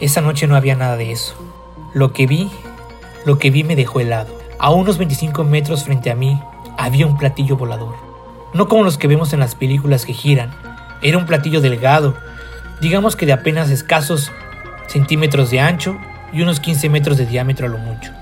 esa 0.00 0.20
noche 0.20 0.46
no 0.46 0.54
había 0.54 0.76
nada 0.76 0.96
de 0.96 1.10
eso. 1.10 1.34
Lo 1.94 2.12
que 2.12 2.28
vi, 2.28 2.48
lo 3.26 3.40
que 3.40 3.50
vi 3.50 3.64
me 3.64 3.74
dejó 3.74 3.98
helado. 3.98 4.38
A 4.60 4.70
unos 4.70 4.98
25 4.98 5.42
metros 5.42 5.82
frente 5.82 6.08
a 6.08 6.14
mí 6.14 6.40
había 6.78 7.08
un 7.08 7.18
platillo 7.18 7.56
volador. 7.56 7.96
No 8.54 8.68
como 8.68 8.84
los 8.84 8.98
que 8.98 9.08
vemos 9.08 9.32
en 9.32 9.40
las 9.40 9.56
películas 9.56 10.06
que 10.06 10.12
giran. 10.12 10.54
Era 11.02 11.18
un 11.18 11.26
platillo 11.26 11.60
delgado, 11.60 12.14
digamos 12.80 13.16
que 13.16 13.26
de 13.26 13.32
apenas 13.32 13.68
escasos 13.68 14.30
centímetros 14.86 15.50
de 15.50 15.58
ancho 15.58 15.98
y 16.32 16.42
unos 16.42 16.60
15 16.60 16.88
metros 16.88 17.18
de 17.18 17.26
diámetro 17.26 17.66
a 17.66 17.70
lo 17.70 17.78
mucho. 17.78 18.12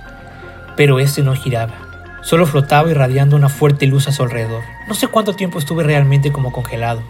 Pero 0.76 0.98
este 0.98 1.22
no 1.22 1.34
giraba, 1.34 1.74
solo 2.22 2.46
flotaba 2.46 2.90
irradiando 2.90 3.36
una 3.36 3.48
fuerte 3.48 3.86
luz 3.86 4.08
a 4.08 4.12
su 4.12 4.22
alrededor. 4.22 4.62
No 4.88 4.94
sé 4.94 5.08
cuánto 5.08 5.34
tiempo 5.34 5.58
estuve 5.58 5.82
realmente 5.84 6.32
como 6.32 6.52
congelado. 6.52 7.02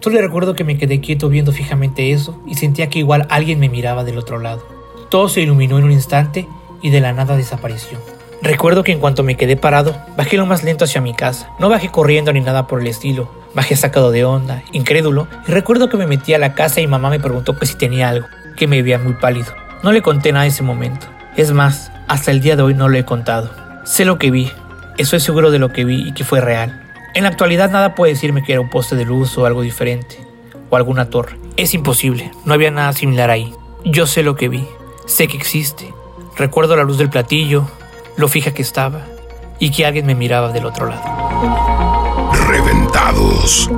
Solo 0.00 0.20
recuerdo 0.20 0.54
que 0.54 0.64
me 0.64 0.78
quedé 0.78 1.00
quieto 1.00 1.28
viendo 1.28 1.52
fijamente 1.52 2.12
eso 2.12 2.40
y 2.46 2.54
sentía 2.54 2.88
que 2.88 3.00
igual 3.00 3.26
alguien 3.30 3.60
me 3.60 3.68
miraba 3.68 4.04
del 4.04 4.16
otro 4.16 4.38
lado. 4.38 4.66
Todo 5.10 5.28
se 5.28 5.40
iluminó 5.40 5.78
en 5.78 5.84
un 5.84 5.92
instante 5.92 6.46
y 6.82 6.90
de 6.90 7.00
la 7.00 7.12
nada 7.12 7.36
desapareció. 7.36 7.98
Recuerdo 8.40 8.84
que 8.84 8.92
en 8.92 9.00
cuanto 9.00 9.24
me 9.24 9.36
quedé 9.36 9.56
parado, 9.56 9.96
bajé 10.16 10.36
lo 10.36 10.46
más 10.46 10.62
lento 10.62 10.84
hacia 10.84 11.00
mi 11.00 11.14
casa. 11.14 11.50
No 11.58 11.68
bajé 11.68 11.88
corriendo 11.90 12.32
ni 12.32 12.40
nada 12.40 12.68
por 12.68 12.80
el 12.80 12.86
estilo. 12.86 13.28
Bajé 13.54 13.74
sacado 13.74 14.12
de 14.12 14.24
onda, 14.24 14.62
incrédulo, 14.70 15.26
y 15.48 15.50
recuerdo 15.50 15.88
que 15.88 15.96
me 15.96 16.06
metí 16.06 16.34
a 16.34 16.38
la 16.38 16.54
casa 16.54 16.80
y 16.80 16.86
mamá 16.86 17.10
me 17.10 17.18
preguntó 17.18 17.56
que 17.58 17.66
si 17.66 17.76
tenía 17.76 18.08
algo, 18.08 18.28
que 18.56 18.68
me 18.68 18.82
veía 18.82 18.98
muy 18.98 19.14
pálido. 19.14 19.52
No 19.82 19.90
le 19.90 20.02
conté 20.02 20.30
nada 20.30 20.46
ese 20.46 20.62
momento. 20.62 21.08
Es 21.38 21.52
más, 21.52 21.92
hasta 22.08 22.32
el 22.32 22.40
día 22.40 22.56
de 22.56 22.64
hoy 22.64 22.74
no 22.74 22.88
lo 22.88 22.98
he 22.98 23.04
contado. 23.04 23.48
Sé 23.84 24.04
lo 24.04 24.18
que 24.18 24.32
vi, 24.32 24.50
estoy 24.96 25.20
seguro 25.20 25.52
de 25.52 25.60
lo 25.60 25.72
que 25.72 25.84
vi 25.84 26.08
y 26.08 26.12
que 26.12 26.24
fue 26.24 26.40
real. 26.40 26.82
En 27.14 27.22
la 27.22 27.28
actualidad 27.28 27.70
nada 27.70 27.94
puede 27.94 28.14
decirme 28.14 28.42
que 28.42 28.54
era 28.54 28.60
un 28.60 28.68
poste 28.68 28.96
de 28.96 29.04
luz 29.04 29.38
o 29.38 29.46
algo 29.46 29.62
diferente, 29.62 30.18
o 30.68 30.74
alguna 30.74 31.10
torre. 31.10 31.38
Es 31.56 31.74
imposible, 31.74 32.32
no 32.44 32.54
había 32.54 32.72
nada 32.72 32.92
similar 32.92 33.30
ahí. 33.30 33.54
Yo 33.84 34.08
sé 34.08 34.24
lo 34.24 34.34
que 34.34 34.48
vi, 34.48 34.66
sé 35.06 35.28
que 35.28 35.36
existe. 35.36 35.94
Recuerdo 36.36 36.74
la 36.74 36.82
luz 36.82 36.98
del 36.98 37.08
platillo, 37.08 37.70
lo 38.16 38.26
fija 38.26 38.50
que 38.50 38.62
estaba 38.62 39.06
y 39.60 39.70
que 39.70 39.86
alguien 39.86 40.06
me 40.06 40.16
miraba 40.16 40.50
del 40.50 40.66
otro 40.66 40.86
lado. 40.86 41.04
Reventados. 42.48 43.70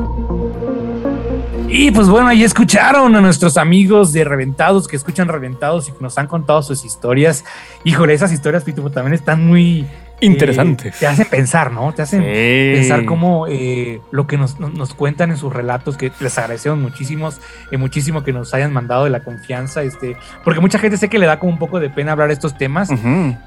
Y 1.73 1.93
pues 1.93 2.09
bueno, 2.09 2.27
ahí 2.29 2.43
escucharon 2.43 3.15
a 3.15 3.21
nuestros 3.21 3.57
amigos 3.57 4.13
de 4.13 4.25
Reventados 4.25 4.89
que 4.89 4.97
escuchan 4.97 5.29
Reventados 5.29 5.89
y 5.89 5.93
que 5.93 5.99
nos 6.01 6.19
han 6.19 6.27
contado 6.27 6.63
sus 6.63 6.85
historias. 6.85 7.45
Híjole, 7.85 8.13
esas 8.13 8.33
historias, 8.33 8.65
Pitufo, 8.65 8.91
también 8.91 9.15
están 9.15 9.47
muy 9.47 9.81
eh, 9.83 10.27
Interesantes. 10.27 10.99
te 10.99 11.07
hacen 11.07 11.27
pensar, 11.31 11.71
¿no? 11.73 11.93
Te 11.95 12.03
hacen 12.03 12.23
Sí. 12.23 12.73
pensar 12.75 13.05
cómo 13.05 13.47
eh, 13.49 14.01
lo 14.11 14.27
que 14.27 14.37
nos, 14.37 14.59
nos- 14.59 14.95
cuentan 14.95 15.31
en 15.31 15.37
sus 15.37 15.53
relatos, 15.53 15.97
que 15.97 16.11
les 16.21 16.37
agradecemos 16.39 16.79
muchísimos, 16.79 17.41
eh, 17.71 17.77
muchísimo 17.79 18.25
que 18.25 18.33
nos 18.33 18.53
hayan 18.53 18.73
mandado 18.73 19.05
de 19.05 19.11
la 19.11 19.23
confianza, 19.23 19.83
este, 19.85 20.17
porque 20.45 20.61
mucha 20.61 20.79
gente 20.81 20.97
sé 20.97 21.09
que 21.09 21.19
le 21.21 21.27
da 21.27 21.39
como 21.39 21.53
un 21.53 21.59
poco 21.59 21.79
de 21.79 21.89
pena 21.89 22.13
hablar 22.13 22.29
de 22.29 22.35
estos 22.35 22.59
temas, 22.59 22.91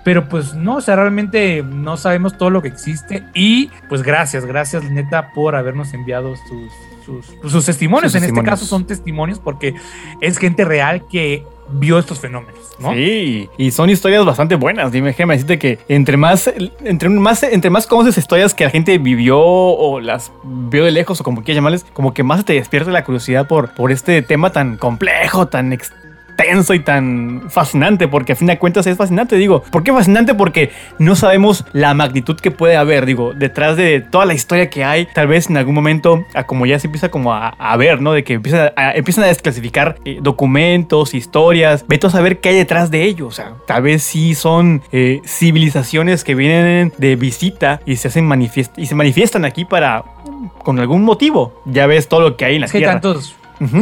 pero 0.06 0.30
pues 0.30 0.54
no, 0.56 0.78
o 0.78 0.82
sea, 0.82 0.96
realmente 0.96 1.62
no 1.62 1.98
sabemos 1.98 2.38
todo 2.38 2.50
lo 2.50 2.62
que 2.62 2.70
existe 2.70 3.24
y 3.36 3.70
pues 3.90 4.02
gracias, 4.02 4.46
gracias 4.46 4.84
neta 4.90 5.32
por 5.36 5.56
habernos 5.56 5.94
enviado 5.94 6.36
sus, 6.48 6.72
sus, 7.06 7.28
pues, 7.42 7.52
sus 7.52 7.66
testimonios. 7.66 8.12
Sus 8.12 8.22
en 8.22 8.30
este 8.30 8.44
caso 8.44 8.66
son 8.66 8.86
testimonios 8.86 9.40
porque 9.40 9.76
es 10.22 10.38
gente 10.38 10.66
real 10.66 11.08
que 11.08 11.44
vio 11.70 11.98
estos 11.98 12.20
fenómenos, 12.20 12.62
¿no? 12.80 12.94
Sí, 12.94 13.50
y 13.58 13.72
son 13.72 13.90
historias 13.90 14.26
bastante 14.26 14.56
buenas. 14.56 14.92
Dime, 14.92 15.08
déjame 15.08 15.34
decirte 15.36 15.60
que 15.60 15.80
entre 15.88 16.18
más, 16.18 16.52
entre 16.84 17.10
más, 17.10 17.44
entre 17.44 17.70
más 17.70 17.88
conoces 17.88 18.18
historias 18.18 18.54
que 18.54 18.66
la 18.66 18.70
gente 18.70 18.98
vivió 18.98 19.40
o 19.40 20.00
las 20.00 20.32
vio 20.44 20.86
de 20.86 20.92
lejos 20.92 21.22
o 21.22 21.24
como 21.24 21.44
quieras 21.44 21.58
llamarles, 21.58 21.86
como 21.94 22.14
que 22.14 22.24
más 22.24 22.46
te 22.46 22.54
despierta 22.54 22.92
la 22.92 23.04
curiosidad 23.04 23.48
por, 23.48 23.74
por 23.76 23.92
este 23.92 24.22
tema 24.22 24.52
tan 24.52 24.78
complejo, 24.78 25.48
tan 25.48 25.74
extenso 26.36 26.74
y 26.74 26.80
tan 26.80 27.44
fascinante, 27.50 28.08
porque 28.08 28.34
a 28.34 28.36
fin 28.36 28.48
de 28.48 28.58
cuentas 28.58 28.88
es 28.88 28.98
fascinante, 28.98 29.36
digo. 29.36 29.64
¿Por 29.72 29.84
qué 29.84 29.92
fascinante? 29.94 30.34
Porque 30.34 30.72
no 31.00 31.16
sabemos 31.16 31.66
la 31.74 31.94
magnitud 31.94 32.36
que 32.40 32.52
puede 32.52 32.76
haber, 32.76 33.06
digo, 33.06 33.34
detrás 33.34 33.78
de 33.78 34.02
toda 34.02 34.26
la 34.26 34.34
historia 34.34 34.70
que 34.70 34.84
hay, 34.84 35.08
tal 35.14 35.28
vez 35.28 35.50
en 35.50 35.58
algún 35.58 35.76
momento, 35.76 36.26
a 36.34 36.46
como 36.46 36.66
ya 36.66 36.80
se 36.80 36.88
empieza 36.88 37.10
como 37.10 37.34
a, 37.34 37.50
a 37.50 37.78
ver, 37.78 38.02
¿no? 38.02 38.14
De 38.14 38.24
que 38.24 38.34
empiezan 38.34 38.72
a, 38.76 38.92
empiezan 38.94 39.24
a 39.26 39.28
desclasificar 39.28 39.98
eh, 40.06 40.20
documentos, 40.22 41.14
historias, 41.14 41.86
vete 41.88 42.08
a 42.08 42.10
saber 42.10 42.40
qué 42.40 42.50
hay 42.50 42.56
detrás 42.56 42.92
de 42.92 43.04
ellos, 43.04 43.28
o 43.28 43.32
sea, 43.32 43.54
tal 43.68 43.84
vez 43.84 44.04
sí 44.04 44.36
son 44.36 44.82
eh, 44.92 45.22
civilizaciones 45.26 46.24
que 46.24 46.36
vienen 46.36 46.94
de 46.98 47.16
visita 47.16 47.80
y 47.86 47.98
se 47.98 48.08
hacen 48.08 48.26
manifiest 48.26 48.78
y 48.78 48.86
se 48.86 48.96
manifiestan 48.96 49.46
aquí 49.46 49.66
para 49.66 50.04
con 50.64 50.80
algún 50.80 51.04
motivo. 51.04 51.62
Ya 51.66 51.88
ves 51.88 52.08
todo 52.08 52.22
lo 52.22 52.38
que 52.38 52.46
hay 52.46 52.56
en 52.56 52.62
la 52.62 52.66
Es 52.68 52.72
que 52.72 52.80
tierra. 52.80 52.94
tantos, 52.94 53.36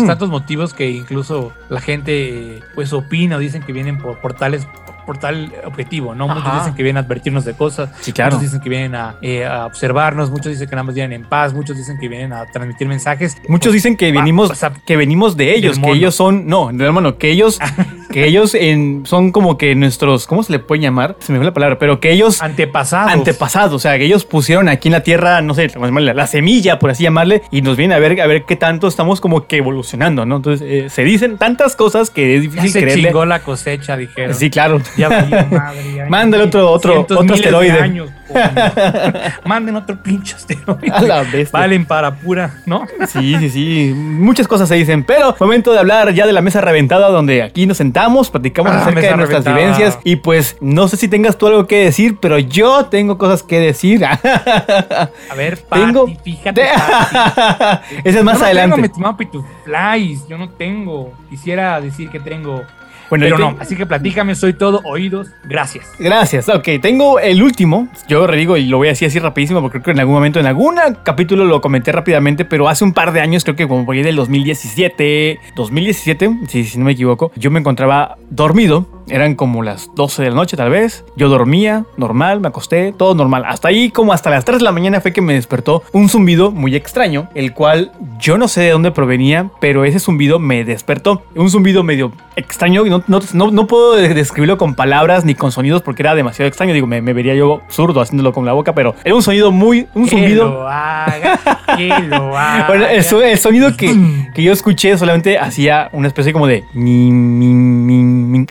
Tantos 0.05 0.29
motivos 0.29 0.73
que 0.73 0.91
incluso 0.91 1.53
la 1.69 1.81
gente 1.81 2.61
pues 2.75 2.93
opina 2.93 3.37
o 3.37 3.39
dicen 3.39 3.63
que 3.63 3.73
vienen 3.73 3.97
por, 3.97 4.19
por 4.19 4.33
tales 4.33 4.67
por 5.05 5.17
tal 5.17 5.51
objetivo, 5.65 6.15
¿no? 6.15 6.27
Muchos 6.27 6.53
dicen 6.59 6.73
que 6.75 6.83
vienen 6.83 6.97
a 7.03 7.05
advertirnos 7.05 7.45
de 7.45 7.53
cosas, 7.53 7.89
Sí, 8.01 8.11
claro. 8.13 8.31
muchos 8.35 8.43
dicen 8.51 8.61
que 8.61 8.69
vienen 8.69 8.95
a, 8.95 9.15
eh, 9.21 9.45
a 9.45 9.65
observarnos, 9.65 10.29
muchos 10.31 10.51
dicen 10.51 10.67
que 10.69 10.75
nada 10.75 10.83
más 10.83 10.95
vienen 10.95 11.21
en 11.23 11.29
paz, 11.29 11.53
muchos 11.53 11.77
dicen 11.77 11.97
que 11.99 12.07
vienen 12.07 12.33
a 12.33 12.45
transmitir 12.45 12.87
mensajes. 12.87 13.37
Muchos 13.47 13.73
dicen 13.73 13.97
que 13.97 14.09
Ah, 14.09 14.11
venimos, 14.13 14.51
o 14.51 14.55
sea, 14.55 14.71
que 14.85 14.95
venimos 14.97 15.37
de 15.37 15.55
ellos, 15.55 15.79
que 15.79 15.91
ellos 15.91 16.15
son, 16.15 16.47
no, 16.47 16.71
no, 16.71 16.85
hermano, 16.85 17.17
que 17.17 17.29
ellos, 17.31 17.59
que 18.11 18.25
ellos 18.25 18.53
en- 18.55 19.03
son 19.05 19.31
como 19.31 19.57
que 19.57 19.73
nuestros, 19.75 20.27
¿cómo 20.27 20.43
se 20.43 20.51
le 20.51 20.59
puede 20.59 20.81
llamar? 20.81 21.15
Se 21.19 21.31
me 21.31 21.39
fue 21.39 21.45
la 21.45 21.53
palabra, 21.53 21.79
pero 21.79 21.99
que 21.99 22.11
ellos 22.11 22.41
antepasados. 22.41 23.11
antepasados, 23.11 23.73
o 23.73 23.79
sea, 23.79 23.97
que 23.97 24.05
ellos 24.05 24.25
pusieron 24.25 24.69
aquí 24.69 24.87
en 24.89 24.93
la 24.93 25.01
tierra, 25.03 25.41
no 25.41 25.53
sé, 25.53 25.69
la 25.75 26.27
semilla, 26.27 26.79
por 26.79 26.89
así 26.91 27.03
llamarle, 27.03 27.41
y 27.51 27.61
nos 27.61 27.77
vienen 27.77 27.95
a 27.95 27.99
ver, 27.99 28.19
a 28.21 28.27
ver 28.27 28.43
qué 28.45 28.55
tanto 28.55 28.87
estamos 28.87 29.21
como 29.21 29.47
que 29.47 29.57
evolucionando, 29.57 30.25
¿no? 30.25 30.37
Entonces, 30.37 30.67
eh, 30.69 30.89
se 30.89 31.03
dicen 31.03 31.37
tantas 31.37 31.75
cosas 31.75 32.09
que 32.09 32.35
es 32.35 32.43
Ya 32.43 32.49
difícil 32.49 32.71
se 32.71 32.81
creerle. 32.81 33.07
chingó 33.09 33.25
la 33.25 33.39
cosecha, 33.39 33.95
dijeron. 33.97 34.35
Sí, 34.35 34.49
claro. 34.49 34.81
Ya 34.97 35.09
valió 35.09 35.45
madre, 35.51 35.93
ya. 35.95 36.05
Mándale 36.07 36.43
otro- 36.43 36.69
otro- 36.71 37.01
otro 37.01 37.33
asteroide. 37.35 37.79
años. 37.79 38.09
Manden 39.45 39.75
otro 39.75 40.01
pinche 40.01 40.35
asteroide. 40.35 40.89
A 40.91 41.01
la 41.01 41.21
bestia. 41.23 41.49
Valen 41.59 41.85
para 41.85 42.15
pura, 42.15 42.61
¿no? 42.65 42.85
Sí, 43.07 43.35
sí, 43.39 43.49
sí. 43.49 43.93
Muchas 43.95 44.47
cosas 44.47 44.69
se 44.69 44.75
dicen, 44.75 45.03
pero 45.03 45.35
momento 45.39 45.73
de 45.73 45.79
hablar 45.79 46.13
ya 46.13 46.25
de 46.25 46.31
la 46.33 46.41
mesa 46.41 46.61
reventada, 46.61 47.09
donde 47.09 47.43
aquí 47.43 47.65
nos 47.65 47.77
sentamos, 47.77 48.29
platicamos 48.29 48.71
Ah, 48.71 48.81
acerca 48.83 49.01
de 49.01 49.17
nuestras 49.17 49.43
reventada. 49.43 49.57
vivencias. 49.57 49.99
Y 50.05 50.15
pues 50.17 50.55
no 50.61 50.87
sé 50.87 50.95
si 50.97 51.07
tengas 51.09 51.37
tú 51.37 51.47
algo 51.47 51.67
que 51.67 51.83
decir, 51.83 52.17
pero 52.21 52.39
yo 52.39 52.85
tengo 52.85 53.17
cosas 53.17 53.43
que 53.43 53.59
decir. 53.59 54.05
A 54.05 55.09
ver, 55.35 55.57
Pati, 55.67 55.81
Tengo- 55.81 56.07
fíjate. 56.23 56.61
Pati. 56.63 57.95
Ese 58.03 58.19
es 58.19 58.23
más 58.23 58.35
Yo 58.35 58.39
no 58.39 58.45
adelante. 58.45 58.75
Tengo, 58.75 58.93
yo 60.29 60.37
no 60.37 60.49
tengo. 60.49 61.13
Quisiera 61.29 61.81
decir 61.81 62.09
que 62.09 62.19
tengo. 62.19 62.63
Bueno, 63.11 63.25
pero 63.25 63.37
yo 63.37 63.51
no, 63.51 63.57
así 63.59 63.75
que 63.75 63.85
platícame, 63.85 64.35
soy 64.35 64.53
todo 64.53 64.79
oídos. 64.85 65.27
Gracias. 65.43 65.85
Gracias. 65.99 66.47
Ok, 66.47 66.69
tengo 66.81 67.19
el 67.19 67.43
último. 67.43 67.89
Yo 68.07 68.25
redigo 68.25 68.55
y 68.55 68.67
lo 68.67 68.77
voy 68.77 68.87
a 68.87 68.91
decir 68.91 69.09
así 69.09 69.19
rapidísimo 69.19 69.61
porque 69.61 69.81
creo 69.81 69.83
que 69.83 69.91
en 69.91 69.99
algún 69.99 70.15
momento, 70.15 70.39
en 70.39 70.45
algún 70.45 70.79
capítulo 71.03 71.43
lo 71.43 71.59
comenté 71.59 71.91
rápidamente, 71.91 72.45
pero 72.45 72.69
hace 72.69 72.85
un 72.85 72.93
par 72.93 73.11
de 73.11 73.19
años, 73.19 73.43
creo 73.43 73.57
que 73.57 73.67
como 73.67 73.85
por 73.85 73.95
ahí 73.95 74.01
del 74.01 74.15
2017, 74.15 75.39
2017, 75.57 76.39
si, 76.47 76.63
si 76.63 76.79
no 76.79 76.85
me 76.85 76.93
equivoco, 76.93 77.33
yo 77.35 77.51
me 77.51 77.59
encontraba 77.59 78.15
dormido. 78.29 78.87
Eran 79.09 79.35
como 79.35 79.61
las 79.61 79.93
12 79.93 80.23
de 80.23 80.29
la 80.29 80.35
noche 80.35 80.55
tal 80.55 80.69
vez. 80.69 81.03
Yo 81.17 81.27
dormía, 81.27 81.83
normal, 81.97 82.39
me 82.39 82.47
acosté, 82.47 82.93
todo 82.97 83.13
normal. 83.13 83.43
Hasta 83.45 83.67
ahí, 83.67 83.91
como 83.91 84.13
hasta 84.13 84.29
las 84.29 84.45
3 84.45 84.59
de 84.59 84.63
la 84.63 84.71
mañana 84.71 85.01
fue 85.01 85.11
que 85.11 85.19
me 85.19 85.33
despertó 85.33 85.83
un 85.91 86.07
zumbido 86.07 86.51
muy 86.51 86.77
extraño, 86.77 87.27
el 87.35 87.53
cual 87.53 87.91
yo 88.21 88.37
no 88.37 88.47
sé 88.47 88.61
de 88.61 88.69
dónde 88.69 88.91
provenía, 88.91 89.49
pero 89.59 89.83
ese 89.83 89.99
zumbido 89.99 90.39
me 90.39 90.63
despertó. 90.63 91.23
Un 91.35 91.49
zumbido 91.49 91.83
medio 91.83 92.13
extraño, 92.37 92.85
y 92.85 92.89
no, 92.89 93.00
no, 93.07 93.19
no, 93.33 93.51
no 93.51 93.67
puedo 93.67 93.95
de- 93.95 94.13
describirlo 94.13 94.57
con 94.57 94.75
palabras 94.75 95.25
ni 95.25 95.35
con 95.35 95.51
sonidos 95.51 95.81
porque 95.81 96.01
era 96.03 96.15
demasiado 96.15 96.47
extraño. 96.47 96.73
Digo, 96.73 96.87
me, 96.87 97.01
me 97.01 97.13
vería 97.13 97.35
yo 97.35 97.61
zurdo 97.69 98.01
haciéndolo 98.01 98.33
con 98.33 98.45
la 98.45 98.53
boca, 98.53 98.73
pero 98.73 98.95
era 99.03 99.15
un 99.15 99.21
sonido 99.23 99.51
muy, 99.51 99.87
un 99.93 100.05
Que 100.05 100.11
zumbido. 100.11 100.49
lo 100.49 100.67
haga, 100.69 101.39
que 101.77 101.87
lo 102.07 102.37
haga. 102.37 102.67
Bueno, 102.71 102.85
el, 102.87 103.03
so- 103.03 103.21
el 103.21 103.37
sonido 103.37 103.75
que, 103.75 103.95
que 104.33 104.43
yo 104.43 104.51
escuché 104.53 104.97
solamente 104.97 105.37
hacía 105.39 105.89
una 105.93 106.07
especie 106.07 106.31
como 106.33 106.47
de 106.47 106.63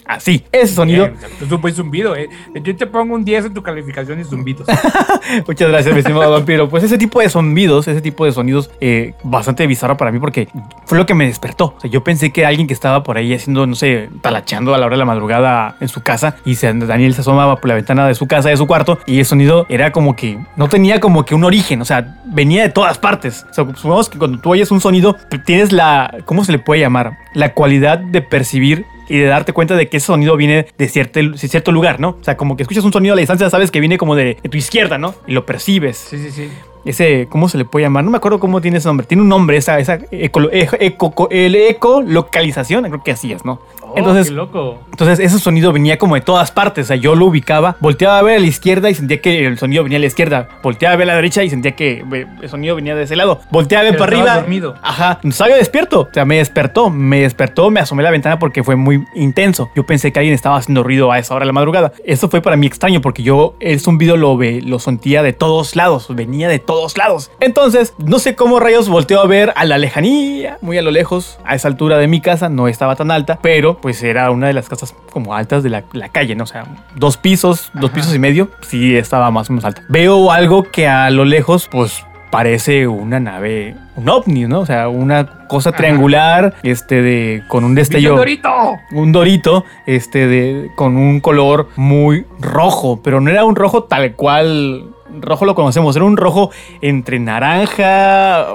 así. 0.07 0.39
sí, 0.39 0.45
ese 0.53 0.75
sonido. 0.75 1.11
Es 1.41 1.51
un 1.51 1.61
buen 1.61 1.75
zumbido, 1.75 2.15
eh. 2.17 2.29
Yo 2.63 2.77
te 2.77 2.87
pongo 2.87 3.15
un 3.15 3.25
10 3.25 3.47
en 3.47 3.55
tu 3.55 3.63
calificación 3.63 4.19
de 4.19 4.25
zumbidos. 4.25 4.67
Muchas 5.47 5.69
gracias, 5.69 5.95
mi 5.95 6.01
estimado 6.01 6.31
vampiro. 6.33 6.69
Pues 6.69 6.85
ese 6.85 6.99
tipo 6.99 7.21
de 7.21 7.29
sonidos, 7.29 7.89
ese 7.89 8.01
tipo 8.01 8.25
de 8.25 8.33
sonidos, 8.33 8.71
eh, 8.81 9.15
bastante 9.23 9.67
bizarro 9.67 9.97
para 9.97 10.13
mí 10.13 10.19
porque 10.19 10.49
fue 10.87 10.99
lo 10.99 11.07
que 11.07 11.15
me 11.15 11.27
despertó. 11.27 11.75
O 11.77 11.81
sea, 11.81 11.91
yo 11.91 12.03
pensé 12.05 12.31
que 12.33 12.45
alguien 12.47 12.67
que 12.67 12.75
estaba 12.75 13.03
por 13.03 13.17
ahí 13.17 13.33
haciendo, 13.35 13.67
no 13.67 13.75
sé, 13.75 14.09
talacheando 14.41 14.75
a 14.75 14.79
la 14.79 14.87
hora 14.87 14.95
de 14.95 14.99
la 14.99 15.05
madrugada 15.05 15.77
en 15.81 15.89
su 15.89 16.03
casa 16.03 16.37
y 16.45 16.55
se, 16.55 16.73
Daniel 16.73 17.15
se 17.15 17.21
asomaba 17.21 17.57
por 17.57 17.69
la 17.69 17.75
ventana 17.75 18.07
de 18.07 18.15
su 18.15 18.27
casa, 18.27 18.49
de 18.49 18.57
su 18.57 18.67
cuarto, 18.67 18.99
y 19.07 19.19
el 19.19 19.27
sonido 19.27 19.67
era 19.69 19.93
como 19.93 20.17
que 20.17 20.39
no 20.57 20.69
tenía 20.69 21.01
como 21.01 21.25
que 21.25 21.35
un 21.35 21.45
origen, 21.45 21.81
o 21.83 21.85
sea, 21.85 22.17
venía 22.25 22.63
de 22.63 22.71
todas 22.71 22.99
partes. 22.99 23.45
O 23.51 23.55
sea, 23.55 23.65
supongamos 23.75 24.09
que 24.09 24.19
cuando 24.19 24.39
tú 24.39 24.51
oyes 24.51 24.71
un 24.71 24.81
sonido, 24.81 25.17
tienes 25.45 25.73
la, 25.73 26.19
¿cómo 26.25 26.45
se 26.45 26.53
le 26.53 26.59
puede 26.59 26.81
llamar? 26.81 27.19
La 27.35 27.53
cualidad 27.55 27.99
de 27.99 28.23
percibir 28.23 28.85
y 29.09 29.19
de 29.19 29.27
darte 29.27 29.53
cuenta 29.53 29.75
de 29.75 29.89
que 29.89 29.97
ese 29.99 30.07
sonido 30.07 30.37
viene 30.37 30.67
de 30.79 30.89
cierto, 30.89 31.21
de 31.21 31.37
cierto 31.37 31.73
lugar, 31.73 31.99
¿no? 32.01 32.11
O 32.21 32.25
sea, 32.25 32.37
como 32.37 32.57
que 32.57 32.63
escuchas 32.63 32.85
un 32.85 32.93
sonido 32.93 33.13
a 33.13 33.17
la 33.17 33.21
distancia, 33.21 33.51
sabes 33.51 33.71
que 33.71 33.81
viene 33.81 33.99
como 33.99 34.15
de, 34.15 34.39
de 34.43 34.49
tu 34.49 34.57
izquierda, 34.57 34.99
¿no? 34.99 35.15
Y 35.27 35.33
lo 35.33 35.45
percibes. 35.45 35.97
Sí, 35.97 36.19
sí, 36.19 36.31
sí. 36.31 36.49
Ese, 36.85 37.27
¿cómo 37.29 37.49
se 37.51 37.59
le 37.59 37.67
puede 37.67 37.85
llamar? 37.85 38.05
No 38.05 38.11
me 38.11 38.17
acuerdo 38.17 38.41
cómo 38.41 38.61
tiene 38.63 38.79
ese 38.79 38.89
nombre. 38.89 39.07
Tiene 39.07 39.23
un 39.23 39.29
nombre, 39.29 39.57
esa, 39.59 39.79
esa 39.81 39.99
eco, 40.13 40.41
eco, 40.51 40.77
eco- 40.81 41.29
el 41.31 41.55
ecolocalización, 41.57 42.85
creo 42.85 43.03
que 43.03 43.11
así 43.13 43.33
es, 43.33 43.45
¿no? 43.45 43.61
Oh, 43.91 43.95
Entonces, 43.99 44.29
qué 44.29 44.35
loco. 44.35 44.79
entonces 44.91 45.19
ese 45.19 45.39
sonido 45.39 45.73
venía 45.73 45.99
como 45.99 46.15
de 46.15 46.21
todas 46.21 46.51
partes. 46.51 46.87
O 46.87 46.89
sea, 46.89 46.97
yo 46.97 47.15
lo 47.15 47.27
ubicaba, 47.27 47.77
volteaba 47.81 48.19
a 48.19 48.23
ver 48.23 48.37
a 48.37 48.41
la 48.41 48.47
izquierda 48.47 48.89
y 48.91 48.95
sentía 48.95 49.21
que 49.21 49.47
el 49.47 49.59
sonido 49.59 49.83
venía 49.83 49.99
a 49.99 50.01
la 50.01 50.07
izquierda. 50.07 50.49
Volteaba 50.63 50.95
a 50.95 50.97
ver 50.97 51.05
a 51.09 51.13
la 51.13 51.17
derecha 51.17 51.43
y 51.43 51.51
sentía 51.51 51.73
que 51.73 52.05
el 52.43 52.49
sonido 52.49 52.77
venía 52.77 52.95
de 52.95 53.03
ese 53.03 53.17
lado. 53.17 53.41
Volteaba 53.51 53.87
a 53.87 53.91
ver 53.91 53.99
para 53.99 54.13
arriba. 54.13 54.35
dormido. 54.37 54.75
Ajá, 54.83 55.19
estaba 55.25 55.51
yo 55.51 55.57
despierto. 55.57 56.01
O 56.03 56.09
sea, 56.13 56.25
me 56.25 56.37
despertó, 56.37 56.91
me 56.91 57.21
despertó, 57.23 57.71
me 57.71 57.81
asomé 57.81 58.03
a 58.03 58.05
la 58.05 58.11
ventana 58.11 58.39
porque 58.39 58.63
fue 58.63 58.77
muy 58.77 59.05
intenso. 59.15 59.71
Yo 59.75 59.85
pensé 59.85 60.13
que 60.13 60.19
alguien 60.21 60.35
estaba 60.35 60.57
haciendo 60.57 60.83
ruido 60.83 61.11
a 61.13 61.19
esa 61.19 61.35
hora 61.35 61.45
de 61.45 61.47
la 61.49 61.53
madrugada. 61.53 61.93
Eso 62.05 62.29
fue 62.29 62.41
para 62.41 62.57
mí 62.57 62.67
extraño 62.67 63.01
porque 63.01 63.23
yo 63.23 63.55
el 63.61 63.81
zumbido 63.81 64.17
lo, 64.17 64.37
ve, 64.37 64.61
lo 64.65 64.79
sentía 64.79 65.23
de 65.23 65.33
todos 65.33 65.77
lados, 65.77 66.07
venía 66.15 66.49
de 66.49 66.59
todos 66.59 66.97
lados. 66.97 67.31
Entonces, 67.41 67.95
no 67.99 68.19
sé 68.19 68.35
cómo 68.37 68.61
rayos 68.61 68.89
volteó 68.89 69.21
a 69.21 69.27
ver 69.27 69.53
a 69.57 69.65
la 69.65 69.79
lejanía, 69.79 70.59
muy 70.61 70.79
a 70.79 70.83
lo 70.83 70.91
lejos, 70.91 71.39
a 71.45 71.55
esa 71.55 71.69
altura 71.69 71.99
de 71.99 72.07
mi 72.09 72.21
casa, 72.21 72.49
no 72.49 72.69
estaba 72.69 72.97
tan 72.97 73.11
alta, 73.11 73.39
pero 73.43 73.80
pues 73.81 74.03
era 74.03 74.31
una 74.31 74.47
de 74.47 74.53
las 74.53 74.69
casas 74.69 74.95
como 75.11 75.35
altas 75.35 75.63
de 75.63 75.71
la, 75.71 75.85
la 75.93 76.09
calle, 76.09 76.35
¿no? 76.35 76.45
O 76.45 76.47
sea, 76.47 76.65
dos 76.97 77.17
pisos, 77.17 77.71
dos 77.75 77.91
pisos 77.91 78.15
y 78.15 78.19
medio, 78.19 78.51
sí 78.63 78.97
estaba 78.97 79.31
más 79.31 79.51
o 79.51 79.53
menos 79.53 79.65
alta. 79.65 79.83
Veo 79.89 80.31
algo 80.31 80.65
que 80.65 80.89
a 80.89 81.11
lo 81.11 81.25
lejos, 81.25 81.69
pues 81.71 82.05
parece 82.31 82.87
una 82.87 83.21
nave, 83.21 83.77
un 83.97 84.09
ovni, 84.09 84.47
¿no? 84.47 84.61
O 84.61 84.67
sea, 84.67 84.89
una 84.89 85.47
cosa 85.49 85.73
triangular, 85.73 86.55
este, 86.63 87.03
de, 87.03 87.43
con 87.49 87.65
un 87.65 87.75
¡Viste 87.75 87.97
destello 87.97 88.15
un 88.15 88.19
dorito! 88.19 88.79
un 88.93 89.13
dorito 89.13 89.65
este 89.87 90.27
de 90.27 90.71
con 90.77 90.97
un 90.97 91.21
color 91.21 91.69
muy 91.77 92.25
rojo, 92.41 93.01
pero 93.03 93.21
no 93.21 93.31
era 93.31 93.45
un 93.45 93.57
rojo 93.57 93.85
tal 93.85 94.15
cual 94.15 94.95
rojo 95.21 95.45
lo 95.45 95.55
conocemos, 95.55 95.97
era 95.97 96.05
un 96.05 96.17
rojo 96.17 96.51
entre 96.81 97.19
naranja, 97.19 98.47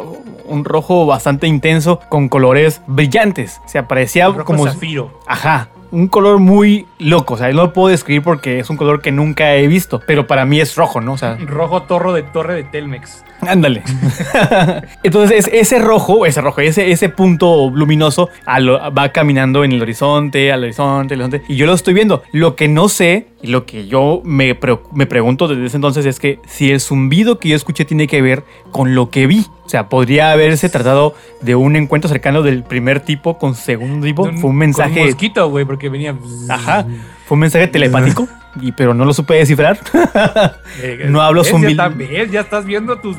un 0.46 0.66
rojo 0.66 1.06
bastante 1.06 1.48
intenso 1.48 2.00
con 2.10 2.30
colores 2.30 2.82
brillantes, 2.88 3.60
o 3.66 3.68
sea, 3.70 3.88
parecía 3.88 4.28
Rojo 4.28 4.46
como 4.46 4.66
zafiro. 4.68 5.20
ajá, 5.28 5.70
un 5.92 6.08
color 6.08 6.40
muy 6.40 6.86
loco, 7.00 7.36
o 7.36 7.38
sea, 7.38 7.48
no 7.50 7.64
lo 7.64 7.74
puedo 7.74 7.88
describir 7.90 8.22
porque 8.24 8.60
es 8.60 8.70
un 8.70 8.78
color 8.78 9.02
que 9.02 9.12
nunca 9.12 9.56
he 9.56 9.68
visto, 9.68 10.02
pero 10.06 10.28
para 10.28 10.46
mí 10.46 10.60
es 10.60 10.76
rojo, 10.76 11.00
¿no? 11.02 11.14
O 11.14 11.18
sea, 11.18 11.38
Rojo 11.40 11.84
torro 11.84 12.12
de 12.14 12.24
torre 12.24 12.56
de 12.56 12.64
Telmex. 12.64 13.24
Ándale. 13.42 13.84
Entonces, 15.04 15.48
es- 15.48 15.54
ese 15.54 15.80
rojo, 15.80 16.26
ese 16.26 16.42
rojo, 16.42 16.62
ese, 16.62 16.92
ese 16.92 17.10
punto 17.10 17.70
luminoso 17.74 18.30
lo- 18.60 18.94
va 18.94 19.10
caminando 19.10 19.64
en 19.64 19.72
el 19.74 19.82
horizonte, 19.82 20.52
al 20.52 20.64
horizonte, 20.64 21.14
al 21.14 21.22
horizonte. 21.22 21.46
Y 21.48 21.56
yo 21.56 21.66
lo 21.66 21.74
estoy 21.74 21.94
viendo. 21.94 22.24
Lo 22.32 22.56
que 22.56 22.68
no 22.68 22.90
sé, 22.90 23.28
y 23.46 23.52
lo 23.52 23.66
que 23.66 23.88
yo 23.88 24.22
me, 24.24 24.56
pre- 24.56 24.80
me 24.94 25.06
pregunto 25.06 25.48
desde 25.48 25.66
ese 25.66 25.78
entonces 25.78 26.06
es 26.06 26.20
que 26.20 26.40
si 26.48 26.72
el 26.72 26.80
zumbido 26.80 27.40
que 27.40 27.50
yo 27.50 27.56
escuché 27.56 27.86
tiene 27.86 28.08
que 28.08 28.22
ver 28.22 28.44
con 28.72 28.96
lo 28.96 29.10
que 29.10 29.28
vi. 29.28 29.46
O 29.66 29.70
sea, 29.70 29.90
podría 29.90 30.32
haberse 30.32 30.70
tratado 30.70 31.16
de 31.42 31.56
un 31.56 31.76
encuentro 31.76 32.08
cercano 32.08 32.44
del 32.44 32.64
primer 32.64 33.00
tipo 33.00 33.38
con 33.40 33.56
segundo 33.56 34.06
tipo. 34.06 34.26
Fue 34.34 34.50
un 34.52 34.58
mensaje. 34.58 35.00
Con 35.00 35.06
mosquito, 35.08 35.50
güey, 35.50 35.66
porque 35.66 35.90
venía. 35.90 36.16
Ajá. 36.50 36.86
Fue 37.26 37.36
un 37.36 37.40
mensaje 37.40 37.68
telepático. 37.68 38.28
Y, 38.62 38.72
pero 38.74 38.94
no 38.94 39.06
lo 39.06 39.14
supe 39.14 39.34
descifrar. 39.36 39.80
Eh, 40.82 41.06
No 41.10 41.22
hablo 41.22 41.42
¿ves? 41.44 41.52
zumbi- 41.54 41.76
Ya, 42.12 42.24
ya 42.26 42.40
estás 42.42 42.66
viendo 42.66 42.98
tus. 43.00 43.16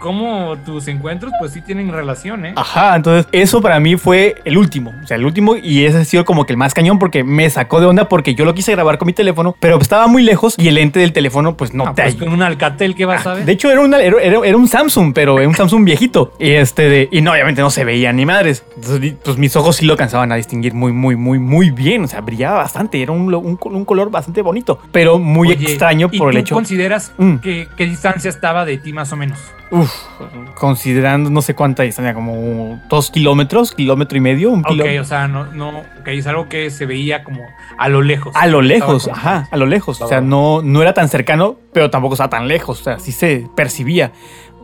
Cómo 0.00 0.56
tus 0.64 0.88
encuentros, 0.88 1.30
pues 1.38 1.52
sí 1.52 1.60
tienen 1.60 1.92
relación, 1.92 2.46
¿eh? 2.46 2.52
Ajá, 2.56 2.96
entonces 2.96 3.26
eso 3.32 3.60
para 3.60 3.78
mí 3.80 3.96
fue 3.96 4.36
el 4.44 4.56
último, 4.56 4.94
o 5.02 5.06
sea, 5.06 5.16
el 5.18 5.24
último 5.26 5.56
y 5.56 5.84
ese 5.84 5.98
ha 5.98 6.04
sido 6.04 6.24
como 6.24 6.46
que 6.46 6.54
el 6.54 6.56
más 6.56 6.72
cañón 6.72 6.98
porque 6.98 7.22
me 7.22 7.48
sacó 7.50 7.80
de 7.80 7.86
onda 7.86 8.08
porque 8.08 8.34
yo 8.34 8.44
lo 8.46 8.54
quise 8.54 8.72
grabar 8.72 8.96
con 8.96 9.06
mi 9.06 9.12
teléfono, 9.12 9.54
pero 9.60 9.78
estaba 9.78 10.06
muy 10.06 10.22
lejos 10.22 10.54
y 10.58 10.68
el 10.68 10.76
lente 10.76 11.00
del 11.00 11.12
teléfono 11.12 11.54
pues 11.56 11.74
no 11.74 11.84
Ah, 11.86 11.94
te 11.94 12.02
pues 12.02 12.14
ayuda. 12.14 12.24
con 12.26 12.34
un 12.34 12.42
Alcatel, 12.42 12.94
¿qué 12.94 13.04
vas 13.04 13.26
a 13.26 13.34
ver? 13.34 13.44
De 13.44 13.52
hecho 13.52 13.70
era, 13.70 13.82
una- 13.82 14.00
era, 14.00 14.20
era- 14.22 14.40
era 14.42 14.56
un 14.56 14.66
Samsung, 14.68 15.12
pero 15.14 15.38
era 15.38 15.46
un 15.48 15.54
Samsung 15.54 15.84
viejito 15.84 16.32
y 16.40 16.50
este 16.52 16.88
de, 16.88 17.08
y 17.12 17.20
no 17.20 17.32
obviamente 17.32 17.60
no 17.60 17.68
se 17.70 17.84
veía 17.84 18.10
ni 18.12 18.24
madres. 18.24 18.64
Entonces 18.76 19.14
pues 19.22 19.36
mis 19.36 19.54
ojos 19.56 19.76
sí 19.76 19.84
lo 19.84 19.92
alcanzaban 19.92 20.32
a 20.32 20.36
distinguir 20.36 20.72
muy 20.72 20.92
muy 20.92 21.14
muy 21.16 21.38
muy 21.38 21.70
bien, 21.70 22.04
o 22.04 22.08
sea, 22.08 22.22
brillaba 22.22 22.56
bastante, 22.58 23.02
era 23.02 23.12
un, 23.12 23.30
lo- 23.30 23.38
un, 23.40 23.58
un 23.62 23.84
color 23.84 24.10
bastante 24.10 24.40
bonito, 24.40 24.80
pero 24.92 25.18
muy 25.18 25.48
Oye, 25.48 25.66
extraño 25.66 26.08
¿y 26.10 26.18
por 26.18 26.30
el 26.30 26.36
tú 26.36 26.40
hecho. 26.40 26.54
consideras 26.54 27.12
Mm. 27.18 27.36
que, 27.36 27.68
qué 27.76 27.84
distancia 27.84 28.30
estaba 28.30 28.64
de 28.64 28.78
ti 28.78 28.92
más 28.94 29.12
o 29.12 29.16
menos? 29.16 29.38
Uf, 29.72 29.92
considerando 30.56 31.30
no 31.30 31.42
sé 31.42 31.54
cuánta 31.54 31.84
distancia, 31.84 32.12
como 32.12 32.80
dos 32.88 33.10
kilómetros, 33.10 33.72
kilómetro 33.72 34.18
y 34.18 34.20
medio, 34.20 34.50
un 34.50 34.60
Ok, 34.60 34.68
kilómetro. 34.68 35.02
o 35.02 35.04
sea, 35.04 35.28
no, 35.28 35.46
no, 35.52 35.68
ok, 36.00 36.08
es 36.08 36.26
algo 36.26 36.48
que 36.48 36.70
se 36.70 36.86
veía 36.86 37.22
como 37.22 37.40
a 37.78 37.88
lo 37.88 38.02
lejos. 38.02 38.34
A 38.34 38.46
lo 38.48 38.62
lejos, 38.62 39.08
ajá, 39.08 39.48
a 39.50 39.56
lo 39.56 39.66
lejos. 39.66 40.00
O 40.00 40.08
sea, 40.08 40.20
no, 40.20 40.60
no 40.62 40.82
era 40.82 40.92
tan 40.92 41.08
cercano, 41.08 41.56
pero 41.72 41.88
tampoco 41.90 42.14
estaba 42.14 42.30
tan 42.30 42.48
lejos. 42.48 42.80
O 42.80 42.84
sea, 42.84 42.98
sí 42.98 43.12
se 43.12 43.46
percibía. 43.54 44.12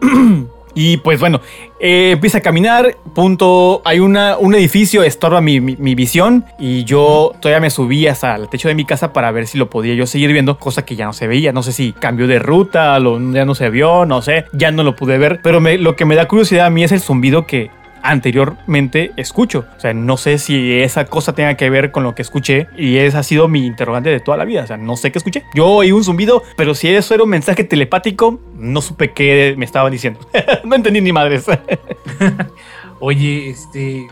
y 0.79 0.99
pues 0.99 1.19
bueno, 1.19 1.41
eh, 1.81 2.11
empieza 2.13 2.39
a 2.39 2.41
caminar, 2.43 2.97
punto, 3.15 3.81
hay 3.85 3.99
una, 3.99 4.37
un 4.39 4.55
edificio, 4.55 5.03
estorba 5.03 5.41
mi, 5.41 5.59
mi- 5.59 5.95
visión 5.97 6.45
y 6.59 6.85
yo 6.85 7.33
todavía 7.41 7.61
me 7.61 7.71
subí 7.71 8.07
hasta 8.07 8.37
el 8.37 8.49
techo 8.51 8.69
de 8.69 8.75
mi 8.75 8.85
casa 8.85 9.13
para 9.15 9.31
ver 9.33 9.47
si 9.47 9.57
lo 9.57 9.71
podía 9.71 9.95
yo 9.95 10.07
seguir 10.07 10.31
viendo, 10.33 10.59
cosa 10.59 10.85
que 10.85 10.95
ya 10.95 11.07
no 11.07 11.15
se 11.15 11.27
veía. 11.27 11.51
No 11.53 11.63
sé 11.63 11.73
si 11.73 11.93
cambió 11.95 12.27
de 12.27 12.39
ruta, 12.39 12.99
lo, 13.01 13.19
ya 13.33 13.47
no 13.47 13.55
se 13.55 13.71
vio, 13.71 14.05
no 14.05 14.21
sé, 14.21 14.45
ya 14.53 14.71
no 14.71 14.83
lo 14.83 14.95
pude 14.95 15.17
ver. 15.17 15.41
Pero 15.43 15.61
me- 15.61 15.79
lo 15.79 15.97
que 15.97 16.05
me 16.05 16.15
da 16.15 16.29
curiosidad 16.29 16.67
a 16.67 16.71
mí 16.71 16.85
es 16.85 16.93
el 16.93 17.01
zumbido 17.01 17.47
que 17.47 17.71
anteriormente 18.11 19.13
escucho. 19.17 19.65
O 19.77 19.81
sea, 19.81 19.93
no 19.95 20.17
sé 20.17 20.39
si 20.39 20.73
esa 20.81 21.05
cosa 21.07 21.35
tenga 21.35 21.55
que 21.57 21.69
ver 21.71 21.91
con 21.93 22.03
lo 22.03 22.15
que 22.15 22.23
escuché 22.23 22.69
y 22.77 22.97
esa 22.99 23.21
ha 23.21 23.23
sido 23.23 23.49
mi 23.49 23.67
interrogante 23.67 24.11
de 24.11 24.21
toda 24.21 24.37
la 24.37 24.45
vida. 24.45 24.63
O 24.63 24.67
sea, 24.67 24.77
no 24.77 24.97
sé 24.97 25.13
qué 25.13 25.19
escuché. 25.19 25.45
Yo 25.55 25.67
oí 25.67 25.93
un 25.93 26.05
zumbido, 26.05 26.43
pero 26.57 26.75
si 26.75 26.89
eso 26.89 27.15
era 27.15 27.23
un 27.25 27.31
mensaje 27.31 27.65
telepático, 27.65 28.41
no 28.57 28.81
supe 28.81 29.13
qué 29.13 29.55
me 29.57 29.65
estaban 29.65 29.93
diciendo. 29.93 30.21
no 30.65 30.75
entendí 30.77 31.01
ni 31.01 31.13
madres. 31.13 31.47
Oye, 33.01 33.51
este, 33.51 34.09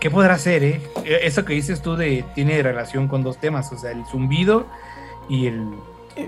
¿qué 0.00 0.10
podrá 0.10 0.38
ser, 0.38 0.64
eh? 0.64 0.80
Eh, 1.04 1.20
Eso 1.22 1.44
que 1.44 1.54
dices 1.54 1.82
tú 1.82 1.96
de 1.96 2.24
tiene 2.34 2.62
relación 2.62 3.08
con 3.08 3.22
dos 3.22 3.38
temas, 3.38 3.70
o 3.72 3.78
sea, 3.78 3.92
el 3.92 4.04
zumbido 4.06 4.66
y 5.28 5.46
el 5.46 5.62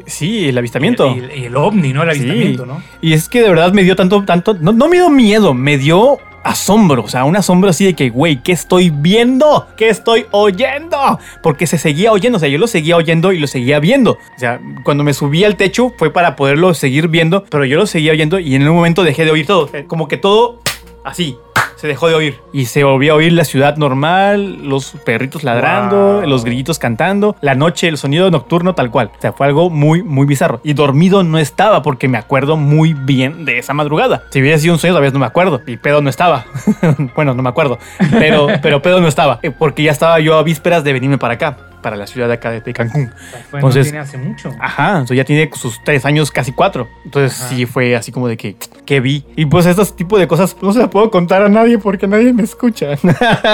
sí, 0.07 0.49
el 0.49 0.59
avistamiento. 0.59 1.15
y 1.17 1.45
el, 1.45 1.57
ovni, 1.57 1.93
¿no? 1.93 2.03
El 2.03 2.13
Sí. 2.13 2.21
avistamiento, 2.21 2.67
¿no? 2.67 2.83
Y 3.01 3.13
es 3.13 3.29
que 3.29 3.43
de 3.43 3.49
verdad 3.49 3.73
me 3.73 3.83
dio 3.83 3.95
tanto, 3.97 4.25
tanto, 4.25 4.55
no, 4.55 4.73
no 4.73 4.89
me 4.89 4.97
dio 4.97 5.11
miedo, 5.11 5.55
me 5.55 5.79
dio 5.79 6.19
asombro, 6.47 7.03
o 7.03 7.09
sea, 7.09 7.25
un 7.25 7.37
asombro 7.37 7.71
así 7.71 7.85
de 7.85 7.95
que, 7.95 8.11
güey, 8.11 8.43
¿qué 8.43 8.53
estoy 8.53 8.91
viendo? 8.91 9.67
¿Qué 9.77 9.89
estoy 9.89 10.27
oyendo? 10.31 11.19
Porque 11.43 11.67
se 11.67 11.77
seguía 11.77 12.13
oyendo, 12.13 12.37
o 12.37 12.41
sea, 12.41 12.49
yo 12.49 12.59
lo 12.59 12.67
seguía 12.67 12.97
oyendo 12.97 13.33
y 13.33 13.39
lo 13.39 13.47
seguía 13.47 13.81
viendo. 13.81 14.13
O 14.13 14.39
sea, 14.39 14.61
cuando 14.85 15.05
me 15.05 15.13
subí 15.13 15.45
al 15.45 15.57
techo 15.57 15.93
fue 15.99 16.13
para 16.13 16.37
poderlo 16.37 16.73
seguir 16.75 17.09
viendo, 17.09 17.45
pero 17.45 17.65
yo 17.65 17.77
lo 17.77 17.87
seguía 17.87 18.13
oyendo 18.13 18.39
y 18.39 18.55
en 18.55 18.67
un 18.69 18.75
momento 18.75 19.03
dejé 19.03 19.25
de 19.25 19.33
oír 19.33 19.47
todo, 19.47 19.69
como 19.89 20.09
que 20.09 20.17
todo 20.17 20.61
así. 21.05 21.37
Se 21.77 21.87
dejó 21.87 22.09
de 22.09 22.15
oír 22.15 22.41
y 22.53 22.67
se 22.67 22.85
volvió 22.85 23.13
a 23.13 23.17
oír 23.17 23.33
la 23.33 23.45
ciudad 23.45 23.77
normal, 23.77 24.67
los 24.69 24.93
perritos 25.05 25.45
ladrando, 25.45 26.21
Wow. 26.21 26.27
los 26.27 26.45
grillitos 26.45 26.79
cantando, 26.79 27.37
la 27.43 27.55
noche, 27.55 27.87
el 27.89 27.99
sonido 27.99 28.31
nocturno 28.31 28.75
tal 28.75 28.91
cual. 28.91 29.11
O 29.17 29.21
sea, 29.21 29.33
fue 29.33 29.47
algo 29.47 29.69
muy, 29.71 30.03
muy 30.03 30.27
bizarro. 30.27 30.61
Y 30.65 30.73
dormido 30.73 31.23
no 31.23 31.39
estaba 31.39 31.83
porque 31.83 32.09
me 32.09 32.19
acuerdo 32.19 32.57
muy 32.57 32.95
bien 32.95 33.45
de 33.45 33.59
esa 33.59 33.75
madrugada. 33.75 34.23
Si 34.31 34.41
hubiera 34.41 34.59
sido 34.59 34.73
un 34.75 34.79
sueño, 34.81 34.95
todavía 34.95 35.11
no 35.13 35.19
me 35.19 35.27
acuerdo. 35.27 35.61
Y 35.67 35.77
pedo 35.77 36.01
no 36.01 36.09
estaba. 36.11 36.47
bueno, 37.15 37.35
no 37.35 37.43
me 37.43 37.49
acuerdo. 37.51 37.79
Pero, 38.11 38.47
pero 38.63 38.81
pedo 38.83 39.01
no 39.01 39.09
estaba. 39.09 39.39
eh, 39.43 39.51
Porque 39.51 39.83
ya 39.83 39.93
estaba 39.93 40.19
yo 40.21 40.37
a 40.39 40.43
vísperas 40.43 40.83
de 40.83 40.93
venirme 40.95 41.19
para 41.19 41.35
acá, 41.35 41.57
para 41.87 41.95
la 41.97 42.09
ciudad 42.09 42.27
de 42.27 42.35
acá 42.35 42.51
de 42.51 42.73
Cancún. 42.73 43.13
Fue, 43.49 43.61
Entonces- 43.61 43.87
no 43.87 43.91
tiene 43.93 43.99
hace 44.01 44.19
mucho. 44.19 44.51
Ajá, 44.61 44.89
entonces 44.91 45.19
ya 45.19 45.25
tiene 45.25 45.49
sus 45.55 45.85
tres 45.85 46.05
años, 46.05 46.33
casi 46.33 46.51
cuatro. 46.51 46.89
Entonces 47.05 47.39
Ajá. 47.41 47.49
sí 47.55 47.65
fue 47.65 47.95
así 47.95 48.11
como 48.11 48.27
de 48.27 48.37
que, 48.37 48.57
que 48.85 48.99
vi. 48.99 49.25
Y 49.37 49.47
pues 49.47 49.67
estos 49.67 49.95
tipos 49.95 50.19
de 50.19 50.27
cosas 50.27 50.57
no 50.61 50.73
se 50.73 50.81
las 50.81 50.89
puedo 50.89 51.13
contar 51.13 51.43
a 51.43 51.49
nadie 51.49 51.79
porque 51.79 52.09
nadie 52.09 52.33
me 52.33 52.43
escucha. 52.43 52.89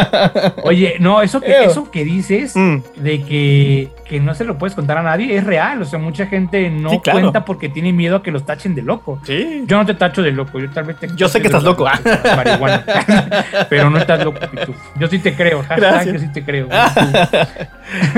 Oye, 0.64 0.94
no, 0.98 1.20
eso 1.20 1.42
que, 1.42 1.64
eso 1.64 1.90
que 1.90 2.04
dices 2.06 2.56
Mm. 2.56 2.76
de 2.96 3.22
que, 3.22 3.90
que 4.08 4.18
no 4.18 4.34
se 4.34 4.44
lo 4.44 4.56
puedes 4.56 4.74
contar 4.74 4.96
a 4.96 5.02
nadie 5.02 5.36
es 5.36 5.44
real. 5.44 5.82
O 5.82 5.84
sea, 5.84 5.98
mucha 5.98 6.24
gente 6.24 6.70
no 6.70 6.88
Sí, 6.88 7.00
claro. 7.00 7.20
cuenta 7.20 7.44
porque 7.44 7.68
tiene 7.68 7.92
miedo 7.92 8.16
a 8.16 8.22
que 8.22 8.30
los 8.30 8.46
tachen 8.46 8.74
de 8.74 8.80
loco. 8.80 9.20
Sí. 9.26 9.64
Yo 9.66 9.76
no 9.76 9.84
te 9.84 9.92
tacho 9.92 10.22
de 10.22 10.32
loco, 10.32 10.58
yo 10.58 10.70
tal 10.70 10.84
vez 10.84 10.96
te 10.98 11.08
Yo 11.16 11.28
sé 11.28 11.42
que 11.42 11.48
estás 11.48 11.64
loco. 11.64 11.86
estás 11.86 12.34
marihuana. 12.34 12.82
Pero 13.68 13.90
no 13.90 13.98
estás 13.98 14.24
loco, 14.24 14.40
Pitu. 14.50 14.72
Yo 14.98 15.06
sí 15.08 15.18
te 15.18 15.34
creo, 15.34 15.62
hashtag, 15.68 16.12
yo 16.14 16.18
sí 16.18 16.28
te 16.32 16.42
creo. 16.42 16.68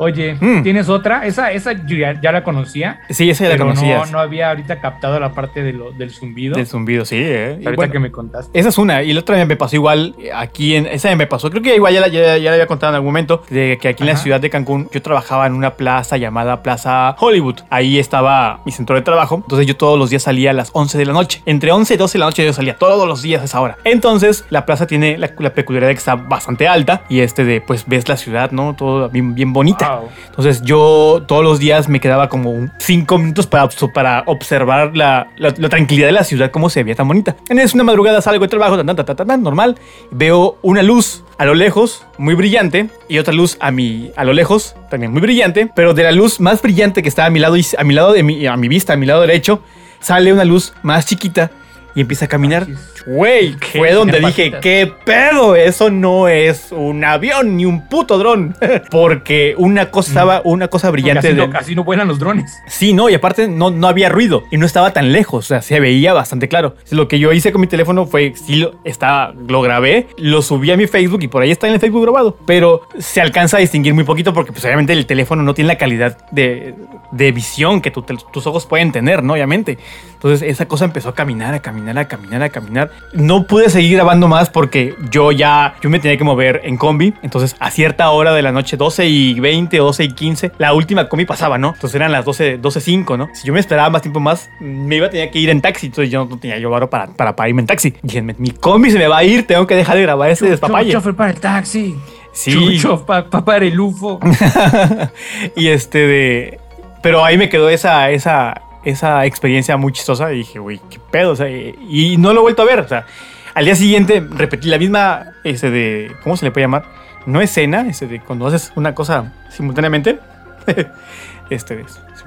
Oye, 0.00 0.34
Mm. 0.40 0.62
¿tienes 0.62 0.88
otra? 0.88 1.26
Esa, 1.26 1.52
esa 1.52 1.72
yo 1.72 1.96
ya, 1.96 2.18
ya 2.20 2.32
la 2.32 2.42
conocía. 2.42 3.00
Sí, 3.10 3.28
esa 3.28 3.44
ya 3.44 3.50
la 3.50 3.54
pero 3.56 3.66
conocías. 3.66 4.06
No, 4.10 4.12
no 4.16 4.18
había 4.20 4.48
ahorita 4.48 4.80
captado 4.80 5.20
la 5.20 5.32
parte 5.32 5.62
de 5.62 5.74
lo, 5.74 5.92
del 5.92 6.10
zumbido. 6.10 6.56
Del 6.56 6.66
zumbido, 6.66 7.04
sí, 7.04 7.16
¿eh? 7.18 7.52
Ahorita 7.52 7.70
bueno, 7.76 7.92
que 7.92 7.98
me 7.98 8.10
contaste. 8.10 8.58
Esa 8.58 8.70
es 8.70 8.78
una. 8.78 9.02
Y 9.02 9.12
la 9.12 9.20
otra 9.20 9.44
me 9.44 9.56
pasó 9.56 9.76
igual 9.76 10.14
eh, 10.18 10.30
aquí 10.34 10.74
en. 10.74 10.86
Esa 10.86 11.14
me 11.16 11.26
pasó. 11.26 11.50
Creo 11.50 11.62
que 11.62 11.76
igual 11.76 11.92
ya 11.92 12.00
la, 12.00 12.08
ya, 12.08 12.38
ya 12.38 12.50
la 12.50 12.54
había 12.54 12.66
contado 12.66 12.92
en 12.92 12.94
algún 12.94 13.08
momento. 13.08 13.42
De 13.50 13.78
que 13.80 13.88
aquí 13.88 14.02
en 14.02 14.08
la 14.08 14.16
ciudad 14.16 14.40
de 14.40 14.48
Cancún 14.48 14.88
yo 14.90 15.02
trabajaba 15.02 15.46
en 15.46 15.52
una 15.52 15.74
plaza 15.74 16.16
llamada 16.16 16.62
Plaza 16.62 17.14
Hollywood. 17.18 17.56
Ahí 17.68 17.98
estaba 17.98 18.62
mi 18.64 18.72
centro 18.72 18.96
de 18.96 19.02
trabajo. 19.02 19.36
Entonces 19.36 19.66
yo 19.66 19.76
todos 19.76 19.98
los 19.98 20.08
días 20.08 20.22
salía 20.22 20.50
a 20.50 20.54
las 20.54 20.70
11 20.72 20.96
de 20.96 21.04
la 21.04 21.12
noche. 21.12 21.42
Entre 21.44 21.72
11 21.72 21.92
y 21.94 21.96
12 21.98 22.12
de 22.14 22.18
la 22.20 22.24
noche 22.26 22.44
yo 22.44 22.52
salía 22.54 22.78
todos 22.78 23.06
los 23.06 23.20
días 23.20 23.42
a 23.42 23.44
esa 23.44 23.60
hora. 23.60 23.76
Entonces 23.84 24.44
la 24.48 24.64
plaza 24.64 24.86
tiene 24.86 25.18
la, 25.18 25.30
la 25.38 25.52
peculiaridad 25.52 25.88
de 25.88 25.94
que 25.94 25.98
está 25.98 26.14
bastante 26.14 26.66
alta. 26.68 27.02
Y 27.10 27.20
este 27.20 27.44
de 27.44 27.60
pues 27.60 27.84
ves 27.86 28.08
la 28.08 28.16
ciudad, 28.16 28.50
¿no? 28.50 28.74
Todo 28.74 29.10
bien, 29.10 29.34
bien 29.34 29.52
bonita. 29.52 29.89
Wow. 29.98 30.08
Entonces 30.28 30.62
yo 30.62 31.22
todos 31.26 31.42
los 31.44 31.58
días 31.58 31.88
me 31.88 32.00
quedaba 32.00 32.28
como 32.28 32.68
5 32.78 33.18
minutos 33.18 33.46
para, 33.46 33.68
para 33.94 34.22
observar 34.26 34.96
la, 34.96 35.28
la- 35.36 35.54
la 35.56 35.68
tranquilidad 35.68 36.06
de 36.08 36.12
la 36.12 36.24
ciudad, 36.24 36.50
cómo 36.50 36.70
se 36.70 36.82
veía 36.82 36.94
tan 36.96 37.08
bonita. 37.08 37.36
En 37.48 37.58
es 37.58 37.74
una 37.74 37.84
madrugada 37.84 38.20
salgo 38.22 38.42
de 38.44 38.48
trabajo, 38.48 38.76
tan, 38.76 38.86
tan, 38.86 38.96
tan, 39.04 39.16
tan, 39.16 39.26
tan, 39.26 39.42
normal. 39.42 39.76
Veo 40.10 40.58
una 40.62 40.82
luz 40.82 41.24
a 41.38 41.44
lo 41.44 41.54
lejos, 41.54 42.04
muy 42.18 42.34
brillante, 42.34 42.90
y 43.08 43.18
otra 43.18 43.32
luz 43.32 43.56
a, 43.60 43.70
mi, 43.70 44.10
a 44.16 44.24
lo 44.24 44.32
lejos, 44.32 44.74
también 44.90 45.12
muy 45.12 45.20
brillante. 45.22 45.70
Pero 45.74 45.94
de 45.94 46.02
la 46.04 46.12
luz 46.12 46.40
más 46.40 46.60
brillante 46.62 47.02
que 47.02 47.08
estaba 47.08 47.26
a 47.26 47.30
mi 47.30 47.38
lado, 47.40 47.56
a 47.78 47.84
mi 47.84 47.94
lado 47.94 48.12
de 48.12 48.22
mi, 48.22 48.46
a 48.46 48.56
mi 48.56 48.68
vista, 48.68 48.92
a 48.92 48.96
mi 48.96 49.06
lado 49.06 49.22
derecho, 49.22 49.62
sale 50.00 50.32
una 50.32 50.44
luz 50.44 50.72
más 50.82 51.06
chiquita 51.06 51.50
y 51.94 52.02
empieza 52.02 52.26
a 52.26 52.28
caminar. 52.28 52.66
Güey, 53.06 53.56
fue 53.72 53.92
donde 53.92 54.20
dije. 54.20 54.52
¿qué 54.60 54.92
pedo? 55.04 55.56
Eso 55.56 55.90
no 55.90 56.28
es 56.28 56.72
un 56.72 57.04
avión 57.04 57.56
ni 57.56 57.64
un 57.64 57.88
puto 57.88 58.18
dron. 58.18 58.56
Porque 58.90 59.54
una 59.56 59.90
cosa 59.90 60.10
estaba, 60.10 60.42
una 60.44 60.68
cosa 60.68 60.90
brillante 60.90 61.28
así, 61.28 61.36
de... 61.36 61.46
no, 61.46 61.58
así 61.58 61.74
no 61.74 61.84
vuelan 61.84 62.08
los 62.08 62.18
drones. 62.18 62.58
Sí, 62.66 62.92
no, 62.92 63.08
y 63.08 63.14
aparte 63.14 63.48
no, 63.48 63.70
no 63.70 63.88
había 63.88 64.08
ruido 64.08 64.44
y 64.50 64.56
no 64.56 64.66
estaba 64.66 64.92
tan 64.92 65.12
lejos, 65.12 65.46
o 65.46 65.48
sea, 65.48 65.62
se 65.62 65.80
veía 65.80 66.12
bastante 66.12 66.48
claro. 66.48 66.76
Lo 66.90 67.08
que 67.08 67.18
yo 67.18 67.32
hice 67.32 67.52
con 67.52 67.60
mi 67.60 67.66
teléfono 67.66 68.06
fue, 68.06 68.34
sí, 68.34 68.56
lo, 68.56 68.74
estaba, 68.84 69.32
lo 69.48 69.62
grabé, 69.62 70.08
lo 70.16 70.42
subí 70.42 70.70
a 70.70 70.76
mi 70.76 70.86
Facebook 70.86 71.22
y 71.22 71.28
por 71.28 71.42
ahí 71.42 71.50
está 71.50 71.66
en 71.68 71.74
el 71.74 71.80
Facebook 71.80 72.02
grabado, 72.02 72.36
pero 72.46 72.82
se 72.98 73.20
alcanza 73.20 73.56
a 73.56 73.60
distinguir 73.60 73.94
muy 73.94 74.04
poquito 74.04 74.32
porque 74.32 74.52
pues 74.52 74.64
obviamente 74.64 74.92
el 74.92 75.06
teléfono 75.06 75.42
no 75.42 75.54
tiene 75.54 75.68
la 75.68 75.78
calidad 75.78 76.18
de, 76.30 76.74
de 77.12 77.32
visión 77.32 77.80
que 77.80 77.90
tu 77.90 78.02
tus 78.02 78.46
ojos 78.46 78.66
pueden 78.66 78.92
tener, 78.92 79.22
¿no? 79.22 79.34
Obviamente. 79.34 79.78
Entonces 80.14 80.48
esa 80.48 80.66
cosa 80.66 80.84
empezó 80.84 81.10
a 81.10 81.14
caminar, 81.14 81.54
a 81.54 81.60
caminar, 81.60 81.98
a 81.98 82.08
caminar, 82.08 82.42
a 82.42 82.48
caminar. 82.50 82.89
No 83.12 83.44
pude 83.46 83.70
seguir 83.70 83.96
grabando 83.96 84.28
más 84.28 84.50
porque 84.50 84.94
yo 85.10 85.32
ya, 85.32 85.74
yo 85.82 85.90
me 85.90 85.98
tenía 85.98 86.16
que 86.16 86.24
mover 86.24 86.60
en 86.64 86.76
combi. 86.76 87.12
Entonces 87.22 87.56
a 87.58 87.70
cierta 87.70 88.10
hora 88.10 88.32
de 88.32 88.42
la 88.42 88.52
noche, 88.52 88.76
12 88.76 89.06
y 89.06 89.40
20, 89.40 89.76
12 89.78 90.04
y 90.04 90.08
15, 90.12 90.52
la 90.58 90.72
última 90.72 91.08
combi 91.08 91.24
pasaba, 91.24 91.58
¿no? 91.58 91.68
Entonces 91.74 91.94
eran 91.96 92.12
las 92.12 92.24
12, 92.24 92.58
12 92.58 92.80
5, 92.80 93.16
¿no? 93.16 93.28
Si 93.34 93.46
yo 93.46 93.52
me 93.52 93.60
esperaba 93.60 93.90
más 93.90 94.02
tiempo 94.02 94.20
más, 94.20 94.48
me 94.60 94.96
iba 94.96 95.06
a 95.06 95.10
tener 95.10 95.30
que 95.30 95.38
ir 95.38 95.50
en 95.50 95.60
taxi. 95.60 95.86
Entonces 95.86 96.10
yo 96.10 96.24
no 96.24 96.38
tenía 96.38 96.58
yo 96.58 96.70
varo 96.70 96.88
para, 96.90 97.06
para, 97.08 97.34
para 97.36 97.48
irme 97.48 97.62
en 97.62 97.66
taxi. 97.66 97.94
Dije, 98.02 98.22
"Me- 98.22 98.34
mi 98.38 98.50
combi 98.50 98.90
se 98.90 98.98
me 98.98 99.06
va 99.08 99.18
a 99.18 99.24
ir, 99.24 99.46
tengo 99.46 99.66
que 99.66 99.74
dejar 99.76 99.96
de 99.96 100.02
grabar 100.02 100.30
este 100.30 100.48
despapalle. 100.48 100.92
Chofer 100.92 101.14
para 101.14 101.30
el 101.30 101.40
taxi. 101.40 101.96
Sí. 102.32 102.52
Chucho 102.52 103.04
pa- 103.04 103.24
pa- 103.28 103.44
para 103.44 103.64
el 103.64 103.78
UFO. 103.80 104.20
y 105.56 105.68
este 105.68 105.98
de. 105.98 106.60
Pero 107.02 107.24
ahí 107.24 107.38
me 107.38 107.48
quedó 107.48 107.68
esa, 107.70 108.10
esa, 108.10 108.60
esa 108.84 109.24
experiencia 109.26 109.76
muy 109.76 109.92
chistosa. 109.92 110.32
Y 110.32 110.38
dije, 110.38 110.58
güey, 110.58 110.80
qué 110.90 110.98
pedo. 111.10 111.32
O 111.32 111.36
sea, 111.36 111.48
y, 111.48 112.16
no 112.18 112.32
lo 112.32 112.40
he 112.40 112.42
vuelto 112.42 112.62
a 112.62 112.64
ver. 112.64 112.80
O 112.80 112.88
sea, 112.88 113.06
al 113.54 113.64
día 113.64 113.74
siguiente 113.74 114.24
repetí 114.30 114.68
la 114.68 114.78
misma, 114.78 115.26
este 115.44 115.70
de. 115.70 116.12
¿Cómo 116.22 116.36
se 116.36 116.44
le 116.44 116.50
puede 116.50 116.64
llamar? 116.64 116.84
No 117.26 117.40
escena, 117.40 117.86
este 117.88 118.06
de 118.06 118.20
cuando 118.20 118.46
haces 118.46 118.72
una 118.76 118.94
cosa 118.94 119.32
simultáneamente. 119.50 120.18
este 121.50 121.76
de. 121.76 121.84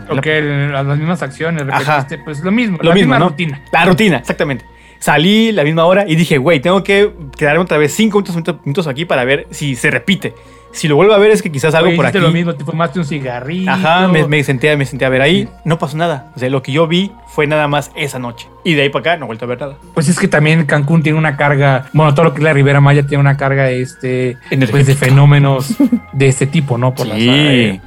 Ok, 0.09 0.25
las, 0.71 0.85
las 0.85 0.97
mismas 0.97 1.21
acciones, 1.21 1.63
Ajá. 1.69 1.97
repetiste, 1.97 2.17
pues 2.23 2.39
lo 2.39 2.51
mismo, 2.51 2.77
Lo 2.81 2.89
la 2.89 2.95
mismo, 2.95 3.09
misma 3.09 3.19
¿no? 3.19 3.29
rutina. 3.29 3.61
La 3.71 3.85
rutina, 3.85 4.17
exactamente. 4.17 4.65
Salí 4.99 5.51
la 5.51 5.63
misma 5.63 5.85
hora 5.85 6.05
y 6.07 6.15
dije, 6.15 6.37
güey, 6.37 6.61
tengo 6.61 6.83
que 6.83 7.11
quedarme 7.37 7.61
otra 7.61 7.77
vez 7.77 7.93
cinco 7.93 8.19
minutos, 8.19 8.35
minutos, 8.35 8.65
minutos 8.65 8.87
aquí 8.87 9.05
para 9.05 9.25
ver 9.25 9.47
si 9.51 9.75
se 9.75 9.91
repite. 9.91 10.33
Si 10.73 10.87
lo 10.87 10.95
vuelvo 10.95 11.13
a 11.13 11.17
ver 11.19 11.31
es 11.31 11.41
que 11.41 11.51
quizás 11.51 11.73
algo 11.75 11.87
Oye, 11.89 11.95
por 11.95 12.05
aquí. 12.07 12.17
lo 12.19 12.31
mismo, 12.31 12.55
te 12.55 12.65
fumaste 12.65 12.99
un 12.99 13.05
cigarrillo. 13.05 13.71
Ajá, 13.71 14.07
me, 14.07 14.27
me 14.27 14.43
senté, 14.43 14.75
me 14.75 14.85
senté 14.85 15.05
a 15.05 15.09
ver 15.09 15.21
ahí. 15.21 15.47
No 15.63 15.77
pasó 15.79 15.95
nada. 15.97 16.31
O 16.35 16.39
sea, 16.39 16.49
lo 16.49 16.61
que 16.63 16.71
yo 16.71 16.87
vi 16.87 17.11
fue 17.27 17.47
nada 17.47 17.67
más 17.67 17.91
esa 17.95 18.19
noche. 18.19 18.47
Y 18.63 18.73
de 18.73 18.81
ahí 18.81 18.89
para 18.89 19.01
acá 19.13 19.17
no 19.17 19.25
he 19.25 19.27
vuelto 19.27 19.45
a 19.45 19.47
ver 19.47 19.61
nada. 19.61 19.75
Pues 19.93 20.09
es 20.09 20.19
que 20.19 20.27
también 20.27 20.65
Cancún 20.65 21.03
tiene 21.03 21.17
una 21.17 21.37
carga, 21.37 21.85
bueno, 21.93 22.13
todo 22.13 22.25
lo 22.25 22.33
que 22.33 22.39
es 22.39 22.43
la 22.43 22.53
Ribera 22.53 22.81
Maya 22.81 23.05
tiene 23.05 23.21
una 23.21 23.37
carga 23.37 23.69
este, 23.69 24.37
pues 24.71 24.85
de 24.87 24.95
fenómenos 24.95 25.75
de 26.11 26.27
este 26.27 26.47
tipo, 26.47 26.77
¿no? 26.77 26.93
Por 26.93 27.07
las, 27.07 27.17
Sí. 27.17 27.29
eh, 27.29 27.81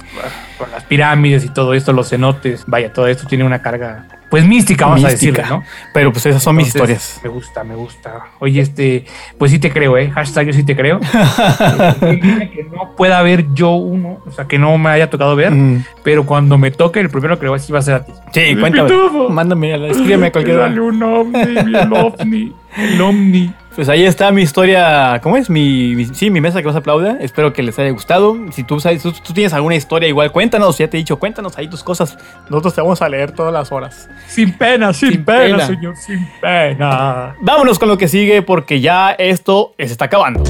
por 0.57 0.69
las 0.69 0.83
pirámides 0.85 1.43
y 1.45 1.49
todo 1.49 1.73
esto, 1.73 1.93
los 1.93 2.09
cenotes, 2.09 2.63
vaya, 2.67 2.91
todo 2.93 3.07
esto 3.07 3.27
tiene 3.27 3.43
una 3.43 3.61
carga, 3.61 4.05
pues 4.29 4.45
mística, 4.45 4.85
vamos 4.85 5.03
a 5.05 5.09
decirle, 5.09 5.43
¿no? 5.49 5.63
Pero 5.93 6.11
pues 6.11 6.25
esas 6.25 6.43
son 6.43 6.55
mis 6.55 6.67
historias. 6.67 7.19
Me 7.23 7.29
gusta, 7.29 7.63
me 7.63 7.75
gusta. 7.75 8.23
Oye, 8.39 8.61
este, 8.61 9.05
pues 9.37 9.51
sí 9.51 9.59
te 9.59 9.71
creo, 9.71 9.97
¿eh? 9.97 10.09
Hashtag 10.11 10.47
yo 10.47 10.53
sí 10.53 10.63
te 10.63 10.75
creo. 10.75 10.99
Increíble 12.01 12.49
que 12.51 12.63
no 12.63 12.95
pueda 12.95 13.21
ver 13.21 13.45
yo 13.53 13.71
uno, 13.71 14.19
o 14.25 14.31
sea, 14.31 14.45
que 14.45 14.57
no 14.59 14.77
me 14.77 14.89
haya 14.89 15.09
tocado 15.09 15.35
ver, 15.35 15.51
Mm. 15.51 15.83
pero 16.03 16.25
cuando 16.25 16.57
me 16.57 16.71
toque, 16.71 16.99
el 16.99 17.09
primero 17.09 17.37
que 17.39 17.45
le 17.45 17.49
voy 17.49 17.57
a 17.57 17.61
decir 17.61 17.73
va 17.75 17.79
a 17.79 17.83
ser 17.83 17.93
a 17.95 18.05
ti. 18.05 18.11
Sí, 18.33 18.55
cuéntame. 18.55 18.89
Pitufo. 18.89 19.29
Mándame, 19.29 19.89
escríbeme 19.89 20.31
cualquier 20.31 20.57
Sale 20.59 20.81
un 20.81 21.03
ovni, 21.03 21.39
el 21.39 21.93
ovni, 21.93 22.53
el 22.77 23.01
ovni. 23.01 23.53
Pues 23.77 23.89
ahí 23.89 24.05
está 24.05 24.31
mi 24.31 24.41
historia. 24.41 25.19
¿Cómo 25.21 25.37
es? 25.37 25.51
Mi, 25.51 25.95
mi- 25.95 26.05
sí, 26.05 26.31
mi 26.31 26.41
mesa 26.41 26.61
que 26.61 26.67
más 26.67 26.75
aplauda. 26.75 27.17
Espero 27.21 27.53
que 27.53 27.61
les 27.61 27.77
haya 27.77 27.91
gustado. 27.91 28.35
Si 28.51 28.63
tú 28.63 28.79
sabes, 28.79 29.03
tú, 29.03 29.11
tú 29.11 29.33
tienes 29.33 29.53
alguna 29.53 29.75
historia 29.75 30.09
igual, 30.09 30.31
cuéntanos. 30.31 30.79
Ya 30.79 30.89
te 30.89 30.97
he 30.97 30.99
dicho, 30.99 31.19
cuéntanos 31.19 31.55
ahí 31.59 31.67
tus 31.67 31.83
cosas. 31.83 32.17
Nosotros 32.49 32.73
te 32.73 32.81
vamos 32.81 33.03
a 33.03 33.07
leer 33.07 33.31
todas 33.33 33.53
las 33.53 33.71
horas. 33.71 34.09
Sin 34.27 34.51
pena, 34.57 34.93
sin, 34.93 35.11
Sin 35.11 35.25
pena, 35.25 35.57
pena. 35.57 35.67
señor, 35.67 35.95
sin 35.95 36.27
pena. 36.41 37.35
Vámonos 37.39 37.77
con 37.77 37.87
lo 37.87 37.99
que 37.99 38.07
sigue 38.07 38.41
porque 38.41 38.81
ya 38.81 39.11
esto 39.11 39.75
se 39.77 39.85
está 39.85 40.05
acabando. 40.05 40.43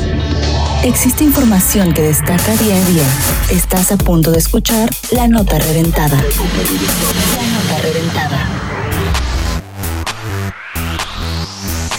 Existe 0.85 1.25
información 1.25 1.91
que 1.93 2.03
destaca 2.03 2.55
día 2.55 2.75
a 2.77 2.85
día. 2.85 3.03
Estás 3.51 3.91
a 3.91 3.97
punto 3.97 4.31
de 4.31 4.37
escuchar 4.37 4.89
la 5.11 5.27
nota 5.27 5.59
reventada. 5.59 6.15
La 6.15 6.23
nota 6.23 7.81
reventada. 7.83 8.47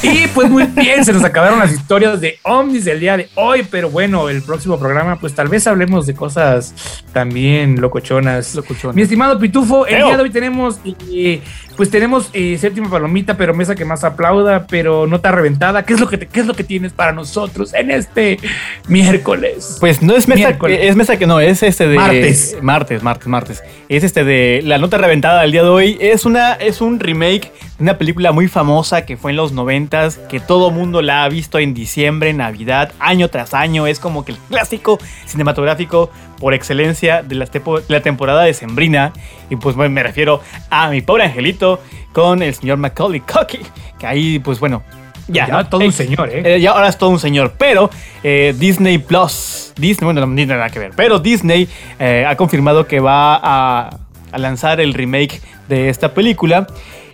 Y 0.03 0.29
pues 0.29 0.49
muy 0.49 0.65
bien, 0.65 1.05
se 1.05 1.13
nos 1.13 1.25
acabaron 1.25 1.59
las 1.59 1.73
historias 1.73 2.21
de 2.21 2.39
ovnis 2.45 2.85
del 2.85 3.01
día 3.01 3.17
de 3.17 3.29
hoy, 3.35 3.67
pero 3.69 3.91
bueno, 3.91 4.29
el 4.29 4.43
próximo 4.43 4.79
programa, 4.79 5.17
pues 5.19 5.35
tal 5.35 5.49
vez 5.49 5.67
hablemos 5.67 6.07
de 6.07 6.15
cosas 6.15 7.03
también 7.13 7.81
locochonas. 7.81 8.55
Locochonas. 8.55 8.95
Mi 8.95 9.03
estimado 9.03 9.39
Pitufo, 9.41 9.87
el 9.87 9.97
Eo. 9.97 10.07
día 10.07 10.17
de 10.17 10.23
hoy 10.23 10.31
tenemos, 10.31 10.79
eh, 11.13 11.41
pues 11.77 11.91
tenemos 11.91 12.31
eh, 12.33 12.57
séptima 12.61 12.89
palomita, 12.89 13.37
pero 13.37 13.55
mesa 13.55 13.75
que 13.75 13.85
más 13.85 14.05
aplauda, 14.05 14.67
pero 14.69 15.07
nota 15.09 15.33
reventada. 15.33 15.85
¿Qué 15.85 15.95
es 15.95 16.01
lo 16.01 16.09
que 16.09 16.17
te- 16.19 16.27
qué 16.29 16.41
es 16.41 16.47
lo 16.47 16.55
que 16.55 16.63
tienes 16.65 16.93
para 16.93 17.11
nosotros 17.13 17.75
en 17.75 17.91
este 17.91 18.39
miércoles? 18.87 19.79
Pues 19.81 20.01
no 20.01 20.15
es 20.17 20.29
mesa, 20.29 20.39
Miércoles. 20.49 20.79
es 20.83 20.97
mesa 20.97 21.17
que 21.19 21.27
no, 21.27 21.41
es 21.41 21.63
este 21.63 21.89
de 21.89 21.97
Martes. 21.97 22.57
martes, 22.63 23.03
martes, 23.03 23.27
martes. 23.29 23.63
Es 23.89 24.05
este 24.05 24.23
de 24.25 24.61
la 24.65 24.79
nota 24.79 24.97
reventada 24.99 25.43
del 25.43 25.53
día 25.53 25.63
de 25.65 25.69
hoy. 25.69 25.99
Es 26.01 26.25
una, 26.25 26.53
es 26.55 26.81
un 26.81 27.01
remake 27.01 27.53
una 27.79 27.97
película 27.99 28.33
muy 28.33 28.49
famosa 28.49 29.07
que 29.07 29.17
fue 29.17 29.31
en 29.31 29.37
los 29.37 29.53
noventas, 29.53 30.19
que 30.29 30.41
todo 30.41 30.71
mundo 30.71 31.01
la 31.01 31.25
ha 31.25 31.29
visto 31.29 31.59
en 31.59 31.75
diciembre, 31.75 32.33
Navidad, 32.33 32.93
año 32.99 33.29
tras 33.29 33.55
año. 33.55 33.87
Es 33.87 34.01
como 34.01 34.25
que 34.25 34.33
el 34.33 34.39
clásico 34.39 34.99
cinematográfico 35.27 36.11
por 36.41 36.55
excelencia 36.55 37.23
de 37.23 37.35
la, 37.37 37.47
tepo- 37.47 37.81
de 37.81 37.95
la 37.95 38.01
temporada 38.01 38.43
de 38.43 38.53
Sembrina. 38.55 39.13
Y 39.49 39.57
pues 39.57 39.77
bueno, 39.77 39.95
me 39.95 40.03
refiero 40.03 40.41
a 40.71 40.89
mi 40.91 41.01
pobre 41.03 41.25
angelito 41.25 41.81
con 42.13 42.43
el 42.43 42.53
señor 42.55 42.79
Macaulay 42.79 43.21
Culkin, 43.21 43.61
que 43.99 44.07
ahí 44.07 44.39
pues 44.41 44.59
bueno. 44.59 44.83
Ya, 45.31 45.47
Ya, 45.47 45.53
¿no? 45.59 45.67
todo 45.69 45.85
un 45.85 45.93
señor, 45.93 46.31
¿eh? 46.31 46.55
eh, 46.57 46.61
ya 46.61 46.71
ahora 46.71 46.89
es 46.89 46.97
todo 46.97 47.11
un 47.11 47.19
señor, 47.21 47.53
pero 47.59 47.91
eh, 48.23 48.55
Disney 48.59 48.97
Plus, 48.97 49.75
Disney, 49.77 50.07
bueno, 50.07 50.25
no 50.25 50.35
tiene 50.35 50.55
nada 50.55 50.71
que 50.71 50.79
ver, 50.79 50.93
pero 50.97 51.19
Disney 51.19 51.69
eh, 51.99 52.25
ha 52.27 52.35
confirmado 52.35 52.87
que 52.87 52.99
va 52.99 53.37
a, 53.37 53.91
a 54.33 54.39
lanzar 54.39 54.81
el 54.81 54.95
remake 54.95 55.43
de 55.69 55.91
esta 55.91 56.15
película 56.15 56.67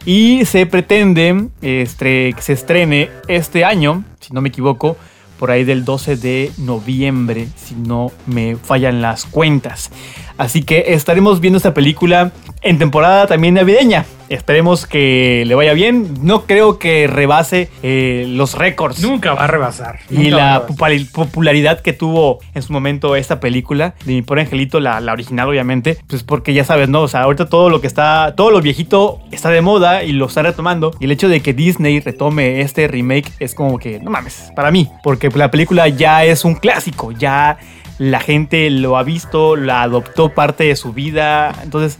y 0.06 0.44
se 0.44 0.66
pretende 0.66 1.48
este, 1.62 2.32
que 2.35 2.43
se 2.43 2.52
estrene 2.52 3.10
este 3.28 3.64
año, 3.64 4.05
si 4.20 4.32
no 4.32 4.40
me 4.40 4.48
equivoco, 4.48 4.97
por 5.39 5.51
ahí 5.51 5.64
del 5.64 5.85
12 5.85 6.16
de 6.16 6.52
noviembre, 6.59 7.48
si 7.56 7.74
no 7.74 8.12
me 8.26 8.56
fallan 8.56 9.02
las 9.02 9.24
cuentas. 9.24 9.90
Así 10.39 10.62
que 10.62 10.94
estaremos 10.94 11.40
viendo 11.40 11.56
esta 11.56 11.74
película 11.74 12.32
en 12.65 12.78
temporada 12.78 13.27
también 13.27 13.55
navideña. 13.55 14.07
Esperemos 14.31 14.86
que 14.86 15.45
le 15.47 15.55
vaya 15.55 15.74
bien. 15.74 16.15
No 16.23 16.47
creo 16.47 16.78
que 16.78 17.07
rebase 17.07 17.69
eh, 17.82 18.24
los 18.27 18.55
récords. 18.55 19.01
Nunca 19.01 19.35
va 19.35 19.45
a 19.45 19.47
rebasar. 19.47 20.01
Y 20.11 20.31
la 20.31 20.65
rebasar. 20.66 21.07
popularidad 21.12 21.81
que 21.81 21.93
tuvo 21.93 22.41
en 22.55 22.62
su 22.62 22.73
momento 22.73 23.16
esta 23.16 23.39
película 23.39 23.95
de 24.07 24.15
Mi 24.15 24.23
Pobre 24.23 24.43
Angelito, 24.43 24.81
la, 24.81 25.01
la 25.01 25.12
original 25.12 25.49
obviamente, 25.49 25.99
pues 26.09 26.23
porque 26.23 26.55
ya 26.55 26.65
sabes, 26.65 26.89
¿no? 26.89 27.03
O 27.03 27.09
sea, 27.09 27.23
ahorita 27.23 27.51
todo 27.51 27.69
lo 27.69 27.82
que 27.82 27.86
está, 27.86 28.32
todo 28.35 28.51
lo 28.51 28.62
viejito 28.62 29.20
está 29.31 29.51
de 29.51 29.61
moda 29.61 30.03
y 30.03 30.12
lo 30.12 30.27
está 30.27 30.43
retomando. 30.43 30.93
Y 31.01 31.05
el 31.05 31.12
hecho 31.12 31.28
de 31.28 31.41
que 31.41 31.53
Disney 31.53 32.01
retome 32.01 32.62
este 32.62 32.89
remake 32.89 33.31
es 33.41 33.55
como 33.55 33.78
que, 33.78 34.01
no 34.01 34.11
mames, 34.11 34.51
para 34.57 34.70
mí, 34.70 34.89
porque 35.03 35.28
la 35.35 35.51
película 35.51 35.86
ya 35.89 36.24
es 36.24 36.47
un 36.47 36.55
clásico, 36.55 37.12
ya 37.12 37.59
la 37.99 38.20
gente 38.20 38.70
lo 38.70 38.97
ha 38.97 39.03
visto, 39.03 39.55
la 39.55 39.82
adoptó 39.82 40.31
parte 40.31 40.65
de 40.65 40.77
su 40.77 40.93
vida, 40.93 41.55
entonces 41.62 41.99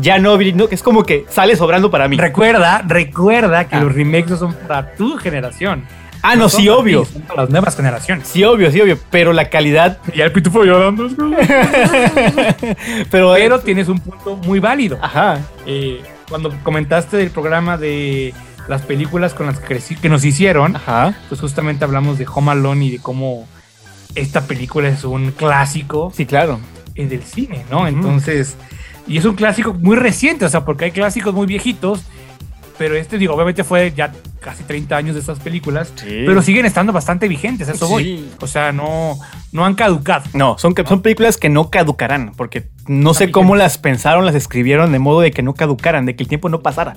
ya 0.00 0.18
no, 0.18 0.36
no 0.38 0.68
es 0.70 0.82
como 0.82 1.02
que 1.04 1.26
sale 1.28 1.56
sobrando 1.56 1.90
para 1.90 2.08
mí. 2.08 2.16
Recuerda, 2.16 2.82
recuerda 2.86 3.66
que 3.68 3.76
Ah. 3.76 3.80
los 3.80 3.94
remakes 3.94 4.30
no 4.30 4.36
son 4.36 4.54
para 4.54 4.94
tu 4.94 5.16
generación. 5.18 5.84
Ah, 6.26 6.36
no, 6.36 6.48
sí, 6.48 6.64
para 6.66 6.78
obvio. 6.78 7.02
ti, 7.02 7.12
son 7.12 7.22
para 7.22 7.42
las 7.42 7.50
nuevas 7.50 7.76
generaciones. 7.76 8.28
Sí, 8.28 8.42
obvio, 8.44 8.70
sí, 8.70 8.80
obvio, 8.80 8.98
pero 9.10 9.34
la 9.34 9.50
calidad, 9.50 9.98
Y 10.14 10.22
el 10.22 10.32
pitufo 10.32 10.64
llorando. 10.64 11.06
pero... 13.10 13.32
Pero 13.34 13.60
tienes 13.60 13.88
un 13.88 13.98
punto 13.98 14.36
muy 14.36 14.60
válido. 14.60 14.98
Ajá. 15.02 15.40
Eh, 15.66 16.02
cuando 16.28 16.52
comentaste 16.62 17.16
del 17.18 17.30
programa 17.30 17.76
de 17.76 18.32
las 18.68 18.82
películas 18.82 19.34
con 19.34 19.46
las 19.46 19.58
que, 19.60 19.76
crecí- 19.78 19.98
que 20.00 20.08
nos 20.08 20.24
hicieron, 20.24 20.76
Ajá. 20.76 21.14
pues 21.28 21.40
justamente 21.40 21.84
hablamos 21.84 22.18
de 22.18 22.26
Home 22.32 22.52
Alone 22.52 22.86
y 22.86 22.90
de 22.92 22.98
cómo 22.98 23.46
esta 24.14 24.46
película 24.46 24.88
es 24.88 25.04
un 25.04 25.32
clásico 25.32 26.10
Sí, 26.16 26.24
claro. 26.24 26.60
eh, 26.94 27.06
del 27.06 27.22
cine, 27.24 27.64
¿no? 27.70 27.86
Entonces, 27.86 28.56
y 29.06 29.18
es 29.18 29.24
un 29.24 29.34
clásico 29.34 29.74
muy 29.74 29.96
reciente, 29.96 30.44
o 30.44 30.48
sea, 30.48 30.64
porque 30.64 30.86
hay 30.86 30.90
clásicos 30.90 31.34
muy 31.34 31.46
viejitos, 31.46 32.04
pero 32.78 32.96
este, 32.96 33.18
digo, 33.18 33.34
obviamente 33.34 33.62
fue 33.62 33.92
ya 33.96 34.12
casi 34.40 34.64
30 34.64 34.96
años 34.96 35.14
de 35.14 35.20
estas 35.20 35.38
películas, 35.38 35.92
Sí. 35.94 36.24
pero 36.26 36.42
siguen 36.42 36.66
estando 36.66 36.92
bastante 36.92 37.28
vigentes, 37.28 37.68
eso 37.68 37.86
Sí. 37.86 37.92
voy. 37.92 38.28
O 38.40 38.46
sea, 38.46 38.72
no, 38.72 39.16
no 39.52 39.64
han 39.64 39.74
caducado. 39.74 40.24
No, 40.34 40.58
son, 40.58 40.74
son 40.86 41.00
películas 41.00 41.36
que 41.36 41.48
no 41.48 41.70
caducarán, 41.70 42.32
porque 42.36 42.64
no 42.88 43.14
sé 43.14 43.30
cómo 43.30 43.54
las 43.56 43.78
pensaron, 43.78 44.26
las 44.26 44.34
escribieron 44.34 44.90
de 44.92 44.98
modo 44.98 45.20
de 45.20 45.30
que 45.30 45.42
no 45.42 45.54
caducaran, 45.54 46.04
de 46.04 46.16
que 46.16 46.24
el 46.24 46.28
tiempo 46.28 46.48
no 46.48 46.60
pasara. 46.60 46.94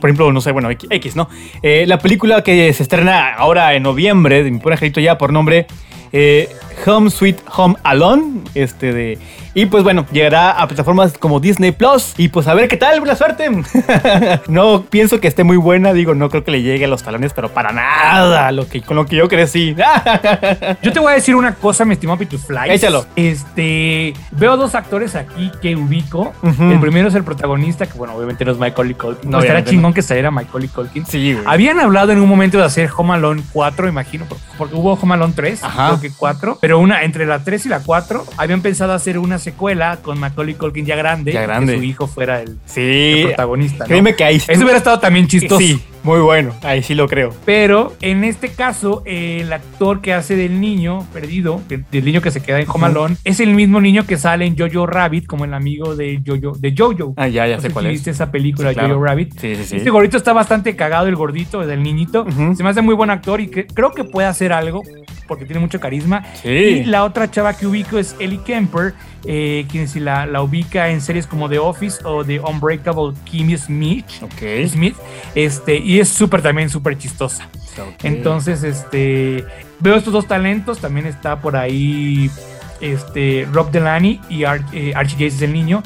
Por 0.00 0.08
ejemplo, 0.10 0.32
no 0.32 0.40
sé, 0.40 0.52
bueno, 0.52 0.70
X, 0.70 0.88
X, 0.90 1.16
¿no? 1.16 1.28
Eh, 1.62 1.84
la 1.88 1.98
película 1.98 2.42
que 2.42 2.72
se 2.72 2.82
estrena 2.82 3.34
ahora 3.34 3.74
en 3.74 3.82
noviembre, 3.82 4.42
de 4.44 4.50
mi 4.50 4.58
pobre 4.58 4.74
angelito 4.74 5.00
ya 5.00 5.18
por 5.18 5.32
nombre, 5.32 5.66
eh, 6.12 6.48
Home 6.86 7.10
Sweet 7.10 7.38
Home 7.56 7.74
Alone, 7.82 8.42
este 8.54 8.92
de... 8.92 9.18
Y 9.58 9.64
pues 9.64 9.82
bueno, 9.84 10.04
llegará 10.12 10.50
a 10.50 10.68
plataformas 10.68 11.16
como 11.16 11.40
Disney 11.40 11.72
Plus. 11.72 12.12
Y 12.18 12.28
pues 12.28 12.46
a 12.46 12.52
ver 12.52 12.68
qué 12.68 12.76
tal, 12.76 13.00
buena 13.00 13.16
suerte. 13.16 13.48
no 14.48 14.82
pienso 14.82 15.18
que 15.18 15.28
esté 15.28 15.44
muy 15.44 15.56
buena, 15.56 15.94
digo, 15.94 16.14
no 16.14 16.28
creo 16.28 16.44
que 16.44 16.50
le 16.50 16.60
llegue 16.60 16.84
a 16.84 16.88
los 16.88 17.02
talones, 17.02 17.32
pero 17.32 17.48
para 17.48 17.72
nada, 17.72 18.52
lo 18.52 18.68
que, 18.68 18.82
con 18.82 18.96
lo 18.96 19.06
que 19.06 19.16
yo 19.16 19.28
crecí. 19.28 19.74
Yo 20.82 20.92
te 20.92 21.00
voy 21.00 21.12
a 21.12 21.14
decir 21.14 21.34
una 21.36 21.54
cosa, 21.54 21.86
mi 21.86 21.94
estimado 21.94 22.18
Pitufly. 22.18 22.68
Échalo. 22.70 23.06
Este, 23.16 24.12
veo 24.32 24.58
dos 24.58 24.74
actores 24.74 25.14
aquí 25.14 25.50
que 25.62 25.74
ubico. 25.74 26.34
El 26.42 26.78
primero 26.78 27.08
es 27.08 27.14
el 27.14 27.24
protagonista, 27.24 27.86
que 27.86 27.96
bueno, 27.96 28.14
obviamente 28.14 28.44
no 28.44 28.52
es 28.52 28.58
Michael 28.58 28.94
Culkin. 28.94 29.30
No, 29.30 29.38
No, 29.38 29.42
estará 29.42 29.64
chingón 29.64 29.94
que 29.94 30.02
saliera 30.02 30.30
Michael 30.30 30.68
Culkin. 30.68 31.06
sí, 31.06 31.32
güey. 31.32 31.44
Habían 31.46 31.80
hablado 31.80 32.12
en 32.12 32.20
un 32.20 32.28
momento 32.28 32.58
de 32.58 32.64
hacer 32.64 32.90
Home 32.94 33.14
Alone 33.14 33.42
4, 33.54 33.88
imagino, 33.88 34.26
por- 34.26 34.36
porque 34.58 34.74
hubo 34.74 34.92
Home 34.94 35.14
Alone 35.14 35.32
3, 35.34 35.64
Ajá. 35.64 35.88
creo 35.88 36.00
que 36.02 36.10
4, 36.14 36.58
pero 36.60 36.78
una 36.78 37.02
entre 37.04 37.24
la 37.24 37.42
3 37.42 37.64
y 37.66 37.68
la 37.70 37.80
4 37.80 38.24
habían 38.36 38.60
pensado 38.60 38.92
hacer 38.92 39.18
una 39.18 39.38
secuela 39.50 39.98
con 40.02 40.18
Macaulay 40.18 40.54
Culkin 40.54 40.84
ya 40.84 40.96
grande, 40.96 41.32
Ya 41.32 41.42
grande. 41.42 41.72
que 41.74 41.78
su 41.78 41.84
hijo 41.84 42.06
fuera 42.08 42.40
el, 42.42 42.48
el 42.50 42.58
Sí, 42.66 43.22
protagonista. 43.26 43.84
¿no? 43.84 43.88
créeme 43.88 44.16
que 44.16 44.24
ahí 44.24 44.36
Eso 44.36 44.52
hubiera 44.62 44.78
estado 44.78 44.98
también 44.98 45.26
chistoso. 45.28 45.58
Sí, 45.60 45.80
muy 46.06 46.20
bueno. 46.20 46.54
Ahí 46.62 46.82
sí 46.82 46.94
lo 46.94 47.06
creo. 47.08 47.34
Pero 47.44 47.92
en 48.00 48.24
este 48.24 48.48
caso, 48.50 49.02
el 49.04 49.52
actor 49.52 50.00
que 50.00 50.14
hace 50.14 50.36
del 50.36 50.60
niño 50.60 51.06
perdido, 51.12 51.60
del 51.68 52.04
niño 52.04 52.20
que 52.22 52.30
se 52.30 52.40
queda 52.40 52.60
en 52.60 52.68
Ujú. 52.68 52.84
Alone, 52.84 53.16
es 53.24 53.40
el 53.40 53.52
mismo 53.54 53.80
niño 53.80 54.06
que 54.06 54.16
sale 54.16 54.46
en 54.46 54.56
Jojo 54.56 54.86
Rabbit 54.86 55.26
como 55.26 55.44
el 55.44 55.52
amigo 55.52 55.96
de 55.96 56.22
Jojo. 56.24 56.56
De 56.58 56.74
Jojo. 56.76 57.12
Ah, 57.16 57.28
ya, 57.28 57.46
ya 57.46 57.56
No 57.56 57.62
sé 57.62 57.70
cuál 57.70 57.84
si 57.84 57.88
es. 57.90 57.92
viste 57.94 58.10
esa 58.12 58.30
película 58.30 58.68
Sí, 58.70 58.74
claro. 58.76 58.94
Jojo 58.94 59.04
Rabbit. 59.04 59.32
Sí, 59.38 59.56
sí, 59.56 59.64
sí. 59.64 59.76
Este 59.76 59.90
gordito 59.90 60.16
está 60.16 60.32
bastante 60.32 60.76
cagado, 60.76 61.08
el 61.08 61.16
gordito 61.16 61.66
del 61.66 61.82
niñito. 61.82 62.22
Ujú. 62.22 62.54
Se 62.54 62.62
me 62.62 62.70
hace 62.70 62.80
muy 62.82 62.94
buen 62.94 63.10
actor 63.10 63.40
y 63.40 63.48
que- 63.48 63.66
creo 63.66 63.92
que 63.92 64.04
puede 64.04 64.28
hacer 64.28 64.52
algo 64.52 64.82
porque 65.26 65.44
tiene 65.44 65.58
mucho 65.60 65.80
carisma. 65.80 66.24
Sí. 66.40 66.48
Y 66.48 66.84
la 66.84 67.02
otra 67.04 67.28
chava 67.28 67.56
que 67.56 67.66
ubico 67.66 67.98
es 67.98 68.14
Ellie 68.20 68.40
Kemper, 68.46 68.94
eh, 69.24 69.66
quien 69.68 69.88
si 69.88 69.98
la, 69.98 70.24
la 70.24 70.40
ubica 70.40 70.88
en 70.90 71.00
series 71.00 71.26
como 71.26 71.48
The 71.48 71.58
Office 71.58 71.98
o 72.04 72.24
The 72.24 72.38
Unbreakable 72.38 73.12
Kimmy 73.24 73.56
Smith. 73.56 74.06
Ok. 74.22 74.68
Smith, 74.68 74.94
este, 75.34 75.76
y 75.78 75.95
es 76.00 76.08
súper 76.08 76.42
también 76.42 76.70
súper 76.70 76.98
chistosa. 76.98 77.48
Entonces, 78.02 78.62
este, 78.62 79.44
veo 79.80 79.96
estos 79.96 80.12
dos 80.12 80.26
talentos, 80.26 80.78
también 80.78 81.06
está 81.06 81.40
por 81.40 81.56
ahí 81.56 82.30
este, 82.80 83.46
Rob 83.52 83.70
Delaney 83.70 84.20
y 84.28 84.44
eh, 84.44 84.92
Archie 84.94 85.14
Jace 85.14 85.26
es 85.26 85.42
el 85.42 85.52
niño, 85.52 85.82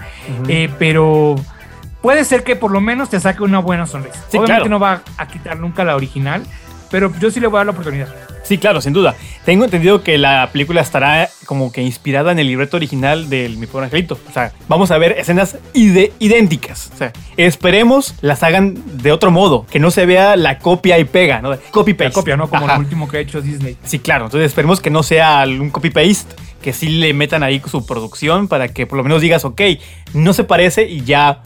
eh, 0.48 0.70
pero 0.78 1.36
puede 2.00 2.24
ser 2.24 2.44
que 2.44 2.56
por 2.56 2.70
lo 2.70 2.80
menos 2.80 3.10
te 3.10 3.20
saque 3.20 3.42
una 3.42 3.58
buena 3.58 3.86
sonrisa. 3.86 4.18
Sí, 4.28 4.38
Obviamente 4.38 4.68
claro. 4.68 4.68
no 4.68 4.80
va 4.80 5.02
a 5.16 5.28
quitar 5.28 5.58
nunca 5.58 5.84
la 5.84 5.96
original, 5.96 6.42
pero 6.90 7.12
yo 7.18 7.30
sí 7.30 7.40
le 7.40 7.46
voy 7.46 7.56
a 7.56 7.60
dar 7.60 7.66
la 7.66 7.72
oportunidad. 7.72 8.08
Sí, 8.50 8.58
claro, 8.58 8.80
sin 8.80 8.92
duda. 8.92 9.14
Tengo 9.44 9.64
entendido 9.64 10.02
que 10.02 10.18
la 10.18 10.48
película 10.52 10.80
estará 10.80 11.28
como 11.46 11.70
que 11.70 11.82
inspirada 11.82 12.32
en 12.32 12.40
el 12.40 12.48
libreto 12.48 12.76
original 12.78 13.30
del 13.30 13.58
Mi 13.58 13.66
Pobre 13.68 13.84
Angelito. 13.84 14.18
O 14.28 14.32
sea, 14.32 14.52
vamos 14.66 14.90
a 14.90 14.98
ver 14.98 15.12
escenas 15.12 15.56
ide- 15.72 16.10
idénticas. 16.18 16.90
O 16.92 16.96
sea, 16.96 17.12
esperemos 17.36 18.16
las 18.22 18.42
hagan 18.42 18.82
de 19.02 19.12
otro 19.12 19.30
modo, 19.30 19.66
que 19.70 19.78
no 19.78 19.92
se 19.92 20.04
vea 20.04 20.34
la 20.34 20.58
copia 20.58 20.98
y 20.98 21.04
pega, 21.04 21.40
¿no? 21.40 21.56
Copy 21.70 21.94
paste. 21.94 22.08
La 22.08 22.10
copia, 22.12 22.36
¿no? 22.36 22.48
Como 22.50 22.64
Ajá. 22.66 22.74
lo 22.74 22.80
último 22.80 23.06
que 23.08 23.18
ha 23.18 23.20
hecho 23.20 23.40
Disney. 23.40 23.76
Sí, 23.84 24.00
claro. 24.00 24.24
Entonces 24.24 24.48
esperemos 24.48 24.80
que 24.80 24.90
no 24.90 25.04
sea 25.04 25.44
un 25.46 25.70
copy 25.70 25.90
paste, 25.90 26.34
que 26.60 26.72
sí 26.72 26.88
le 26.88 27.14
metan 27.14 27.44
ahí 27.44 27.62
su 27.70 27.86
producción 27.86 28.48
para 28.48 28.66
que 28.66 28.84
por 28.84 28.96
lo 28.98 29.04
menos 29.04 29.22
digas, 29.22 29.44
ok, 29.44 29.60
no 30.12 30.32
se 30.32 30.42
parece 30.42 30.88
y 30.88 31.02
ya 31.04 31.40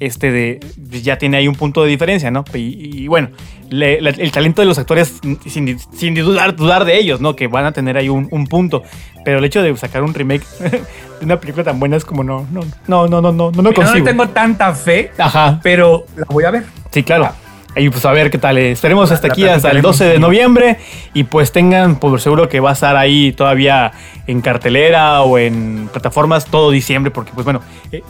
este 0.00 0.30
de 0.30 0.60
ya 1.02 1.18
tiene 1.18 1.36
ahí 1.38 1.48
un 1.48 1.54
punto 1.56 1.82
de 1.82 1.88
diferencia, 1.90 2.30
¿no? 2.30 2.44
Y, 2.54 3.02
y 3.04 3.08
bueno, 3.08 3.30
le- 3.68 4.00
la- 4.00 4.10
el 4.10 4.30
talento 4.30 4.62
de 4.62 4.66
los 4.66 4.78
actores 4.78 5.18
sin, 5.46 5.78
sin 5.78 6.14
dudar, 6.14 6.54
dudar 6.56 6.84
de 6.84 6.96
ellos, 6.98 7.20
¿no? 7.20 7.34
Que 7.36 7.46
van 7.48 7.64
a 7.64 7.72
tener 7.72 7.96
ahí 7.96 8.08
un, 8.08 8.28
un 8.30 8.46
punto. 8.46 8.82
Pero 9.24 9.38
el 9.38 9.44
hecho 9.44 9.62
de 9.62 9.76
sacar 9.76 10.02
un 10.02 10.14
remake 10.14 10.44
de 10.60 10.80
una 11.24 11.38
película 11.40 11.64
tan 11.64 11.80
buena 11.80 11.96
es 11.96 12.04
como 12.04 12.22
no, 12.24 12.46
no, 12.52 12.60
no, 12.86 13.08
no, 13.08 13.20
no, 13.20 13.20
no, 13.20 13.32
no, 13.32 13.50
no 13.50 13.62
no 13.62 13.72
consigo. 13.74 13.98
le 14.04 14.10
tengo 14.10 14.28
tanta 14.28 14.72
fe, 14.74 15.10
Ajá. 15.18 15.60
pero 15.62 16.04
la 16.16 16.24
voy 16.28 16.44
a 16.44 16.50
ver. 16.50 16.64
Sí, 16.90 17.02
claro. 17.02 17.30
Y 17.76 17.90
pues 17.90 18.04
a 18.06 18.12
ver 18.12 18.30
qué 18.30 18.38
tal. 18.38 18.58
eh, 18.58 18.72
Esperemos 18.72 19.10
hasta 19.12 19.28
la 19.28 19.32
aquí, 19.32 19.42
hasta 19.44 19.54
el 19.70 19.80
platicaremos, 19.82 19.98
12 19.98 20.04
de 20.12 20.18
noviembre. 20.18 20.78
Y 21.14 21.24
pues 21.24 21.52
tengan 21.52 21.96
por 22.00 22.20
seguro 22.20 22.48
que 22.48 22.58
va 22.60 22.70
a 22.70 22.72
estar 22.72 22.96
ahí 22.96 23.32
todavía 23.32 23.92
en 24.26 24.40
cartelera 24.40 25.22
o 25.22 25.38
en 25.38 25.88
plataformas 25.92 26.46
todo 26.46 26.70
diciembre, 26.70 27.10
porque 27.12 27.30
pues 27.34 27.44
bueno, 27.44 27.60
eh, 27.92 28.02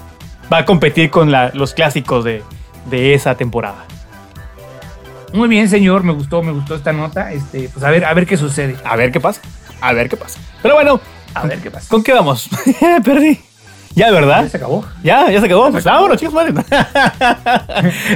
va 0.53 0.59
a 0.59 0.65
competir 0.65 1.11
con 1.11 1.31
la- 1.31 1.51
los 1.55 1.75
clásicos 1.75 2.25
de, 2.25 2.43
de 2.91 3.15
esa 3.15 3.37
temporada. 3.37 3.85
Muy 5.33 5.49
bien, 5.49 5.69
señor, 5.69 6.05
me 6.05 6.13
gustó, 6.13 6.43
me 6.43 6.53
gustó 6.53 6.75
esta 6.75 6.93
nota. 6.93 7.33
Este, 7.33 7.69
pues 7.69 7.85
a 7.85 7.91
ver, 7.91 8.05
a 8.05 8.15
ver 8.15 8.27
qué 8.27 8.37
sucede. 8.37 8.77
A 8.85 8.97
ver 8.97 9.13
qué 9.13 9.21
pasa. 9.21 9.41
A 9.81 9.93
ver 9.93 10.09
qué 10.09 10.17
pasa. 10.17 10.41
Pero 10.63 10.75
bueno, 10.75 11.01
A 11.35 11.47
ver 11.47 11.59
qué 11.61 11.71
pasa. 11.71 11.87
¿con 11.89 12.03
qué 12.03 12.13
vamos? 12.15 12.49
Perdí. 13.05 13.39
Ya, 13.95 14.11
¿verdad? 14.13 14.45
Ya 14.45 14.49
se 14.49 14.57
acabó. 14.57 14.85
Ya, 15.03 15.31
ya 15.31 15.41
se 15.41 15.47
acabó. 15.47 15.71
Pues 15.71 15.85
vámonos, 15.85 16.19
chicos, 16.19 16.35
madre. 16.35 16.53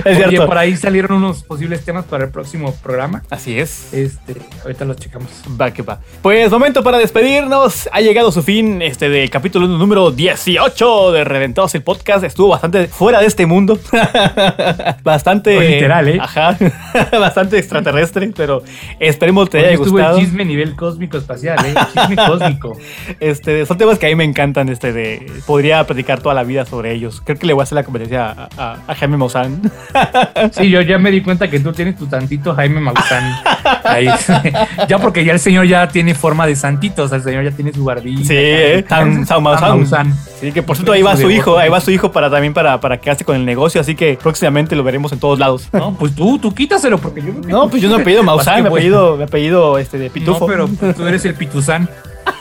es 0.04 0.06
Oye, 0.06 0.14
cierto. 0.28 0.46
por 0.46 0.58
ahí 0.58 0.76
salieron 0.76 1.16
unos 1.16 1.42
posibles 1.42 1.84
temas 1.84 2.04
para 2.04 2.24
el 2.24 2.30
próximo 2.30 2.72
programa. 2.82 3.22
Así 3.30 3.58
es. 3.58 3.92
Este, 3.92 4.36
ahorita 4.62 4.84
los 4.84 4.96
checamos. 4.96 5.30
Va 5.60 5.72
que 5.72 5.82
va. 5.82 5.98
Pues 6.22 6.50
momento 6.50 6.82
para 6.82 6.98
despedirnos. 6.98 7.88
Ha 7.92 8.00
llegado 8.00 8.30
su 8.30 8.42
fin 8.42 8.80
este 8.82 9.08
del 9.08 9.28
capítulo 9.30 9.66
número 9.66 10.10
18 10.10 11.12
de 11.12 11.24
Reventados 11.24 11.74
el 11.74 11.82
podcast. 11.82 12.24
Estuvo 12.24 12.48
bastante 12.48 12.86
fuera 12.86 13.20
de 13.20 13.26
este 13.26 13.46
mundo. 13.46 13.78
bastante. 15.02 15.56
Pues 15.56 15.70
literal, 15.70 16.08
¿eh? 16.08 16.18
Ajá. 16.20 16.56
bastante 17.18 17.58
extraterrestre, 17.58 18.32
pero 18.36 18.62
esperemos 19.00 19.50
te 19.50 19.58
Hoy 19.58 19.64
haya 19.64 19.72
estuvo 19.74 19.90
gustado. 19.92 20.18
el 20.18 20.24
chisme 20.24 20.44
nivel 20.44 20.76
cósmico 20.76 21.18
espacial, 21.18 21.58
¿eh? 21.66 21.74
Chisme 21.92 22.16
cósmico. 22.16 22.78
Este, 23.18 23.66
son 23.66 23.78
temas 23.78 23.98
que 23.98 24.06
a 24.06 24.08
mí 24.10 24.14
me 24.14 24.24
encantan. 24.24 24.68
Este 24.68 24.92
de 24.92 25.26
podría 25.62 25.84
platicar 25.86 26.20
toda 26.20 26.34
la 26.34 26.42
vida 26.42 26.64
sobre 26.64 26.92
ellos. 26.92 27.22
Creo 27.24 27.38
que 27.38 27.46
le 27.46 27.52
voy 27.52 27.62
a 27.62 27.64
hacer 27.64 27.76
la 27.76 27.84
competencia 27.84 28.26
a, 28.30 28.48
a- 28.56 28.76
a 28.88 28.94
Jaime 28.96 29.16
Maussan. 29.16 29.70
Sí, 30.52 30.68
yo 30.68 30.80
ya 30.80 30.98
me 30.98 31.10
di 31.12 31.22
cuenta 31.22 31.48
que 31.48 31.60
tú 31.60 31.72
tienes 31.72 31.96
tu 31.96 32.06
tantito 32.06 32.52
Jaime 32.54 32.80
Maussan. 32.80 33.32
Ahí. 33.84 34.08
ya 34.88 34.98
porque 34.98 35.24
ya 35.24 35.32
el 35.32 35.38
señor 35.38 35.66
ya 35.66 35.86
tiene 35.88 36.14
forma 36.16 36.46
de 36.48 36.56
santito, 36.56 37.04
o 37.04 37.08
sea, 37.08 37.18
el 37.18 37.22
señor 37.24 37.44
ya 37.44 37.52
tiene 37.52 37.72
su 37.72 37.84
barbilla. 37.84 38.24
Sí, 38.24 38.34
eh, 38.36 38.84
San, 38.88 39.24
San 39.24 39.40
Maussan. 39.42 40.12
Sí, 40.40 40.50
que 40.50 40.62
por 40.64 40.74
cierto 40.76 40.90
ahí 40.92 41.02
va 41.02 41.16
su 41.16 41.30
hijo, 41.30 41.56
ahí 41.58 41.68
va 41.70 41.80
su 41.80 41.92
hijo 41.92 42.10
para 42.10 42.28
también 42.28 42.52
para, 42.52 42.80
para 42.80 42.98
quedarse 42.98 43.24
con 43.24 43.36
el 43.36 43.44
negocio, 43.44 43.80
así 43.80 43.94
que 43.94 44.18
próximamente 44.20 44.74
lo 44.74 44.82
veremos 44.82 45.12
en 45.12 45.20
todos 45.20 45.38
lados. 45.38 45.68
No, 45.72 45.94
pues 45.94 46.12
tú, 46.16 46.38
tú 46.40 46.52
quítaselo 46.52 46.98
porque 46.98 47.22
yo 47.22 47.32
No, 47.46 47.68
pues 47.68 47.80
yo 47.80 47.88
no 47.88 47.98
he 48.00 48.04
pedido 48.04 48.24
Maussan, 48.24 48.64
me 48.64 48.68
he 48.68 48.72
pedido, 48.72 49.16
me 49.16 49.24
he 49.24 49.28
pedido 49.28 49.78
este 49.78 49.96
de 49.98 50.08
No, 50.08 50.12
pitufo. 50.12 50.46
pero 50.48 50.66
pues, 50.66 50.96
tú 50.96 51.06
eres 51.06 51.24
el 51.24 51.34
pituzán. 51.34 51.88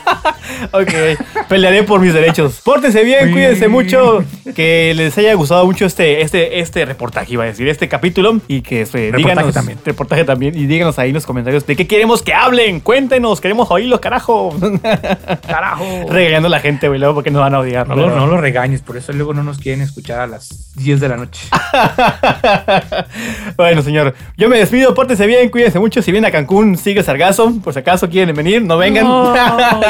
ok, 0.72 1.48
pelearé 1.48 1.82
por 1.82 2.00
mis 2.00 2.14
derechos. 2.14 2.60
Pórtense 2.64 3.04
bien, 3.04 3.32
cuídense 3.32 3.68
mucho. 3.68 4.24
Que 4.54 4.92
les 4.94 5.16
haya 5.18 5.34
gustado 5.34 5.64
mucho 5.66 5.86
este, 5.86 6.22
este, 6.22 6.60
este 6.60 6.84
reportaje, 6.84 7.32
iba 7.34 7.44
a 7.44 7.46
decir, 7.46 7.68
este 7.68 7.88
capítulo. 7.88 8.40
Y 8.48 8.62
que 8.62 8.82
este, 8.82 9.10
Reportaje 9.10 9.34
díganos. 9.34 9.54
también. 9.54 9.78
Reportaje 9.84 10.24
también. 10.24 10.54
Y 10.56 10.66
díganos 10.66 10.98
ahí 10.98 11.08
en 11.10 11.14
los 11.14 11.26
comentarios 11.26 11.66
de 11.66 11.76
qué 11.76 11.86
queremos 11.86 12.22
que 12.22 12.34
hablen. 12.34 12.80
Cuéntenos, 12.80 13.40
queremos 13.40 13.70
oírlos, 13.70 14.00
carajo. 14.00 14.54
Carajo. 15.46 15.84
Regañando 16.08 16.48
a 16.48 16.50
la 16.50 16.60
gente, 16.60 16.88
güey, 16.88 16.98
luego 17.00 17.14
porque 17.14 17.30
nos 17.30 17.40
van 17.40 17.54
a 17.54 17.60
odiar. 17.60 17.88
No, 17.88 17.96
lo- 17.96 18.14
no 18.14 18.26
lo 18.26 18.36
regañes, 18.38 18.82
por 18.82 18.96
eso 18.96 19.12
luego 19.12 19.34
no 19.34 19.42
nos 19.42 19.58
quieren 19.58 19.80
escuchar 19.82 20.20
a 20.20 20.26
las 20.26 20.74
10 20.76 21.00
de 21.00 21.08
la 21.08 21.16
noche. 21.16 21.46
bueno, 23.56 23.82
señor, 23.82 24.14
yo 24.36 24.48
me 24.48 24.58
despido, 24.58 24.94
pórtense 24.94 25.26
bien, 25.26 25.48
cuídense 25.50 25.78
mucho. 25.78 26.02
Si 26.02 26.10
vienen 26.12 26.28
a 26.28 26.32
Cancún, 26.32 26.76
sigue 26.76 27.02
sargazo. 27.02 27.52
Por 27.62 27.72
si 27.72 27.80
acaso 27.80 28.08
quieren 28.08 28.34
venir, 28.34 28.62
no 28.62 28.76
vengan. 28.78 29.04
No, 29.04 29.34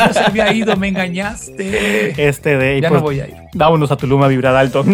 yo 0.09 0.13
se 0.15 0.21
había 0.21 0.53
ido, 0.53 0.77
me 0.77 0.89
engañaste. 0.89 2.29
Este 2.29 2.57
de 2.57 2.81
Ya 2.81 2.89
pues, 2.89 3.01
no 3.01 3.07
voy 3.07 3.21
a 3.21 3.29
ir. 3.29 3.35
Vámonos 3.55 3.91
a 3.91 3.97
Tulum 3.97 4.23
a 4.23 4.29
vibrar 4.29 4.55
alto. 4.55 4.85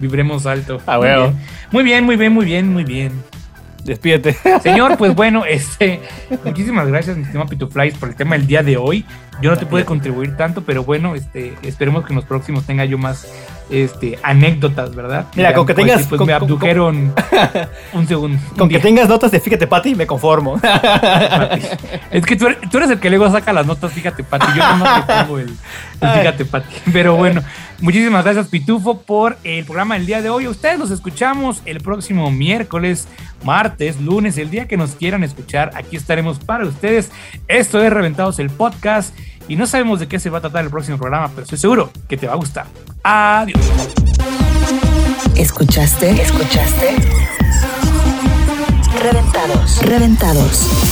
Vibremos 0.00 0.46
alto. 0.46 0.80
Ah, 0.86 0.98
bien. 0.98 1.34
Muy 1.70 1.84
bien, 1.84 2.04
muy 2.04 2.16
bien, 2.16 2.32
muy 2.32 2.44
bien, 2.44 2.72
muy 2.72 2.84
bien. 2.84 3.12
Despídete. 3.84 4.36
Señor, 4.62 4.96
pues 4.96 5.14
bueno, 5.14 5.44
este, 5.44 6.00
muchísimas 6.44 6.86
gracias, 6.86 7.16
mi 7.16 7.24
estimado 7.24 7.48
Pituflies, 7.48 7.94
por 7.98 8.08
el 8.10 8.14
tema 8.14 8.36
del 8.36 8.46
día 8.46 8.62
de 8.62 8.76
hoy. 8.76 9.04
Yo 9.40 9.50
no 9.50 9.56
te 9.56 9.66
pude 9.66 9.84
contribuir 9.84 10.36
tanto, 10.36 10.62
pero 10.62 10.84
bueno, 10.84 11.14
este, 11.16 11.54
esperemos 11.62 12.04
que 12.04 12.12
en 12.12 12.16
los 12.16 12.24
próximos 12.24 12.64
tenga 12.64 12.84
yo 12.84 12.96
más 12.98 13.26
este, 13.70 14.18
anécdotas, 14.22 14.94
¿verdad? 14.94 15.26
Mira, 15.34 15.52
con 15.54 15.66
que 15.66 15.74
pues, 15.74 15.86
tengas- 15.86 16.06
Pues 16.06 16.18
con- 16.18 16.26
me 16.28 16.34
con- 16.34 16.42
abdujeron 16.42 17.14
un 17.94 18.06
segundo. 18.06 18.38
Con 18.56 18.68
que 18.68 18.78
tengas 18.78 19.08
notas 19.08 19.30
de 19.32 19.40
Fíjate 19.40 19.66
Pati, 19.66 19.94
me 19.96 20.06
conformo. 20.06 20.60
Es 22.10 22.24
que 22.26 22.36
tú 22.36 22.46
eres, 22.46 22.58
tú 22.70 22.76
eres 22.78 22.90
el 22.90 23.00
que 23.00 23.08
luego 23.10 23.30
saca 23.30 23.52
las 23.52 23.66
notas, 23.66 23.92
fíjate, 23.92 24.22
Pati. 24.22 24.46
Yo 24.56 24.76
no 24.76 24.84
te 25.06 25.12
pongo 25.14 25.38
el, 25.38 25.48
el 26.00 26.08
fíjate, 26.10 26.44
Pati. 26.44 26.74
Pero 26.92 27.16
bueno, 27.16 27.42
muchísimas 27.82 28.24
gracias, 28.24 28.48
Pitufo, 28.48 29.02
por 29.02 29.36
el 29.44 29.64
programa 29.64 29.94
del 29.94 30.06
día 30.06 30.22
de 30.22 30.30
hoy. 30.30 30.46
Ustedes 30.46 30.78
los 30.78 30.90
escuchamos 30.90 31.60
el 31.66 31.80
próximo 31.80 32.30
miércoles, 32.30 33.08
martes, 33.44 34.00
lunes, 34.00 34.38
el 34.38 34.50
día 34.50 34.66
que 34.66 34.76
nos 34.76 34.94
quieran 34.94 35.22
escuchar. 35.24 35.70
Aquí 35.74 35.96
estaremos 35.96 36.38
para 36.38 36.66
ustedes. 36.66 37.10
Esto 37.48 37.82
es 37.82 37.92
Reventados 37.92 38.38
el 38.38 38.50
Podcast. 38.50 39.14
Y 39.48 39.56
no 39.56 39.66
sabemos 39.66 40.00
de 40.00 40.08
qué 40.08 40.18
se 40.18 40.30
va 40.30 40.38
a 40.38 40.40
tratar 40.40 40.64
el 40.64 40.70
próximo 40.70 40.98
programa, 40.98 41.28
pero 41.28 41.42
estoy 41.42 41.58
seguro 41.58 41.90
que 42.08 42.16
te 42.16 42.26
va 42.26 42.34
a 42.34 42.36
gustar. 42.36 42.66
Adiós. 43.02 43.60
¿Escuchaste? 45.36 46.10
¿Escuchaste? 46.22 46.96
Reventados. 49.02 49.82
Reventados. 49.82 50.91